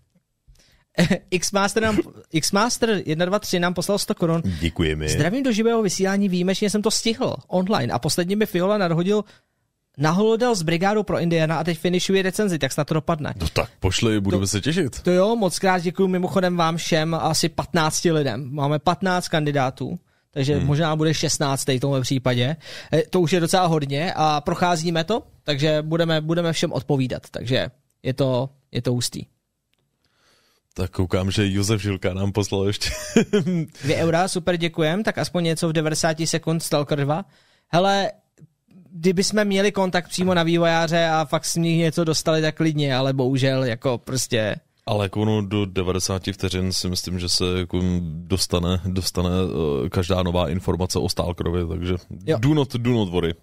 Xmaster, 1.40 1.82
nám, 1.82 1.98
Xmaster 2.40 3.02
123 3.02 3.60
nám 3.60 3.74
poslal 3.74 3.98
100 3.98 4.14
korun. 4.14 4.42
Děkujeme. 4.60 5.08
Zdravím 5.08 5.42
do 5.42 5.52
živého 5.52 5.82
vysílání, 5.82 6.28
výjimečně 6.28 6.70
jsem 6.70 6.82
to 6.82 6.90
stihl 6.90 7.36
online 7.48 7.92
a 7.92 7.98
posledně 7.98 8.36
mi 8.36 8.46
Fiola 8.46 8.78
nadhodil 8.78 9.24
naholodal 9.98 10.54
s 10.54 10.62
brigádou 10.62 11.02
pro 11.02 11.18
Indiana 11.18 11.58
a 11.58 11.64
teď 11.64 11.78
finišuje 11.78 12.22
recenzi, 12.22 12.58
tak 12.58 12.72
snad 12.72 12.84
to 12.84 12.94
dopadne. 12.94 13.34
No 13.40 13.48
tak 13.52 13.70
pošli, 13.80 14.20
budeme 14.20 14.40
to, 14.40 14.46
se 14.46 14.60
těšit. 14.60 15.02
To 15.02 15.10
jo, 15.10 15.36
moc 15.36 15.58
krát 15.58 15.78
děkuji 15.78 16.08
mimochodem 16.08 16.56
vám 16.56 16.76
všem, 16.76 17.14
asi 17.14 17.48
15 17.48 18.04
lidem. 18.04 18.48
Máme 18.54 18.78
15 18.78 19.28
kandidátů, 19.28 19.98
takže 20.30 20.56
hmm. 20.56 20.66
možná 20.66 20.96
bude 20.96 21.14
16 21.14 21.68
v 21.68 21.80
tomhle 21.80 22.00
případě. 22.00 22.56
E, 22.92 23.02
To 23.10 23.20
už 23.20 23.32
je 23.32 23.40
docela 23.40 23.66
hodně 23.66 24.12
a 24.16 24.40
procházíme 24.40 25.04
to, 25.04 25.22
takže 25.44 25.82
budeme, 25.82 26.20
budeme 26.20 26.52
všem 26.52 26.72
odpovídat, 26.72 27.22
takže 27.30 27.68
je 28.02 28.14
to, 28.14 28.48
je 28.72 28.82
to 28.82 28.94
ústý. 28.94 29.26
Tak 30.74 30.90
koukám, 30.90 31.30
že 31.30 31.52
Josef 31.52 31.82
Žilka 31.82 32.14
nám 32.14 32.32
poslal 32.32 32.66
ještě. 32.66 32.90
2 33.84 33.96
eura, 33.96 34.28
super, 34.28 34.56
děkujem, 34.56 35.02
tak 35.02 35.18
aspoň 35.18 35.44
něco 35.44 35.68
v 35.68 35.72
90 35.72 36.16
sekund 36.24 36.62
Stalker 36.62 37.00
2. 37.00 37.24
Hele, 37.68 38.10
kdyby 38.94 39.24
jsme 39.24 39.44
měli 39.44 39.72
kontakt 39.72 40.08
přímo 40.08 40.34
na 40.34 40.42
vývojáře 40.42 41.06
a 41.06 41.24
fakt 41.24 41.44
s 41.44 41.56
nich 41.56 41.78
něco 41.78 42.04
dostali, 42.04 42.42
tak 42.42 42.54
klidně, 42.56 42.96
ale 42.96 43.12
bohužel 43.12 43.64
jako 43.64 43.98
prostě... 43.98 44.56
Ale 44.86 45.04
jako 45.04 45.20
ono 45.20 45.42
do 45.42 45.66
90 45.66 46.22
vteřin 46.32 46.72
si 46.72 46.88
myslím, 46.88 47.18
že 47.18 47.28
se 47.28 47.44
jako 47.58 47.80
dostane, 48.02 48.80
dostane 48.86 49.28
uh, 49.30 49.88
každá 49.88 50.22
nová 50.22 50.48
informace 50.50 50.98
o 50.98 51.08
Stalkerovi, 51.08 51.68
takže 51.68 51.94
Jo. 52.26 52.36
do 52.40 52.54
not, 52.54 52.72
do 52.74 52.90
not 52.90 53.08
worry. 53.08 53.34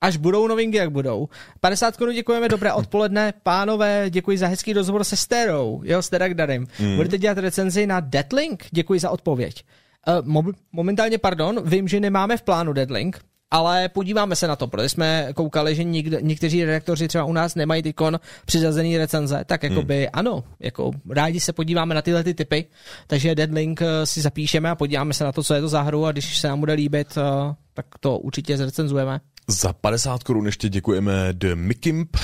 Až 0.00 0.16
budou 0.16 0.46
novinky, 0.46 0.76
jak 0.76 0.90
budou. 0.90 1.28
50 1.60 1.96
korun 1.96 2.14
děkujeme, 2.14 2.48
dobré 2.48 2.72
odpoledne. 2.72 3.32
Pánové, 3.42 4.06
děkuji 4.10 4.38
za 4.38 4.46
hezký 4.46 4.72
rozhovor 4.72 5.04
se 5.04 5.16
Sterou. 5.16 5.80
Jo, 5.84 6.02
Stera 6.02 6.28
Darim. 6.34 6.66
Mm. 6.80 6.96
Budete 6.96 7.18
dělat 7.18 7.38
recenzi 7.38 7.86
na 7.86 8.00
Deadlink? 8.00 8.64
Děkuji 8.70 9.00
za 9.00 9.10
odpověď. 9.10 9.64
Uh, 10.08 10.26
mo- 10.28 10.52
momentálně, 10.72 11.18
pardon, 11.18 11.62
vím, 11.64 11.88
že 11.88 12.00
nemáme 12.00 12.36
v 12.36 12.42
plánu 12.42 12.72
Deadlink, 12.72 13.20
ale 13.50 13.88
podíváme 13.88 14.36
se 14.36 14.48
na 14.48 14.56
to, 14.56 14.66
protože 14.66 14.88
jsme 14.88 15.28
koukali, 15.34 15.74
že 15.74 15.84
někde, 15.84 16.18
někteří 16.22 16.64
redaktoři 16.64 17.08
třeba 17.08 17.24
u 17.24 17.32
nás 17.32 17.54
nemají 17.54 17.82
tykon 17.82 18.20
přizazený 18.46 18.98
recenze, 18.98 19.44
tak 19.46 19.62
jako 19.62 19.82
by 19.82 19.98
hmm. 19.98 20.10
ano, 20.12 20.44
jako 20.60 20.90
rádi 21.10 21.40
se 21.40 21.52
podíváme 21.52 21.94
na 21.94 22.02
tyhle 22.02 22.24
ty 22.24 22.34
typy, 22.34 22.66
takže 23.06 23.34
Deadlink 23.34 23.82
eh, 23.82 24.06
si 24.06 24.20
zapíšeme 24.20 24.70
a 24.70 24.74
podíváme 24.74 25.14
se 25.14 25.24
na 25.24 25.32
to, 25.32 25.42
co 25.42 25.54
je 25.54 25.60
to 25.60 25.68
za 25.68 25.82
hru 25.82 26.06
a 26.06 26.12
když 26.12 26.38
se 26.38 26.48
nám 26.48 26.60
bude 26.60 26.72
líbit, 26.72 27.18
eh, 27.18 27.54
tak 27.74 27.86
to 28.00 28.18
určitě 28.18 28.56
zrecenzujeme. 28.56 29.20
Za 29.48 29.72
50 29.72 30.22
korun 30.22 30.46
ještě 30.46 30.68
děkujeme 30.68 31.28
The 31.32 31.54
Mikimp. 31.54 32.16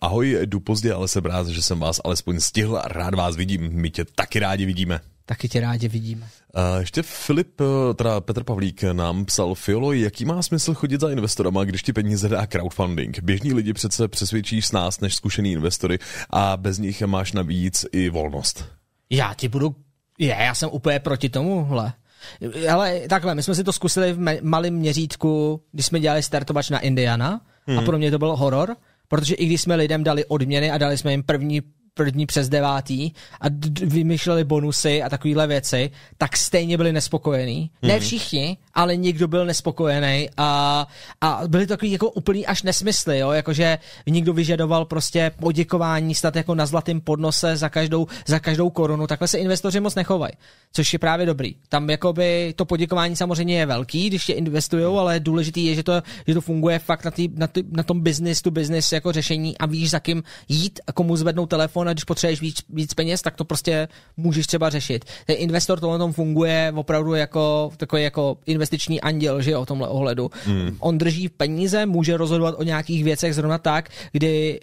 Ahoj, 0.00 0.38
jdu 0.44 0.60
pozdě, 0.60 0.92
ale 0.92 1.08
jsem 1.08 1.24
rád, 1.24 1.48
že 1.48 1.62
jsem 1.62 1.80
vás 1.80 2.00
alespoň 2.04 2.40
stihl 2.40 2.76
a 2.76 2.88
rád 2.88 3.14
vás 3.14 3.36
vidím. 3.36 3.68
My 3.72 3.90
tě 3.90 4.04
taky 4.04 4.38
rádi 4.38 4.66
vidíme. 4.66 5.00
Taky 5.26 5.48
tě 5.48 5.60
rádi 5.60 5.88
vidíme. 5.88 6.26
A 6.54 6.78
ještě 6.78 7.02
Filip, 7.02 7.60
eh, 7.60 7.94
teda 7.94 8.20
Petr 8.20 8.44
Pavlík 8.44 8.82
nám 8.82 9.24
psal, 9.24 9.54
Fiolo, 9.54 9.92
jaký 9.92 10.24
má 10.24 10.42
smysl 10.42 10.74
chodit 10.74 11.00
za 11.00 11.10
investorama, 11.10 11.64
když 11.64 11.82
ti 11.82 11.92
peníze 11.92 12.28
dá 12.28 12.46
crowdfunding? 12.46 13.18
Běžní 13.22 13.52
lidi 13.52 13.72
přece 13.72 14.08
přesvědčíš 14.08 14.66
s 14.66 14.72
nás 14.72 15.00
než 15.00 15.14
zkušený 15.14 15.52
investory 15.52 15.98
a 16.30 16.56
bez 16.56 16.78
nich 16.78 17.02
máš 17.02 17.32
navíc 17.32 17.86
i 17.92 18.10
volnost. 18.10 18.64
Já 19.10 19.34
ti 19.34 19.48
budu... 19.48 19.76
Je, 20.18 20.36
já 20.40 20.54
jsem 20.54 20.68
úplně 20.72 21.00
proti 21.00 21.28
tomuhle. 21.28 21.92
Ale 22.72 23.00
takhle, 23.08 23.34
my 23.34 23.42
jsme 23.42 23.54
si 23.54 23.64
to 23.64 23.72
zkusili 23.72 24.12
v 24.12 24.40
malém 24.42 24.74
měřítku, 24.74 25.62
když 25.72 25.86
jsme 25.86 26.00
dělali 26.00 26.22
startovač 26.22 26.70
na 26.70 26.78
Indiana 26.78 27.40
hmm. 27.66 27.78
a 27.78 27.82
pro 27.82 27.98
mě 27.98 28.10
to 28.10 28.18
byl 28.18 28.36
horor, 28.36 28.76
protože 29.08 29.34
i 29.34 29.46
když 29.46 29.60
jsme 29.60 29.74
lidem 29.74 30.04
dali 30.04 30.24
odměny 30.24 30.70
a 30.70 30.78
dali 30.78 30.98
jsme 30.98 31.10
jim 31.10 31.22
první 31.22 31.62
první 31.94 32.26
přes 32.26 32.48
devátý 32.48 33.10
a 33.40 33.48
d- 33.48 33.86
vymýšleli 33.86 34.44
bonusy 34.44 35.02
a 35.02 35.08
takovéhle 35.08 35.46
věci, 35.46 35.90
tak 36.18 36.36
stejně 36.36 36.76
byli 36.76 36.92
nespokojení. 36.92 37.70
Hmm. 37.82 37.88
Ne 37.88 38.00
všichni, 38.00 38.56
ale 38.74 38.96
někdo 38.96 39.28
byl 39.28 39.46
nespokojený 39.46 40.28
a, 40.36 40.86
a 41.20 41.42
byly 41.46 41.66
takový 41.66 41.92
jako 41.92 42.10
úplný 42.10 42.46
až 42.46 42.62
nesmysly, 42.62 43.18
jo? 43.18 43.30
jakože 43.30 43.78
někdo 44.06 44.32
vyžadoval 44.32 44.84
prostě 44.84 45.30
poděkování, 45.40 46.14
stát 46.14 46.36
jako 46.36 46.54
na 46.54 46.66
zlatém 46.66 47.00
podnose 47.00 47.56
za 47.56 47.68
každou, 47.68 48.06
za 48.26 48.38
každou 48.38 48.70
korunu, 48.70 49.06
takhle 49.06 49.28
se 49.28 49.38
investoři 49.38 49.80
moc 49.80 49.94
nechovají, 49.94 50.32
což 50.72 50.92
je 50.92 50.98
právě 50.98 51.26
dobrý. 51.26 51.54
Tam 51.68 51.90
jakoby 51.90 52.54
to 52.56 52.64
poděkování 52.64 53.16
samozřejmě 53.16 53.58
je 53.58 53.66
velký, 53.66 54.06
když 54.06 54.24
tě 54.24 54.32
investujou, 54.32 54.98
ale 54.98 55.20
důležitý 55.20 55.66
je, 55.66 55.74
že 55.74 55.82
to, 55.82 56.02
že 56.26 56.34
to 56.34 56.40
funguje 56.40 56.78
fakt 56.78 57.04
na, 57.04 57.10
tý, 57.10 57.28
na, 57.34 57.46
tý, 57.46 57.62
na 57.70 57.82
tom 57.82 58.00
business 58.00 58.42
to 58.42 58.50
business 58.50 58.92
jako 58.92 59.12
řešení 59.12 59.58
a 59.58 59.66
víš, 59.66 59.90
za 59.90 60.00
kým 60.00 60.22
jít 60.48 60.80
a 60.86 60.92
komu 60.92 61.16
zvednout 61.16 61.46
telefon 61.50 61.83
a 61.88 61.92
když 61.92 62.04
potřebuješ 62.04 62.40
víc, 62.40 62.56
víc 62.70 62.94
peněz, 62.94 63.22
tak 63.22 63.36
to 63.36 63.44
prostě 63.44 63.88
můžeš 64.16 64.46
třeba 64.46 64.70
řešit. 64.70 65.04
Ten 65.26 65.36
investor 65.38 65.80
tohle 65.80 65.98
tom 65.98 66.12
funguje 66.12 66.72
opravdu 66.76 67.14
jako 67.14 67.70
takový 67.76 68.02
jako 68.02 68.38
investiční 68.46 69.00
anděl, 69.00 69.42
že 69.42 69.50
jo, 69.50 69.64
v 69.64 69.66
tomhle 69.66 69.88
ohledu. 69.88 70.30
Hmm. 70.44 70.76
On 70.80 70.98
drží 70.98 71.28
peníze, 71.28 71.86
může 71.86 72.16
rozhodovat 72.16 72.54
o 72.58 72.62
nějakých 72.62 73.04
věcech 73.04 73.34
zrovna 73.34 73.58
tak, 73.58 73.88
kdy 74.12 74.60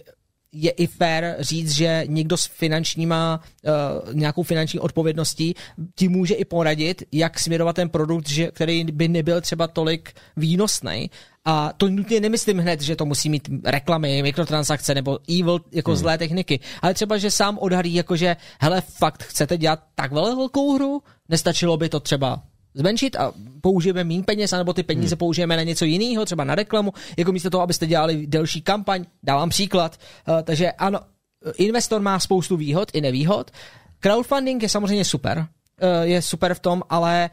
je 0.52 0.70
i 0.70 0.86
fér 0.86 1.36
říct, 1.40 1.70
že 1.70 2.04
někdo 2.06 2.36
s 2.36 2.46
finančníma, 2.46 3.40
uh, 3.64 4.14
nějakou 4.14 4.42
finanční 4.42 4.80
odpovědností 4.80 5.54
ti 5.94 6.08
může 6.08 6.34
i 6.34 6.44
poradit, 6.44 7.02
jak 7.12 7.38
směrovat 7.38 7.76
ten 7.76 7.88
produkt, 7.88 8.28
že, 8.28 8.50
který 8.50 8.84
by 8.84 9.08
nebyl 9.08 9.40
třeba 9.40 9.68
tolik 9.68 10.12
výnosný. 10.36 11.10
A 11.44 11.72
to 11.76 11.88
nutně 11.88 12.20
nemyslím 12.20 12.58
hned, 12.58 12.80
že 12.80 12.96
to 12.96 13.04
musí 13.04 13.30
mít 13.30 13.48
reklamy, 13.64 14.22
mikrotransakce 14.22 14.94
nebo 14.94 15.18
evil 15.40 15.60
jako 15.72 15.90
hmm. 15.90 15.96
zlé 15.96 16.18
techniky, 16.18 16.60
ale 16.82 16.94
třeba, 16.94 17.18
že 17.18 17.30
sám 17.30 17.58
odhalí, 17.58 17.94
jako 17.94 18.16
že 18.16 18.36
hele, 18.60 18.80
fakt 18.80 19.22
chcete 19.22 19.56
dělat 19.56 19.82
tak 19.94 20.12
velkou 20.12 20.74
hru, 20.74 21.02
nestačilo 21.28 21.76
by 21.76 21.88
to 21.88 22.00
třeba 22.00 22.42
zmenšit 22.74 23.16
a 23.16 23.32
použijeme 23.60 24.04
méně 24.04 24.22
peněz, 24.22 24.52
anebo 24.52 24.72
ty 24.72 24.82
peníze 24.82 25.14
hmm. 25.14 25.18
použijeme 25.18 25.56
na 25.56 25.62
něco 25.62 25.84
jiného, 25.84 26.24
třeba 26.24 26.44
na 26.44 26.54
reklamu, 26.54 26.92
jako 27.16 27.32
místo 27.32 27.50
toho, 27.50 27.62
abyste 27.62 27.86
dělali 27.86 28.26
delší 28.26 28.60
kampaň. 28.62 29.04
Dávám 29.22 29.48
příklad. 29.48 29.98
Uh, 30.28 30.42
takže 30.42 30.72
ano, 30.72 31.00
investor 31.56 32.00
má 32.00 32.18
spoustu 32.18 32.56
výhod 32.56 32.90
i 32.92 33.00
nevýhod. 33.00 33.50
Crowdfunding 34.00 34.62
je 34.62 34.68
samozřejmě 34.68 35.04
super. 35.04 35.38
Uh, 35.38 35.46
je 36.02 36.22
super 36.22 36.54
v 36.54 36.60
tom, 36.60 36.82
ale 36.90 37.30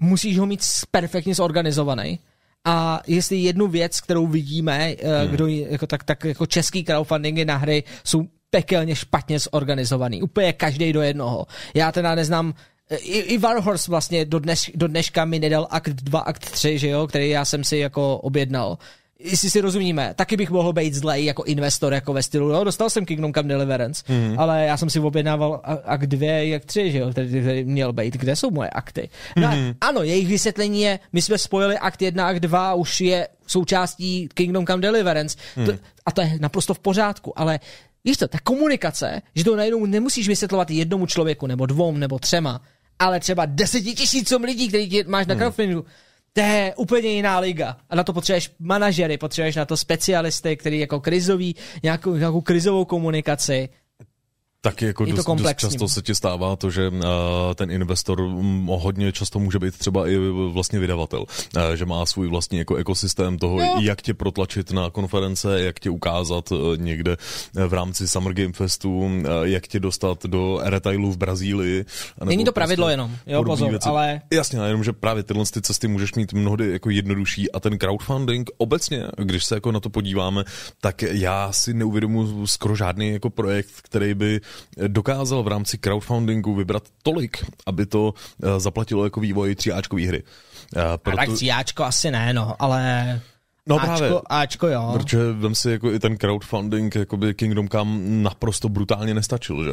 musíš 0.00 0.38
ho 0.38 0.46
mít 0.46 0.60
perfektně 0.90 1.34
zorganizovaný. 1.34 2.18
A 2.64 3.00
jestli 3.06 3.36
jednu 3.36 3.68
věc, 3.68 4.00
kterou 4.00 4.26
vidíme, 4.26 4.78
hmm. 4.78 5.28
kdo, 5.30 5.46
jako, 5.46 5.86
tak, 5.86 6.04
tak 6.04 6.24
jako 6.24 6.46
český 6.46 6.84
crowdfundingy 6.84 7.44
na 7.44 7.56
hry 7.56 7.84
jsou 8.04 8.24
pekelně 8.50 8.96
špatně 8.96 9.38
zorganizovaný. 9.38 10.22
Úplně 10.22 10.52
každý 10.52 10.92
do 10.92 11.02
jednoho. 11.02 11.46
Já 11.74 11.92
teda 11.92 12.14
neznám 12.14 12.54
i, 12.96 13.18
i 13.18 13.38
Warhorse 13.38 13.90
vlastně 13.90 14.24
do, 14.24 14.38
dneš, 14.38 14.70
do 14.74 14.88
dneška 14.88 15.24
mi 15.24 15.38
nedal 15.38 15.66
akt 15.70 15.88
2, 15.88 16.20
akt 16.20 16.50
3, 16.50 16.78
že 16.78 16.88
jo, 16.88 17.06
který 17.06 17.30
já 17.30 17.44
jsem 17.44 17.64
si 17.64 17.76
jako 17.76 18.18
objednal. 18.18 18.78
Jestli 19.18 19.50
si 19.50 19.60
rozumíme, 19.60 20.14
taky 20.16 20.36
bych 20.36 20.50
mohl 20.50 20.72
být 20.72 20.94
zlej 20.94 21.24
jako 21.24 21.44
investor, 21.44 21.94
jako 21.94 22.12
ve 22.12 22.22
stylu, 22.22 22.48
jo, 22.50 22.64
dostal 22.64 22.90
jsem 22.90 23.06
Kingdom 23.06 23.32
Come 23.32 23.48
Deliverance, 23.48 24.02
mm. 24.08 24.34
ale 24.38 24.64
já 24.64 24.76
jsem 24.76 24.90
si 24.90 25.00
objednával 25.00 25.60
akt 25.84 26.06
2, 26.06 26.56
akt 26.56 26.64
3, 26.64 26.92
že 26.92 26.98
jo, 26.98 27.10
který, 27.10 27.28
který 27.28 27.64
měl 27.64 27.92
být, 27.92 28.16
kde 28.16 28.36
jsou 28.36 28.50
moje 28.50 28.70
akty. 28.70 29.08
No 29.36 29.48
mm. 29.48 29.74
ano, 29.80 30.02
jejich 30.02 30.28
vysvětlení 30.28 30.82
je, 30.82 30.98
my 31.12 31.22
jsme 31.22 31.38
spojili 31.38 31.78
akt 31.78 32.02
1, 32.02 32.26
akt 32.28 32.40
2, 32.40 32.74
už 32.74 33.00
je 33.00 33.28
součástí 33.46 34.28
Kingdom 34.34 34.66
Come 34.66 34.82
Deliverance 34.82 35.38
mm. 35.56 35.66
to, 35.66 35.72
a 36.06 36.12
to 36.12 36.20
je 36.20 36.38
naprosto 36.40 36.74
v 36.74 36.78
pořádku, 36.78 37.38
ale 37.38 37.60
víš 38.04 38.16
to, 38.16 38.28
ta 38.28 38.38
komunikace, 38.42 39.22
že 39.34 39.44
to 39.44 39.56
najednou 39.56 39.86
nemusíš 39.86 40.28
vysvětlovat 40.28 40.70
jednomu 40.70 41.06
člověku, 41.06 41.46
nebo 41.46 41.66
dvou, 41.66 41.92
nebo 41.92 42.18
třema, 42.18 42.60
ale 43.00 43.20
třeba 43.20 43.46
deseti 43.46 43.94
tisícům 43.94 44.42
lidí, 44.42 44.68
který 44.68 44.88
tě 44.88 45.04
máš 45.04 45.26
na 45.26 45.34
crowdfundingu, 45.34 45.84
to 46.32 46.40
je 46.40 46.74
úplně 46.76 47.08
jiná 47.08 47.38
liga. 47.38 47.76
A 47.90 47.96
na 47.96 48.04
to 48.04 48.12
potřebuješ 48.12 48.50
manažery, 48.58 49.18
potřebuješ 49.18 49.56
na 49.56 49.64
to 49.64 49.76
specialisty, 49.76 50.56
který 50.56 50.78
jako 50.78 51.00
krizový, 51.00 51.56
nějakou, 51.82 52.14
nějakou 52.14 52.40
krizovou 52.40 52.84
komunikaci. 52.84 53.68
Taky 54.62 54.84
jako 54.84 55.04
Je 55.04 55.14
to 55.14 55.22
dost, 55.22 55.42
dost 55.42 55.56
často 55.56 55.88
se 55.88 56.02
ti 56.02 56.14
stává 56.14 56.56
to, 56.56 56.70
že 56.70 56.88
uh, 56.88 56.98
ten 57.54 57.70
investor 57.70 58.22
mm, 58.28 58.66
hodně 58.66 59.12
často 59.12 59.38
může 59.38 59.58
být 59.58 59.78
třeba 59.78 60.08
i 60.08 60.18
vlastně 60.52 60.78
vydavatel, 60.78 61.20
uh, 61.20 61.62
že 61.74 61.86
má 61.86 62.06
svůj 62.06 62.28
vlastní 62.28 62.58
jako 62.58 62.76
ekosystém 62.76 63.38
toho, 63.38 63.60
Jo. 63.60 63.76
jak 63.80 64.02
tě 64.02 64.14
protlačit 64.14 64.72
na 64.72 64.90
konference, 64.90 65.60
jak 65.60 65.80
tě 65.80 65.90
ukázat 65.90 66.52
uh, 66.52 66.58
někde 66.76 67.16
v 67.68 67.74
rámci 67.74 68.08
Summer 68.08 68.32
Game 68.32 68.52
Festu, 68.52 68.98
uh, 68.98 69.22
jak 69.42 69.66
tě 69.66 69.80
dostat 69.80 70.26
do 70.26 70.60
retailu 70.62 71.12
v 71.12 71.16
Brazílii. 71.16 71.84
Není 72.24 72.44
to 72.44 72.52
pravidlo 72.52 72.86
prostě 72.86 72.92
jenom, 72.92 73.16
jo, 73.26 73.44
pozor, 73.44 73.78
ale- 73.82 74.20
Jasně, 74.32 74.58
jenom, 74.58 74.84
že 74.84 74.92
právě 74.92 75.22
tyhle 75.22 75.44
ty 75.52 75.62
cesty 75.62 75.88
můžeš 75.88 76.14
mít 76.14 76.32
mnohdy 76.32 76.72
jako 76.72 76.90
jednodušší 76.90 77.52
a 77.52 77.60
ten 77.60 77.78
crowdfunding 77.78 78.50
obecně, 78.58 79.04
když 79.16 79.44
se 79.44 79.54
jako 79.54 79.72
na 79.72 79.80
to 79.80 79.90
podíváme, 79.90 80.44
tak 80.80 81.02
já 81.02 81.52
si 81.52 81.74
neuvědomuji 81.74 82.46
skoro 82.46 82.76
žádný 82.76 83.08
jako 83.08 83.30
projekt, 83.30 83.70
který 83.82 84.14
by 84.14 84.40
dokázal 84.88 85.42
v 85.42 85.48
rámci 85.48 85.78
crowdfundingu 85.78 86.54
vybrat 86.54 86.82
tolik, 87.02 87.44
aby 87.66 87.86
to 87.86 88.14
eh, 88.42 88.60
zaplatilo 88.60 89.04
jako 89.04 89.20
vývoj 89.20 89.54
tříáčkové 89.54 90.06
hry. 90.06 90.22
Eh, 90.76 90.82
A 90.82 90.96
tak 90.96 91.00
Proto, 91.02 91.34
tříáčko 91.34 91.84
asi 91.84 92.10
ne, 92.10 92.32
no, 92.32 92.54
ale 92.58 93.20
No 93.66 93.76
Ačko, 93.76 93.86
právě. 93.86 94.20
Ačko 94.26 94.68
jo. 94.68 94.90
protože 94.92 95.32
vem 95.32 95.54
si 95.54 95.70
jako 95.70 95.92
i 95.92 95.98
ten 95.98 96.16
crowdfunding, 96.16 96.94
jakoby 96.94 97.34
Kingdom 97.34 97.68
Come 97.68 98.00
naprosto 98.22 98.68
brutálně 98.68 99.14
nestačil, 99.14 99.64
že? 99.64 99.70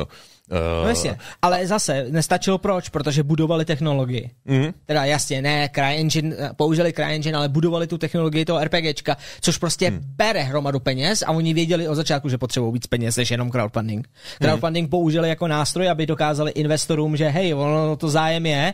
Eh, 0.52 0.84
No 0.84 0.90
jasně, 0.90 1.18
ale 1.42 1.68
zase 1.68 2.06
nestačilo 2.10 2.58
proč, 2.58 2.90
protože 2.90 3.24
budovali 3.24 3.66
technologii. 3.66 4.32
Mm. 4.46 4.74
Teda 4.86 5.06
jasně, 5.06 5.42
ne, 5.42 5.70
CryEngine, 5.76 6.36
eh, 6.40 6.50
použili 6.56 6.94
CryEngine, 6.94 7.38
ale 7.38 7.50
budovali 7.50 7.88
tu 7.88 7.98
technologii 7.98 8.46
toho 8.46 8.64
RPGčka, 8.64 9.18
což 9.42 9.58
prostě 9.58 9.92
mm. 9.92 10.00
bere 10.04 10.42
hromadu 10.44 10.80
peněz 10.80 11.24
a 11.28 11.32
oni 11.32 11.54
věděli 11.54 11.88
od 11.88 11.96
začátku, 11.96 12.30
že 12.30 12.38
potřebují 12.38 12.74
víc 12.74 12.88
peněz 12.88 13.16
než 13.16 13.32
jenom 13.32 13.52
crowdfunding. 13.52 14.10
Crowdfunding 14.42 14.86
mm. 14.86 14.90
použili 14.90 15.30
jako 15.30 15.48
nástroj, 15.48 15.90
aby 15.90 16.06
dokázali 16.06 16.52
investorům, 16.52 17.18
že 17.18 17.28
hej, 17.28 17.54
ono 17.54 17.96
to 17.96 18.10
zájem 18.10 18.46
je, 18.46 18.74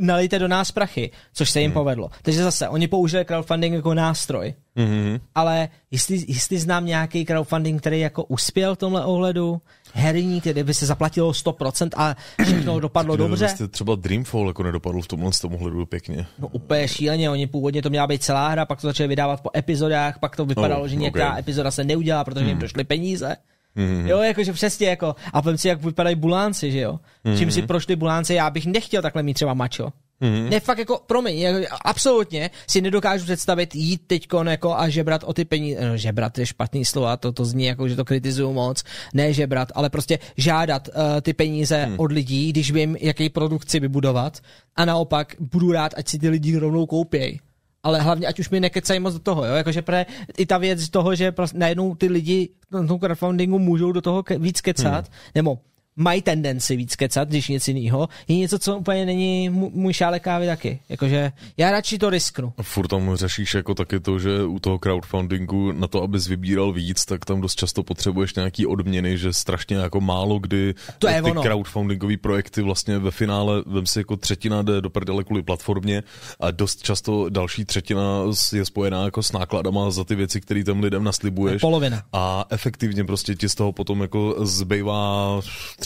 nalijte 0.00 0.38
do 0.38 0.48
nás 0.48 0.72
prachy, 0.72 1.10
což 1.32 1.50
se 1.50 1.60
jim 1.60 1.70
mm. 1.70 1.74
povedlo. 1.74 2.10
Takže 2.22 2.42
zase, 2.42 2.68
oni 2.68 2.88
použili 2.88 3.24
crowdfunding 3.24 3.74
jako 3.74 3.94
nástroj. 3.94 4.54
Mm-hmm. 4.86 5.20
Ale 5.34 5.68
jestli, 5.90 6.24
jestli 6.28 6.58
znám 6.58 6.86
nějaký 6.86 7.24
crowdfunding, 7.24 7.80
který 7.80 8.00
jako 8.00 8.24
uspěl 8.24 8.74
v 8.74 8.78
tomhle 8.78 9.04
ohledu, 9.04 9.60
herní, 9.94 10.40
který 10.40 10.62
by 10.62 10.74
se 10.74 10.86
zaplatilo 10.86 11.30
100% 11.32 11.88
a 11.96 12.16
všechno 12.44 12.80
dopadlo 12.80 13.14
kde 13.14 13.24
dobře, 13.24 13.44
Vlastně 13.44 13.68
třeba 13.68 13.94
Dreamfall 13.94 14.46
jako 14.46 14.62
nedopadl 14.62 15.02
v 15.02 15.08
tomhle 15.08 15.32
z 15.32 15.40
tomu 15.40 15.58
hledu 15.58 15.86
pěkně. 15.86 16.26
no 16.38 16.48
úplně 16.48 16.88
šíleně, 16.88 17.30
oni 17.30 17.46
původně 17.46 17.82
to 17.82 17.90
měla 17.90 18.06
být 18.06 18.22
celá 18.22 18.48
hra, 18.48 18.64
pak 18.66 18.80
to 18.80 18.86
začali 18.86 19.08
vydávat 19.08 19.40
po 19.40 19.50
epizodách, 19.56 20.18
pak 20.18 20.36
to 20.36 20.44
vypadalo, 20.46 20.82
Oh, 20.82 20.88
že 20.88 20.96
některá 20.96 21.28
okay. 21.28 21.40
epizoda 21.40 21.70
se 21.70 21.84
neudělá, 21.84 22.24
protože 22.24 22.44
jim 22.46 22.58
došly 22.58 22.84
peníze. 22.84 23.36
Mhm. 23.74 24.06
Jo, 24.08 24.18
jakože 24.18 24.52
přesně 24.52 24.86
jako, 24.88 25.14
a 25.32 25.40
vem 25.40 25.58
si, 25.58 25.68
jak 25.68 25.82
vypadají 25.84 26.16
bulánci, 26.16 26.72
že 26.72 26.80
jo. 26.80 27.00
Čím 27.24 27.32
Mhm. 27.48 27.50
si 27.50 27.62
prošli 27.62 27.96
bulánci, 27.96 28.34
já 28.34 28.50
bych 28.50 28.66
nechtěl 28.66 29.02
takhle 29.02 29.22
mít 29.22 29.34
třeba 29.34 29.54
mačo. 29.54 29.88
Ne, 30.20 30.60
fakt 30.60 30.78
jako, 30.78 31.00
promiň, 31.06 31.38
jako, 31.38 31.76
absolutně 31.84 32.50
si 32.66 32.80
nedokážu 32.80 33.24
představit 33.24 33.74
jít 33.74 34.02
teďkon 34.06 34.48
jako 34.48 34.74
a 34.74 34.88
žebrat 34.88 35.24
o 35.24 35.32
ty 35.32 35.44
peníze, 35.44 35.88
no, 35.88 35.96
žebrat 35.96 36.38
je 36.38 36.46
špatný 36.46 36.84
slova, 36.84 37.16
to, 37.16 37.32
to 37.32 37.44
zní 37.44 37.64
jako, 37.64 37.88
že 37.88 37.96
to 37.96 38.04
kritizuju 38.04 38.52
moc, 38.52 38.84
ne 39.14 39.32
žebrat, 39.32 39.72
ale 39.74 39.90
prostě 39.90 40.18
žádat 40.36 40.88
uh, 40.88 41.20
ty 41.22 41.32
peníze 41.32 41.84
hmm. 41.84 41.94
od 41.98 42.12
lidí, 42.12 42.52
když 42.52 42.72
vím, 42.72 42.96
jaký 43.00 43.28
produkt 43.28 43.62
chci 43.62 43.80
vybudovat 43.80 44.38
a 44.76 44.84
naopak 44.84 45.36
budu 45.40 45.72
rád, 45.72 45.94
ať 45.96 46.08
si 46.08 46.18
ty 46.18 46.28
lidi 46.28 46.56
rovnou 46.56 46.86
koupějí. 46.86 47.40
Ale 47.82 48.00
hlavně, 48.00 48.26
ať 48.26 48.40
už 48.40 48.50
mi 48.50 48.60
nekecají 48.60 49.00
moc 49.00 49.14
do 49.14 49.20
toho, 49.20 49.46
jo? 49.46 49.54
Jakože 49.54 49.82
pre, 49.82 50.06
i 50.38 50.46
ta 50.46 50.58
věc 50.58 50.88
toho, 50.88 51.14
že 51.14 51.32
prostě 51.32 51.58
najednou 51.58 51.94
ty 51.94 52.08
lidi 52.08 52.48
na 52.72 52.86
tom 52.86 52.98
crowdfundingu 52.98 53.58
můžou 53.58 53.92
do 53.92 54.00
toho 54.00 54.22
ke, 54.22 54.38
víc 54.38 54.60
kecat, 54.60 55.04
hmm. 55.04 55.14
nebo 55.34 55.58
mají 56.00 56.22
tendenci 56.22 56.76
víc 56.76 56.96
kecat, 56.96 57.28
když 57.28 57.48
nic 57.48 57.68
jiného, 57.68 58.08
je 58.28 58.36
něco, 58.36 58.58
co 58.58 58.76
úplně 58.76 59.06
není 59.06 59.48
můj 59.50 59.92
šálek 59.92 60.22
kávy 60.22 60.46
taky. 60.46 60.80
Jakože 60.88 61.32
já 61.56 61.70
radši 61.70 61.98
to 61.98 62.10
risknu. 62.10 62.52
A 62.58 62.62
Furt 62.62 62.88
tam 62.88 63.16
řešíš 63.16 63.54
jako 63.54 63.74
taky 63.74 64.00
to, 64.00 64.18
že 64.18 64.44
u 64.44 64.58
toho 64.58 64.78
crowdfundingu 64.78 65.72
na 65.72 65.88
to, 65.88 66.02
abys 66.02 66.26
vybíral 66.26 66.72
víc, 66.72 67.04
tak 67.04 67.24
tam 67.24 67.40
dost 67.40 67.54
často 67.54 67.82
potřebuješ 67.82 68.34
nějaký 68.34 68.66
odměny, 68.66 69.18
že 69.18 69.32
strašně 69.32 69.76
jako 69.76 70.00
málo 70.00 70.38
kdy 70.38 70.74
To 70.98 71.08
je 71.08 71.22
ty 71.22 71.30
ono. 71.30 71.42
crowdfundingové 71.42 72.16
projekty 72.16 72.62
vlastně 72.62 72.98
ve 72.98 73.10
finále, 73.10 73.62
vem 73.66 73.86
si 73.86 73.98
jako 73.98 74.16
třetina 74.16 74.62
jde 74.62 74.80
do 74.80 74.90
prdele 74.90 75.24
kvůli 75.24 75.42
platformě 75.42 76.02
a 76.40 76.50
dost 76.50 76.82
často 76.82 77.28
další 77.28 77.64
třetina 77.64 78.22
je 78.52 78.64
spojená 78.64 79.04
jako 79.04 79.22
s 79.22 79.32
nákladama 79.32 79.90
za 79.90 80.04
ty 80.04 80.14
věci, 80.14 80.40
které 80.40 80.64
těm 80.64 80.80
lidem 80.80 81.04
naslibuješ. 81.04 81.60
Polovina. 81.60 82.02
A 82.12 82.44
efektivně 82.50 83.04
prostě 83.04 83.34
ti 83.34 83.48
z 83.48 83.54
toho 83.54 83.72
potom 83.72 84.00
jako 84.00 84.36
zbývá 84.46 85.40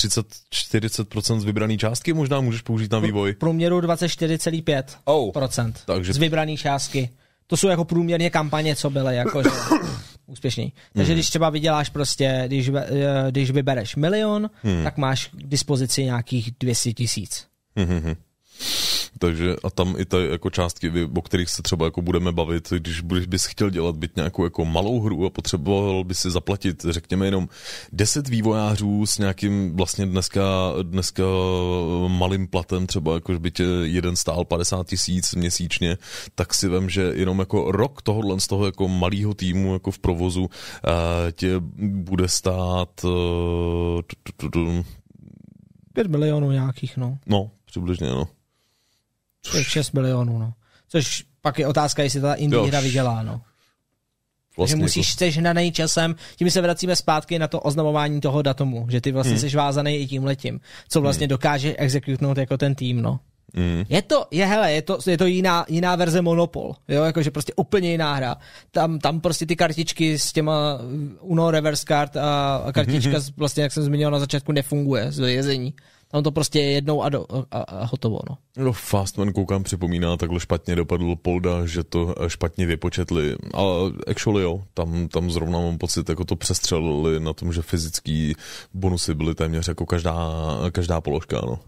30-40% 0.09 1.41
z 1.41 1.45
vybrané 1.45 1.77
částky, 1.77 2.13
možná 2.13 2.41
můžeš 2.41 2.61
použít 2.63 2.93
na 2.93 2.99
vývoj. 2.99 3.33
V 3.33 3.37
průměru 3.39 3.81
24,5%. 3.81 4.85
Oh. 5.05 5.33
Procent 5.33 5.83
Takže- 5.87 6.13
z 6.13 6.19
vybraný 6.19 6.57
částky. 6.57 7.11
To 7.47 7.57
jsou 7.57 7.69
jako 7.69 7.85
průměrně 7.85 8.31
kampaně, 8.31 8.77
co 8.77 8.91
byly 8.91 9.17
jako, 9.17 9.43
že, 9.43 9.49
úspěšný. 10.27 10.73
Takže 10.95 11.13
Mhm. 11.13 11.17
když 11.17 11.29
třeba 11.29 11.51
vyděláš 11.51 11.89
prostě, 11.89 12.43
když, 12.47 12.71
eh, 12.75 13.27
když 13.31 13.51
vybereš 13.51 13.97
milion, 13.97 14.51
Mhm. 14.63 14.85
tak 14.85 14.97
máš 14.97 15.27
k 15.27 15.49
dispozici 15.49 16.05
nějakých 16.05 16.51
200 16.61 16.93
tisíc. 16.93 17.47
Takže 19.19 19.57
a 19.65 19.71
tam 19.71 19.95
i 19.99 20.05
ty 20.05 20.17
jako 20.31 20.51
částky, 20.51 20.93
o 21.17 21.23
kterých 21.23 21.51
se 21.51 21.63
třeba 21.63 21.85
jako 21.85 22.03
budeme 22.03 22.33
bavit, 22.33 22.71
když 22.71 23.01
bys 23.01 23.45
chtěl 23.45 23.71
dělat 23.71 23.97
byt 23.97 24.17
nějakou 24.17 24.45
jako 24.45 24.65
malou 24.65 25.01
hru 25.01 25.27
a 25.27 25.31
potřeboval 25.31 26.05
by 26.05 26.15
si 26.15 26.31
zaplatit, 26.31 26.85
řekněme 26.89 27.27
jenom 27.27 27.49
10 27.93 28.29
vývojářů 28.29 29.07
s 29.07 29.19
nějakým 29.19 29.77
vlastně 29.77 30.07
dneska, 30.07 30.43
dneska 30.83 31.23
malým 32.09 32.49
platem, 32.49 32.87
třeba 32.87 33.15
jako 33.15 33.39
by 33.39 33.51
tě 33.51 33.65
jeden 33.83 34.17
stál 34.17 34.45
50 34.45 34.87
tisíc 34.87 35.35
měsíčně, 35.35 35.99
tak 36.35 36.55
si 36.55 36.69
vem, 36.69 36.91
že 36.91 37.03
jenom 37.15 37.39
jako 37.39 37.73
rok 37.73 38.03
tohohle 38.03 38.41
z 38.41 38.47
toho 38.47 38.67
jako 38.67 38.89
malého 38.89 39.35
týmu 39.35 39.73
jako 39.73 39.91
v 39.91 39.99
provozu 39.99 40.43
uh, 40.43 40.49
tě 41.33 41.55
bude 41.79 42.29
stát 42.29 43.05
uh, 43.05 43.11
tu- 44.03 44.17
tu- 44.23 44.33
tu- 44.37 44.49
tu- 44.49 44.85
5 45.93 46.07
milionů 46.07 46.51
nějakých, 46.51 46.97
no. 46.97 47.19
no, 47.27 47.51
přibližně, 47.65 48.11
no. 48.11 48.29
6 49.63 49.93
milionů, 49.93 50.39
no. 50.39 50.53
Což 50.89 51.25
pak 51.43 51.59
je 51.59 51.67
otázka, 51.67 52.03
jestli 52.03 52.21
ta 52.21 52.35
indie 52.35 52.59
Jo. 52.59 52.67
hra 52.67 52.81
vydělá, 52.81 53.23
no. 53.23 53.41
Vlastně 54.57 54.77
že 54.77 54.83
musíš, 54.83 55.13
jsi 55.13 55.31
hnanej 55.31 55.73
časem, 55.73 56.15
tím 56.37 56.51
se 56.51 56.61
vracíme 56.61 56.97
zpátky 56.97 57.39
na 57.39 57.49
to 57.49 57.61
oznamování 57.61 58.21
toho 58.21 58.43
datumu, 58.43 58.87
že 58.91 59.01
ty 59.01 59.13
vlastně 59.13 59.35
hmm. 59.35 59.51
jsi 59.51 59.57
vázaný 59.57 59.97
i 59.97 60.07
tím 60.07 60.25
letím, 60.25 60.61
co 60.89 61.01
vlastně 61.01 61.25
hmm. 61.25 61.29
dokáže 61.29 61.77
exekutnout 61.77 62.39
jako 62.39 62.57
ten 62.57 62.75
tým, 62.75 63.03
no. 63.03 63.21
Mm. 63.57 63.85
Je 63.89 64.03
to, 64.03 64.27
je 64.31 64.47
hele, 64.47 64.73
je 64.73 64.83
to, 64.83 64.99
je 65.07 65.19
to 65.19 65.27
jiná, 65.27 65.65
jiná 65.69 65.97
verze 65.97 66.23
Monopol, 66.23 66.75
jo, 66.89 67.05
jakože 67.05 67.31
prostě 67.31 67.53
úplně 67.57 67.91
jiná 67.91 68.15
hra. 68.15 68.37
Tam, 68.71 68.99
tam 68.99 69.21
prostě 69.21 69.47
ty 69.47 69.57
kartičky 69.57 70.19
s 70.19 70.33
těma 70.33 70.79
Uno 71.21 71.51
Reverse 71.51 71.85
Card 71.89 72.17
a, 72.17 72.57
a 72.57 72.73
kartička 72.73 73.21
z- 73.21 73.37
vlastně, 73.37 73.63
jak 73.63 73.73
jsem 73.73 73.83
zmiňoval 73.83 74.13
na 74.13 74.19
začátku, 74.19 74.53
nefunguje 74.53 75.13
z 75.13 75.33
jezení. 75.33 75.75
Tam 76.15 76.23
to 76.23 76.33
prostě 76.33 76.61
je 76.61 76.71
jednou 76.73 77.03
a, 77.03 77.09
do, 77.09 77.27
a, 77.51 77.61
a 77.61 77.85
hotovo, 77.85 78.19
no. 78.31 78.65
No, 78.65 78.73
Fastman 78.73 79.33
koukám 79.33 79.63
připomíná, 79.63 80.17
takhle 80.17 80.41
špatně 80.41 80.77
dopadl 80.77 81.17
Polda, 81.17 81.67
že 81.67 81.85
to 81.85 82.15
eh, 82.23 82.31
špatně 82.31 82.67
vypočetli. 82.67 83.37
Ale 83.55 83.93
actually 84.07 84.43
jo, 84.43 84.63
tam, 84.75 85.09
tam 85.09 85.31
zrovna 85.31 85.61
mám 85.61 85.79
pocit, 85.79 86.09
jako 86.09 86.25
to 86.25 86.37
přestřelili 86.37 87.21
na 87.21 87.33
tom, 87.33 87.53
že 87.53 87.63
fyzický 87.63 88.35
bonusy 88.75 89.15
byly 89.15 89.35
téměř 89.35 89.69
jako 89.69 89.87
každá, 89.87 90.17
každá 90.73 91.01
položka, 91.01 91.41
no. 91.47 91.59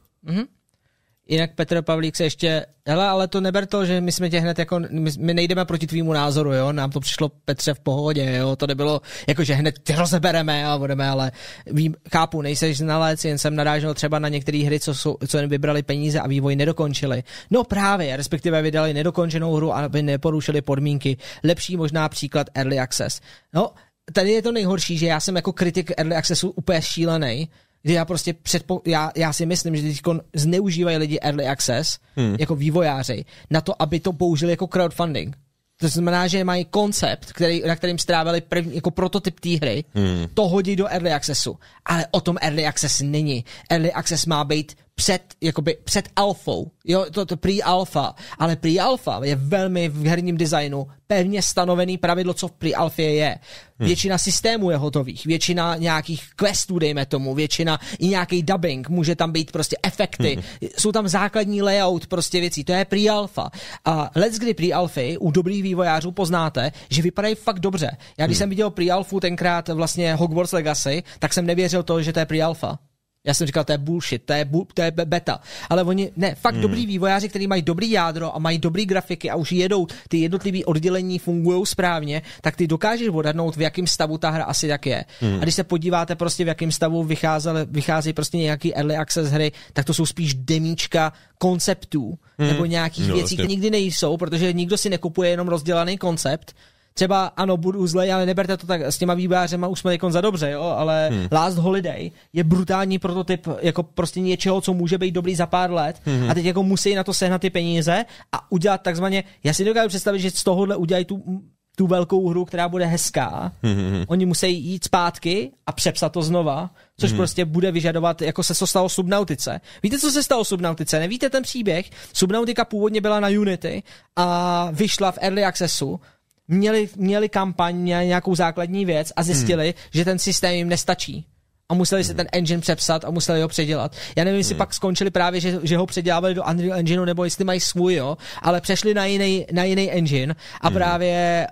Jinak 1.29 1.55
Petr 1.55 1.83
Pavlík 1.83 2.17
se 2.17 2.25
ještě, 2.25 2.67
hele, 2.87 3.09
ale 3.09 3.29
to 3.29 3.41
neber 3.41 3.67
to, 3.67 3.87
že 3.87 4.01
my 4.01 4.13
jsme 4.13 4.31
tě 4.31 4.41
hned 4.41 4.59
jako, 4.59 4.81
my, 5.19 5.35
nejdeme 5.35 5.65
proti 5.65 5.87
tvýmu 5.87 6.13
názoru, 6.13 6.53
jo, 6.53 6.73
nám 6.73 6.91
to 6.91 7.01
přišlo 7.01 7.29
Petře 7.45 7.75
v 7.75 7.81
pohodě, 7.81 8.37
jo, 8.37 8.57
to 8.57 8.67
nebylo 8.67 9.01
jako, 9.29 9.45
že 9.45 9.55
hned 9.55 9.79
ty 9.79 9.95
rozebereme 9.95 10.67
a 10.67 10.79
budeme, 10.79 11.09
ale 11.09 11.33
vím, 11.67 11.95
chápu, 12.13 12.43
nejseš 12.43 12.79
znalec, 12.79 13.25
jen 13.25 13.39
jsem 13.39 13.57
narážel 13.57 13.95
třeba 13.95 14.19
na 14.19 14.29
některé 14.29 14.59
hry, 14.59 14.81
co, 14.81 14.95
jsou, 14.95 15.17
co 15.29 15.39
jen 15.39 15.49
vybrali 15.49 15.83
peníze 15.83 16.21
a 16.21 16.27
vývoj 16.27 16.57
nedokončili. 16.57 17.23
No 17.51 17.65
právě, 17.65 18.17
respektive 18.17 18.63
vydali 18.63 18.95
nedokončenou 18.95 19.55
hru, 19.55 19.75
aby 19.75 20.03
neporušili 20.03 20.63
podmínky. 20.63 21.17
Lepší 21.45 21.77
možná 21.77 22.09
příklad 22.09 22.47
Early 22.55 22.79
Access. 22.79 23.21
No, 23.55 23.71
tady 24.13 24.33
je 24.33 24.43
to 24.43 24.53
nejhorší, 24.53 24.99
že 24.99 25.07
já 25.07 25.21
jsem 25.21 25.37
jako 25.37 25.53
kritik 25.53 25.93
Early 25.97 26.17
Accessu 26.17 26.51
úplně 26.51 26.83
šílený, 26.83 27.49
kdy 27.87 27.95
já 27.95 28.05
prostě 28.05 28.33
předpo, 28.33 28.83
já, 28.87 29.13
já 29.17 29.33
si 29.33 29.47
myslím, 29.47 29.77
že 29.77 29.83
teď 29.83 30.01
zneužívají 30.35 30.97
lidi 30.97 31.19
early 31.23 31.47
access 31.47 31.99
hmm. 32.17 32.37
jako 32.39 32.57
vývojáři 32.57 33.25
na 33.51 33.61
to, 33.61 33.83
aby 33.83 34.01
to 34.01 34.13
použili 34.13 34.53
jako 34.53 34.67
crowdfunding. 34.67 35.37
To 35.81 35.89
znamená, 35.89 36.27
že 36.27 36.45
mají 36.45 36.65
koncept, 36.65 37.33
který, 37.33 37.63
na 37.67 37.77
kterým 37.77 37.99
strávili 37.99 38.41
první, 38.41 38.75
jako 38.75 38.91
prototyp 38.91 39.41
té 39.41 39.49
hry, 39.49 39.85
hmm. 39.95 40.27
to 40.35 40.49
hodí 40.49 40.77
do 40.77 40.87
early 40.87 41.13
accessu. 41.13 41.59
Ale 41.85 42.07
o 42.11 42.21
tom 42.21 42.37
early 42.41 42.67
access 42.67 43.01
není. 43.01 43.45
Early 43.71 43.93
access 43.93 44.27
má 44.27 44.45
být 44.45 44.75
před, 44.99 45.23
jakoby 45.41 45.77
před 45.85 46.09
alfou, 46.17 46.71
jo, 46.85 47.07
to, 47.11 47.27
to 47.27 47.37
pre-alfa, 47.37 48.15
ale 48.39 48.57
pre-alfa 48.57 49.25
je 49.25 49.37
velmi 49.37 49.89
v 49.89 50.07
herním 50.07 50.37
designu 50.37 50.87
pevně 51.07 51.43
stanovený 51.43 51.99
pravidlo, 51.99 52.35
co 52.35 52.49
v 52.49 52.53
pre-alfě 52.53 53.09
je. 53.09 53.39
Hmm. 53.79 53.87
Většina 53.87 54.19
systémů 54.19 54.71
je 54.71 54.77
hotových, 54.77 55.27
většina 55.27 55.77
nějakých 55.77 56.25
questů, 56.37 56.79
dejme 56.79 57.07
tomu, 57.07 57.35
většina 57.35 57.81
i 57.99 58.09
nějaký 58.09 58.43
dubbing, 58.43 58.89
může 58.89 59.17
tam 59.17 59.33
být 59.33 59.53
prostě 59.53 59.77
efekty, 59.83 60.35
hmm. 60.35 60.71
jsou 60.79 60.93
tam 60.93 61.09
základní 61.09 61.63
layout 61.63 62.07
prostě 62.07 62.41
věcí, 62.41 62.65
to 62.65 62.73
je 62.73 62.85
pre-alfa. 62.85 63.51
A 63.85 64.11
let's 64.15 64.39
kdy 64.39 64.55
pre-alfy 64.55 65.17
u 65.21 65.31
dobrých 65.31 65.63
vývojářů 65.63 66.13
poznáte, 66.13 66.73
že 66.91 67.03
vypadají 67.03 67.35
fakt 67.35 67.61
dobře. 67.61 67.97
Já 68.19 68.27
když 68.27 68.37
hmm. 68.37 68.39
jsem 68.39 68.51
viděl 68.51 68.71
pre-alfu 68.71 69.21
tenkrát 69.21 69.69
vlastně 69.69 70.15
Hogwarts 70.15 70.53
Legacy, 70.53 71.03
tak 71.19 71.33
jsem 71.33 71.47
nevěřil 71.47 71.83
to, 71.83 72.03
že 72.03 72.13
to 72.13 72.19
je 72.19 72.27
pre-alfa. 72.27 72.79
Já 73.27 73.35
jsem 73.35 73.47
říkal, 73.47 73.65
to 73.65 73.73
je 73.73 73.79
bullshit, 73.79 74.23
to 74.25 74.33
je, 74.33 74.45
bu, 74.45 74.69
to 74.75 74.83
je 74.83 74.91
beta. 74.91 75.41
Ale 75.71 75.83
oni, 75.83 76.11
ne, 76.17 76.35
fakt 76.35 76.55
hmm. 76.55 76.63
dobrý 76.63 76.87
vývojáři, 76.87 77.29
kteří 77.29 77.47
mají 77.47 77.63
dobrý 77.63 77.91
jádro 77.91 78.37
a 78.37 78.39
mají 78.39 78.59
dobrý 78.59 78.87
grafiky 78.87 79.31
a 79.31 79.37
už 79.37 79.53
jedou, 79.53 79.87
ty 80.09 80.19
jednotlivé 80.19 80.65
oddělení 80.65 81.19
fungují 81.19 81.67
správně, 81.67 82.23
tak 82.41 82.57
ty 82.57 82.67
dokážeš 82.67 83.09
odhadnout, 83.09 83.57
v 83.57 83.61
jakém 83.61 83.87
stavu 83.87 84.19
ta 84.19 84.31
hra 84.31 84.45
asi 84.45 84.69
tak 84.69 84.87
je. 84.87 85.05
Hmm. 85.21 85.39
A 85.41 85.43
když 85.43 85.55
se 85.55 85.65
podíváte 85.65 86.15
prostě, 86.15 86.45
v 86.45 86.49
jakém 86.49 86.73
stavu 86.73 87.05
vycházely, 87.05 87.67
vychází 87.71 88.13
prostě 88.13 88.39
nějaký 88.39 88.75
early 88.75 88.97
access 88.97 89.31
hry, 89.31 89.53
tak 89.73 89.85
to 89.85 89.95
jsou 89.95 90.07
spíš 90.07 90.35
demíčka 90.35 91.13
konceptů 91.39 92.19
hmm. 92.39 92.49
nebo 92.49 92.65
nějakých 92.65 93.09
no, 93.09 93.15
věcí, 93.15 93.37
které 93.37 93.49
nikdy 93.49 93.71
nejsou, 93.71 94.17
protože 94.17 94.53
nikdo 94.53 94.77
si 94.77 94.91
nekupuje 94.91 95.31
jenom 95.31 95.49
rozdělaný 95.49 95.99
koncept, 95.99 96.55
třeba 96.97 97.27
ano, 97.27 97.57
budu 97.57 97.87
zlej, 97.87 98.13
ale 98.13 98.27
neberte 98.27 98.57
to 98.57 98.67
tak 98.67 98.83
s 98.83 98.99
těma 98.99 99.15
vývářema, 99.15 99.69
už 99.69 99.81
jsme 99.81 99.93
jako 99.93 100.11
za 100.11 100.21
dobře, 100.21 100.51
jo, 100.51 100.63
ale 100.63 101.09
hmm. 101.13 101.29
Last 101.33 101.59
Holiday 101.59 102.11
je 102.33 102.45
brutální 102.45 102.99
prototyp 102.99 103.47
jako 103.61 103.83
prostě 103.83 104.21
něčeho, 104.21 104.61
co 104.61 104.75
může 104.75 104.99
být 104.99 105.11
dobrý 105.11 105.35
za 105.35 105.47
pár 105.47 105.73
let 105.73 106.01
hmm. 106.05 106.31
a 106.31 106.35
teď 106.35 106.45
jako 106.45 106.63
musí 106.63 106.95
na 106.95 107.05
to 107.05 107.15
sehnat 107.15 107.41
ty 107.41 107.51
peníze 107.51 108.05
a 108.33 108.53
udělat 108.53 108.83
takzvaně, 108.83 109.25
já 109.45 109.53
si 109.53 109.65
dokážu 109.65 109.89
představit, 109.89 110.21
že 110.21 110.31
z 110.31 110.45
tohohle 110.45 110.77
udělají 110.77 111.05
tu 111.05 111.43
tu 111.77 111.87
velkou 111.87 112.29
hru, 112.29 112.45
která 112.45 112.69
bude 112.69 112.87
hezká. 112.87 113.53
Mm-hmm. 113.65 114.05
Oni 114.09 114.27
musí 114.27 114.65
jít 114.65 114.85
zpátky 114.85 115.53
a 115.67 115.73
přepsat 115.73 116.13
to 116.13 116.23
znova, 116.23 116.71
což 116.97 117.13
mm-hmm. 117.13 117.17
prostě 117.17 117.45
bude 117.45 117.73
vyžadovat, 117.73 118.23
jako 118.23 118.43
se 118.43 118.55
to 118.55 118.67
stalo 118.67 118.89
Subnautice. 118.89 119.61
Víte, 119.83 119.99
co 119.99 120.11
se 120.11 120.23
stalo 120.23 120.45
Subnautice? 120.45 120.99
Nevíte 120.99 121.31
ten 121.31 121.43
příběh? 121.43 121.91
Subnautika 122.13 122.65
původně 122.65 123.01
byla 123.01 123.21
na 123.21 123.29
Unity 123.29 123.83
a 124.17 124.69
vyšla 124.73 125.13
v 125.13 125.19
Early 125.21 125.45
Accessu 125.45 126.01
měli, 126.49 126.89
měli 126.97 127.29
kampaň, 127.29 127.77
měli 127.77 128.07
nějakou 128.07 128.35
základní 128.35 128.85
věc 128.85 129.13
a 129.17 129.23
zjistili, 129.23 129.65
hmm. 129.65 129.91
že 129.93 130.05
ten 130.05 130.19
systém 130.19 130.55
jim 130.55 130.69
nestačí. 130.69 131.27
A 131.69 131.75
museli 131.75 132.05
si 132.05 132.11
hmm. 132.11 132.17
ten 132.17 132.27
engine 132.33 132.61
přepsat 132.61 133.05
a 133.05 133.11
museli 133.11 133.43
ho 133.43 133.49
předělat. 133.49 133.97
Já 134.17 134.25
nevím, 134.25 134.39
jestli 134.39 134.55
hmm. 134.55 134.59
pak 134.59 134.75
skončili 134.75 135.11
právě, 135.11 135.41
že, 135.41 135.59
že 135.63 135.77
ho 135.77 135.87
předělávali 135.87 136.35
do 136.35 136.45
Unreal 136.45 136.79
Engineu, 136.79 137.05
nebo 137.05 137.25
jestli 137.25 137.45
mají 137.45 137.61
svůj, 137.61 137.95
jo, 137.95 138.17
ale 138.43 138.61
přešli 138.61 138.95
na 138.95 139.05
jiný, 139.07 139.47
na 139.53 139.65
jiný 139.65 139.91
engine 139.91 140.35
a 140.61 140.69
hmm. 140.69 140.77
právě 140.77 141.47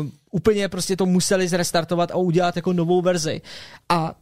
uh, 0.00 0.08
úplně 0.30 0.68
prostě 0.68 0.96
to 0.96 1.06
museli 1.06 1.48
zrestartovat 1.48 2.10
a 2.10 2.16
udělat 2.16 2.56
jako 2.56 2.72
novou 2.72 3.02
verzi. 3.02 3.40
A 3.88 4.14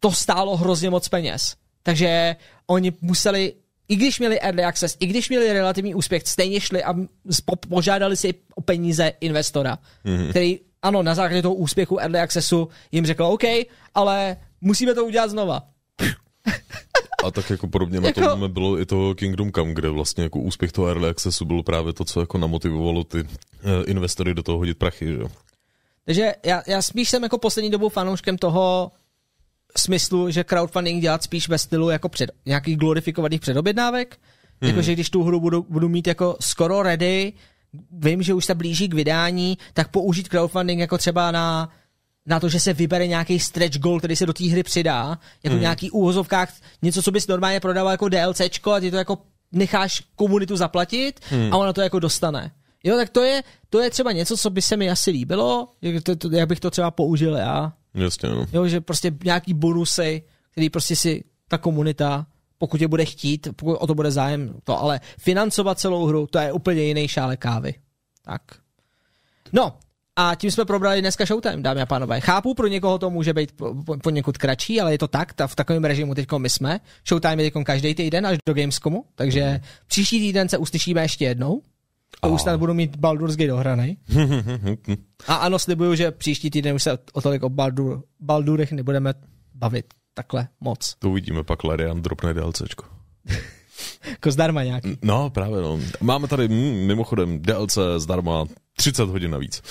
to 0.00 0.12
stálo 0.12 0.56
hrozně 0.56 0.90
moc 0.90 1.08
peněz. 1.08 1.56
Takže 1.82 2.36
oni 2.66 2.92
museli 3.00 3.52
i 3.88 3.96
když 3.96 4.18
měli 4.18 4.40
early 4.40 4.64
access, 4.64 4.96
i 5.00 5.06
když 5.06 5.28
měli 5.28 5.52
relativní 5.52 5.94
úspěch, 5.94 6.22
stejně 6.26 6.60
šli 6.60 6.84
a 6.84 6.94
požádali 7.68 8.16
si 8.16 8.34
o 8.54 8.60
peníze 8.60 9.12
investora, 9.20 9.78
mm-hmm. 10.04 10.30
který, 10.30 10.60
ano, 10.82 11.02
na 11.02 11.14
základě 11.14 11.42
toho 11.42 11.54
úspěchu 11.54 11.98
early 11.98 12.18
accessu 12.18 12.68
jim 12.92 13.06
řekl, 13.06 13.24
OK, 13.24 13.42
ale 13.94 14.36
musíme 14.60 14.94
to 14.94 15.04
udělat 15.04 15.30
znova. 15.30 15.62
A 17.24 17.30
tak 17.30 17.50
jako 17.50 17.66
podobně 17.66 18.00
na 18.00 18.08
jako... 18.16 18.20
tom 18.20 18.52
bylo 18.52 18.80
i 18.80 18.86
to 18.86 19.14
Kingdom 19.14 19.52
Come, 19.52 19.74
kde 19.74 19.88
vlastně 19.88 20.24
jako 20.24 20.38
úspěch 20.38 20.72
toho 20.72 20.88
early 20.88 21.08
accessu 21.08 21.44
bylo 21.44 21.62
právě 21.62 21.92
to, 21.92 22.04
co 22.04 22.20
jako 22.20 22.38
namotivovalo 22.38 23.04
ty 23.04 23.18
eh, 23.18 23.84
investory 23.86 24.34
do 24.34 24.42
toho 24.42 24.58
hodit 24.58 24.78
prachy, 24.78 25.06
že 25.06 25.14
jo. 25.14 25.28
Takže 26.04 26.34
já, 26.44 26.62
já 26.66 26.82
spíš 26.82 27.10
jsem 27.10 27.22
jako 27.22 27.38
poslední 27.38 27.70
dobou 27.70 27.88
fanouškem 27.88 28.38
toho, 28.38 28.90
smyslu, 29.78 30.30
že 30.30 30.44
crowdfunding 30.44 31.02
dělat 31.02 31.22
spíš 31.22 31.48
ve 31.48 31.58
stylu 31.58 31.90
jako 31.90 32.08
před, 32.08 32.30
nějakých 32.46 32.76
glorifikovaných 32.76 33.40
předobjednávek. 33.40 34.18
Hmm. 34.60 34.70
Jakože 34.70 34.92
když 34.92 35.10
tu 35.10 35.22
hru 35.22 35.40
budu, 35.40 35.66
budu 35.68 35.88
mít 35.88 36.06
jako 36.06 36.36
skoro 36.40 36.82
ready, 36.82 37.32
vím, 37.90 38.22
že 38.22 38.34
už 38.34 38.44
se 38.44 38.54
blíží 38.54 38.88
k 38.88 38.94
vydání, 38.94 39.58
tak 39.72 39.88
použít 39.88 40.28
crowdfunding 40.28 40.80
jako 40.80 40.98
třeba 40.98 41.30
na 41.30 41.70
na 42.26 42.40
to, 42.40 42.48
že 42.48 42.60
se 42.60 42.72
vybere 42.72 43.06
nějaký 43.06 43.40
stretch 43.40 43.78
goal, 43.78 43.98
který 43.98 44.16
se 44.16 44.26
do 44.26 44.32
té 44.32 44.44
hry 44.44 44.62
přidá, 44.62 45.18
jako 45.42 45.54
hmm. 45.54 45.60
nějaký 45.60 45.90
úhozovkách, 45.90 46.54
něco, 46.82 47.02
co 47.02 47.10
bys 47.10 47.26
normálně 47.26 47.60
prodával 47.60 47.92
jako 47.92 48.08
DLCčko 48.08 48.72
a 48.72 48.80
ty 48.80 48.90
to 48.90 48.96
jako 48.96 49.18
necháš 49.52 50.02
komunitu 50.16 50.56
zaplatit 50.56 51.20
hmm. 51.28 51.52
a 51.52 51.56
ona 51.56 51.72
to 51.72 51.80
jako 51.80 51.98
dostane. 51.98 52.50
Jo, 52.84 52.96
tak 52.96 53.08
to 53.08 53.22
je, 53.22 53.42
to 53.70 53.80
je 53.80 53.90
třeba 53.90 54.12
něco, 54.12 54.36
co 54.36 54.50
by 54.50 54.62
se 54.62 54.76
mi 54.76 54.90
asi 54.90 55.10
líbilo, 55.10 55.68
jak, 55.82 56.04
to, 56.04 56.16
to, 56.16 56.28
jak 56.32 56.48
bych 56.48 56.60
to 56.60 56.70
třeba 56.70 56.90
použil 56.90 57.36
já. 57.36 57.72
Jasně, 57.94 58.28
no. 58.28 58.46
Jo, 58.52 58.68
že 58.68 58.80
prostě 58.80 59.12
nějaký 59.24 59.54
bonusy, 59.54 60.22
který 60.50 60.70
prostě 60.70 60.96
si 60.96 61.24
ta 61.48 61.58
komunita, 61.58 62.26
pokud 62.58 62.80
je 62.80 62.88
bude 62.88 63.04
chtít, 63.04 63.48
pokud 63.56 63.74
o 63.74 63.86
to 63.86 63.94
bude 63.94 64.10
zájem, 64.10 64.54
to 64.64 64.80
ale 64.80 65.00
financovat 65.18 65.78
celou 65.78 66.06
hru, 66.06 66.26
to 66.26 66.38
je 66.38 66.52
úplně 66.52 66.82
jiný 66.82 67.08
šále 67.08 67.36
kávy. 67.36 67.74
Tak. 68.24 68.42
No, 69.52 69.78
a 70.16 70.34
tím 70.34 70.50
jsme 70.50 70.64
probrali 70.64 71.00
dneska 71.00 71.24
Showtime, 71.24 71.62
dámy 71.62 71.80
a 71.80 71.86
pánové. 71.86 72.20
Chápu, 72.20 72.54
pro 72.54 72.66
někoho 72.66 72.98
to 72.98 73.10
může 73.10 73.32
být 73.32 73.52
poněkud 74.02 74.38
kratší, 74.38 74.80
ale 74.80 74.92
je 74.92 74.98
to 74.98 75.08
tak, 75.08 75.32
ta, 75.32 75.46
v 75.46 75.54
takovém 75.54 75.84
režimu 75.84 76.14
teď 76.14 76.28
my 76.38 76.50
jsme. 76.50 76.80
Showtime 77.08 77.42
je 77.42 77.50
teď 77.50 77.64
každý 77.64 77.94
týden 77.94 78.26
až 78.26 78.38
do 78.46 78.54
Gamescomu, 78.54 79.04
takže 79.14 79.50
mm. 79.50 79.58
příští 79.86 80.18
týden 80.18 80.48
se 80.48 80.58
uslyšíme 80.58 81.02
ještě 81.02 81.24
jednou. 81.24 81.62
A 82.22 82.26
už 82.26 82.42
snad 82.42 82.58
budu 82.58 82.74
mít 82.74 82.96
Baldur's 82.96 83.36
Gate 83.36 83.48
dohraný. 83.48 83.98
A 85.26 85.34
ano, 85.34 85.58
slibuju, 85.58 85.94
že 85.94 86.10
příští 86.10 86.50
týden 86.50 86.74
už 86.74 86.82
se 86.82 86.98
o 87.12 87.20
tolik 87.20 87.42
o 87.42 87.48
Baldur, 87.48 88.02
Baldurech 88.20 88.72
nebudeme 88.72 89.14
bavit 89.54 89.86
takhle 90.14 90.48
moc. 90.60 90.94
To 90.98 91.10
uvidíme, 91.10 91.42
pak 91.42 91.64
Larian 91.64 92.02
dropne 92.02 92.34
DLCčko. 92.34 92.84
jako 94.08 94.30
zdarma 94.30 94.62
nějaký. 94.62 94.98
No, 95.02 95.30
právě 95.30 95.62
no. 95.62 95.80
Máme 96.00 96.28
tady 96.28 96.48
mm, 96.48 96.86
mimochodem 96.86 97.38
DLC 97.42 97.78
zdarma 97.96 98.44
30 98.76 99.08
hodin 99.08 99.30
navíc. 99.30 99.62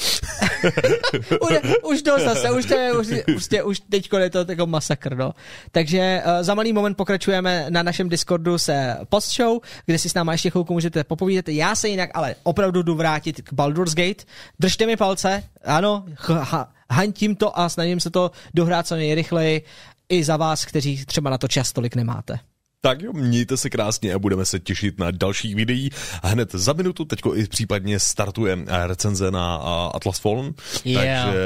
už, 1.41 1.53
už 1.83 2.01
to 2.01 2.19
zase, 2.19 2.51
už, 2.51 2.65
to 2.65 2.73
je, 2.73 2.93
už, 2.93 3.07
prostě, 3.25 3.63
už 3.63 3.79
teď 3.79 4.09
je 4.17 4.29
to 4.29 4.45
jako 4.49 4.65
masakr, 4.65 5.17
no. 5.17 5.33
Takže 5.71 6.21
uh, 6.25 6.43
za 6.43 6.55
malý 6.55 6.73
moment 6.73 6.93
pokračujeme 6.93 7.65
na 7.69 7.83
našem 7.83 8.09
Discordu 8.09 8.57
se 8.57 8.97
post 9.09 9.35
show, 9.35 9.59
kde 9.85 9.97
si 9.97 10.09
s 10.09 10.13
náma 10.13 10.31
ještě 10.31 10.49
chvilku 10.49 10.73
můžete 10.73 11.03
popovídat. 11.03 11.49
Já 11.49 11.75
se 11.75 11.89
jinak 11.89 12.09
ale 12.13 12.35
opravdu 12.43 12.83
jdu 12.83 12.95
vrátit 12.95 13.41
k 13.41 13.53
Baldur's 13.53 13.95
Gate. 13.95 14.23
Držte 14.59 14.85
mi 14.85 14.97
palce, 14.97 15.43
ano, 15.63 16.05
ha, 16.27 16.73
hantím 16.91 17.35
to 17.35 17.59
a 17.59 17.69
snažím 17.69 17.99
se 17.99 18.09
to 18.09 18.31
dohrát 18.53 18.87
co 18.87 18.95
nejrychleji 18.95 19.61
i 20.09 20.23
za 20.23 20.37
vás, 20.37 20.65
kteří 20.65 21.05
třeba 21.05 21.29
na 21.29 21.37
to 21.37 21.47
čas 21.47 21.73
tolik 21.73 21.95
nemáte. 21.95 22.39
Tak 22.85 23.01
jo, 23.01 23.13
mějte 23.13 23.57
se 23.57 23.69
krásně 23.69 24.13
a 24.13 24.19
budeme 24.19 24.45
se 24.45 24.59
těšit 24.59 24.99
na 24.99 25.11
dalších 25.11 25.55
videí. 25.55 25.89
Hned 26.23 26.51
za 26.51 26.73
minutu 26.73 27.05
teďko 27.05 27.35
i 27.35 27.47
případně 27.47 27.99
startuje 27.99 28.57
recenze 28.85 29.31
na 29.31 29.55
Atlas 29.93 30.19
Fallen, 30.19 30.53
yeah. 30.85 31.25
takže 31.25 31.39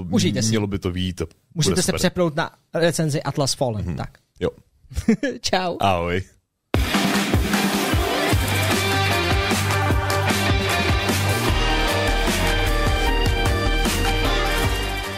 uh, 0.00 0.14
Užijte 0.14 0.42
mělo 0.42 0.66
by 0.66 0.78
to 0.78 0.90
vít. 0.90 1.22
Můžete 1.54 1.82
se 1.82 1.92
přepnout 1.92 2.36
na 2.36 2.50
recenzi 2.74 3.22
Atlas 3.22 3.54
Fallen, 3.54 3.84
mm-hmm. 3.84 3.96
tak. 3.96 4.18
Jo. 4.40 4.50
Čau. 5.40 5.76
Ahoj. 5.80 6.22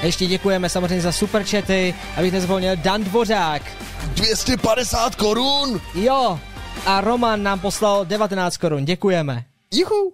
Ještě 0.04 0.26
děkujeme 0.26 0.68
samozřejmě 0.68 1.00
za 1.00 1.12
superčety, 1.12 1.94
abych 2.16 2.32
nezapomněl 2.32 2.76
Dan 2.76 3.04
Dvořák. 3.04 3.62
250 4.14 5.14
korun! 5.14 5.80
Jo, 5.94 6.40
a 6.86 7.00
Roman 7.00 7.42
nám 7.42 7.60
poslal 7.60 8.04
19 8.04 8.56
korun, 8.56 8.84
děkujeme. 8.84 9.44
Juhu. 9.74 10.12